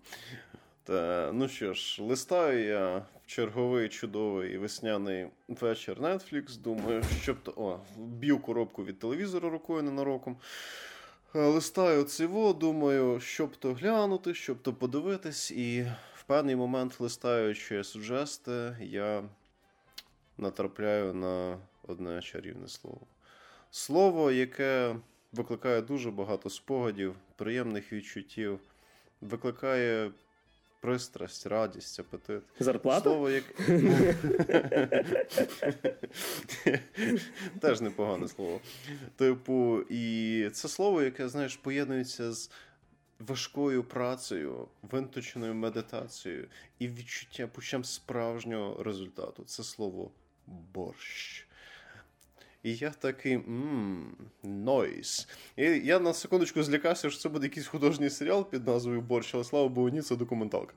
Та, 0.83 1.31
Ну 1.33 1.47
що 1.47 1.73
ж, 1.73 2.03
листаю 2.03 2.65
я 2.65 2.97
в 2.97 3.27
черговий 3.27 3.89
чудовий 3.89 4.57
весняний 4.57 5.27
вечір 5.47 6.01
Netflix. 6.01 6.57
Думаю, 6.57 7.03
щоб 7.21 7.43
то. 7.43 7.53
О, 7.57 7.79
б'ю 7.97 8.39
коробку 8.39 8.85
від 8.85 8.99
телевізора 8.99 9.49
рукою 9.49 9.83
ненароком. 9.83 10.37
листаю 11.33 12.03
циво, 12.03 12.53
думаю, 12.53 13.19
щоб 13.19 13.55
то 13.55 13.73
глянути, 13.73 14.33
щоб 14.33 14.61
то 14.61 14.73
подивитись, 14.73 15.51
і 15.51 15.81
в 16.15 16.23
певний 16.23 16.55
момент, 16.55 16.99
листаючи 16.99 17.83
суджести, 17.83 18.77
я 18.81 19.23
натрапляю 20.37 21.13
на 21.13 21.57
одне 21.87 22.21
чарівне 22.21 22.67
слово. 22.67 23.01
Слово, 23.75 24.31
яке 24.31 24.95
викликає 25.31 25.81
дуже 25.81 26.11
багато 26.11 26.49
спогадів, 26.49 27.15
приємних 27.35 27.93
відчуттів, 27.93 28.59
викликає 29.21 30.11
пристрасть, 30.81 31.47
радість, 31.47 31.99
апетит. 31.99 32.41
Зарплата? 32.59 33.01
Слово, 33.01 33.29
як... 33.29 33.43
Теж 37.59 37.81
непогане 37.81 38.27
слово. 38.27 38.61
Типу, 39.15 39.81
і 39.89 40.49
це 40.53 40.67
слово, 40.67 41.01
яке, 41.01 41.29
знаєш, 41.29 41.55
поєднується 41.55 42.33
з 42.33 42.51
важкою 43.19 43.83
працею, 43.83 44.67
винточеною 44.81 45.55
медитацією 45.55 46.47
і 46.79 46.87
відчуття 46.87 47.47
почуттям 47.47 47.83
справжнього 47.83 48.83
результату. 48.83 49.43
Це 49.43 49.63
слово 49.63 50.11
борщ. 50.47 51.44
І 52.65 52.75
я 52.75 52.89
такий 52.89 53.37
мм, 53.37 54.15
нойс. 54.43 55.27
І 55.55 55.63
я 55.63 55.99
на 55.99 56.13
секундочку 56.13 56.63
злякався, 56.63 57.09
що 57.09 57.19
це 57.19 57.29
буде 57.29 57.45
якийсь 57.45 57.67
художній 57.67 58.09
серіал 58.09 58.49
під 58.49 58.67
назвою 58.67 59.01
Борщ, 59.01 59.35
але 59.35 59.43
слава 59.43 59.67
Богу, 59.67 59.89
ні, 59.89 60.01
це 60.01 60.15
документалка. 60.15 60.73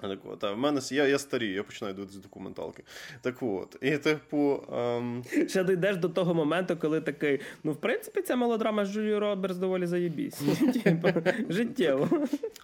Так 0.00 0.18
от, 0.24 0.44
а 0.44 0.52
в 0.52 0.58
мене 0.58 0.80
я 0.90 1.06
я 1.06 1.18
старію, 1.18 1.54
я 1.54 1.62
починаю 1.62 1.94
дивитися 1.94 2.18
документалки. 2.18 2.82
Так 3.20 3.42
от, 3.42 3.76
і 3.80 3.98
типу. 3.98 4.62
Ем... 4.72 5.24
Ще 5.48 5.64
дійдеш 5.64 5.96
до 5.96 6.08
того 6.08 6.34
моменту, 6.34 6.76
коли 6.76 7.00
такий. 7.00 7.40
Ну, 7.64 7.72
в 7.72 7.76
принципі, 7.76 8.22
ця 8.22 8.36
мелодрама 8.36 8.84
з 8.84 8.92
Джулією 8.92 9.20
Робертс 9.20 9.56
доволі 9.56 9.86
заєбісь. 9.86 10.40
Типу, 10.84 11.08
життєво. 11.48 12.08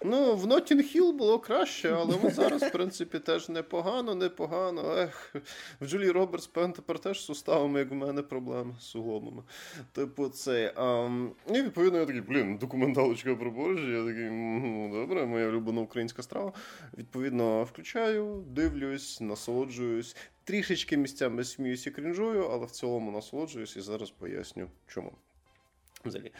Ну, 0.05 0.35
в 0.35 0.47
Нотінг 0.47 0.83
Хіл 0.83 1.11
було 1.11 1.39
краще, 1.39 1.89
але 1.93 2.29
зараз, 2.29 2.63
в 2.63 2.71
принципі, 2.71 3.19
теж 3.19 3.49
непогано, 3.49 4.15
непогано. 4.15 4.97
Ех, 4.97 5.35
в 5.81 5.87
Джулії 5.87 6.11
Робертс, 6.11 6.47
певно, 6.47 6.73
тепер 6.73 6.99
теж 6.99 7.21
з 7.21 7.25
суставами, 7.25 7.79
як 7.79 7.91
в 7.91 7.93
мене 7.93 8.21
проблеми 8.21 8.75
з 8.79 8.83
суглобами. 8.83 9.43
Типу, 9.91 10.29
це. 10.29 10.73
Ем... 10.77 11.31
І 11.49 11.61
відповідно, 11.61 11.99
я 11.99 12.05
такий, 12.05 12.21
блін, 12.21 12.57
документалочка 12.57 13.35
про 13.35 13.51
борщ. 13.51 13.91
Я 13.91 14.05
такий, 14.05 14.29
ну, 14.29 14.91
добре, 14.93 15.25
моя 15.25 15.47
улюблена 15.47 15.81
українська 15.81 16.23
страва. 16.23 16.51
Відповідно. 16.97 17.22
Відповідно, 17.23 17.63
включаю, 17.63 18.43
дивлюсь, 18.47 19.21
насолоджуюсь. 19.21 20.15
Трішечки 20.43 20.97
місцями 20.97 21.43
сміюсь 21.43 21.87
і 21.87 21.91
крінжую, 21.91 22.49
але 22.51 22.65
в 22.65 22.71
цілому 22.71 23.11
насолоджуюсь 23.11 23.77
і 23.77 23.81
зараз 23.81 24.11
поясню, 24.11 24.67
чому. 24.87 25.11
Взагалі. 26.05 26.31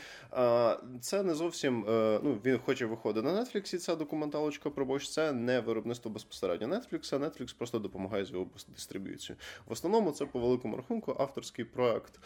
Це 1.01 1.23
не 1.23 1.34
зовсім. 1.35 1.85
Е, 1.89 2.19
ну, 2.23 2.39
Він 2.45 2.60
хоче 2.60 2.85
виходити 2.85 3.27
на 3.27 3.41
Netflix, 3.41 3.76
і 3.76 3.77
ця 3.77 3.95
документалочка 3.95 4.69
про 4.69 4.85
Bosch. 4.85 5.11
Це 5.11 5.34
не 5.34 5.60
виробництво 5.60 6.11
безпосередньо 6.11 6.68
Netflix, 6.68 7.15
а 7.15 7.18
Netflix 7.18 7.57
просто 7.57 7.80
допомагає 7.80 8.26
з 8.26 8.31
його 8.31 8.47
дистриб'юцією. 8.68 9.39
В 9.65 9.72
основному 9.72 10.11
це 10.11 10.26
по 10.26 10.39
великому 10.39 10.77
рахунку 10.77 11.15
авторський 11.19 11.65
проект. 11.65 12.19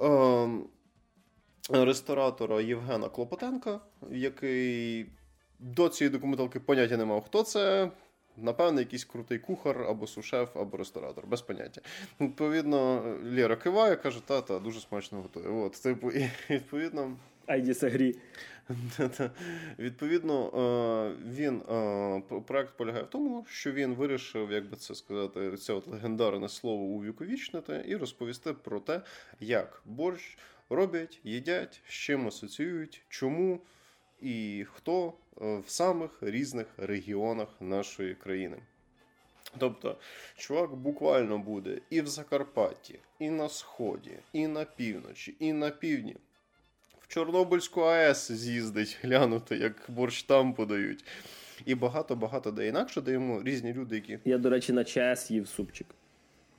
Ем, 0.00 0.68
ресторатора 1.70 2.60
Євгена 2.60 3.08
Клопотенка, 3.08 3.80
який 4.10 5.06
до 5.58 5.88
цієї 5.88 6.12
документалки 6.12 6.60
поняття 6.60 6.96
не 6.96 7.04
мав, 7.04 7.24
хто 7.24 7.42
це. 7.42 7.90
Напевно, 8.38 8.80
якийсь 8.80 9.04
крутий 9.04 9.38
кухар 9.38 9.82
або 9.88 10.06
сушеф, 10.06 10.56
або 10.56 10.76
ресторатор, 10.76 11.26
без 11.26 11.42
поняття. 11.42 11.80
Відповідно, 12.20 13.02
Лєра 13.24 13.56
киває, 13.56 13.96
каже, 13.96 14.20
та-та, 14.26 14.58
дуже 14.58 14.80
смачно 14.80 15.22
готує. 15.22 15.48
От, 15.48 15.82
типу, 15.82 16.10
і 16.10 16.30
відповідно. 16.50 17.16
Айді 17.46 17.74
Сагрі. 17.74 18.16
Відповідно, 19.78 20.50
він 21.30 21.62
проект 22.46 22.76
полягає 22.76 23.04
в 23.04 23.10
тому, 23.10 23.46
що 23.48 23.72
він 23.72 23.94
вирішив, 23.94 24.52
як 24.52 24.70
би 24.70 24.76
це 24.76 24.94
сказати, 24.94 25.56
це 25.56 25.72
от 25.72 25.88
легендарне 25.88 26.48
слово 26.48 26.82
увіковічнити 26.82 27.84
і 27.86 27.96
розповісти 27.96 28.52
про 28.52 28.80
те, 28.80 29.02
як 29.40 29.82
борщ 29.84 30.38
роблять, 30.70 31.20
їдять, 31.24 31.80
з 31.88 31.92
чим 31.92 32.28
асоціюють, 32.28 33.02
чому 33.08 33.60
і 34.20 34.66
хто 34.72 35.06
е, 35.08 35.12
в 35.36 35.64
самих 35.66 36.10
різних 36.20 36.66
регіонах 36.76 37.48
нашої 37.60 38.14
країни. 38.14 38.56
Тобто, 39.58 39.96
чувак 40.36 40.74
буквально 40.74 41.38
буде 41.38 41.78
і 41.90 42.00
в 42.00 42.06
Закарпатті, 42.06 42.98
і 43.18 43.30
на 43.30 43.48
Сході, 43.48 44.18
і 44.32 44.46
на 44.46 44.64
півночі, 44.64 45.34
і 45.38 45.52
на 45.52 45.70
півдні. 45.70 46.16
В 47.00 47.08
Чорнобильську 47.08 47.80
АЕС 47.80 48.32
з'їздить, 48.32 48.98
глянути, 49.02 49.56
як 49.56 49.74
борщ 49.88 50.22
там 50.22 50.54
подають. 50.54 51.04
І 51.64 51.74
багато-багато 51.74 52.50
де 52.50 52.68
інакше, 52.68 53.02
йому 53.06 53.42
різні 53.42 53.72
люди, 53.72 53.94
які. 53.94 54.18
Я, 54.24 54.38
до 54.38 54.50
речі, 54.50 54.72
на 54.72 54.84
ЧАЕС 54.84 55.30
їв 55.30 55.48
супчик. 55.48 55.86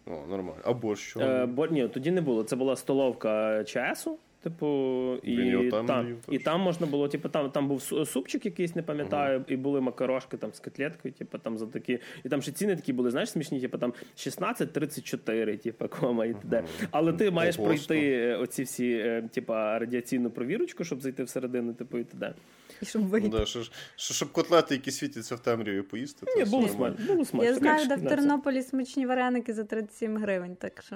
О, 0.05 0.25
нормально. 0.27 0.61
А 0.63 0.73
борщ 0.73 1.09
що? 1.09 1.19
Е, 1.19 1.45
бо, 1.45 1.67
ні, 1.67 1.87
тоді 1.87 2.11
не 2.11 2.21
було. 2.21 2.43
Це 2.43 2.55
була 2.55 2.75
столовка 2.75 3.63
ЧАЕСу. 3.63 4.17
Типу, 4.47 5.15
і 5.23 5.69
там, 5.71 5.85
там 5.85 6.15
і 6.29 6.39
там 6.39 6.61
можна 6.61 6.87
було, 6.87 7.07
типу, 7.07 7.29
там 7.29 7.51
там 7.51 7.67
був 7.67 7.81
супчик 7.81 8.45
якийсь, 8.45 8.75
не 8.75 8.83
пам'ятаю, 8.83 9.39
uh-huh. 9.39 9.51
і 9.51 9.57
були 9.57 9.81
макарошки 9.81 10.37
там 10.37 10.53
з 10.53 10.59
котлеткою, 10.59 11.13
типу, 11.13 11.37
там 11.37 11.57
за 11.57 11.65
такі. 11.65 11.99
І 12.23 12.29
там 12.29 12.41
ще 12.41 12.51
ціни 12.51 12.75
такі 12.75 12.93
були, 12.93 13.11
знаєш, 13.11 13.29
смішні, 13.29 13.61
типу 13.61 13.77
там 13.77 13.93
16-34, 14.17 15.57
типу, 15.57 15.87
кома 15.87 16.25
і 16.25 16.33
т.д. 16.33 16.57
Uh-huh. 16.57 16.87
Але 16.91 17.13
ти 17.13 17.31
маєш 17.31 17.59
uh-huh. 17.59 17.65
пройти 17.65 18.33
оці 18.35 18.63
всі, 18.63 18.91
е, 18.91 19.29
типу, 19.33 19.53
радіаційну 19.53 20.29
провірочку, 20.29 20.83
щоб 20.83 21.01
зайти 21.01 21.23
всередину, 21.23 21.73
типу, 21.73 21.97
і 21.97 22.03
т.д. 22.03 22.33
І 22.81 22.85
щоб 22.85 23.03
вийти. 23.03 23.29
Ну, 23.31 23.39
да, 23.39 23.45
що, 23.45 23.63
що, 23.95 24.13
щоб 24.13 24.31
котлети, 24.31 24.75
які 24.75 24.91
світяться 24.91 25.35
в 25.35 25.39
темряві, 25.39 25.81
поїсти. 25.81 26.25
Ні, 26.37 26.45
було 26.45 26.67
смачно. 26.67 27.05
Було 27.07 27.25
смачно. 27.25 27.49
Я 27.49 27.55
знаю, 27.55 27.87
де 27.87 27.95
в 27.95 28.07
Тернополі 28.07 28.63
смачні 28.63 29.05
вареники 29.05 29.53
за 29.53 29.63
37 29.63 30.17
гривень, 30.17 30.55
так 30.55 30.83
що 30.85 30.95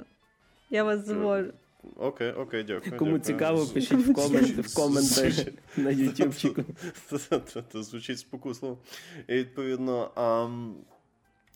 я 0.70 0.84
вас 0.84 1.06
звожу. 1.06 1.54
Окей, 1.96 2.32
окей, 2.32 2.64
дякую. 2.64 3.00
Кому 3.00 3.12
дякую. 3.12 3.20
цікаво, 3.20 3.66
пишіть 3.66 4.08
в 4.08 4.14
коменти 4.14 4.62
в 4.62 4.74
коменти 4.76 5.54
на 5.78 5.92
ютубчику. 5.92 6.64
Це 7.72 7.84
звучить 7.84 8.20
спокусливо. 8.20 8.78
І 9.28 9.34
відповідно, 9.34 10.12
а, 10.16 10.48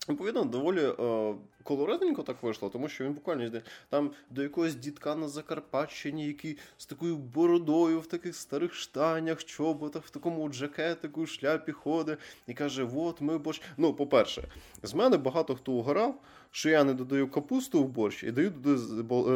відповідно, 0.08 0.44
доволі 0.44 0.86
а, 0.98 1.34
колоритненько 1.66 2.22
так 2.22 2.42
вийшло, 2.42 2.68
тому 2.68 2.88
що 2.88 3.04
він 3.04 3.12
буквально 3.12 3.44
йде 3.44 3.62
там 3.88 4.10
до 4.30 4.42
якогось 4.42 4.74
дітка 4.74 5.14
на 5.14 5.28
Закарпатщині, 5.28 6.26
який 6.26 6.58
з 6.76 6.86
такою 6.86 7.16
бородою 7.16 8.00
в 8.00 8.06
таких 8.06 8.36
старих 8.36 8.74
штанях, 8.74 9.44
чоботах, 9.44 10.04
в 10.04 10.10
такому 10.10 10.48
джакетику, 10.48 11.26
шляпі 11.26 11.72
ходить 11.72 12.18
і 12.46 12.54
каже: 12.54 12.88
От 12.96 13.20
ми 13.20 13.38
борщ. 13.38 13.62
Ну, 13.76 13.94
по-перше, 13.94 14.48
з 14.82 14.94
мене 14.94 15.16
багато 15.16 15.54
хто 15.54 15.72
угорав 15.72 16.20
що 16.56 16.70
я 16.70 16.84
не 16.84 16.94
додаю 16.94 17.28
капусту 17.28 17.84
в 17.84 17.88
борщ 17.88 18.24
і 18.24 18.30
даю 18.30 18.52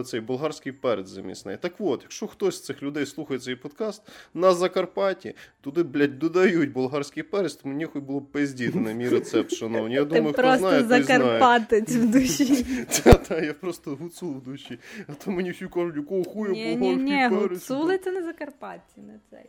цей 0.05 0.21
болгарський 0.21 0.73
перець 0.73 1.09
замісний. 1.09 1.57
Так 1.57 1.73
от, 1.79 2.01
якщо 2.03 2.27
хтось 2.27 2.57
з 2.57 2.61
цих 2.65 2.83
людей 2.83 3.07
слухає 3.07 3.41
цей 3.41 3.57
подкаст 3.57 4.03
на 4.35 4.55
Закарпатті, 4.55 5.35
туди, 5.61 5.83
блядь, 5.83 6.19
додають 6.19 6.73
болгарський 6.73 7.23
перець, 7.23 7.55
тому 7.55 7.75
ніхуй 7.75 8.01
було 8.01 8.21
пиздіти 8.21 8.79
на 8.79 8.93
мій 8.93 9.09
рецепт, 9.09 9.53
шановні. 9.53 9.95
Я 9.95 10.05
думаю, 10.05 10.33
хто 10.33 10.57
знає, 10.59 10.83
той 10.83 11.03
Закарпатець 11.03 11.95
душі. 12.21 12.65
Та-та, 13.03 13.41
я 13.41 13.55
просто 13.55 13.97
гуцул 13.97 14.37
в 14.37 14.43
душі. 14.43 14.79
А 15.07 15.13
то 15.15 15.31
мені 15.31 15.51
всі 15.51 15.67
кажуть, 15.67 15.97
якого 15.97 16.25
хуя 16.25 16.51
Ні, 16.53 16.97
ні, 16.97 17.29
Гуцули 17.29 17.99
це 17.99 18.13
не 18.13 18.23
Закарпатті, 18.23 19.01
не 19.01 19.21
цей. 19.31 19.45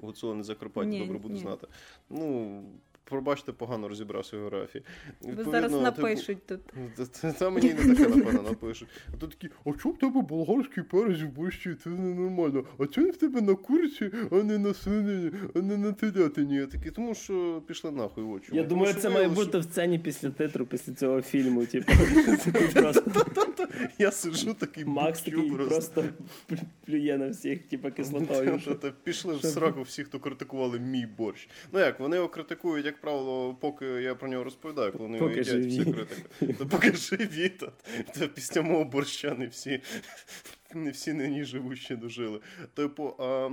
Гуцули 0.00 0.34
не 0.34 0.42
Закарпатті, 0.42 0.98
добре 0.98 1.18
буду 1.18 1.36
знати. 1.36 1.66
Ну, 2.10 2.62
пробачте, 3.04 3.52
погано 3.52 3.88
розібрався 3.88 4.36
в 4.36 4.40
географії. 4.40 4.84
Ви 5.20 5.44
зараз 5.44 5.72
напишуть 5.72 6.46
тут. 6.46 6.60
Та 7.38 7.50
мені 7.50 7.74
не 7.74 7.94
таке, 7.94 8.16
напевно, 8.16 8.42
напишуть. 8.42 8.88
А 9.14 9.16
тут 9.16 9.30
такі, 9.30 9.54
а 9.64 9.72
чому 9.82 9.94
в 9.94 9.98
тебе 9.98 10.22
болгарський 10.22 10.82
перець 10.82 11.20
в 11.20 11.26
борщі? 11.26 11.76
Це 11.84 11.90
ненормально. 11.90 12.64
А 12.78 12.86
чому 12.86 13.10
в 13.10 13.16
тебе 13.16 13.40
на 13.40 13.54
курці, 13.54 14.10
а 14.30 14.34
не 14.34 14.58
на 14.58 14.74
свинині, 14.74 15.30
а 15.54 15.58
не 15.58 15.76
на 15.76 15.92
телятині? 15.92 16.56
Я 16.56 16.66
такі, 16.66 16.90
тому 16.90 17.14
що 17.14 17.62
пішли 17.66 17.90
нахуй 17.90 18.24
очі. 18.24 18.48
Я 18.52 18.62
думаю, 18.62 18.94
це 18.94 19.10
має 19.10 19.28
бути 19.28 19.58
в 19.58 19.64
сцені 19.64 19.98
після 19.98 20.30
титру, 20.30 20.66
після 20.66 20.94
цього 20.94 21.22
фільму. 21.22 21.66
Типу. 21.74 21.92
Я 23.98 24.10
сиджу 24.10 24.54
такий 24.54 24.84
Макс 24.84 25.22
такий 25.22 25.50
просто 25.50 26.04
плює 26.86 27.18
на 27.18 27.28
всіх, 27.28 27.62
типу, 27.62 27.90
кислотою. 27.90 28.60
Пішли 29.04 29.36
в 29.36 29.44
сраку 29.44 29.82
всі, 29.82 30.04
хто 30.04 30.18
критикували 30.18 30.78
мій 30.78 31.06
борщ. 31.06 31.48
Ну 31.72 31.80
як, 31.80 32.00
вони 32.00 32.16
його 32.16 32.28
критикують, 32.28 32.86
як 32.94 33.00
правило, 33.00 33.54
поки 33.54 33.86
я 33.86 34.14
про 34.14 34.28
нього 34.28 34.44
розповідаю, 34.44 34.92
коли 34.92 35.04
вони 35.04 35.18
поки 35.18 35.38
їдять 35.38 35.66
всі 35.66 35.84
критики. 35.92 36.52
То 36.58 36.66
поки 36.66 36.92
живі, 36.92 37.48
то, 37.48 37.72
то 38.18 38.28
після 38.28 38.62
мого 38.62 38.84
борща 38.84 39.34
не 39.34 39.46
всі 39.46 39.80
не 40.74 40.90
всі 40.90 41.12
нині 41.12 41.44
живущі 41.44 41.96
дожили. 41.96 42.40
Типу, 42.74 43.14
а, 43.18 43.50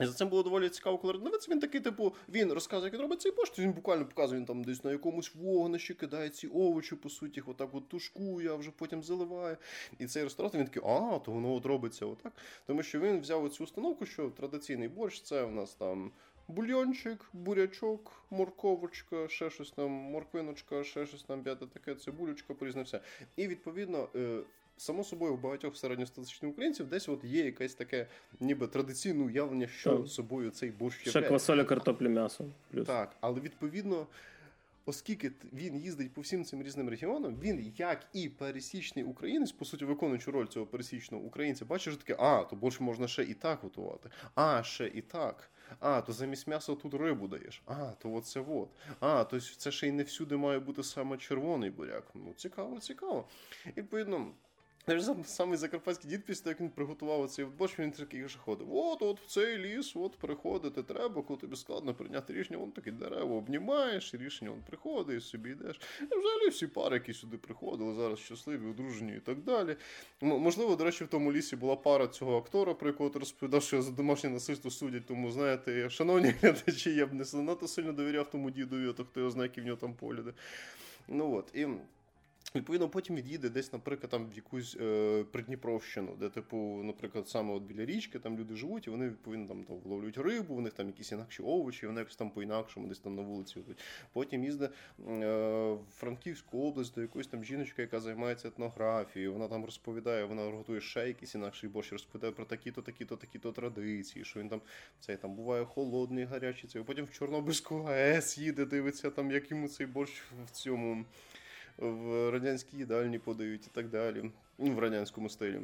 І 0.00 0.06
за 0.06 0.12
цим 0.12 0.28
було 0.28 0.42
доволі 0.42 0.68
цікаво, 0.68 0.98
коли 0.98 1.12
дивиться. 1.12 1.52
Він 1.52 1.60
такий, 1.60 1.80
типу, 1.80 2.14
він 2.28 2.52
розказує, 2.52 2.86
як 2.86 2.94
він 2.94 3.00
робить 3.00 3.20
цей 3.20 3.32
борщ, 3.32 3.58
він 3.58 3.72
буквально 3.72 4.04
показує 4.06 4.38
він 4.40 4.46
там 4.46 4.64
десь 4.64 4.84
на 4.84 4.92
якомусь 4.92 5.34
вогнищі, 5.34 5.94
кидає 5.94 6.28
ці 6.30 6.46
овочі, 6.46 6.94
по 6.94 7.08
суті, 7.08 7.32
їх 7.36 7.48
отак 7.48 7.74
от 7.74 7.88
тушкує, 7.88 8.50
а 8.50 8.54
вже 8.54 8.70
потім 8.70 9.02
заливає. 9.02 9.56
І 9.98 10.06
цей 10.06 10.22
ресторан 10.24 10.50
він 10.54 10.64
такий, 10.64 10.82
а, 10.84 11.18
то 11.18 11.32
воно 11.32 11.54
от 11.54 11.66
робиться 11.66 12.06
отак. 12.06 12.32
Тому 12.66 12.82
що 12.82 13.00
він 13.00 13.20
взяв 13.20 13.50
цю 13.50 13.64
установку, 13.64 14.06
що 14.06 14.30
традиційний 14.30 14.88
борщ 14.88 15.22
це 15.22 15.44
в 15.44 15.52
нас 15.52 15.74
там. 15.74 16.10
Бульйончик, 16.48 17.24
бурячок, 17.32 18.12
морковочка, 18.30 19.28
ще 19.28 19.50
щось 19.50 19.70
там, 19.70 19.90
морквиночка, 19.90 20.84
ще 20.84 21.06
щось 21.06 21.22
там, 21.22 21.42
п'яте 21.42 21.66
таке, 21.66 21.94
цибулечка, 21.94 22.54
порізне 22.54 22.82
все. 22.82 23.00
І 23.36 23.48
відповідно 23.48 24.08
е, 24.16 24.38
само 24.76 25.04
собою 25.04 25.34
в 25.34 25.40
багатьох 25.40 25.76
середньостатичних 25.76 26.52
українців 26.52 26.88
десь 26.88 27.08
от 27.08 27.24
є 27.24 27.44
якесь 27.44 27.74
таке, 27.74 28.06
ніби 28.40 28.66
традиційне 28.66 29.24
уявлення, 29.24 29.68
що 29.68 29.96
Так. 29.96 30.08
собою 30.08 30.50
цей 30.50 30.70
борщ 30.70 31.08
Ще 31.08 31.22
квасоля, 31.22 31.64
картопля, 31.64 32.08
м'ясо. 32.08 32.44
Плюс. 32.70 32.86
Так, 32.86 33.16
але 33.20 33.40
відповідно. 33.40 34.06
Оскільки 34.88 35.32
він 35.52 35.76
їздить 35.76 36.14
по 36.14 36.20
всім 36.20 36.44
цим 36.44 36.62
різним 36.62 36.88
регіонам, 36.88 37.36
він, 37.42 37.72
як 37.76 38.06
і 38.12 38.28
пересічний 38.28 39.04
українець, 39.04 39.52
по 39.52 39.64
суті, 39.64 39.84
виконуючи 39.84 40.30
роль 40.30 40.46
цього 40.46 40.66
пересічного 40.66 41.24
українця, 41.24 41.64
бачиш 41.64 41.96
таке, 41.96 42.16
а, 42.18 42.44
то 42.44 42.56
борщ 42.56 42.80
можна 42.80 43.08
ще 43.08 43.22
і 43.22 43.34
так 43.34 43.58
готувати, 43.62 44.10
а, 44.34 44.62
ще 44.62 44.86
і 44.86 45.00
так. 45.00 45.50
А, 45.80 46.00
то 46.00 46.12
замість 46.12 46.46
м'яса 46.46 46.74
тут 46.74 46.94
рибу 46.94 47.28
даєш. 47.28 47.62
А, 47.66 47.92
то 47.98 48.12
оце 48.12 48.40
вот. 48.40 48.68
от. 48.90 48.96
А, 49.00 49.24
то 49.24 49.40
це 49.40 49.70
ще 49.70 49.88
й 49.88 49.92
не 49.92 50.02
всюди 50.02 50.36
має 50.36 50.58
бути 50.58 50.82
саме 50.82 51.16
червоний 51.16 51.70
буряк. 51.70 52.04
Ну, 52.14 52.32
цікаво, 52.36 52.80
цікаво. 52.80 53.28
І 53.66 53.68
відповідно. 53.68 54.34
Навіть 54.88 55.04
сам 55.04 55.24
самий 55.24 55.56
закарпатський 55.56 56.10
дід 56.10 56.24
після 56.24 56.42
того, 56.42 56.50
як 56.50 56.60
він 56.60 56.70
приготував 56.70 57.30
цей 57.30 57.44
борщ, 57.44 57.78
він 57.78 57.90
такий 57.90 58.24
вже 58.24 58.38
ходив. 58.38 58.74
От, 58.74 59.02
от 59.02 59.20
в 59.20 59.26
цей 59.26 59.58
ліс, 59.58 59.96
от 59.96 60.16
приходити 60.16 60.82
треба, 60.82 61.22
коли 61.22 61.40
тобі 61.40 61.56
складно 61.56 61.94
прийняти 61.94 62.32
рішення, 62.32 62.58
вон 62.58 62.72
таке 62.72 62.90
дерево 62.90 63.36
обнімаєш, 63.36 64.14
і 64.14 64.16
рішення 64.16 64.50
он 64.50 64.62
приходить, 64.66 65.18
і 65.18 65.20
собі 65.20 65.50
йдеш. 65.50 65.80
І 66.00 66.04
взагалі 66.04 66.48
всі 66.48 66.66
пари, 66.66 66.96
які 66.96 67.12
сюди 67.12 67.36
приходили, 67.36 67.94
зараз 67.94 68.18
щасливі, 68.18 68.66
одружені 68.70 69.16
і 69.16 69.20
так 69.20 69.38
далі. 69.42 69.76
Можливо, 70.20 70.76
до 70.76 70.84
речі, 70.84 71.04
в 71.04 71.08
тому 71.08 71.32
лісі 71.32 71.56
була 71.56 71.76
пара 71.76 72.06
цього 72.06 72.38
актора, 72.38 72.74
про 72.74 72.88
якого 72.88 73.10
ти 73.10 73.18
розповідав, 73.18 73.62
що 73.62 73.82
за 73.82 73.90
домашнє 73.90 74.30
насильство 74.30 74.70
судять. 74.70 75.06
Тому 75.06 75.30
знаєте, 75.30 75.90
шановні 75.90 76.28
глядачі, 76.28 76.94
я 76.94 77.06
б 77.06 77.12
не 77.12 77.24
занадто 77.24 77.68
сильно 77.68 77.92
довіряв 77.92 78.30
тому 78.30 78.50
дідові, 78.50 78.88
а 78.88 78.92
то 78.92 79.04
хто 79.04 79.20
його 79.20 79.30
знає, 79.30 79.48
які 79.48 79.60
в 79.60 79.64
нього 79.64 79.76
там 79.76 79.94
погляди. 79.94 80.32
Ну 81.08 81.34
от. 81.34 81.50
І 81.54 81.66
Відповідно, 82.56 82.88
потім 82.88 83.16
від'їде 83.16 83.48
десь, 83.48 83.72
наприклад, 83.72 84.10
там 84.10 84.30
в 84.30 84.34
якусь 84.34 84.76
е, 84.80 85.24
Придніпровщину, 85.32 86.16
де, 86.20 86.28
типу, 86.28 86.56
наприклад, 86.84 87.28
саме 87.28 87.54
от 87.54 87.62
біля 87.62 87.84
річки 87.84 88.18
там 88.18 88.38
люди 88.38 88.56
живуть, 88.56 88.86
і 88.86 88.90
вони 88.90 89.08
відповідно 89.08 89.46
там, 89.46 89.64
там 89.64 89.78
вловлюють 89.78 90.18
рибу, 90.18 90.54
у 90.54 90.60
них 90.60 90.72
там 90.72 90.86
якісь 90.86 91.12
інакші 91.12 91.42
овочі, 91.42 91.86
вони 91.86 92.00
якось 92.00 92.16
там 92.16 92.30
по-інакшому, 92.30 92.88
десь 92.88 92.98
там 92.98 93.16
на 93.16 93.22
вулиці. 93.22 93.60
Потім 94.12 94.44
їздить 94.44 94.70
е, 94.70 95.26
в 95.72 95.84
Франківську 95.96 96.68
область 96.68 96.94
до 96.94 97.00
якоїсь 97.00 97.26
там 97.26 97.44
жіночки, 97.44 97.82
яка 97.82 98.00
займається 98.00 98.48
етнографією. 98.48 99.32
Вона 99.32 99.48
там 99.48 99.64
розповідає, 99.64 100.24
вона 100.24 100.42
готує 100.42 100.80
ще 100.80 101.08
якийсь 101.08 101.34
інакший 101.34 101.70
борщ, 101.70 101.92
розповідає 101.92 102.32
про 102.32 102.44
такі-то, 102.44 102.82
такі-то, 102.82 103.16
такі-то 103.16 103.52
традиції, 103.52 104.24
що 104.24 104.40
він 104.40 104.48
там 104.48 104.60
цей 105.00 105.16
там 105.16 105.34
буває 105.34 105.64
холодний, 105.64 106.24
гарячий. 106.24 106.70
Цей. 106.70 106.82
Потім 106.82 107.04
в 107.04 107.10
Чорнобильську 107.10 107.84
АЕС 107.88 108.38
їде, 108.38 108.64
дивиться, 108.64 109.10
там, 109.10 109.30
як 109.30 109.50
йому 109.50 109.68
цей 109.68 109.86
борщ 109.86 110.22
в 110.46 110.50
цьому 110.50 111.04
в 111.78 112.30
радянській 112.30 112.76
їдальні 112.76 113.18
подають 113.18 113.66
і 113.66 113.70
так 113.72 113.88
далі, 113.88 114.30
в 114.58 114.78
радянському 114.78 115.28
стилі. 115.28 115.60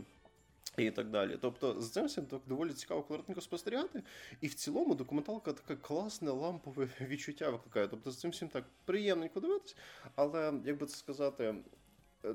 І 0.79 0.91
так 0.91 1.11
далі. 1.11 1.39
Тобто, 1.41 1.81
з 1.81 1.91
цим 1.91 2.07
всім 2.07 2.27
так 2.27 2.41
доволі 2.47 2.71
цікаво 2.71 3.03
коротенько 3.03 3.41
спостерігати. 3.41 4.03
І 4.41 4.47
в 4.47 4.55
цілому 4.55 4.95
документалка 4.95 5.53
таке 5.53 5.77
класне 5.77 6.31
лампове 6.31 6.89
відчуття 7.01 7.51
викликає. 7.51 7.89
Тобто, 7.89 8.11
з 8.11 8.21
цим 8.21 8.31
всім 8.31 8.49
так 8.49 8.65
приємненько 8.85 9.41
дивитись, 9.41 9.77
але 10.15 10.53
як 10.65 10.79
би 10.79 10.87
це 10.87 10.97
сказати. 10.97 11.55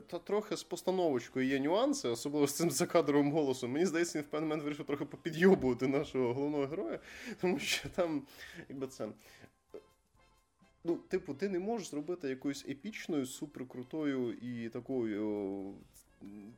Та 0.08 0.20
трохи 0.20 0.58
з 0.58 0.64
постановочкою 0.64 1.48
є 1.48 1.60
нюанси, 1.60 2.08
особливо 2.08 2.48
з 2.48 2.54
цим 2.54 2.72
закадровим 2.72 3.32
голосом. 3.32 3.72
Мені 3.72 3.86
здається, 3.86 4.20
він 4.20 4.26
в 4.26 4.28
певний 4.28 4.48
момент 4.48 4.64
вирішив 4.64 4.86
трохи 4.86 5.06
попідйобувати 5.06 5.88
нашого 5.88 6.34
головного 6.34 6.66
героя, 6.66 7.00
тому 7.42 7.60
що 7.60 7.90
там, 7.90 8.22
якби 8.70 8.88
це. 8.88 9.08
Ну, 10.88 10.96
типу, 10.96 11.34
ти 11.34 11.50
не 11.50 11.60
можеш 11.60 11.90
зробити 11.90 12.30
якоюсь 12.30 12.66
епічною, 12.70 13.26
суперкрутою 13.26 14.34
і 14.34 14.70
такою 14.70 15.74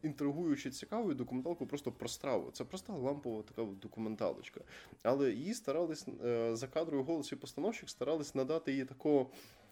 інтригуючи 0.03 0.69
цікавою 0.71 1.15
документалку 1.15 1.67
просто 1.67 1.91
про 1.91 2.09
страву. 2.09 2.51
Це 2.51 2.63
просто 2.63 2.93
лампова 2.93 3.43
така 3.43 3.63
документалочка. 3.81 4.61
Але 5.03 5.31
її 5.31 5.53
старались 5.53 6.05
е, 6.25 6.55
за 6.55 6.67
кадрою 6.67 7.03
голос 7.03 7.31
і 7.31 7.35
постановщик 7.35 7.89
старались 7.89 8.35
надати 8.35 8.73
їй 8.73 8.85
такого 8.85 9.29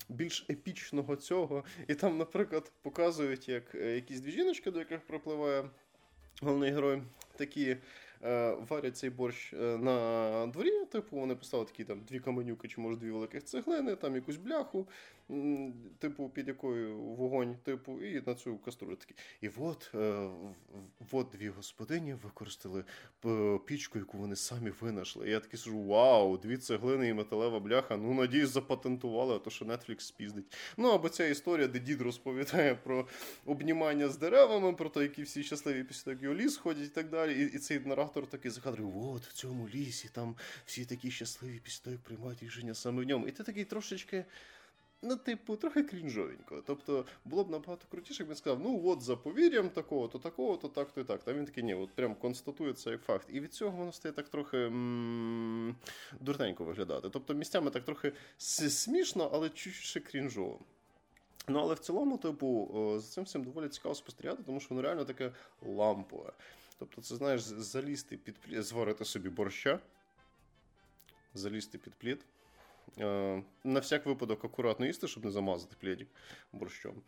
більш 0.10 0.46
епічного 0.50 1.16
цього. 1.16 1.64
І 1.88 1.96
там, 1.96 2.18
наприклад, 2.18 2.72
показують, 2.82 3.50
як 3.50 3.76
е, 3.76 3.96
якісь 3.96 4.20
дві 4.20 4.32
жіночки, 4.32 4.72
до 4.72 4.80
яких 4.80 5.02
пропливає 5.02 5.70
головний 6.42 6.72
герой, 6.72 7.04
такі. 7.38 7.78
Е, 8.24 8.58
Варять 8.70 8.98
цей 8.98 9.10
борщ 9.10 9.54
е, 9.54 9.78
на 9.78 10.48
дворі, 10.48 10.86
типу, 10.86 11.18
вони 11.18 11.36
поставили 11.36 11.70
такі 11.72 11.84
там 11.84 12.02
дві 12.08 12.20
каменюки, 12.20 12.68
чи 12.68 12.82
може 12.82 12.98
дві 12.98 13.12
великих 13.12 13.44
цеглини, 13.44 13.96
там 13.96 14.16
якусь 14.16 14.38
бляху, 14.38 14.88
типу, 16.00 16.30
під 16.30 16.48
якою 16.48 16.98
вогонь, 16.98 17.56
типу, 17.64 18.02
і 18.02 18.24
на 18.26 18.36
цю 18.36 18.58
каструлю 18.58 18.96
такі. 18.96 19.16
І 19.42 19.50
от, 19.58 19.92
е, 19.96 20.30
от 21.12 21.28
дві 21.30 21.50
господині 21.50 22.14
використали 22.14 22.84
пічку, 23.66 24.00
яку 24.00 24.18
вони 24.18 24.36
самі 24.36 24.70
винайшли. 24.82 25.28
І 25.28 25.32
я 25.32 25.40
такий 25.40 25.60
сижу: 25.60 25.84
вау, 25.84 26.38
дві 26.38 26.58
цеглини 26.58 27.10
і 27.10 27.14
металева 27.14 27.60
бляха. 27.60 27.98
Ну, 27.98 28.14
надіюсь, 28.14 28.50
запатентували, 28.50 29.36
а 29.36 29.40
то 29.40 29.50
що 29.50 29.66
Netflix 29.66 30.00
спіздить. 30.00 30.56
Ну, 30.78 30.90
або 30.90 31.10
ця 31.10 31.28
історія, 31.28 31.68
де 31.68 31.80
дід 31.80 32.02
розповідає 32.02 32.76
про 32.76 33.08
обнімання 33.46 34.10
з 34.10 34.18
деревами, 34.18 34.74
про 34.74 34.90
те, 34.90 35.02
які 35.02 35.24
всі 35.24 35.44
щасливі 35.44 35.84
після 35.84 36.04
того, 36.04 36.14
як 36.14 36.24
його 36.24 36.36
ліс 36.36 36.58
ходять 36.58 36.86
і 36.86 36.90
так 36.90 37.10
далі. 37.10 37.44
І, 37.44 37.56
і 37.56 37.60
цей 37.60 37.80
наратор 37.80 38.07
такий 38.08 38.52
за 38.52 38.62
кадром, 38.62 39.08
от 39.08 39.24
в 39.24 39.34
цьому 39.34 39.70
лісі 39.70 40.10
там 40.14 40.36
всі 40.66 40.86
такі 40.86 41.12
щасливі 41.12 41.62
як 41.86 42.00
приймають 42.00 42.44
рішення 42.44 42.74
саме 42.74 43.04
в 43.04 43.08
ньому. 43.08 43.28
І 43.28 43.32
ти 43.32 43.44
такий 43.44 43.66
трошечки. 43.66 44.26
Ну, 45.02 45.16
типу, 45.16 45.56
трохи 45.56 45.84
крінжовенько. 45.84 46.64
Тобто, 46.68 47.06
було 47.26 47.44
б 47.44 47.50
набагато 47.50 47.86
крутіше, 47.92 48.24
якби 48.24 48.32
він 48.32 48.38
сказав, 48.38 48.60
ну 48.60 48.82
от 48.86 49.02
за 49.02 49.16
повір'ям 49.16 49.70
такого, 49.70 50.08
то 50.08 50.20
такого, 50.20 50.58
то 50.58 50.68
так, 50.68 50.92
то 50.92 51.02
і 51.02 51.04
так. 51.04 51.24
Та 51.24 51.34
він 51.34 51.46
такий, 51.46 51.64
ні, 51.64 51.74
от 51.74 51.90
прям 51.90 52.16
констатує 52.16 52.74
це 52.74 52.92
як 52.92 53.02
факт. 53.02 53.28
І 53.32 53.40
від 53.40 53.54
цього 53.54 53.78
воно 53.78 53.92
стає 53.92 54.14
так 54.14 54.30
трохи 54.30 54.58
м- 54.58 55.76
дурненько 56.20 56.64
виглядати. 56.64 57.10
Тобто, 57.10 57.34
місцями 57.34 57.72
так 57.72 57.86
трохи 57.86 58.14
смішно, 58.38 59.30
але 59.34 59.50
чуть 59.50 59.74
ще 59.74 60.00
крінжово. 60.00 60.60
Ну, 61.48 61.60
але 61.60 61.74
в 61.74 61.80
цілому, 61.80 62.18
типу, 62.18 62.70
за 63.00 63.08
цим 63.08 63.24
всім 63.24 63.44
доволі 63.44 63.70
цікаво 63.70 63.96
спостерігати, 63.96 64.44
тому 64.44 64.60
що 64.60 64.70
воно 64.70 64.82
реально 64.82 65.06
таке 65.06 65.32
лампове. 65.62 66.32
Тобто, 66.80 67.02
це 67.02 67.16
знаєш, 67.16 67.42
залізти 67.42 68.18
під 68.18 68.36
плід, 68.36 68.64
зварити 68.64 69.06
собі 69.06 69.30
борща, 69.30 69.80
залізти 71.34 71.78
під 71.78 71.94
плід. 71.94 72.26
Е, 73.00 73.44
на 73.64 73.80
всяк 73.80 74.06
випадок 74.06 74.46
акуратно 74.46 74.86
їсти, 74.86 75.08
щоб 75.08 75.26
не 75.26 75.32
замазати 75.32 75.76
плідік 75.80 76.08
борщом. 76.54 77.02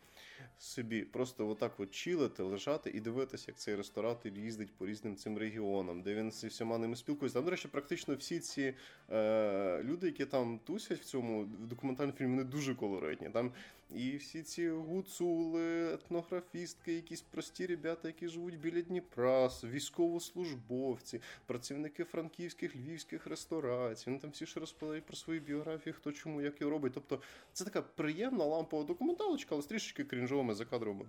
Собі 0.58 1.02
просто 1.02 1.48
отак 1.48 1.80
от 1.80 1.90
чилити, 1.90 2.42
лежати 2.42 2.90
і 2.90 3.00
дивитися, 3.00 3.44
як 3.48 3.56
цей 3.56 3.74
ресторатор 3.74 4.32
їздить 4.32 4.72
по 4.72 4.86
різним 4.86 5.16
цим 5.16 5.38
регіонам, 5.38 6.02
де 6.02 6.14
він 6.14 6.32
зі 6.32 6.46
всіма 6.46 6.78
ними 6.78 6.96
спілкується. 6.96 7.38
Там, 7.38 7.44
до 7.44 7.50
речі, 7.50 7.68
практично 7.68 8.14
всі 8.14 8.40
ці 8.40 8.74
е, 9.12 9.82
люди, 9.82 10.06
які 10.06 10.26
там 10.26 10.60
тусять 10.66 11.00
в 11.00 11.04
цьому 11.04 11.44
документальному 11.44 12.18
фільмі, 12.18 12.30
вони 12.30 12.44
дуже 12.44 12.74
колоритні. 12.74 13.28
Там 13.30 13.52
і 13.94 14.16
всі 14.16 14.42
ці 14.42 14.70
гуцули, 14.70 15.94
етнографістки, 15.94 16.92
якісь 16.94 17.20
прості 17.20 17.66
ребята, 17.66 18.08
які 18.08 18.28
живуть 18.28 18.58
біля 18.58 18.80
Дніпра, 18.80 19.46
військовослужбовці, 19.64 21.20
працівники 21.46 22.04
франківських, 22.04 22.76
львівських 22.76 23.26
ресторацій. 23.26 24.04
Вони 24.06 24.18
там 24.18 24.30
всі 24.30 24.46
ще 24.46 24.60
розповідають 24.60 25.04
про 25.04 25.16
свої 25.16 25.40
біографії, 25.40 25.92
хто 25.92 26.12
чому, 26.12 26.40
як 26.40 26.60
його 26.60 26.70
робить. 26.70 26.92
Тобто 26.94 27.20
це 27.52 27.64
така 27.64 27.82
приємна 27.82 28.44
лампова 28.44 28.84
документалочка, 28.84 29.48
але 29.54 29.62
з 29.62 29.66
трішечки 29.66 30.04
крінжовими 30.04 30.54
закадровими 30.54 31.04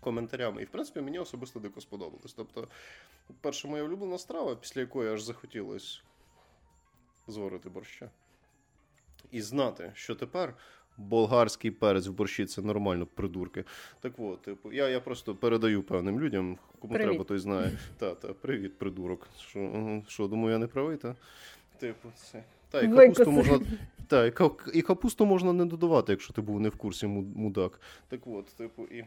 коментарями. 0.00 0.62
І 0.62 0.64
в 0.64 0.68
принципі 0.68 1.00
мені 1.00 1.18
особисто 1.18 1.60
дико 1.60 1.80
сподобалось. 1.80 2.32
Тобто, 2.32 2.68
перша 3.40 3.68
моя 3.68 3.82
улюблена 3.82 4.18
страва, 4.18 4.56
після 4.56 4.80
якої 4.80 5.10
аж 5.10 5.22
захотілося 5.22 6.00
зварити 7.32 7.68
борща. 7.68 8.10
І 9.30 9.40
знати, 9.42 9.92
що 9.94 10.14
тепер 10.14 10.54
болгарський 10.96 11.70
перець 11.70 12.06
в 12.06 12.12
борщі 12.12 12.46
це 12.46 12.62
нормально, 12.62 13.06
придурки. 13.06 13.64
Так 14.00 14.12
от, 14.18 14.42
типу, 14.42 14.72
я, 14.72 14.88
я 14.88 15.00
просто 15.00 15.34
передаю 15.34 15.82
певним 15.82 16.20
людям, 16.20 16.58
кому 16.78 16.94
Привіт. 16.94 17.08
треба, 17.10 17.24
той 17.24 17.38
знає. 17.38 17.78
Та, 17.98 18.14
та, 18.14 18.28
привіт, 18.28 18.78
придурок. 18.78 19.28
Що, 19.40 20.02
що 20.08 20.26
думаю, 20.28 20.52
я 20.52 20.58
не 20.58 20.66
правий, 20.66 20.96
та? 20.96 21.16
Типу, 21.78 22.08
це. 22.16 22.44
Та, 22.70 22.80
і 22.82 22.88
капусту 22.92 23.30
можна. 23.30 23.60
Та, 24.06 24.26
і, 24.26 24.30
ка- 24.30 24.50
і 24.74 24.82
капусту 24.82 25.26
можна 25.26 25.52
не 25.52 25.64
додавати, 25.64 26.12
якщо 26.12 26.32
ти 26.34 26.40
був 26.40 26.60
не 26.60 26.68
в 26.68 26.76
курсі 26.76 27.06
мудак. 27.06 27.80
Так 28.08 28.20
от, 28.26 28.46
типу, 28.46 28.84
і 28.84 29.04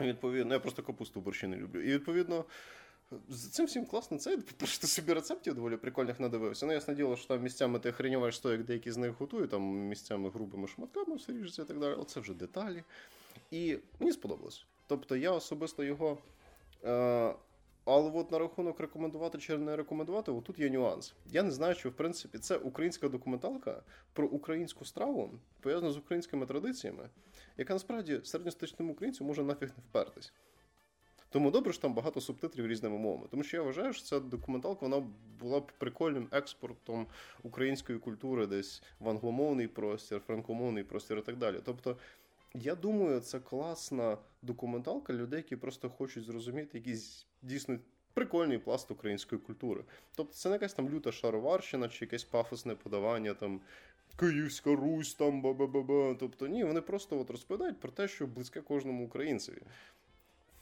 відповідно, 0.00 0.54
я 0.54 0.60
просто 0.60 0.82
капусту 0.82 1.20
в 1.20 1.22
борщі 1.22 1.46
не 1.46 1.56
люблю. 1.56 1.80
І 1.80 1.92
відповідно. 1.92 2.44
З 3.28 3.48
цим 3.48 3.66
всім 3.66 3.86
класно 3.86 4.18
це. 4.18 4.36
Ти 4.56 4.66
собі 4.66 5.12
рецептів 5.12 5.54
доволі 5.54 5.76
прикольних 5.76 6.20
надивився. 6.20 6.66
Ну, 6.66 6.72
ясне 6.72 6.94
діло, 6.94 7.16
що 7.16 7.28
там 7.28 7.42
місцями 7.42 7.78
ти 7.78 7.90
охренюєш 7.90 8.38
то, 8.38 8.52
як 8.52 8.64
деякі 8.64 8.90
з 8.90 8.96
них 8.96 9.18
готують, 9.18 9.50
там 9.50 9.62
місцями 9.62 10.30
грубими 10.30 10.68
шматками 10.68 11.16
все 11.16 11.32
ріжеться 11.32 11.62
і 11.62 11.64
так 11.64 11.78
далі. 11.78 11.94
Але 11.96 12.04
це 12.04 12.20
вже 12.20 12.34
деталі. 12.34 12.82
І 13.50 13.78
мені 14.00 14.12
сподобалось. 14.12 14.66
Тобто 14.86 15.16
я 15.16 15.32
особисто 15.32 15.84
його. 15.84 16.18
Е- 16.84 17.34
але 17.84 18.10
от 18.10 18.32
на 18.32 18.38
рахунок 18.38 18.80
рекомендувати 18.80 19.38
чи 19.38 19.58
не 19.58 19.76
рекомендувати, 19.76 20.32
отут 20.32 20.58
є 20.58 20.70
нюанс. 20.70 21.14
Я 21.26 21.42
не 21.42 21.50
знаю, 21.50 21.74
що 21.74 21.90
в 21.90 21.92
принципі 21.92 22.38
це 22.38 22.56
українська 22.56 23.08
документалка 23.08 23.82
про 24.12 24.26
українську 24.26 24.84
страву, 24.84 25.30
пов'язана 25.60 25.92
з 25.92 25.96
українськими 25.96 26.46
традиціями, 26.46 27.08
яка 27.56 27.72
насправді 27.72 28.20
середньостатичному 28.24 28.92
українцю 28.92 29.24
може 29.24 29.42
нафіг 29.42 29.68
не 29.68 29.82
впертись. 29.90 30.32
Тому 31.32 31.50
добре, 31.50 31.72
що 31.72 31.82
там 31.82 31.94
багато 31.94 32.20
субтитрів 32.20 32.66
різними 32.66 32.98
мовами. 32.98 33.26
Тому 33.30 33.42
що 33.42 33.56
я 33.56 33.62
вважаю, 33.62 33.92
що 33.92 34.04
ця 34.04 34.20
документалка 34.20 34.86
вона 34.86 35.06
була 35.40 35.60
б 35.60 35.72
прикольним 35.78 36.28
експортом 36.32 37.06
української 37.42 37.98
культури 37.98 38.46
десь 38.46 38.82
в 39.00 39.08
англомовний 39.08 39.68
простір, 39.68 40.20
франкомовний 40.26 40.84
простір 40.84 41.18
і 41.18 41.20
так 41.22 41.36
далі. 41.36 41.60
Тобто, 41.64 41.96
я 42.54 42.74
думаю, 42.74 43.20
це 43.20 43.40
класна 43.40 44.18
документалка 44.42 45.12
людей, 45.12 45.36
які 45.36 45.56
просто 45.56 45.90
хочуть 45.90 46.24
зрозуміти 46.24 46.78
якісь 46.78 47.26
дійсно. 47.42 47.78
Прикольний 48.14 48.58
пласт 48.58 48.90
української 48.90 49.40
культури. 49.40 49.84
Тобто 50.16 50.34
це 50.34 50.48
не 50.48 50.54
якась 50.54 50.74
там 50.74 50.90
люта 50.90 51.12
шароварщина 51.12 51.88
чи 51.88 52.04
якесь 52.04 52.24
пафосне 52.24 52.74
подавання 52.74 53.34
там 53.34 53.60
Київська 54.16 54.76
Русь, 54.76 55.14
там 55.14 55.42
ба-ба-ба-ба. 55.42 56.16
Тобто 56.20 56.46
ні, 56.46 56.64
вони 56.64 56.80
просто 56.80 57.20
от 57.20 57.30
розповідають 57.30 57.80
про 57.80 57.92
те, 57.92 58.08
що 58.08 58.26
близьке 58.26 58.60
кожному 58.60 59.04
українцеві 59.04 59.62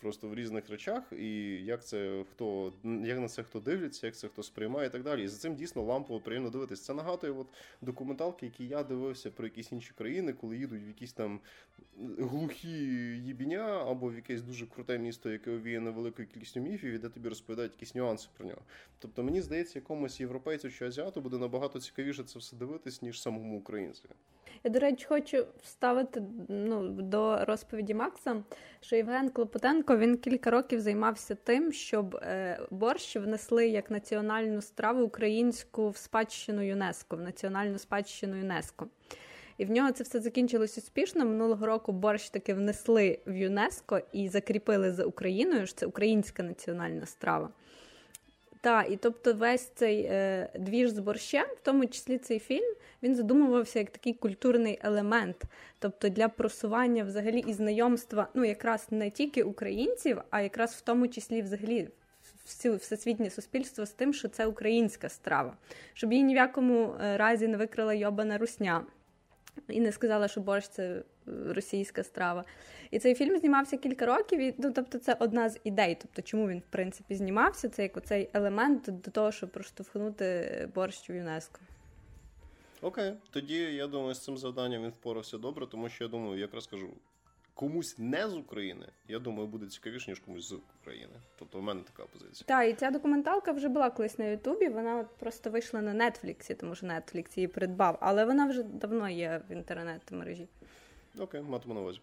просто 0.01 0.29
в 0.29 0.35
різних 0.35 0.71
речах, 0.71 1.05
і 1.13 1.65
як 1.65 1.85
це 1.85 2.25
хто 2.33 2.73
як 2.85 3.19
на 3.19 3.29
це 3.29 3.43
хто 3.43 3.61
дивиться, 3.61 4.07
як 4.07 4.17
це 4.17 4.29
хто 4.29 4.43
сприймає 4.43 4.87
і 4.87 4.91
так 4.91 5.03
далі. 5.03 5.25
І 5.25 5.29
за 5.29 5.37
цим 5.37 5.55
дійсно 5.55 5.83
лампово 5.83 6.21
приємно 6.21 6.51
дивитися. 6.51 6.83
Це 6.85 6.95
нагадує 6.95 7.33
от 7.33 7.47
документалки, 7.81 8.47
які 8.47 8.67
я 8.67 8.83
дивився 8.83 9.31
про 9.31 9.47
якісь 9.47 9.73
інші 9.73 9.93
країни, 9.99 10.33
коли 10.33 10.57
їдуть 10.57 10.85
в 10.85 10.89
якісь 10.89 11.13
там 11.13 11.41
глухі 12.19 12.69
їбіня 13.25 13.85
або 13.87 14.09
в 14.09 14.15
якесь 14.15 14.43
дуже 14.43 14.67
круте 14.67 14.99
місто, 14.99 15.31
яке 15.31 15.51
овіяне 15.51 15.91
великою 15.91 16.29
кількістю 16.29 16.61
міфів, 16.61 16.93
і 16.93 16.99
де 16.99 17.09
тобі 17.09 17.29
розповідають 17.29 17.73
якісь 17.73 17.95
нюанси 17.95 18.29
про 18.37 18.47
нього. 18.47 18.63
Тобто 18.99 19.23
мені 19.23 19.43
здається, 19.43 19.79
якомусь 19.79 20.21
європейцю 20.21 20.71
чи 20.71 20.87
азіату 20.87 21.21
буде 21.21 21.39
набагато 21.39 21.81
цікавіше 21.81 22.25
це 22.25 22.39
все 22.39 22.57
дивитись, 22.57 23.03
ніж 23.03 23.23
самому 23.23 23.59
українцеві. 23.59 24.13
Я, 24.65 24.71
до 24.71 24.79
речі, 24.79 25.07
хочу 25.09 25.47
вставити 25.63 26.23
ну, 26.49 26.89
до 26.89 27.45
розповіді 27.45 27.95
Макса, 27.95 28.43
що 28.81 28.97
Євген 28.97 29.31
Клопотенко 29.31 29.97
він 29.97 30.17
кілька 30.17 30.51
років 30.51 30.81
займався 30.81 31.35
тим, 31.35 31.73
щоб 31.73 32.15
е, 32.15 32.61
борщ 32.71 33.17
внесли 33.17 33.69
як 33.69 33.91
національну 33.91 34.63
страву 34.63 35.03
українську 35.03 35.91
в 35.91 35.97
спадщину 35.97 36.63
ЮНЕСКО, 36.63 37.17
в 37.17 37.21
національну 37.21 37.79
спадщину 37.79 38.37
ЮНЕСКО. 38.37 38.87
І 39.59 39.65
в 39.65 39.71
нього 39.71 39.93
це 39.93 40.05
все 40.05 40.21
закінчилось 40.21 40.79
успішно. 40.79 41.25
Минулого 41.25 41.67
року 41.67 41.93
борщ 41.93 42.31
таки 42.31 42.55
внесли 42.55 43.19
в 43.27 43.35
ЮНЕСКО 43.35 44.01
і 44.13 44.29
закріпили 44.29 44.93
за 44.93 45.05
Україною, 45.05 45.67
що 45.67 45.77
це 45.77 45.87
українська 45.87 46.43
національна 46.43 47.07
страва. 47.07 47.51
Так, 48.63 48.91
і 48.91 48.97
тобто 48.97 49.35
весь 49.35 49.71
цей 49.75 50.03
е, 50.03 50.49
двіж 50.59 50.91
з 50.91 50.99
борщем, 50.99 51.47
в 51.57 51.61
тому 51.63 51.87
числі 51.87 52.19
цей 52.19 52.39
фільм, 52.39 52.75
він 53.03 53.15
задумувався 53.15 53.79
як 53.79 53.91
такий 53.91 54.15
культурний 54.15 54.79
елемент, 54.83 55.43
тобто 55.79 56.09
для 56.09 56.29
просування 56.29 57.05
взагалі 57.05 57.39
і 57.39 57.53
знайомства, 57.53 58.29
ну 58.35 58.45
якраз 58.45 58.87
не 58.91 59.11
тільки 59.11 59.43
українців, 59.43 60.21
а 60.31 60.41
якраз 60.41 60.75
в 60.75 60.81
тому 60.81 61.09
числі 61.09 61.43
взагалі 61.43 61.89
всесвітнє 62.65 63.31
суспільство 63.31 63.87
з 63.87 63.91
тим, 63.91 64.15
що 64.15 64.29
це 64.29 64.47
українська 64.47 65.09
страва, 65.09 65.57
щоб 65.95 66.13
її 66.13 66.25
ні 66.25 66.35
в 66.35 66.37
якому 66.37 66.95
е, 67.01 67.17
разі 67.17 67.49
не 67.49 67.57
викрила 67.57 67.95
йобана 67.95 68.39
русня. 68.39 68.87
І 69.69 69.81
не 69.81 69.93
сказала, 69.93 70.29
що 70.29 70.41
борщ 70.41 70.69
це 70.69 71.03
російська 71.47 72.03
страва. 72.03 72.45
І 72.91 72.99
цей 72.99 73.15
фільм 73.15 73.39
знімався 73.39 73.77
кілька 73.77 74.07
років. 74.07 74.41
І, 74.41 74.55
ну, 74.59 74.73
тобто, 74.73 74.99
це 74.99 75.17
одна 75.21 75.49
з 75.49 75.61
ідей. 75.65 75.97
Тобто, 76.03 76.23
чому 76.23 76.49
він 76.49 76.59
в 76.59 76.71
принципі 76.71 77.15
знімався? 77.15 77.69
Це 77.69 77.83
як 77.83 77.97
оцей 77.97 78.31
елемент 78.33 78.83
до 79.01 79.11
того, 79.11 79.33
щоб 79.33 79.51
проштовхнути 79.51 80.69
борщ 80.75 81.11
в 81.11 81.13
ЮНЕСКО. 81.13 81.61
Окей, 82.83 83.13
тоді 83.31 83.59
я 83.59 83.87
думаю, 83.87 84.15
з 84.15 84.25
цим 84.25 84.39
завданням 84.39 84.83
він 84.83 84.91
впорався 84.91 85.39
добре, 85.39 85.67
тому 85.67 85.89
що 85.89 86.05
я 86.05 86.11
думаю, 86.11 86.41
якраз 86.41 86.67
кажу, 86.67 86.89
комусь 87.55 87.99
не 87.99 88.29
з 88.29 88.35
України, 88.37 88.87
я 89.09 89.19
думаю, 89.19 89.49
буде 89.49 89.67
цікавіше, 89.67 90.11
ніж 90.11 90.19
комусь 90.21 90.49
з 90.49 90.59
України. 90.81 91.13
Тобто 91.39 91.59
в 91.59 91.63
мене 91.63 91.81
така 91.83 92.09
позиція. 92.13 92.45
Так, 92.47 92.71
і 92.71 92.75
ця 92.75 92.91
документалка 92.91 93.53
вже 93.53 93.69
була 93.69 93.91
колись 93.91 94.19
на 94.19 94.25
Ютубі. 94.25 94.69
Вона 94.69 94.97
от 94.97 95.07
просто 95.19 95.51
вийшла 95.51 95.83
на 95.83 96.11
Нетфліксі, 96.11 96.55
тому 96.55 96.75
що 96.75 96.87
Нетфлікс 96.87 97.37
її 97.37 97.49
придбав, 97.49 97.99
але 98.01 98.25
вона 98.25 98.47
вже 98.47 98.63
давно 98.63 99.09
є 99.09 99.43
в 99.49 99.53
інтернет-мережі. 99.53 100.49
Окей, 101.19 101.41
матиму 101.41 101.75
на 101.75 101.81
увазі. 101.81 102.01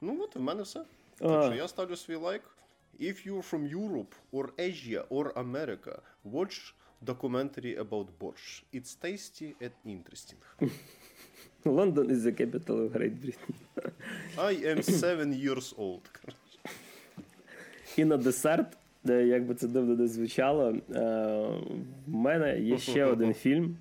Ну 0.00 0.22
от 0.22 0.36
в 0.36 0.40
мене 0.40 0.62
все. 0.62 0.84
Так 1.18 1.44
що 1.44 1.54
я 1.54 1.68
ставлю 1.68 1.96
свій 1.96 2.14
лайк. 2.14 2.42
If 3.00 3.26
you're 3.26 3.50
from 3.50 3.68
Europe 3.68 4.14
or 4.32 4.44
Asia 4.58 5.02
or 5.08 5.32
America, 5.32 6.02
watch 6.24 6.74
documentary 7.04 7.76
about 7.76 8.06
borscht. 8.20 8.62
It's 8.72 8.94
tasty 8.94 9.54
and 9.60 9.72
interesting. 9.84 10.38
London 11.64 12.10
is 12.10 12.24
the 12.24 12.32
capital 12.32 12.76
of 12.84 12.92
Great 12.92 13.20
Britain. 13.22 13.54
I 14.38 14.52
am 14.70 14.82
seven 14.82 15.32
years 15.32 15.74
old. 15.78 16.04
І 17.96 18.04
на 18.04 18.16
десерт, 18.16 18.76
як 19.04 19.46
би 19.46 19.54
це 19.54 19.68
дивно 19.68 19.96
не 19.96 20.08
звучало, 20.08 20.68
е, 20.70 20.80
в 22.06 22.10
мене 22.14 22.60
є 22.60 22.78
ще 22.78 23.04
один 23.04 23.34
фільм 23.34 23.76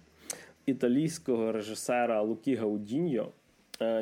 італійського 0.65 1.51
режисера 1.51 2.21
Лукі 2.21 2.55
Гаудіньо, 2.55 3.23
е, 3.23 3.31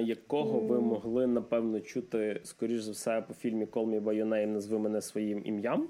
якого 0.04 0.60
ви 0.60 0.80
могли 0.80 1.28
напевно 1.28 1.80
чути, 1.80 2.40
скоріш 2.44 2.82
за 2.82 2.92
все, 2.92 3.22
по 3.28 3.34
фільмі 3.34 3.66
Call 3.66 3.86
Me 3.86 4.02
By 4.02 4.24
Your 4.24 4.28
Name 4.28 4.46
назви 4.46 4.80
мене 4.80 5.02
своїм 5.02 5.42
ім'ям. 5.46 5.88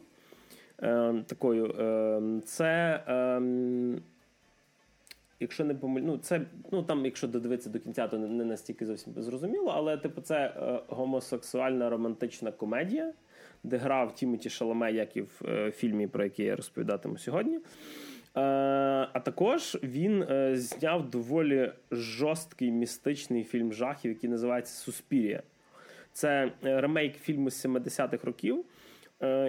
Е, 0.82 1.24
такою. 1.28 1.74
Це 2.45 2.99
якщо 5.40 5.66
не 5.66 5.76
помиль... 5.76 6.02
ну, 6.02 6.18
це 6.18 6.41
ну 6.72 6.84
там, 6.84 7.06
якщо 7.06 7.28
додивитися 7.28 7.70
до 7.70 7.80
кінця, 7.80 8.07
то 8.07 8.18
не 8.18 8.45
настільки 8.45 8.86
зовсім 8.86 9.14
зрозуміло, 9.18 9.74
але 9.76 9.98
типу, 9.98 10.22
це 10.22 10.36
е, 10.36 10.80
гомосексуальна 10.88 11.90
романтична 11.90 12.52
комедія, 12.52 13.14
де 13.64 13.78
грав 13.78 14.16
Тімоті 14.16 14.49
Шаломе, 14.49 14.91
як 14.91 15.18
і 15.18 15.22
в 15.22 15.41
е, 15.48 15.72
фільмі, 15.72 16.07
про 16.07 16.24
який 16.24 16.45
я 16.45 16.56
розповідатиму 16.56 17.18
сьогодні. 17.18 17.60
Е, 18.35 18.41
а 19.14 19.19
також 19.19 19.77
він 19.84 20.23
е, 20.23 20.56
зняв 20.56 21.10
доволі 21.10 21.72
жорсткий 21.91 22.72
містичний 22.72 23.43
фільм 23.43 23.73
жахів, 23.73 24.11
який 24.11 24.30
називається 24.30 24.73
Суспірія. 24.73 25.43
Це 26.14 26.51
е, 26.65 26.81
ремейк 26.81 27.15
фільму 27.15 27.49
з 27.49 27.65
70-х 27.65 28.23
років. 28.23 28.65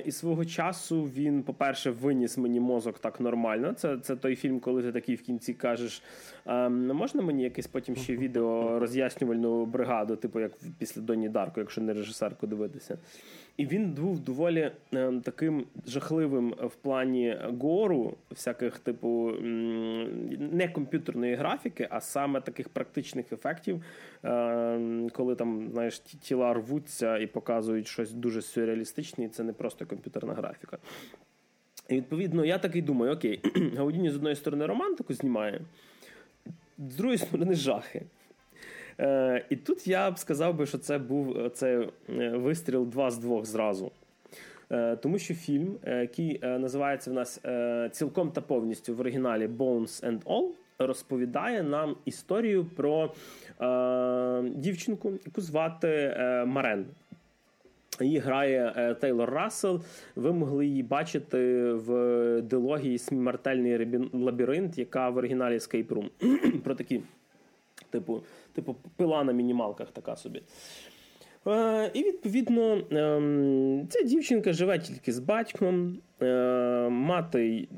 І 0.04 0.12
свого 0.12 0.44
часу 0.44 1.02
він, 1.02 1.42
по-перше, 1.42 1.90
виніс 1.90 2.38
мені 2.38 2.60
мозок 2.60 2.98
так 2.98 3.20
нормально. 3.20 3.72
Це 3.72 3.98
це 3.98 4.16
той 4.16 4.36
фільм, 4.36 4.60
коли 4.60 4.82
ти 4.82 4.92
такий 4.92 5.14
в 5.14 5.22
кінці 5.22 5.54
кажеш: 5.54 6.02
ем, 6.46 6.86
можна 6.86 7.22
мені 7.22 7.42
якесь 7.42 7.66
потім 7.66 7.96
ще 7.96 8.16
відео 8.16 8.78
роз'яснювальну 8.80 9.66
бригаду, 9.66 10.16
типу 10.16 10.40
як 10.40 10.52
після 10.78 11.02
Доні 11.02 11.28
Дарко, 11.28 11.60
якщо 11.60 11.80
не 11.80 11.92
режисерку 11.92 12.46
дивитися. 12.46 12.98
І 13.56 13.66
він 13.66 13.90
був 13.90 14.20
доволі 14.20 14.70
е, 14.94 15.12
таким 15.24 15.64
жахливим 15.86 16.54
в 16.62 16.74
плані 16.74 17.36
гору, 17.60 18.14
всяких, 18.30 18.78
типу, 18.78 19.32
не 20.38 20.68
комп'ютерної 20.68 21.34
графіки, 21.34 21.88
а 21.90 22.00
саме 22.00 22.40
таких 22.40 22.68
практичних 22.68 23.32
ефектів, 23.32 23.82
е, 24.24 25.08
коли 25.12 25.34
там 25.34 25.68
знаєш, 25.72 25.98
тіла 25.98 26.54
рвуться 26.54 27.18
і 27.18 27.26
показують 27.26 27.86
щось 27.86 28.12
дуже 28.12 28.42
сюрреалістичне, 28.42 29.24
і 29.24 29.28
це 29.28 29.42
не 29.42 29.52
просто 29.52 29.86
комп'ютерна 29.86 30.34
графіка. 30.34 30.78
І 31.88 31.94
відповідно, 31.94 32.44
я 32.44 32.58
такий 32.58 32.82
думаю: 32.82 33.12
окей, 33.12 33.40
Гаудіні 33.76 34.10
з 34.10 34.16
одної 34.16 34.36
сторони 34.36 34.66
романтику 34.66 35.14
знімає, 35.14 35.60
з 36.78 36.96
другої 36.96 37.18
сторони, 37.18 37.54
жахи. 37.54 38.02
Е, 39.00 39.44
І 39.50 39.56
тут 39.56 39.86
я 39.86 40.10
б 40.10 40.18
сказав 40.18 40.54
би, 40.54 40.66
що 40.66 40.78
це 40.78 40.98
був 40.98 41.38
е, 41.38 41.50
це 41.50 41.88
вистріл 42.34 42.86
два 42.86 43.10
з 43.10 43.18
двох 43.18 43.46
зразу. 43.46 43.90
Е, 44.70 44.96
Тому 44.96 45.18
що 45.18 45.34
фільм, 45.34 45.76
е, 45.84 46.00
який 46.00 46.40
е, 46.42 46.58
називається 46.58 47.10
в 47.10 47.14
нас 47.14 47.40
цілком 47.92 48.30
та 48.30 48.40
повністю 48.40 48.94
в 48.94 49.00
оригіналі 49.00 49.46
Bones 49.46 50.04
and 50.04 50.22
All, 50.22 50.48
розповідає 50.78 51.62
нам 51.62 51.96
історію 52.04 52.64
про 52.76 53.12
е, 53.60 54.42
дівчинку, 54.54 55.12
яку 55.26 55.40
звати 55.40 56.14
Марен. 56.46 56.86
Її 58.00 58.18
грає 58.18 58.96
Тейлор 59.00 59.30
Рассел. 59.30 59.80
Ви 60.16 60.32
могли 60.32 60.66
її 60.66 60.82
бачити 60.82 61.72
в 61.72 62.42
дилогії 62.42 62.98
Смертельний 62.98 63.88
лабіринт, 64.12 64.78
яка 64.78 65.10
в 65.10 65.16
оригіналі 65.16 65.54
Escape 65.54 65.86
Room. 65.86 66.10
Про 66.64 66.74
такі, 66.74 67.00
типу, 67.90 68.22
типу, 68.52 68.76
пила 68.96 69.24
на 69.24 69.32
мінімалках 69.32 69.90
така 69.90 70.16
собі. 70.16 70.42
Е, 71.46 71.90
І 71.94 72.02
відповідно 72.02 72.74
е, 72.74 73.86
ця 73.90 74.02
дівчинка 74.02 74.52
живе 74.52 74.78
тільки 74.78 75.12
з 75.12 75.18
батьком, 75.18 75.98
е, 76.22 76.88
мати 76.88 77.68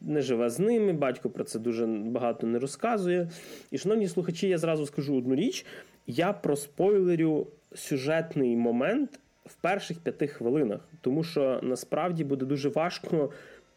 не 0.00 0.20
живе 0.20 0.50
з 0.50 0.58
ними, 0.58 0.92
батько 0.92 1.30
про 1.30 1.44
це 1.44 1.58
дуже 1.58 1.86
багато 1.86 2.46
не 2.46 2.58
розказує. 2.58 3.30
І, 3.70 3.78
шановні 3.78 4.08
слухачі, 4.08 4.48
я 4.48 4.58
зразу 4.58 4.86
скажу 4.86 5.16
одну 5.16 5.34
річ: 5.34 5.66
я 6.06 6.32
проспойлерю 6.32 7.46
сюжетний 7.74 8.56
момент 8.56 9.20
в 9.46 9.54
перших 9.54 9.98
п'яти 9.98 10.26
хвилинах, 10.26 10.88
тому 11.00 11.24
що 11.24 11.60
насправді 11.62 12.24
буде 12.24 12.46
дуже 12.46 12.68
важко 12.68 13.30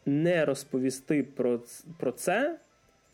не 0.06 0.44
розповісти 0.44 1.22
про, 1.22 1.60
про 1.98 2.12
це. 2.12 2.58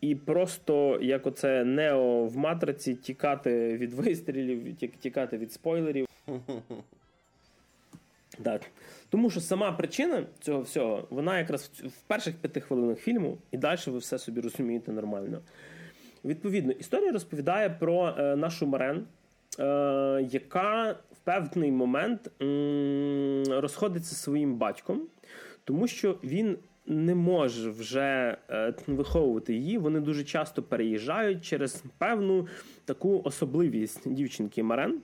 І 0.01 0.15
просто 0.15 0.99
як 1.01 1.27
оце 1.27 1.63
Нео 1.63 2.25
в 2.25 2.37
матриці 2.37 2.95
тікати 2.95 3.77
від 3.77 3.93
вистрілів, 3.93 4.75
тікати 4.75 5.37
від 5.37 5.51
спойлерів. 5.53 6.07
Так. 8.43 8.61
Тому 9.09 9.29
що 9.29 9.41
сама 9.41 9.71
причина 9.71 10.23
цього 10.39 10.61
всього, 10.61 11.07
вона 11.09 11.39
якраз 11.39 11.71
в 11.85 12.01
перших 12.07 12.35
п'яти 12.35 12.61
хвилинах 12.61 12.97
фільму, 12.99 13.37
і 13.51 13.57
далі 13.57 13.79
ви 13.87 13.97
все 13.97 14.19
собі 14.19 14.41
розумієте 14.41 14.91
нормально. 14.91 15.41
Відповідно, 16.25 16.71
історія 16.71 17.11
розповідає 17.11 17.69
про 17.69 18.15
е, 18.17 18.35
нашу 18.35 18.67
Марен, 18.67 18.97
е, 19.59 19.63
яка 20.31 20.91
в 21.11 21.17
певний 21.23 21.71
момент 21.71 22.31
м- 22.41 23.43
розходиться 23.47 24.15
зі 24.15 24.21
своїм 24.21 24.55
батьком, 24.55 25.01
тому 25.63 25.87
що 25.87 26.17
він 26.23 26.57
не 26.89 27.15
може 27.15 27.69
вже 27.69 28.37
е, 28.49 28.73
виховувати 28.87 29.53
її. 29.53 29.77
Вони 29.77 29.99
дуже 29.99 30.23
часто 30.23 30.63
переїжджають 30.63 31.45
через 31.45 31.83
певну 31.97 32.47
таку 32.85 33.21
особливість 33.23 34.13
дівчинки 34.13 34.63
Марен. 34.63 35.01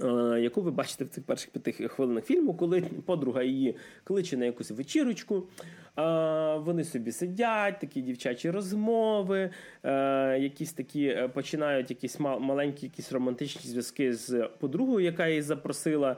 Е, 0.00 0.40
яку 0.40 0.62
ви 0.62 0.70
бачите 0.70 1.04
в 1.04 1.08
цих 1.08 1.24
перших 1.24 1.50
п'яти 1.50 1.72
хвилинах 1.72 2.24
фільму, 2.24 2.54
коли 2.54 2.80
подруга 2.80 3.42
її 3.42 3.76
кличе 4.04 4.36
на 4.36 4.44
якусь 4.44 4.70
вечірочку, 4.70 5.36
е, 5.36 5.42
вони 6.56 6.84
собі 6.84 7.12
сидять, 7.12 7.80
такі 7.80 8.02
дівчачі 8.02 8.50
розмови, 8.50 9.50
якісь 10.38 10.72
такі 10.72 11.18
починають 11.34 11.90
якісь 11.90 12.20
маленькі 12.20 12.86
якісь 12.86 13.12
романтичні 13.12 13.70
зв'язки 13.70 14.14
з 14.14 14.48
подругою, 14.60 15.04
яка 15.04 15.28
її 15.28 15.42
запросила. 15.42 16.16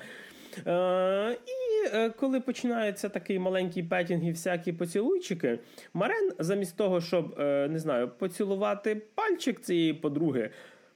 І 1.47 2.09
коли 2.17 2.41
починається 2.41 3.09
такий 3.09 3.39
маленький 3.39 3.83
петінг 3.83 4.25
і 4.25 4.31
всякі 4.31 4.73
поцілуйчики, 4.73 5.59
Марен, 5.95 6.33
замість 6.39 6.77
того, 6.77 7.01
щоб 7.01 7.39
не 7.39 7.79
знаю, 7.79 8.09
поцілувати 8.19 9.03
пальчик 9.15 9.61
цієї 9.61 9.95
подруги, 9.95 10.51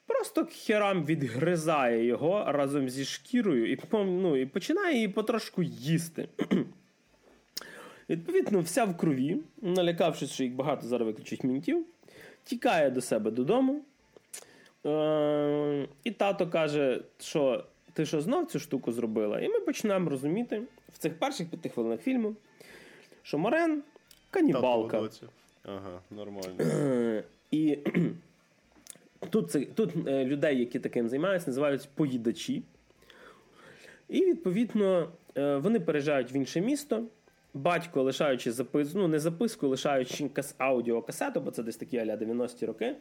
просто 0.06 0.46
хером 0.52 1.04
відгризає 1.04 2.04
його 2.04 2.44
разом 2.48 2.88
зі 2.88 3.04
шкірою 3.04 3.72
і 3.72 3.78
ну, 3.92 4.36
і 4.36 4.46
починає 4.46 4.94
її 4.94 5.08
потрошку 5.08 5.62
їсти. 5.62 6.28
Відповідно, 8.08 8.60
вся 8.60 8.84
в 8.84 8.96
крові, 8.96 9.36
налякавшись, 9.62 10.30
що 10.30 10.44
їх 10.44 10.54
багато 10.54 10.86
зараз 10.86 11.06
виключить 11.06 11.44
мінтів, 11.44 11.86
тікає 12.44 12.90
до 12.90 13.00
себе 13.00 13.30
додому. 13.30 13.82
Е- 14.86 15.88
І 16.04 16.10
тато 16.10 16.46
каже, 16.46 17.00
що 17.18 17.64
ти 17.98 18.06
що 18.06 18.20
знов 18.20 18.46
цю 18.46 18.58
штуку 18.58 18.92
зробила? 18.92 19.40
І 19.40 19.48
ми 19.48 19.60
починаємо 19.60 20.10
розуміти 20.10 20.62
в 20.94 20.98
цих 20.98 21.18
перших 21.18 21.48
п'яти 21.48 21.68
хвилинах 21.68 22.00
фільму, 22.00 22.34
що 23.22 23.38
Морен 23.38 23.82
канібалка. 24.30 25.08
Ага, 25.64 26.00
нормально. 26.10 27.22
І 27.50 27.78
Тут 29.30 29.50
це, 29.50 29.60
тут 29.60 29.90
е, 30.06 30.24
людей, 30.24 30.58
які 30.58 30.78
таким 30.78 31.08
займаються, 31.08 31.50
називають 31.50 31.88
поїдачі. 31.94 32.62
І, 34.08 34.24
відповідно, 34.24 35.08
е, 35.36 35.56
вони 35.56 35.80
переїжджають 35.80 36.32
в 36.32 36.36
інше 36.36 36.60
місто. 36.60 37.04
Батько, 37.54 38.02
лишаючи 38.02 38.52
записку, 38.52 38.98
ну 38.98 39.08
не 39.08 39.18
записку, 39.18 39.68
лишаючи 39.68 40.30
аудіокасету, 40.58 41.40
бо 41.40 41.50
це 41.50 41.62
десь 41.62 41.76
такі 41.76 41.98
аля 41.98 42.16
90-ті 42.16 42.66
роки, 42.66 42.96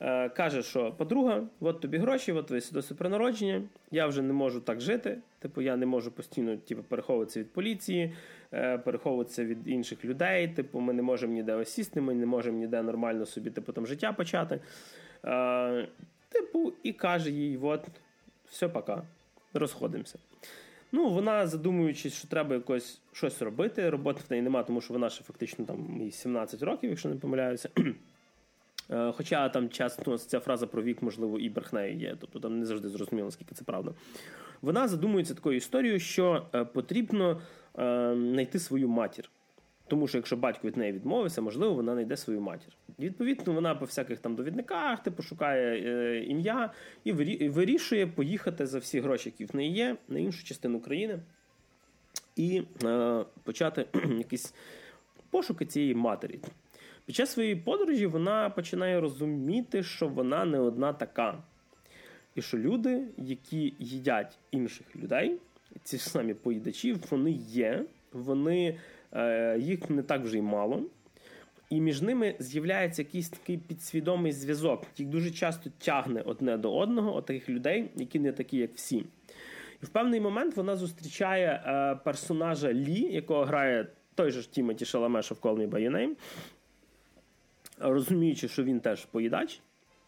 е, 0.00 0.28
каже, 0.28 0.62
що 0.62 0.92
подруга, 0.92 1.42
от 1.60 1.80
тобі 1.80 1.98
гроші, 1.98 2.32
от 2.32 2.46
твоє 2.46 2.60
свідоцтво 2.60 2.96
про 2.96 3.08
народження, 3.08 3.62
я 3.90 4.06
вже 4.06 4.22
не 4.22 4.32
можу 4.32 4.60
так 4.60 4.80
жити. 4.80 5.18
Типу, 5.38 5.60
я 5.60 5.76
не 5.76 5.86
можу 5.86 6.10
постійно 6.10 6.56
типу, 6.56 6.82
переховуватися 6.82 7.40
від 7.40 7.52
поліції, 7.52 8.12
переховуватися 8.84 9.44
від 9.44 9.68
інших 9.68 10.04
людей. 10.04 10.48
Типу, 10.48 10.80
ми 10.80 10.92
не 10.92 11.02
можемо 11.02 11.32
ніде 11.32 11.54
осісти, 11.54 12.00
ми 12.00 12.14
не 12.14 12.26
можемо 12.26 12.58
ніде 12.58 12.82
нормально 12.82 13.26
собі 13.26 13.50
типу, 13.50 13.72
там 13.72 13.86
життя 13.86 14.12
почати. 14.12 14.60
Е, 15.24 15.88
Типу, 16.30 16.72
і 16.82 16.92
каже 16.92 17.30
їй: 17.30 17.58
от, 17.62 17.88
все, 18.50 18.68
пока, 18.68 19.02
розходимося. 19.54 20.18
Ну, 20.92 21.10
вона, 21.10 21.46
задумуючись, 21.46 22.14
що 22.14 22.28
треба 22.28 22.54
якось 22.54 23.00
щось 23.12 23.42
робити. 23.42 23.90
Роботи 23.90 24.20
в 24.28 24.30
неї 24.30 24.42
немає, 24.42 24.64
тому 24.66 24.80
що 24.80 24.94
вона 24.94 25.10
ще 25.10 25.24
фактично 25.24 25.64
там 25.64 26.10
17 26.10 26.62
років, 26.62 26.90
якщо 26.90 27.08
не 27.08 27.16
помиляюся. 27.16 27.68
Е, 28.92 29.12
хоча 29.12 29.48
там 29.48 29.68
часто 29.68 30.02
ну, 30.06 30.18
ця 30.18 30.40
фраза 30.40 30.66
про 30.66 30.82
вік, 30.82 31.02
можливо, 31.02 31.38
і 31.38 31.48
брехнею 31.48 31.96
є, 31.96 32.16
тобто 32.20 32.40
там 32.40 32.58
не 32.58 32.66
завжди 32.66 32.88
зрозуміло, 32.88 33.26
наскільки 33.26 33.54
це 33.54 33.64
правда. 33.64 33.94
Вона 34.62 34.88
задумується 34.88 35.34
такою 35.34 35.56
історією, 35.56 36.00
що 36.00 36.46
е, 36.54 36.64
потрібно 36.64 37.40
е, 37.78 38.14
знайти 38.16 38.58
свою 38.58 38.88
матір. 38.88 39.30
Тому 39.86 40.08
що 40.08 40.18
якщо 40.18 40.36
батько 40.36 40.66
від 40.66 40.76
неї 40.76 40.92
відмовився, 40.92 41.42
можливо, 41.42 41.74
вона 41.74 41.92
знайде 41.92 42.16
свою 42.16 42.40
матір. 42.40 42.72
відповідно, 42.98 43.52
вона 43.52 43.74
по 43.74 43.84
всяких 43.84 44.18
там 44.18 44.34
довідниках 44.34 45.02
типу, 45.02 45.22
шукає 45.22 46.24
ім'я 46.24 46.70
і 47.04 47.12
вирішує 47.48 48.06
поїхати 48.06 48.66
за 48.66 48.78
всі 48.78 49.00
гроші, 49.00 49.28
які 49.28 49.44
в 49.52 49.56
неї 49.56 49.72
є, 49.72 49.96
на 50.08 50.18
іншу 50.18 50.44
частину 50.44 50.80
країни 50.80 51.18
і 52.36 52.62
е, 52.84 53.24
почати 53.44 53.86
якісь 54.18 54.54
пошуки 55.30 55.66
цієї 55.66 55.94
матері. 55.94 56.40
Під 57.06 57.16
час 57.16 57.30
своєї 57.30 57.56
подорожі 57.56 58.06
вона 58.06 58.50
починає 58.50 59.00
розуміти, 59.00 59.82
що 59.82 60.08
вона 60.08 60.44
не 60.44 60.58
одна 60.58 60.92
така. 60.92 61.42
І 62.34 62.42
що 62.42 62.58
люди, 62.58 63.04
які 63.16 63.74
їдять 63.78 64.38
інших 64.50 64.96
людей, 64.96 65.36
ці 65.82 65.98
ж 65.98 66.10
самі 66.10 66.34
поїдачі, 66.34 66.96
вони 67.10 67.30
є, 67.30 67.84
вони. 68.12 68.78
Е, 69.12 69.58
їх 69.58 69.90
не 69.90 70.02
так 70.02 70.22
вже 70.22 70.38
й 70.38 70.42
мало. 70.42 70.82
І 71.70 71.80
між 71.80 72.02
ними 72.02 72.34
з'являється 72.38 73.02
якийсь 73.02 73.28
такий 73.28 73.58
підсвідомий 73.58 74.32
зв'язок. 74.32 74.86
Їх 74.96 75.08
дуже 75.08 75.30
часто 75.30 75.70
тягне 75.78 76.22
одне 76.22 76.56
до 76.56 76.76
одного, 76.76 77.16
от 77.16 77.26
таких 77.26 77.48
людей, 77.48 77.90
які 77.96 78.18
не 78.20 78.32
такі, 78.32 78.56
як 78.56 78.70
всі. 78.74 78.96
І 79.82 79.86
в 79.86 79.88
певний 79.88 80.20
момент 80.20 80.56
вона 80.56 80.76
зустрічає 80.76 81.62
е, 81.66 81.94
персонажа 82.04 82.72
Лі, 82.72 83.00
якого 83.00 83.44
грає 83.44 83.86
той 84.14 84.30
же 84.30 84.40
ж 84.40 84.52
Тімоті 84.52 84.84
Шаламе, 84.84 85.22
що 85.22 85.34
в 85.34 85.38
Call 85.38 85.56
Me 85.56 85.68
By 85.68 85.90
Your 85.90 85.96
Name, 85.96 86.12
розуміючи, 87.80 88.48
що 88.48 88.64
він 88.64 88.80
теж 88.80 89.04
поїдач. 89.04 89.60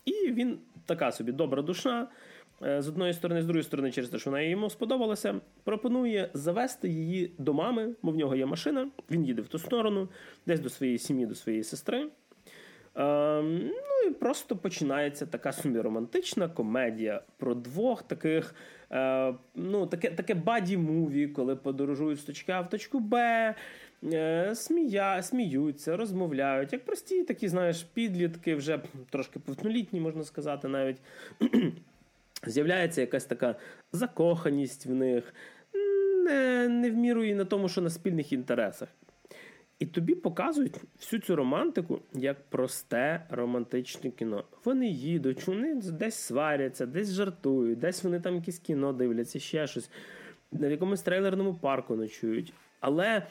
І 0.05 0.13
він 0.33 0.59
така 0.87 1.13
собі 1.13 1.33
добра 1.33 1.63
душа, 1.63 2.09
Е, 2.65 2.83
з 2.83 2.89
одної 2.89 3.13
сторони, 3.13 3.43
з 3.43 3.45
другої 3.45 3.65
сторони, 3.65 3.93
через 3.93 4.11
те, 4.11 4.19
що 4.19 4.31
вона 4.31 4.43
йому 4.43 4.71
сподобалася, 4.71 5.41
пропонує 5.65 6.31
завести 6.35 6.89
її 6.89 7.33
до 7.39 7.55
мами, 7.55 7.95
бо 8.03 8.13
в 8.13 8.17
нього 8.17 8.37
є 8.37 8.47
машина. 8.47 8.89
Він 9.11 9.25
їде 9.25 9.43
в 9.43 9.49
ту 9.49 9.59
сторону, 9.59 10.09
десь 10.47 10.61
до 10.61 10.69
своєї 10.69 10.99
сім'ї, 10.99 11.27
до 11.27 11.35
своєї 11.35 11.65
сестри. 11.65 12.09
Е, 12.97 13.43
ну 13.43 14.09
і 14.09 14.11
просто 14.11 14.57
починається 14.57 15.27
така 15.27 15.53
собі 15.53 15.81
романтична 15.81 16.49
комедія 16.49 17.23
про 17.37 17.55
двох 17.55 18.03
таких, 18.03 18.55
е, 18.91 19.35
ну, 19.55 19.87
таке 19.87 20.11
таке 20.11 20.35
buddy 20.35 20.79
movie, 20.79 21.33
коли 21.33 21.57
подорожують 21.57 22.21
з 22.21 22.25
точки 22.25 22.53
А 22.53 22.61
в 22.61 22.71
точку 22.71 23.01
Б, 23.01 23.55
смія, 24.55 25.23
сміються, 25.23 25.97
розмовляють. 25.97 26.73
Як 26.73 26.85
прості 26.85 27.23
такі, 27.23 27.49
знаєш, 27.49 27.83
підлітки, 27.83 28.55
вже 28.55 28.81
трошки 29.11 29.39
повнолітні, 29.39 30.01
можна 30.01 30.25
сказати, 30.25 30.69
навіть 30.69 30.99
з'являється 32.47 33.01
якась 33.01 33.25
така 33.25 33.57
закоханість 33.93 34.87
в 34.87 34.95
них, 34.95 35.35
не, 36.25 36.69
не 36.69 36.91
в 36.91 36.95
міру 36.95 37.25
і 37.25 37.35
на 37.35 37.45
тому, 37.45 37.69
що 37.69 37.81
на 37.81 37.91
спільних 37.91 38.33
інтересах. 38.33 38.89
І 39.79 39.87
тобі 39.87 40.15
показують 40.15 40.75
всю 41.01 41.21
цю 41.21 41.37
романтику 41.37 42.01
як 42.15 42.45
просте 42.49 43.27
романтичне 43.31 44.11
кіно. 44.11 44.45
Вони 44.65 44.89
їдуть, 44.89 45.47
вони 45.47 45.75
десь 45.75 46.15
сваряться, 46.15 46.87
десь 46.87 47.13
жартують, 47.13 47.79
десь 47.79 48.05
вони 48.05 48.21
там 48.21 48.35
якесь 48.35 48.59
кіно 48.59 48.93
дивляться, 48.93 49.39
ще 49.39 49.67
щось, 49.67 49.91
в 50.53 50.71
якомусь 50.71 51.03
трейлерному 51.03 51.55
парку 51.55 51.97
ночують. 51.97 52.53
Але 52.81 53.27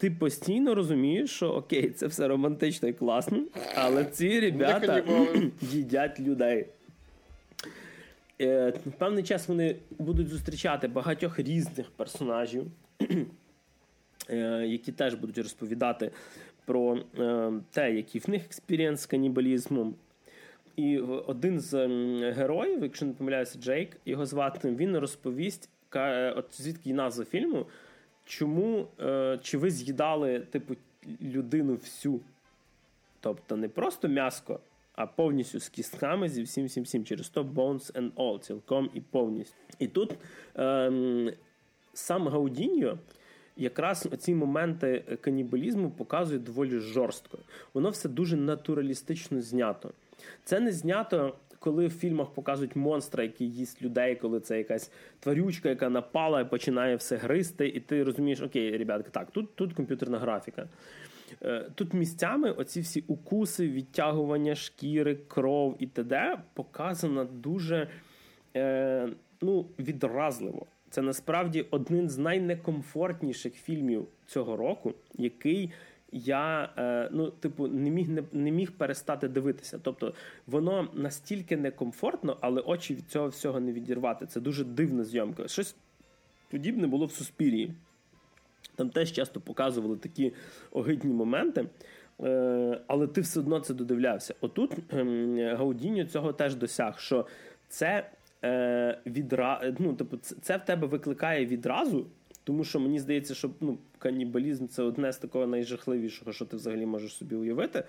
ти 0.00 0.10
постійно 0.10 0.74
розумієш, 0.74 1.30
що 1.30 1.48
окей, 1.48 1.90
це 1.90 2.06
все 2.06 2.28
романтично 2.28 2.88
і 2.88 2.92
класно, 2.92 3.42
але 3.74 4.04
ці 4.04 4.40
ребята 4.40 5.02
їдять 5.60 6.20
людей. 6.20 6.66
Е, 8.40 8.72
певний 8.98 9.24
час 9.24 9.48
вони 9.48 9.76
будуть 9.98 10.28
зустрічати 10.28 10.88
багатьох 10.88 11.38
різних 11.38 11.90
персонажів, 11.90 12.66
е, 14.30 14.66
які 14.66 14.92
теж 14.92 15.14
будуть 15.14 15.38
розповідати 15.38 16.10
про 16.64 16.98
е, 17.18 17.52
те, 17.70 17.92
який 17.92 18.20
в 18.20 18.30
них 18.30 18.44
experience 18.44 19.00
з 19.00 19.06
канібалізмом. 19.06 19.94
І 20.76 20.98
один 20.98 21.60
з 21.60 21.86
героїв, 22.32 22.82
якщо 22.82 23.06
не 23.06 23.12
помиляюся, 23.12 23.58
Джейк, 23.58 23.96
його 24.06 24.26
звати, 24.26 24.70
він 24.70 24.98
розповість, 24.98 25.68
от 26.36 26.46
звідки 26.52 26.94
назва 26.94 27.24
фільму, 27.24 27.66
чому 28.30 28.86
е, 29.00 29.38
чи 29.42 29.58
ви 29.58 29.70
з'їдали 29.70 30.40
типу 30.40 30.74
людину 31.22 31.74
всю. 31.74 32.20
Тобто 33.20 33.56
не 33.56 33.68
просто 33.68 34.08
м'яско, 34.08 34.60
а 34.94 35.06
повністю 35.06 35.60
з 35.60 35.68
кістками 35.68 36.28
зі 36.28 36.42
всім 36.42 36.66
всім 36.66 36.84
всім 36.84 37.04
через 37.04 37.28
то 37.28 37.42
Bones 37.42 37.92
and 37.92 38.12
All, 38.12 38.38
цілком 38.38 38.90
і 38.94 39.00
повністю. 39.00 39.56
І 39.78 39.88
тут 39.88 40.14
ем, 40.54 41.32
сам 41.92 42.28
Гаудіньо 42.28 42.98
якраз 43.56 44.08
ці 44.18 44.34
моменти 44.34 45.18
канібалізму 45.20 45.90
показує 45.90 46.38
доволі 46.38 46.78
жорстко. 46.78 47.38
Воно 47.74 47.90
все 47.90 48.08
дуже 48.08 48.36
натуралістично 48.36 49.40
знято. 49.40 49.90
Це 50.44 50.60
не 50.60 50.72
знято. 50.72 51.34
Коли 51.62 51.86
в 51.86 51.90
фільмах 51.90 52.30
показують 52.30 52.76
монстра, 52.76 53.22
який 53.22 53.50
їсть 53.50 53.82
людей, 53.82 54.16
коли 54.16 54.40
це 54.40 54.58
якась 54.58 54.92
тварючка, 55.20 55.68
яка 55.68 55.88
напала 55.88 56.40
і 56.40 56.50
починає 56.50 56.96
все 56.96 57.16
гризти, 57.16 57.68
і 57.68 57.80
ти 57.80 58.04
розумієш, 58.04 58.40
окей, 58.40 58.76
ребятки, 58.76 59.10
так, 59.10 59.30
тут 59.30 59.54
тут 59.54 59.72
комп'ютерна 59.72 60.18
графіка. 60.18 60.68
Е, 61.42 61.70
тут 61.74 61.94
місцями 61.94 62.50
оці 62.50 62.80
всі 62.80 63.04
укуси, 63.06 63.68
відтягування 63.68 64.54
шкіри, 64.54 65.14
кров 65.28 65.76
і 65.78 65.86
т.д. 65.86 66.38
показано 66.54 67.24
дуже 67.24 67.88
е, 68.56 69.08
ну, 69.40 69.66
відразливо. 69.78 70.66
Це 70.90 71.02
насправді 71.02 71.66
один 71.70 72.08
з 72.08 72.18
найнекомфортніших 72.18 73.54
фільмів 73.54 74.06
цього 74.26 74.56
року, 74.56 74.94
який 75.14 75.72
я 76.12 76.72
е, 76.78 77.08
ну, 77.12 77.30
типу, 77.30 77.68
не 77.68 77.90
міг 77.90 78.08
не, 78.08 78.22
не 78.32 78.50
міг 78.50 78.72
перестати 78.72 79.28
дивитися. 79.28 79.80
Тобто 79.82 80.14
воно 80.46 80.88
настільки 80.94 81.56
некомфортно, 81.56 82.36
але 82.40 82.60
очі 82.60 82.94
від 82.94 83.10
цього 83.10 83.28
всього 83.28 83.60
не 83.60 83.72
відірвати. 83.72 84.26
Це 84.26 84.40
дуже 84.40 84.64
дивна 84.64 85.04
зйомка. 85.04 85.48
Щось 85.48 85.76
подібне 86.50 86.86
було 86.86 87.06
в 87.06 87.12
суспірії. 87.12 87.74
Там 88.76 88.90
теж 88.90 89.12
часто 89.12 89.40
показували 89.40 89.96
такі 89.96 90.32
огидні 90.70 91.14
моменти. 91.14 91.66
Е, 92.22 92.80
але 92.86 93.06
ти 93.06 93.20
все 93.20 93.40
одно 93.40 93.60
це 93.60 93.74
додивлявся. 93.74 94.34
Отут 94.40 94.72
ем, 94.92 95.38
Гаудіньо 95.56 96.04
цього 96.04 96.32
теж 96.32 96.54
досяг, 96.54 96.98
що 96.98 97.26
це 97.68 98.10
е, 98.44 98.98
відра... 99.06 99.74
ну, 99.78 99.94
тобто, 99.94 100.16
це 100.16 100.56
в 100.56 100.64
тебе 100.64 100.86
викликає 100.86 101.46
відразу, 101.46 102.06
тому 102.44 102.64
що 102.64 102.80
мені 102.80 102.98
здається, 102.98 103.34
що 103.34 103.50
ну, 103.60 103.78
канібалізм 103.98 104.66
це 104.66 104.82
одне 104.82 105.12
з 105.12 105.18
такого 105.18 105.46
найжахливішого, 105.46 106.32
що 106.32 106.44
ти 106.44 106.56
взагалі 106.56 106.86
можеш 106.86 107.14
собі 107.14 107.34
уявити. 107.34 107.84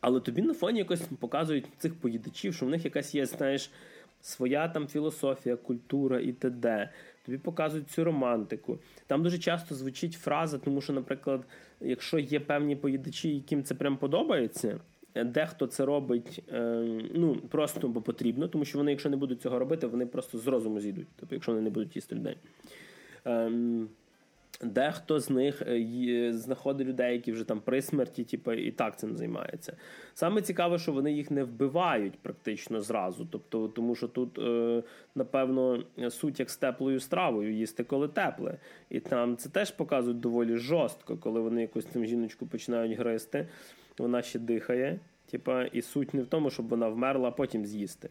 Але 0.00 0.20
тобі 0.20 0.42
на 0.42 0.54
фоні 0.54 0.78
якось 0.78 1.02
показують 1.18 1.66
цих 1.78 1.94
поїдачів, 1.94 2.54
що 2.54 2.66
в 2.66 2.68
них 2.68 2.84
якась 2.84 3.14
є, 3.14 3.26
знаєш, 3.26 3.70
своя 4.20 4.68
там 4.68 4.86
філософія, 4.88 5.56
культура 5.56 6.20
і 6.20 6.32
т.д. 6.32 6.90
Тобі 7.26 7.38
показують 7.38 7.90
цю 7.90 8.04
романтику. 8.04 8.78
Там 9.06 9.22
дуже 9.22 9.38
часто 9.38 9.74
звучить 9.74 10.12
фраза, 10.12 10.58
тому 10.58 10.80
що, 10.80 10.92
наприклад, 10.92 11.44
якщо 11.80 12.18
є 12.18 12.40
певні 12.40 12.76
поїдачі, 12.76 13.34
яким 13.34 13.64
це 13.64 13.74
прям 13.74 13.96
подобається. 13.96 14.80
Дехто 15.14 15.66
це 15.66 15.84
робить 15.84 16.42
е, 16.52 16.84
ну 17.14 17.36
просто 17.36 17.88
бо 17.88 18.00
потрібно, 18.00 18.48
тому 18.48 18.64
що 18.64 18.78
вони, 18.78 18.90
якщо 18.90 19.10
не 19.10 19.16
будуть 19.16 19.42
цього 19.42 19.58
робити, 19.58 19.86
вони 19.86 20.06
просто 20.06 20.38
з 20.38 20.46
розуму 20.46 20.80
зійдуть. 20.80 21.06
Тобто, 21.16 21.34
якщо 21.34 21.52
вони 21.52 21.64
не 21.64 21.70
будуть 21.70 21.96
їсти 21.96 22.14
людей. 22.14 22.36
Ем, 23.24 23.88
Дехто 24.62 25.20
з 25.20 25.30
них 25.30 25.62
е, 25.62 26.32
знаходить 26.32 26.86
людей, 26.86 27.12
які 27.12 27.32
вже 27.32 27.44
там 27.44 27.60
при 27.60 27.82
смерті, 27.82 28.24
типу, 28.24 28.52
і 28.52 28.70
так 28.70 28.98
цим 28.98 29.16
займається. 29.16 29.76
Саме 30.14 30.42
цікаве, 30.42 30.78
що 30.78 30.92
вони 30.92 31.12
їх 31.12 31.30
не 31.30 31.44
вбивають 31.44 32.18
практично 32.18 32.80
зразу. 32.80 33.26
Тобто, 33.30 33.68
тому 33.68 33.94
що 33.94 34.08
тут, 34.08 34.38
е, 34.38 34.82
напевно, 35.14 35.84
суть 36.10 36.40
як 36.40 36.50
з 36.50 36.56
теплою 36.56 37.00
стравою 37.00 37.54
їсти, 37.54 37.84
коли 37.84 38.08
тепле. 38.08 38.58
І 38.90 39.00
там 39.00 39.36
це 39.36 39.48
теж 39.48 39.70
показують 39.70 40.20
доволі 40.20 40.56
жорстко, 40.56 41.16
коли 41.16 41.40
вони 41.40 41.60
якусь 41.60 41.86
цим 41.86 42.06
жіночку 42.06 42.46
починають 42.46 42.98
гризти 42.98 43.48
вона 43.98 44.22
ще 44.22 44.38
дихає. 44.38 45.00
Типа, 45.30 45.64
і 45.64 45.82
суть 45.82 46.14
не 46.14 46.22
в 46.22 46.26
тому, 46.26 46.50
щоб 46.50 46.68
вона 46.68 46.88
вмерла, 46.88 47.28
а 47.28 47.32
потім 47.32 47.66
з'їсти. 47.66 48.10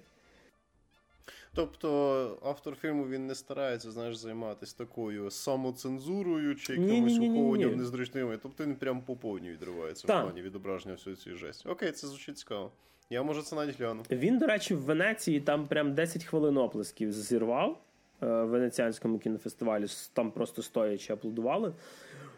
Тобто 1.55 2.37
автор 2.43 2.75
фільму 2.75 3.07
він 3.07 3.27
не 3.27 3.35
старається 3.35 3.91
знаєш, 3.91 4.15
займатися 4.15 4.75
такою 4.77 5.31
самоцензурою 5.31 6.55
чи 6.55 6.73
якимось 6.73 7.17
ухованням 7.17 7.75
незручними. 7.75 8.37
Тобто 8.43 8.63
він 8.63 8.75
прям 8.75 9.01
по 9.01 9.15
повній 9.15 9.49
відривається 9.49 10.07
так. 10.07 10.21
в 10.21 10.27
плані 10.27 10.41
відображення 10.41 10.95
всієї 10.95 11.21
цієї 11.21 11.39
жесті. 11.39 11.69
Окей, 11.69 11.91
це 11.91 12.07
звучить 12.07 12.37
цікаво. 12.37 12.71
Я 13.09 13.23
може 13.23 13.41
це 13.41 13.55
навіть 13.55 13.79
гляну. 13.79 14.03
Він, 14.11 14.37
до 14.37 14.47
речі, 14.47 14.75
в 14.75 14.79
Венеції 14.79 15.41
там 15.41 15.67
прям 15.67 15.93
10 15.93 16.23
хвилин 16.23 16.57
оплесків 16.57 17.13
зірвав 17.13 17.81
е, 18.23 18.25
в 18.25 18.45
Венеціанському 18.45 19.19
кінофестивалі. 19.19 19.85
Там 20.13 20.31
просто 20.31 20.61
стоячи 20.61 21.13
аплодували. 21.13 21.73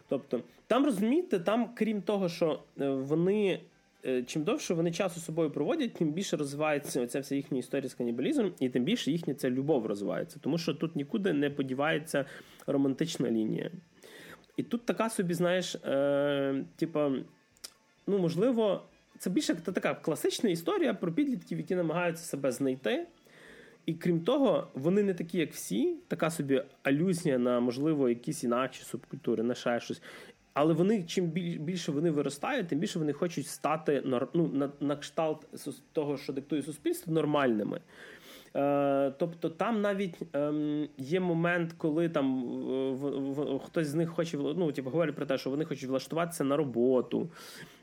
Тобто, 0.08 0.40
там 0.66 0.84
розумієте, 0.84 1.38
там, 1.38 1.74
крім 1.74 2.02
того, 2.02 2.28
що 2.28 2.62
е, 2.80 2.88
вони. 2.90 3.60
Е, 4.04 4.22
чим 4.22 4.42
довше 4.42 4.74
вони 4.74 4.92
часу 4.92 5.20
з 5.20 5.24
собою 5.24 5.50
проводять, 5.50 5.94
тим 5.94 6.12
більше 6.12 6.36
розвивається 6.36 7.02
оця 7.02 7.20
вся 7.20 7.34
їхня 7.34 7.58
історія 7.58 7.88
з 7.88 7.94
канібалізмом, 7.94 8.52
і 8.60 8.68
тим 8.68 8.84
більше 8.84 9.10
їхня 9.10 9.34
ця 9.34 9.50
любов 9.50 9.86
розвивається. 9.86 10.38
Тому 10.40 10.58
що 10.58 10.74
тут 10.74 10.96
нікуди 10.96 11.32
не 11.32 11.50
подівається 11.50 12.24
романтична 12.66 13.30
лінія. 13.30 13.70
І 14.56 14.62
тут 14.62 14.86
така 14.86 15.10
собі, 15.10 15.34
знаєш, 15.34 15.74
е, 15.74 16.64
типа, 16.76 17.12
ну, 18.06 18.18
можливо, 18.18 18.82
це 19.18 19.30
більше 19.30 19.54
така 19.54 19.94
класична 19.94 20.50
історія 20.50 20.94
про 20.94 21.12
підлітків, 21.12 21.58
які 21.58 21.74
намагаються 21.74 22.24
себе 22.24 22.52
знайти. 22.52 23.06
І 23.86 23.94
крім 23.94 24.20
того, 24.20 24.68
вони 24.74 25.02
не 25.02 25.14
такі, 25.14 25.38
як 25.38 25.52
всі, 25.52 25.96
така 26.08 26.30
собі 26.30 26.62
алюзія 26.82 27.38
на, 27.38 27.60
можливо, 27.60 28.08
якісь 28.08 28.44
інакші 28.44 28.82
субкультури, 28.82 29.42
на 29.42 29.54
ще 29.54 29.80
щось. 29.80 30.02
Але 30.56 30.74
вони 30.74 31.02
чим 31.02 31.26
більше 31.26 31.92
вони 31.92 32.10
виростають, 32.10 32.68
тим 32.68 32.78
більше 32.78 32.98
вони 32.98 33.12
хочуть 33.12 33.46
стати 33.46 34.02
ну, 34.34 34.50
на, 34.52 34.70
на 34.80 34.96
кшталт 34.96 35.46
того, 35.92 36.16
що 36.16 36.32
диктує 36.32 36.62
суспільство, 36.62 37.12
нормальними. 37.12 37.80
Е, 38.56 39.12
тобто 39.18 39.50
там 39.50 39.80
навіть 39.80 40.14
ем, 40.32 40.88
є 40.98 41.20
момент, 41.20 41.74
коли 41.78 42.08
там 42.08 42.44
хтось 43.64 43.86
з 43.86 43.94
них 43.94 44.10
хоче 44.10 44.36
ну, 44.36 44.72
типу, 44.72 44.90
говорить 44.90 45.14
про 45.14 45.26
те, 45.26 45.38
що 45.38 45.50
вони 45.50 45.64
хочуть 45.64 45.88
влаштуватися 45.88 46.44
на 46.44 46.56
роботу, 46.56 47.28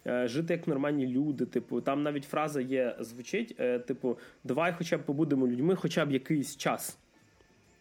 е, 0.07 0.27
жити 0.27 0.53
як 0.53 0.67
нормальні 0.67 1.07
люди. 1.07 1.45
Типу, 1.45 1.81
там 1.81 2.03
навіть 2.03 2.23
фраза 2.23 2.61
є, 2.61 2.95
звучить: 2.99 3.55
е, 3.59 3.79
типу, 3.79 4.17
давай 4.43 4.73
хоча 4.77 4.97
б 4.97 5.05
побудемо 5.05 5.47
людьми, 5.47 5.75
хоча 5.75 6.05
б 6.05 6.11
якийсь 6.11 6.57
час. 6.57 6.97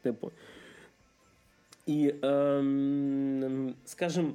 Типу. 0.03 0.31
І, 1.87 2.15
ем, 2.23 3.75
скажімо, 3.85 4.33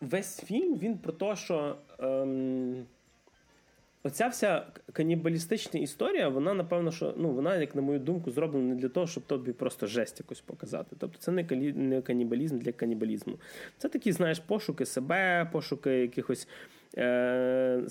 весь 0.00 0.40
фільм 0.40 0.78
він 0.78 0.98
про 0.98 1.12
те, 1.12 1.36
що. 1.36 1.76
Ем, 1.98 2.86
Оця 4.02 4.28
вся 4.28 4.66
канібалістична 4.92 5.80
історія, 5.80 6.28
вона, 6.28 6.54
напевно, 6.54 6.90
що 6.90 7.14
ну, 7.16 7.30
вона, 7.30 7.56
як 7.56 7.74
на 7.74 7.82
мою 7.82 7.98
думку, 7.98 8.30
зроблена 8.30 8.66
не 8.66 8.74
для 8.74 8.88
того, 8.88 9.06
щоб 9.06 9.22
тобі 9.24 9.52
просто 9.52 9.86
жесть 9.86 10.20
якось 10.20 10.40
показати. 10.40 10.96
Тобто 10.98 11.18
це 11.18 11.32
не 11.32 11.44
калі... 11.44 11.72
не 11.72 12.02
канібалізм 12.02 12.58
для 12.58 12.72
канібалізму. 12.72 13.38
Це 13.78 13.88
такі, 13.88 14.12
знаєш, 14.12 14.38
пошуки 14.38 14.86
себе, 14.86 15.48
пошуки 15.52 15.90
якихось 15.90 16.48
е... 16.96 17.82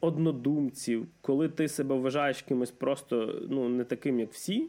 однодумців, 0.00 1.06
коли 1.20 1.48
ти 1.48 1.68
себе 1.68 1.94
вважаєш 1.94 2.42
кимось 2.42 2.70
просто 2.70 3.46
ну, 3.48 3.68
не 3.68 3.84
таким, 3.84 4.20
як 4.20 4.32
всі. 4.32 4.68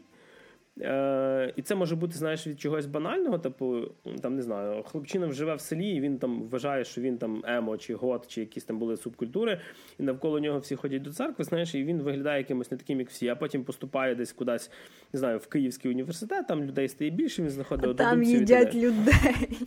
Е, 0.80 1.52
І 1.56 1.62
це 1.62 1.74
може 1.74 1.96
бути, 1.96 2.14
знаєш, 2.14 2.46
від 2.46 2.60
чогось 2.60 2.86
банального, 2.86 3.38
типу, 3.38 3.80
там 4.22 4.36
не 4.36 4.42
знаю, 4.42 4.82
хлопчина 4.82 5.32
живе 5.32 5.54
в 5.54 5.60
селі, 5.60 5.88
і 5.88 6.00
він 6.00 6.18
там 6.18 6.42
вважає, 6.42 6.84
що 6.84 7.00
він 7.00 7.18
там 7.18 7.42
емо 7.46 7.78
чи 7.78 7.94
гот, 7.94 8.26
чи 8.28 8.40
якісь 8.40 8.64
там 8.64 8.78
були 8.78 8.96
субкультури, 8.96 9.60
і 9.98 10.02
навколо 10.02 10.40
нього 10.40 10.58
всі 10.58 10.76
ходять 10.76 11.02
до 11.02 11.12
церкви, 11.12 11.44
знаєш, 11.44 11.74
і 11.74 11.84
він 11.84 12.02
виглядає 12.02 12.38
якимось 12.38 12.70
не 12.70 12.76
таким, 12.76 13.00
як 13.00 13.10
всі, 13.10 13.28
а 13.28 13.36
потім 13.36 13.64
поступає 13.64 14.14
десь 14.14 14.32
кудись, 14.32 14.70
не 15.12 15.18
знаю, 15.18 15.38
в 15.38 15.46
Київський 15.46 15.90
університет, 15.90 16.46
там 16.48 16.64
людей 16.64 16.88
стає 16.88 17.10
більше, 17.10 17.42
він 17.42 17.50
знаходить 17.50 17.90
а 17.90 17.94
Там 17.94 18.22
їдять 18.22 18.74
людей. 18.74 19.58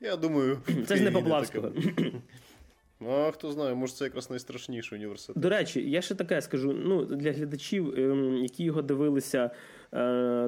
Я 0.00 0.16
думаю, 0.16 0.58
це 0.86 0.96
ж 0.96 1.02
не 1.04 1.10
Поплавського. 1.10 1.72
Ну, 3.02 3.10
а 3.10 3.30
хто 3.30 3.52
знає, 3.52 3.74
може 3.74 3.92
це 3.92 4.04
якраз 4.04 4.30
найстрашніший 4.30 4.98
університет. 4.98 5.42
До 5.42 5.48
речі, 5.48 5.90
я 5.90 6.02
ще 6.02 6.14
таке 6.14 6.42
скажу: 6.42 6.72
ну, 6.72 7.04
для 7.04 7.32
глядачів, 7.32 7.94
ем, 7.98 8.36
які 8.36 8.64
його 8.64 8.82
дивилися, 8.82 9.50
е, 9.92 9.98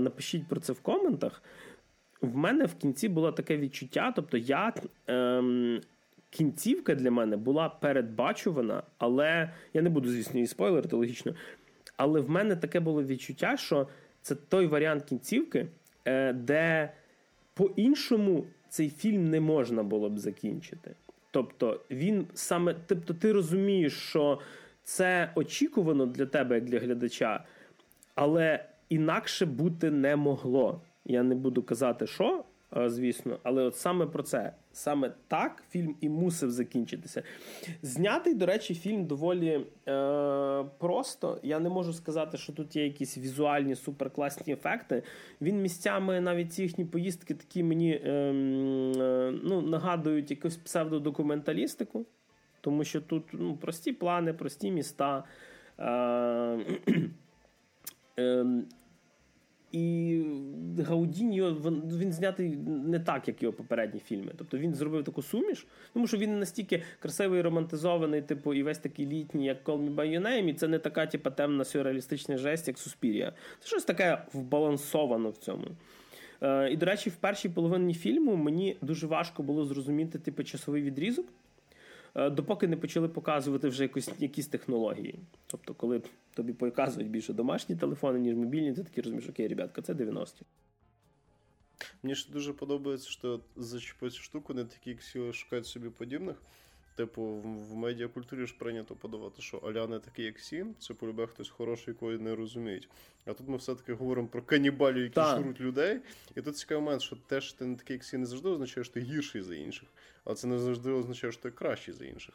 напишіть 0.00 0.48
про 0.48 0.60
це 0.60 0.72
в 0.72 0.80
коментах. 0.80 1.42
В 2.20 2.36
мене 2.36 2.64
в 2.64 2.74
кінці 2.74 3.08
було 3.08 3.32
таке 3.32 3.56
відчуття, 3.56 4.12
тобто 4.16 4.36
я. 4.36 4.74
Ем, 5.06 5.80
кінцівка 6.30 6.94
для 6.94 7.10
мене 7.10 7.36
була 7.36 7.68
передбачувана, 7.68 8.82
але 8.98 9.50
я 9.74 9.82
не 9.82 9.90
буду, 9.90 10.08
звісно, 10.08 10.34
її 10.34 10.46
спойлерити 10.46 10.96
логічно. 10.96 11.34
Але 11.96 12.20
в 12.20 12.30
мене 12.30 12.56
таке 12.56 12.80
було 12.80 13.04
відчуття, 13.04 13.56
що 13.56 13.88
це 14.22 14.34
той 14.34 14.66
варіант 14.66 15.04
кінцівки, 15.04 15.66
е, 16.04 16.32
де 16.32 16.92
по-іншому 17.54 18.44
цей 18.68 18.90
фільм 18.90 19.30
не 19.30 19.40
можна 19.40 19.82
було 19.82 20.10
б 20.10 20.18
закінчити. 20.18 20.94
Тобто, 21.34 21.80
він 21.90 22.26
саме, 22.34 22.74
тобто, 22.86 23.14
ти 23.14 23.32
розумієш, 23.32 23.92
що 23.92 24.38
це 24.82 25.30
очікувано 25.34 26.06
для 26.06 26.26
тебе, 26.26 26.54
як 26.54 26.64
для 26.64 26.78
глядача, 26.78 27.44
але 28.14 28.64
інакше 28.88 29.46
бути 29.46 29.90
не 29.90 30.16
могло. 30.16 30.80
Я 31.04 31.22
не 31.22 31.34
буду 31.34 31.62
казати, 31.62 32.06
що, 32.06 32.44
звісно, 32.86 33.38
але 33.42 33.62
от 33.62 33.76
саме 33.76 34.06
про 34.06 34.22
це. 34.22 34.52
Саме 34.72 35.12
так 35.28 35.62
фільм 35.70 35.96
і 36.00 36.08
мусив 36.08 36.50
закінчитися. 36.50 37.22
Знятий, 37.82 38.34
до 38.34 38.46
речі, 38.46 38.74
фільм 38.74 39.06
доволі 39.06 39.66
е, 39.88 40.64
просто. 40.78 41.40
Я 41.42 41.60
не 41.60 41.68
можу 41.68 41.92
сказати, 41.92 42.36
що 42.36 42.52
тут 42.52 42.76
є 42.76 42.84
якісь 42.84 43.18
візуальні 43.18 43.74
суперкласні 43.74 44.52
ефекти. 44.52 45.02
Він 45.40 45.62
місцями 45.62 46.20
навіть 46.20 46.52
ці 46.52 46.62
їхні 46.62 46.84
поїздки 46.84 47.34
такі 47.34 47.62
мені 47.62 47.92
е, 47.92 48.10
е, 48.10 49.34
ну, 49.44 49.62
нагадують 49.62 50.30
якусь 50.30 50.56
псевдодокументалістику, 50.56 52.06
тому 52.60 52.84
що 52.84 53.00
тут 53.00 53.24
ну, 53.32 53.56
прості 53.56 53.92
плани, 53.92 54.32
прості 54.32 54.70
міста. 54.70 55.24
Е, 55.78 56.58
Ем, 58.16 58.66
і 59.74 60.22
Гаудіньо 60.86 61.52
він 61.98 62.12
знятий 62.12 62.56
не 62.66 63.00
так, 63.00 63.28
як 63.28 63.42
його 63.42 63.52
попередні 63.52 64.00
фільми. 64.00 64.32
Тобто 64.36 64.58
він 64.58 64.74
зробив 64.74 65.04
таку 65.04 65.22
суміш, 65.22 65.66
тому 65.92 66.06
що 66.06 66.16
він 66.16 66.38
настільки 66.38 66.82
красивий, 66.98 67.42
романтизований, 67.42 68.22
типу, 68.22 68.54
і 68.54 68.62
весь 68.62 68.78
такий 68.78 69.06
літній, 69.06 69.46
як 69.46 69.68
Call 69.68 69.78
Me 69.78 69.94
By 69.94 70.18
Your 70.18 70.22
Name, 70.22 70.48
і 70.48 70.54
це 70.54 70.68
не 70.68 70.78
така, 70.78 71.06
типу, 71.06 71.30
темна 71.30 71.64
сюрреалістична 71.64 72.38
жесть, 72.38 72.68
як 72.68 72.78
Суспірія. 72.78 73.32
Це 73.60 73.66
щось 73.66 73.84
таке 73.84 74.22
вбалансовано 74.32 75.30
в 75.30 75.36
цьому. 75.36 75.66
Е, 76.42 76.70
І, 76.72 76.76
до 76.76 76.86
речі, 76.86 77.10
в 77.10 77.16
першій 77.16 77.48
половині 77.48 77.94
фільму 77.94 78.36
мені 78.36 78.76
дуже 78.82 79.06
важко 79.06 79.42
було 79.42 79.64
зрозуміти 79.64 80.18
типу, 80.18 80.44
часовий 80.44 80.82
відрізок. 80.82 81.26
Е, 82.14 82.30
допоки 82.30 82.68
не 82.68 82.76
почали 82.76 83.08
показувати 83.08 83.68
вже 83.68 83.82
якось 83.82 84.10
якісь 84.18 84.46
технології. 84.46 85.14
Тобто, 85.46 85.74
коли 85.74 86.02
тобі 86.34 86.52
показують 86.52 87.10
більше 87.10 87.32
домашні 87.32 87.76
телефони, 87.76 88.18
ніж 88.18 88.34
мобільні, 88.34 88.72
ти 88.72 88.84
такі 88.84 89.00
розумієш, 89.00 89.28
окей, 89.28 89.48
ребятка, 89.48 89.82
це 89.82 89.92
90-ті. 89.92 90.42
Мені 92.02 92.14
ж 92.14 92.28
дуже 92.32 92.52
подобається, 92.52 93.10
що 93.10 93.40
зачепити 93.56 94.10
цю 94.10 94.22
штуку, 94.22 94.54
не 94.54 94.64
такі, 94.64 94.94
всі 94.94 95.32
шукають 95.32 95.66
собі 95.66 95.88
подібних. 95.88 96.36
Типу, 96.96 97.22
в 97.44 97.76
медіакультурі 97.76 98.46
ж 98.46 98.54
прийнято 98.58 98.96
подавати, 98.96 99.42
що 99.42 99.56
Аля 99.56 99.86
не 99.86 99.98
такий, 99.98 100.24
як 100.24 100.38
всі, 100.38 100.66
це 100.78 100.94
полюбе 100.94 101.26
хтось 101.26 101.48
хороший, 101.48 101.94
якої 101.94 102.18
не 102.18 102.34
розуміють. 102.34 102.88
А 103.24 103.32
тут 103.32 103.48
ми 103.48 103.56
все-таки 103.56 103.92
говоримо 103.92 104.28
про 104.28 104.42
канібалів, 104.42 105.02
які 105.02 105.14
так. 105.14 105.42
жруть 105.42 105.60
людей. 105.60 106.00
І 106.36 106.40
тут 106.40 106.56
цікавий 106.56 106.84
момент, 106.84 107.02
що 107.02 107.16
те, 107.16 107.40
що 107.40 107.58
ти 107.58 107.66
не 107.66 107.76
такий, 107.76 107.94
як 107.94 108.02
всі, 108.02 108.18
не 108.18 108.26
завжди 108.26 108.48
означає, 108.48 108.84
що 108.84 108.94
ти 108.94 109.00
гірший 109.00 109.42
за 109.42 109.54
інших, 109.54 109.88
але 110.24 110.36
це 110.36 110.46
не 110.46 110.58
завжди 110.58 110.90
означає, 110.90 111.32
що 111.32 111.42
ти 111.42 111.50
кращий 111.50 111.94
за 111.94 112.04
інших. 112.04 112.34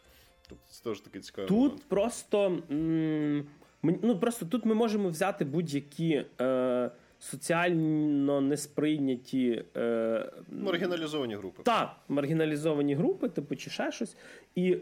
Тобто 0.49 0.63
це 0.69 0.83
теж 0.83 0.99
такий 1.01 1.21
цікавий 1.21 1.47
тут 1.47 1.57
момент. 1.57 1.73
Тут 1.79 1.89
просто 1.89 2.63
м- 2.71 3.45
ну, 3.83 4.19
просто 4.19 4.45
тут 4.45 4.65
ми 4.65 4.75
можемо 4.75 5.09
взяти 5.09 5.45
будь-які. 5.45 6.25
Е- 6.41 6.91
соціально 7.19 8.41
несприйняті 8.41 9.63
е, 9.77 10.31
маргіналізовані 10.51 11.35
групи. 11.35 11.63
Так, 11.63 11.95
маргіналізовані 12.09 12.95
групи, 12.95 13.29
типу, 13.29 13.55
чи 13.55 13.69
ще 13.69 13.91
щось, 13.91 14.17
і 14.55 14.71
е, 14.71 14.79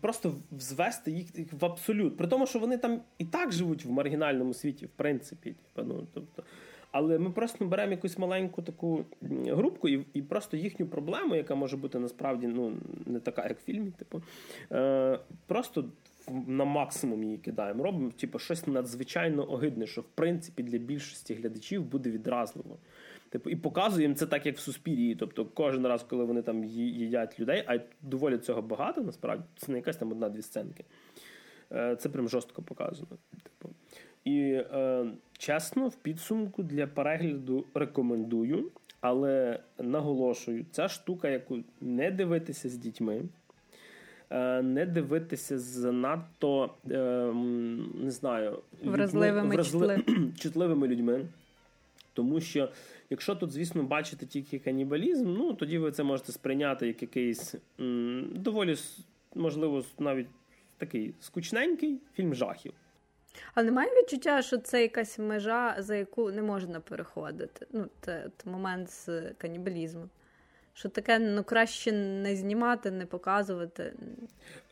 просто 0.00 0.34
звести 0.58 1.10
їх 1.10 1.26
в 1.60 1.64
абсолют. 1.64 2.16
При 2.16 2.26
тому, 2.26 2.46
що 2.46 2.58
вони 2.58 2.78
там 2.78 3.00
і 3.18 3.24
так 3.24 3.52
живуть 3.52 3.84
в 3.84 3.90
маргінальному 3.90 4.54
світі, 4.54 4.86
в 4.86 4.90
принципі. 4.96 5.54
Типу, 5.74 5.88
ну, 5.88 6.06
тобто, 6.14 6.42
але 6.92 7.18
ми 7.18 7.30
просто 7.30 7.64
беремо 7.64 7.90
якусь 7.90 8.18
маленьку 8.18 8.62
таку 8.62 9.04
групку 9.46 9.88
і 9.88 10.06
і 10.14 10.22
просто 10.22 10.56
їхню 10.56 10.86
проблему, 10.86 11.34
яка 11.34 11.54
може 11.54 11.76
бути 11.76 11.98
насправді 11.98 12.46
ну, 12.46 12.72
не 13.06 13.20
така, 13.20 13.48
як 13.48 13.58
в 13.58 13.64
фільмі, 13.64 13.90
типу, 13.90 14.22
е, 14.72 15.18
просто 15.46 15.84
на 16.46 16.64
максимум 16.64 17.24
її 17.24 17.38
кидаємо. 17.38 17.84
Робимо 17.84 18.10
типу, 18.10 18.38
щось 18.38 18.66
надзвичайно 18.66 19.50
огидне, 19.50 19.86
що 19.86 20.00
в 20.00 20.08
принципі 20.14 20.62
для 20.62 20.78
більшості 20.78 21.34
глядачів 21.34 21.84
буде 21.84 22.10
відразливо. 22.10 22.78
Типу, 23.30 23.50
і 23.50 23.56
показуємо 23.56 24.14
це 24.14 24.26
так, 24.26 24.46
як 24.46 24.56
в 24.56 24.60
суспірії. 24.60 25.14
Тобто, 25.14 25.44
кожен 25.44 25.86
раз, 25.86 26.02
коли 26.02 26.24
вони 26.24 26.42
там 26.42 26.64
їдять 26.64 27.40
людей, 27.40 27.64
а 27.66 27.78
доволі 28.02 28.38
цього 28.38 28.62
багато, 28.62 29.00
насправді 29.00 29.44
це 29.56 29.72
не 29.72 29.78
якась 29.78 29.96
там 29.96 30.12
одна-дві 30.12 30.42
сценки. 30.42 30.84
Е, 31.72 31.96
це 31.96 32.08
прям 32.08 32.28
жорстко 32.28 32.62
показано. 32.62 33.18
Типу. 33.42 33.74
І 34.24 34.40
е, 34.40 35.06
чесно, 35.38 35.88
в 35.88 35.96
підсумку 35.96 36.62
для 36.62 36.86
перегляду 36.86 37.64
рекомендую, 37.74 38.70
але 39.00 39.60
наголошую, 39.78 40.66
ця 40.70 40.88
штука, 40.88 41.28
яку 41.28 41.58
не 41.80 42.10
дивитися 42.10 42.68
з 42.68 42.76
дітьми. 42.76 43.22
Е, 44.30 44.62
не 44.62 44.86
дивитися 44.86 45.58
занадто 45.58 46.74
е, 46.90 46.98
не 47.94 48.10
знаю 48.10 48.62
вразливими 48.84 49.54
вразли... 49.54 50.04
чутливими 50.40 50.88
людьми. 50.88 51.26
Тому 52.12 52.40
що, 52.40 52.68
якщо 53.10 53.34
тут, 53.34 53.52
звісно, 53.52 53.82
бачите 53.82 54.26
тільки 54.26 54.58
канібалізм, 54.58 55.32
ну 55.32 55.52
тоді 55.54 55.78
ви 55.78 55.92
це 55.92 56.02
можете 56.02 56.32
сприйняти 56.32 56.86
як 56.86 57.02
якийсь 57.02 57.54
м, 57.80 58.28
доволі, 58.34 58.76
можливо, 59.34 59.84
навіть 59.98 60.26
такий 60.78 61.14
скучненький 61.20 61.98
фільм 62.14 62.34
жахів. 62.34 62.72
А 63.54 63.62
немає 63.62 63.90
відчуття, 63.90 64.42
що 64.42 64.58
це 64.58 64.82
якась 64.82 65.18
межа, 65.18 65.76
за 65.78 65.96
яку 65.96 66.30
не 66.30 66.42
можна 66.42 66.80
переходити. 66.80 67.66
Ну, 67.72 67.86
це 68.00 68.30
момент 68.44 68.90
з 68.90 69.32
канібалізмом. 69.38 70.10
Що 70.78 70.88
таке 70.88 71.18
ну 71.18 71.44
краще 71.44 71.92
не 71.92 72.36
знімати, 72.36 72.90
не 72.90 73.06
показувати. 73.06 73.92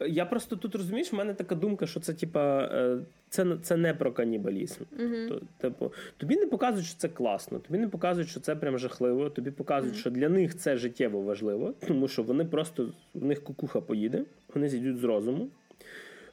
Я 0.08 0.26
просто 0.26 0.56
тут 0.56 0.74
розумієш, 0.74 1.12
в 1.12 1.16
мене 1.16 1.34
така 1.34 1.54
думка, 1.54 1.86
що 1.86 2.00
це 2.00 2.14
типа 2.14 2.58
е, 2.72 2.98
це 3.28 3.56
це 3.62 3.76
не 3.76 3.94
про 3.94 4.12
канібалізм. 4.12 4.82
Uh-huh. 4.98 5.40
Типу, 5.58 5.92
тобі 6.16 6.36
не 6.36 6.46
показують, 6.46 6.86
що 6.86 6.98
це 6.98 7.08
класно, 7.08 7.58
тобі 7.58 7.78
не 7.78 7.88
показують, 7.88 8.28
що 8.28 8.40
це 8.40 8.56
прям 8.56 8.78
жахливо. 8.78 9.30
Тобі 9.30 9.50
показують, 9.50 9.96
uh-huh. 9.96 10.00
що 10.00 10.10
для 10.10 10.28
них 10.28 10.56
це 10.56 10.76
життєво 10.76 11.20
важливо, 11.20 11.74
тому 11.86 12.08
що 12.08 12.22
вони 12.22 12.44
просто 12.44 12.88
в 13.14 13.24
них 13.24 13.44
кукуха 13.44 13.80
поїде, 13.80 14.24
вони 14.54 14.68
зійдуть 14.68 14.98
з 14.98 15.04
розуму. 15.04 15.48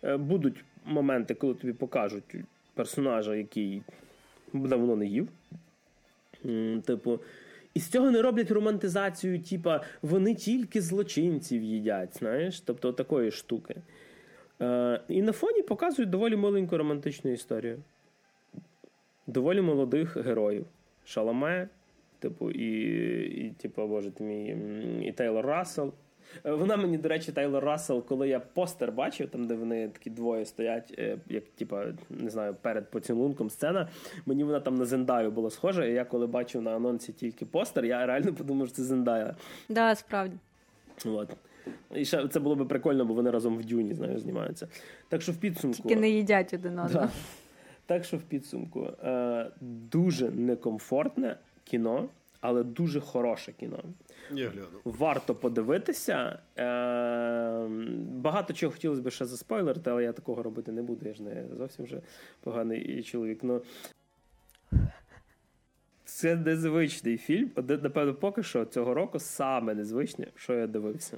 Е, 0.03 0.17
будуть 0.17 0.65
моменти, 0.85 1.33
коли 1.33 1.53
тобі 1.53 1.73
покажуть 1.73 2.35
персонажа, 2.73 3.35
який 3.35 3.81
давно 4.53 4.95
не 4.95 5.05
їв. 5.05 5.27
Типу. 6.85 7.19
І 7.73 7.79
з 7.79 7.87
цього 7.87 8.11
не 8.11 8.21
роблять 8.21 8.51
романтизацію, 8.51 9.39
типа 9.39 9.81
вони 10.01 10.35
тільки 10.35 10.81
злочинців 10.81 11.63
їдять, 11.63 12.17
знаєш, 12.17 12.59
тобто 12.59 12.93
такої 12.93 13.31
штуки. 13.31 13.75
Е, 14.61 15.01
І 15.07 15.21
на 15.21 15.31
фоні 15.31 15.61
показують 15.61 16.09
доволі 16.09 16.35
маленьку 16.35 16.77
романтичну 16.77 17.31
історію. 17.31 17.79
Доволі 19.27 19.61
молодих 19.61 20.17
героїв. 20.17 20.65
Шаламе, 21.05 21.67
типу, 22.19 22.51
і, 22.51 22.67
і 23.47 23.53
типу, 23.57 23.87
боже 23.87 24.11
мій, 24.19 24.57
і 25.05 25.11
Тейлор 25.11 25.45
Рассел. 25.45 25.93
Вона 26.43 26.77
мені, 26.77 26.97
до 26.97 27.09
речі, 27.09 27.31
Тайлор 27.31 27.63
Рассел, 27.63 28.05
коли 28.05 28.27
я 28.27 28.39
постер 28.39 28.91
бачив, 28.91 29.29
там 29.29 29.47
де 29.47 29.55
вони 29.55 29.87
такі 29.87 30.09
двоє 30.09 30.45
стоять, 30.45 30.95
е, 30.97 31.17
як 31.29 31.43
типа, 31.43 31.85
не 32.09 32.29
знаю, 32.29 32.55
перед 32.61 32.91
поцілунком 32.91 33.49
сцена. 33.49 33.87
Мені 34.25 34.43
вона 34.43 34.59
там 34.59 34.75
на 34.75 34.85
Зендаю 34.85 35.31
була 35.31 35.49
схожа. 35.49 35.85
І 35.85 35.93
я 35.93 36.05
коли 36.05 36.27
бачив 36.27 36.61
на 36.61 36.75
анонсі 36.75 37.13
тільки 37.13 37.45
постер, 37.45 37.85
я 37.85 38.05
реально 38.05 38.33
подумав, 38.33 38.67
що 38.67 38.75
це 38.75 38.83
Зендая. 38.83 39.35
Да, 39.69 39.95
справді. 39.95 40.37
От. 41.05 41.29
І 41.95 42.05
ще 42.05 42.27
це 42.27 42.39
було 42.39 42.55
би 42.55 42.65
прикольно, 42.65 43.05
бо 43.05 43.13
вони 43.13 43.31
разом 43.31 43.57
в 43.57 43.65
дюні 43.65 43.93
знаєш, 43.93 44.21
знімаються. 44.21 44.67
Так 45.09 45.21
що 45.21 45.31
в 45.31 45.35
підсумку. 45.35 45.83
Тільки 45.83 45.95
не 45.95 46.09
їдять 46.09 46.53
один 46.53 46.79
одного. 46.79 47.05
Да. 47.05 47.09
Так 47.85 48.05
що 48.05 48.17
в 48.17 48.21
підсумку 48.21 48.87
е, 49.03 49.51
дуже 49.61 50.29
некомфортне 50.29 51.37
кіно, 51.63 52.09
але 52.43 52.63
дуже 52.63 52.99
хороше 52.99 53.51
кіно. 53.51 53.83
Я 54.31 54.49
гляну. 54.49 54.67
Варто 54.83 55.35
подивитися. 55.35 56.39
Е, 56.57 57.67
Багато 58.11 58.53
чого 58.53 58.71
хотілося 58.71 59.01
б 59.01 59.11
ще 59.11 59.25
заспойлерити, 59.25 59.89
але 59.89 60.03
я 60.03 60.13
такого 60.13 60.43
робити 60.43 60.71
не 60.71 60.81
буду. 60.81 61.07
Я 61.07 61.13
ж 61.13 61.23
не 61.23 61.45
зовсім 61.57 61.85
вже 61.85 62.01
поганий 62.41 63.03
чоловік. 63.03 63.43
Но... 63.43 63.61
Це 66.05 66.35
незвичний 66.35 67.17
фільм. 67.17 67.51
Напевно, 67.55 68.13
поки 68.13 68.43
що 68.43 68.65
цього 68.65 68.93
року 68.93 69.19
саме 69.19 69.73
незвичне, 69.73 70.27
що 70.35 70.53
я 70.53 70.67
дивився. 70.67 71.17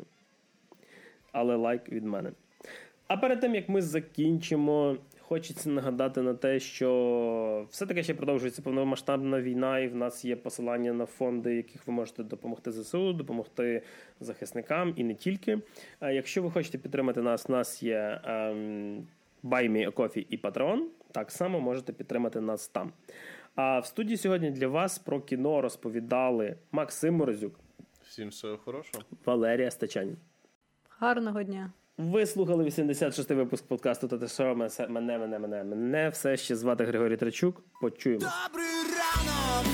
Але 1.31 1.56
лайк 1.56 1.89
від 1.89 2.06
мене. 2.06 2.31
А 3.07 3.18
перед 3.18 3.39
тим 3.39 3.56
як 3.56 3.69
ми 3.69 3.81
закінчимо 3.81 4.97
Хочеться 5.27 5.69
нагадати 5.69 6.22
на 6.22 6.34
те, 6.34 6.60
що 6.60 7.68
все-таки 7.69 8.03
ще 8.03 8.14
продовжується 8.14 8.61
повномасштабна 8.61 9.41
війна, 9.41 9.80
і 9.80 9.88
в 9.88 9.95
нас 9.95 10.26
є 10.26 10.35
посилання 10.35 10.93
на 10.93 11.06
фонди, 11.06 11.56
яких 11.56 11.88
ви 11.88 11.93
можете 11.93 12.23
допомогти 12.23 12.72
ЗСУ, 12.72 13.14
допомогти 13.14 13.81
захисникам 14.19 14.93
і 14.95 15.03
не 15.03 15.14
тільки. 15.14 15.60
Якщо 16.02 16.43
ви 16.43 16.52
хочете 16.52 16.77
підтримати 16.77 17.22
нас, 17.22 17.45
у 17.49 17.52
нас 17.52 17.84
є 17.84 18.22
ем, 18.23 19.07
Buy 19.43 19.72
Me 19.72 20.26
і 20.30 20.38
Patreon. 20.38 20.80
Так 21.11 21.31
само 21.31 21.60
можете 21.60 21.93
підтримати 21.93 22.41
нас 22.41 22.68
там. 22.68 22.91
А 23.56 23.80
в 23.80 23.85
студії 23.85 24.18
сьогодні 24.18 24.52
для 24.52 24.68
вас 24.68 24.99
про 24.99 25.22
кіно 25.22 25.61
розповідали 25.61 26.56
Максим 26.72 27.15
Морозюк. 27.15 27.60
Всім 28.03 28.30
всього 28.30 28.57
хорошого. 28.57 29.03
Валерія 29.26 29.72
Стачанін. 29.72 30.18
Гарного 30.89 31.43
дня. 31.43 31.72
Ви 31.98 32.26
слухали 32.26 32.64
86-й 32.64 33.36
випуск 33.36 33.68
подкасту 33.68 34.08
«Та 34.08 34.18
те 34.18 34.28
що 34.28 34.56
мене, 34.56 34.70
мене, 34.90 35.18
мене, 35.18 35.40
мене, 35.40 35.64
мене 35.64 36.10
все 36.10 36.38
ще 36.38 36.56
звати 36.56 36.86
Григорій 36.86 37.18
Трачук. 37.18 37.64
Почуємо. 37.82 38.20
Добрий 38.20 38.68
ранок, 38.68 39.66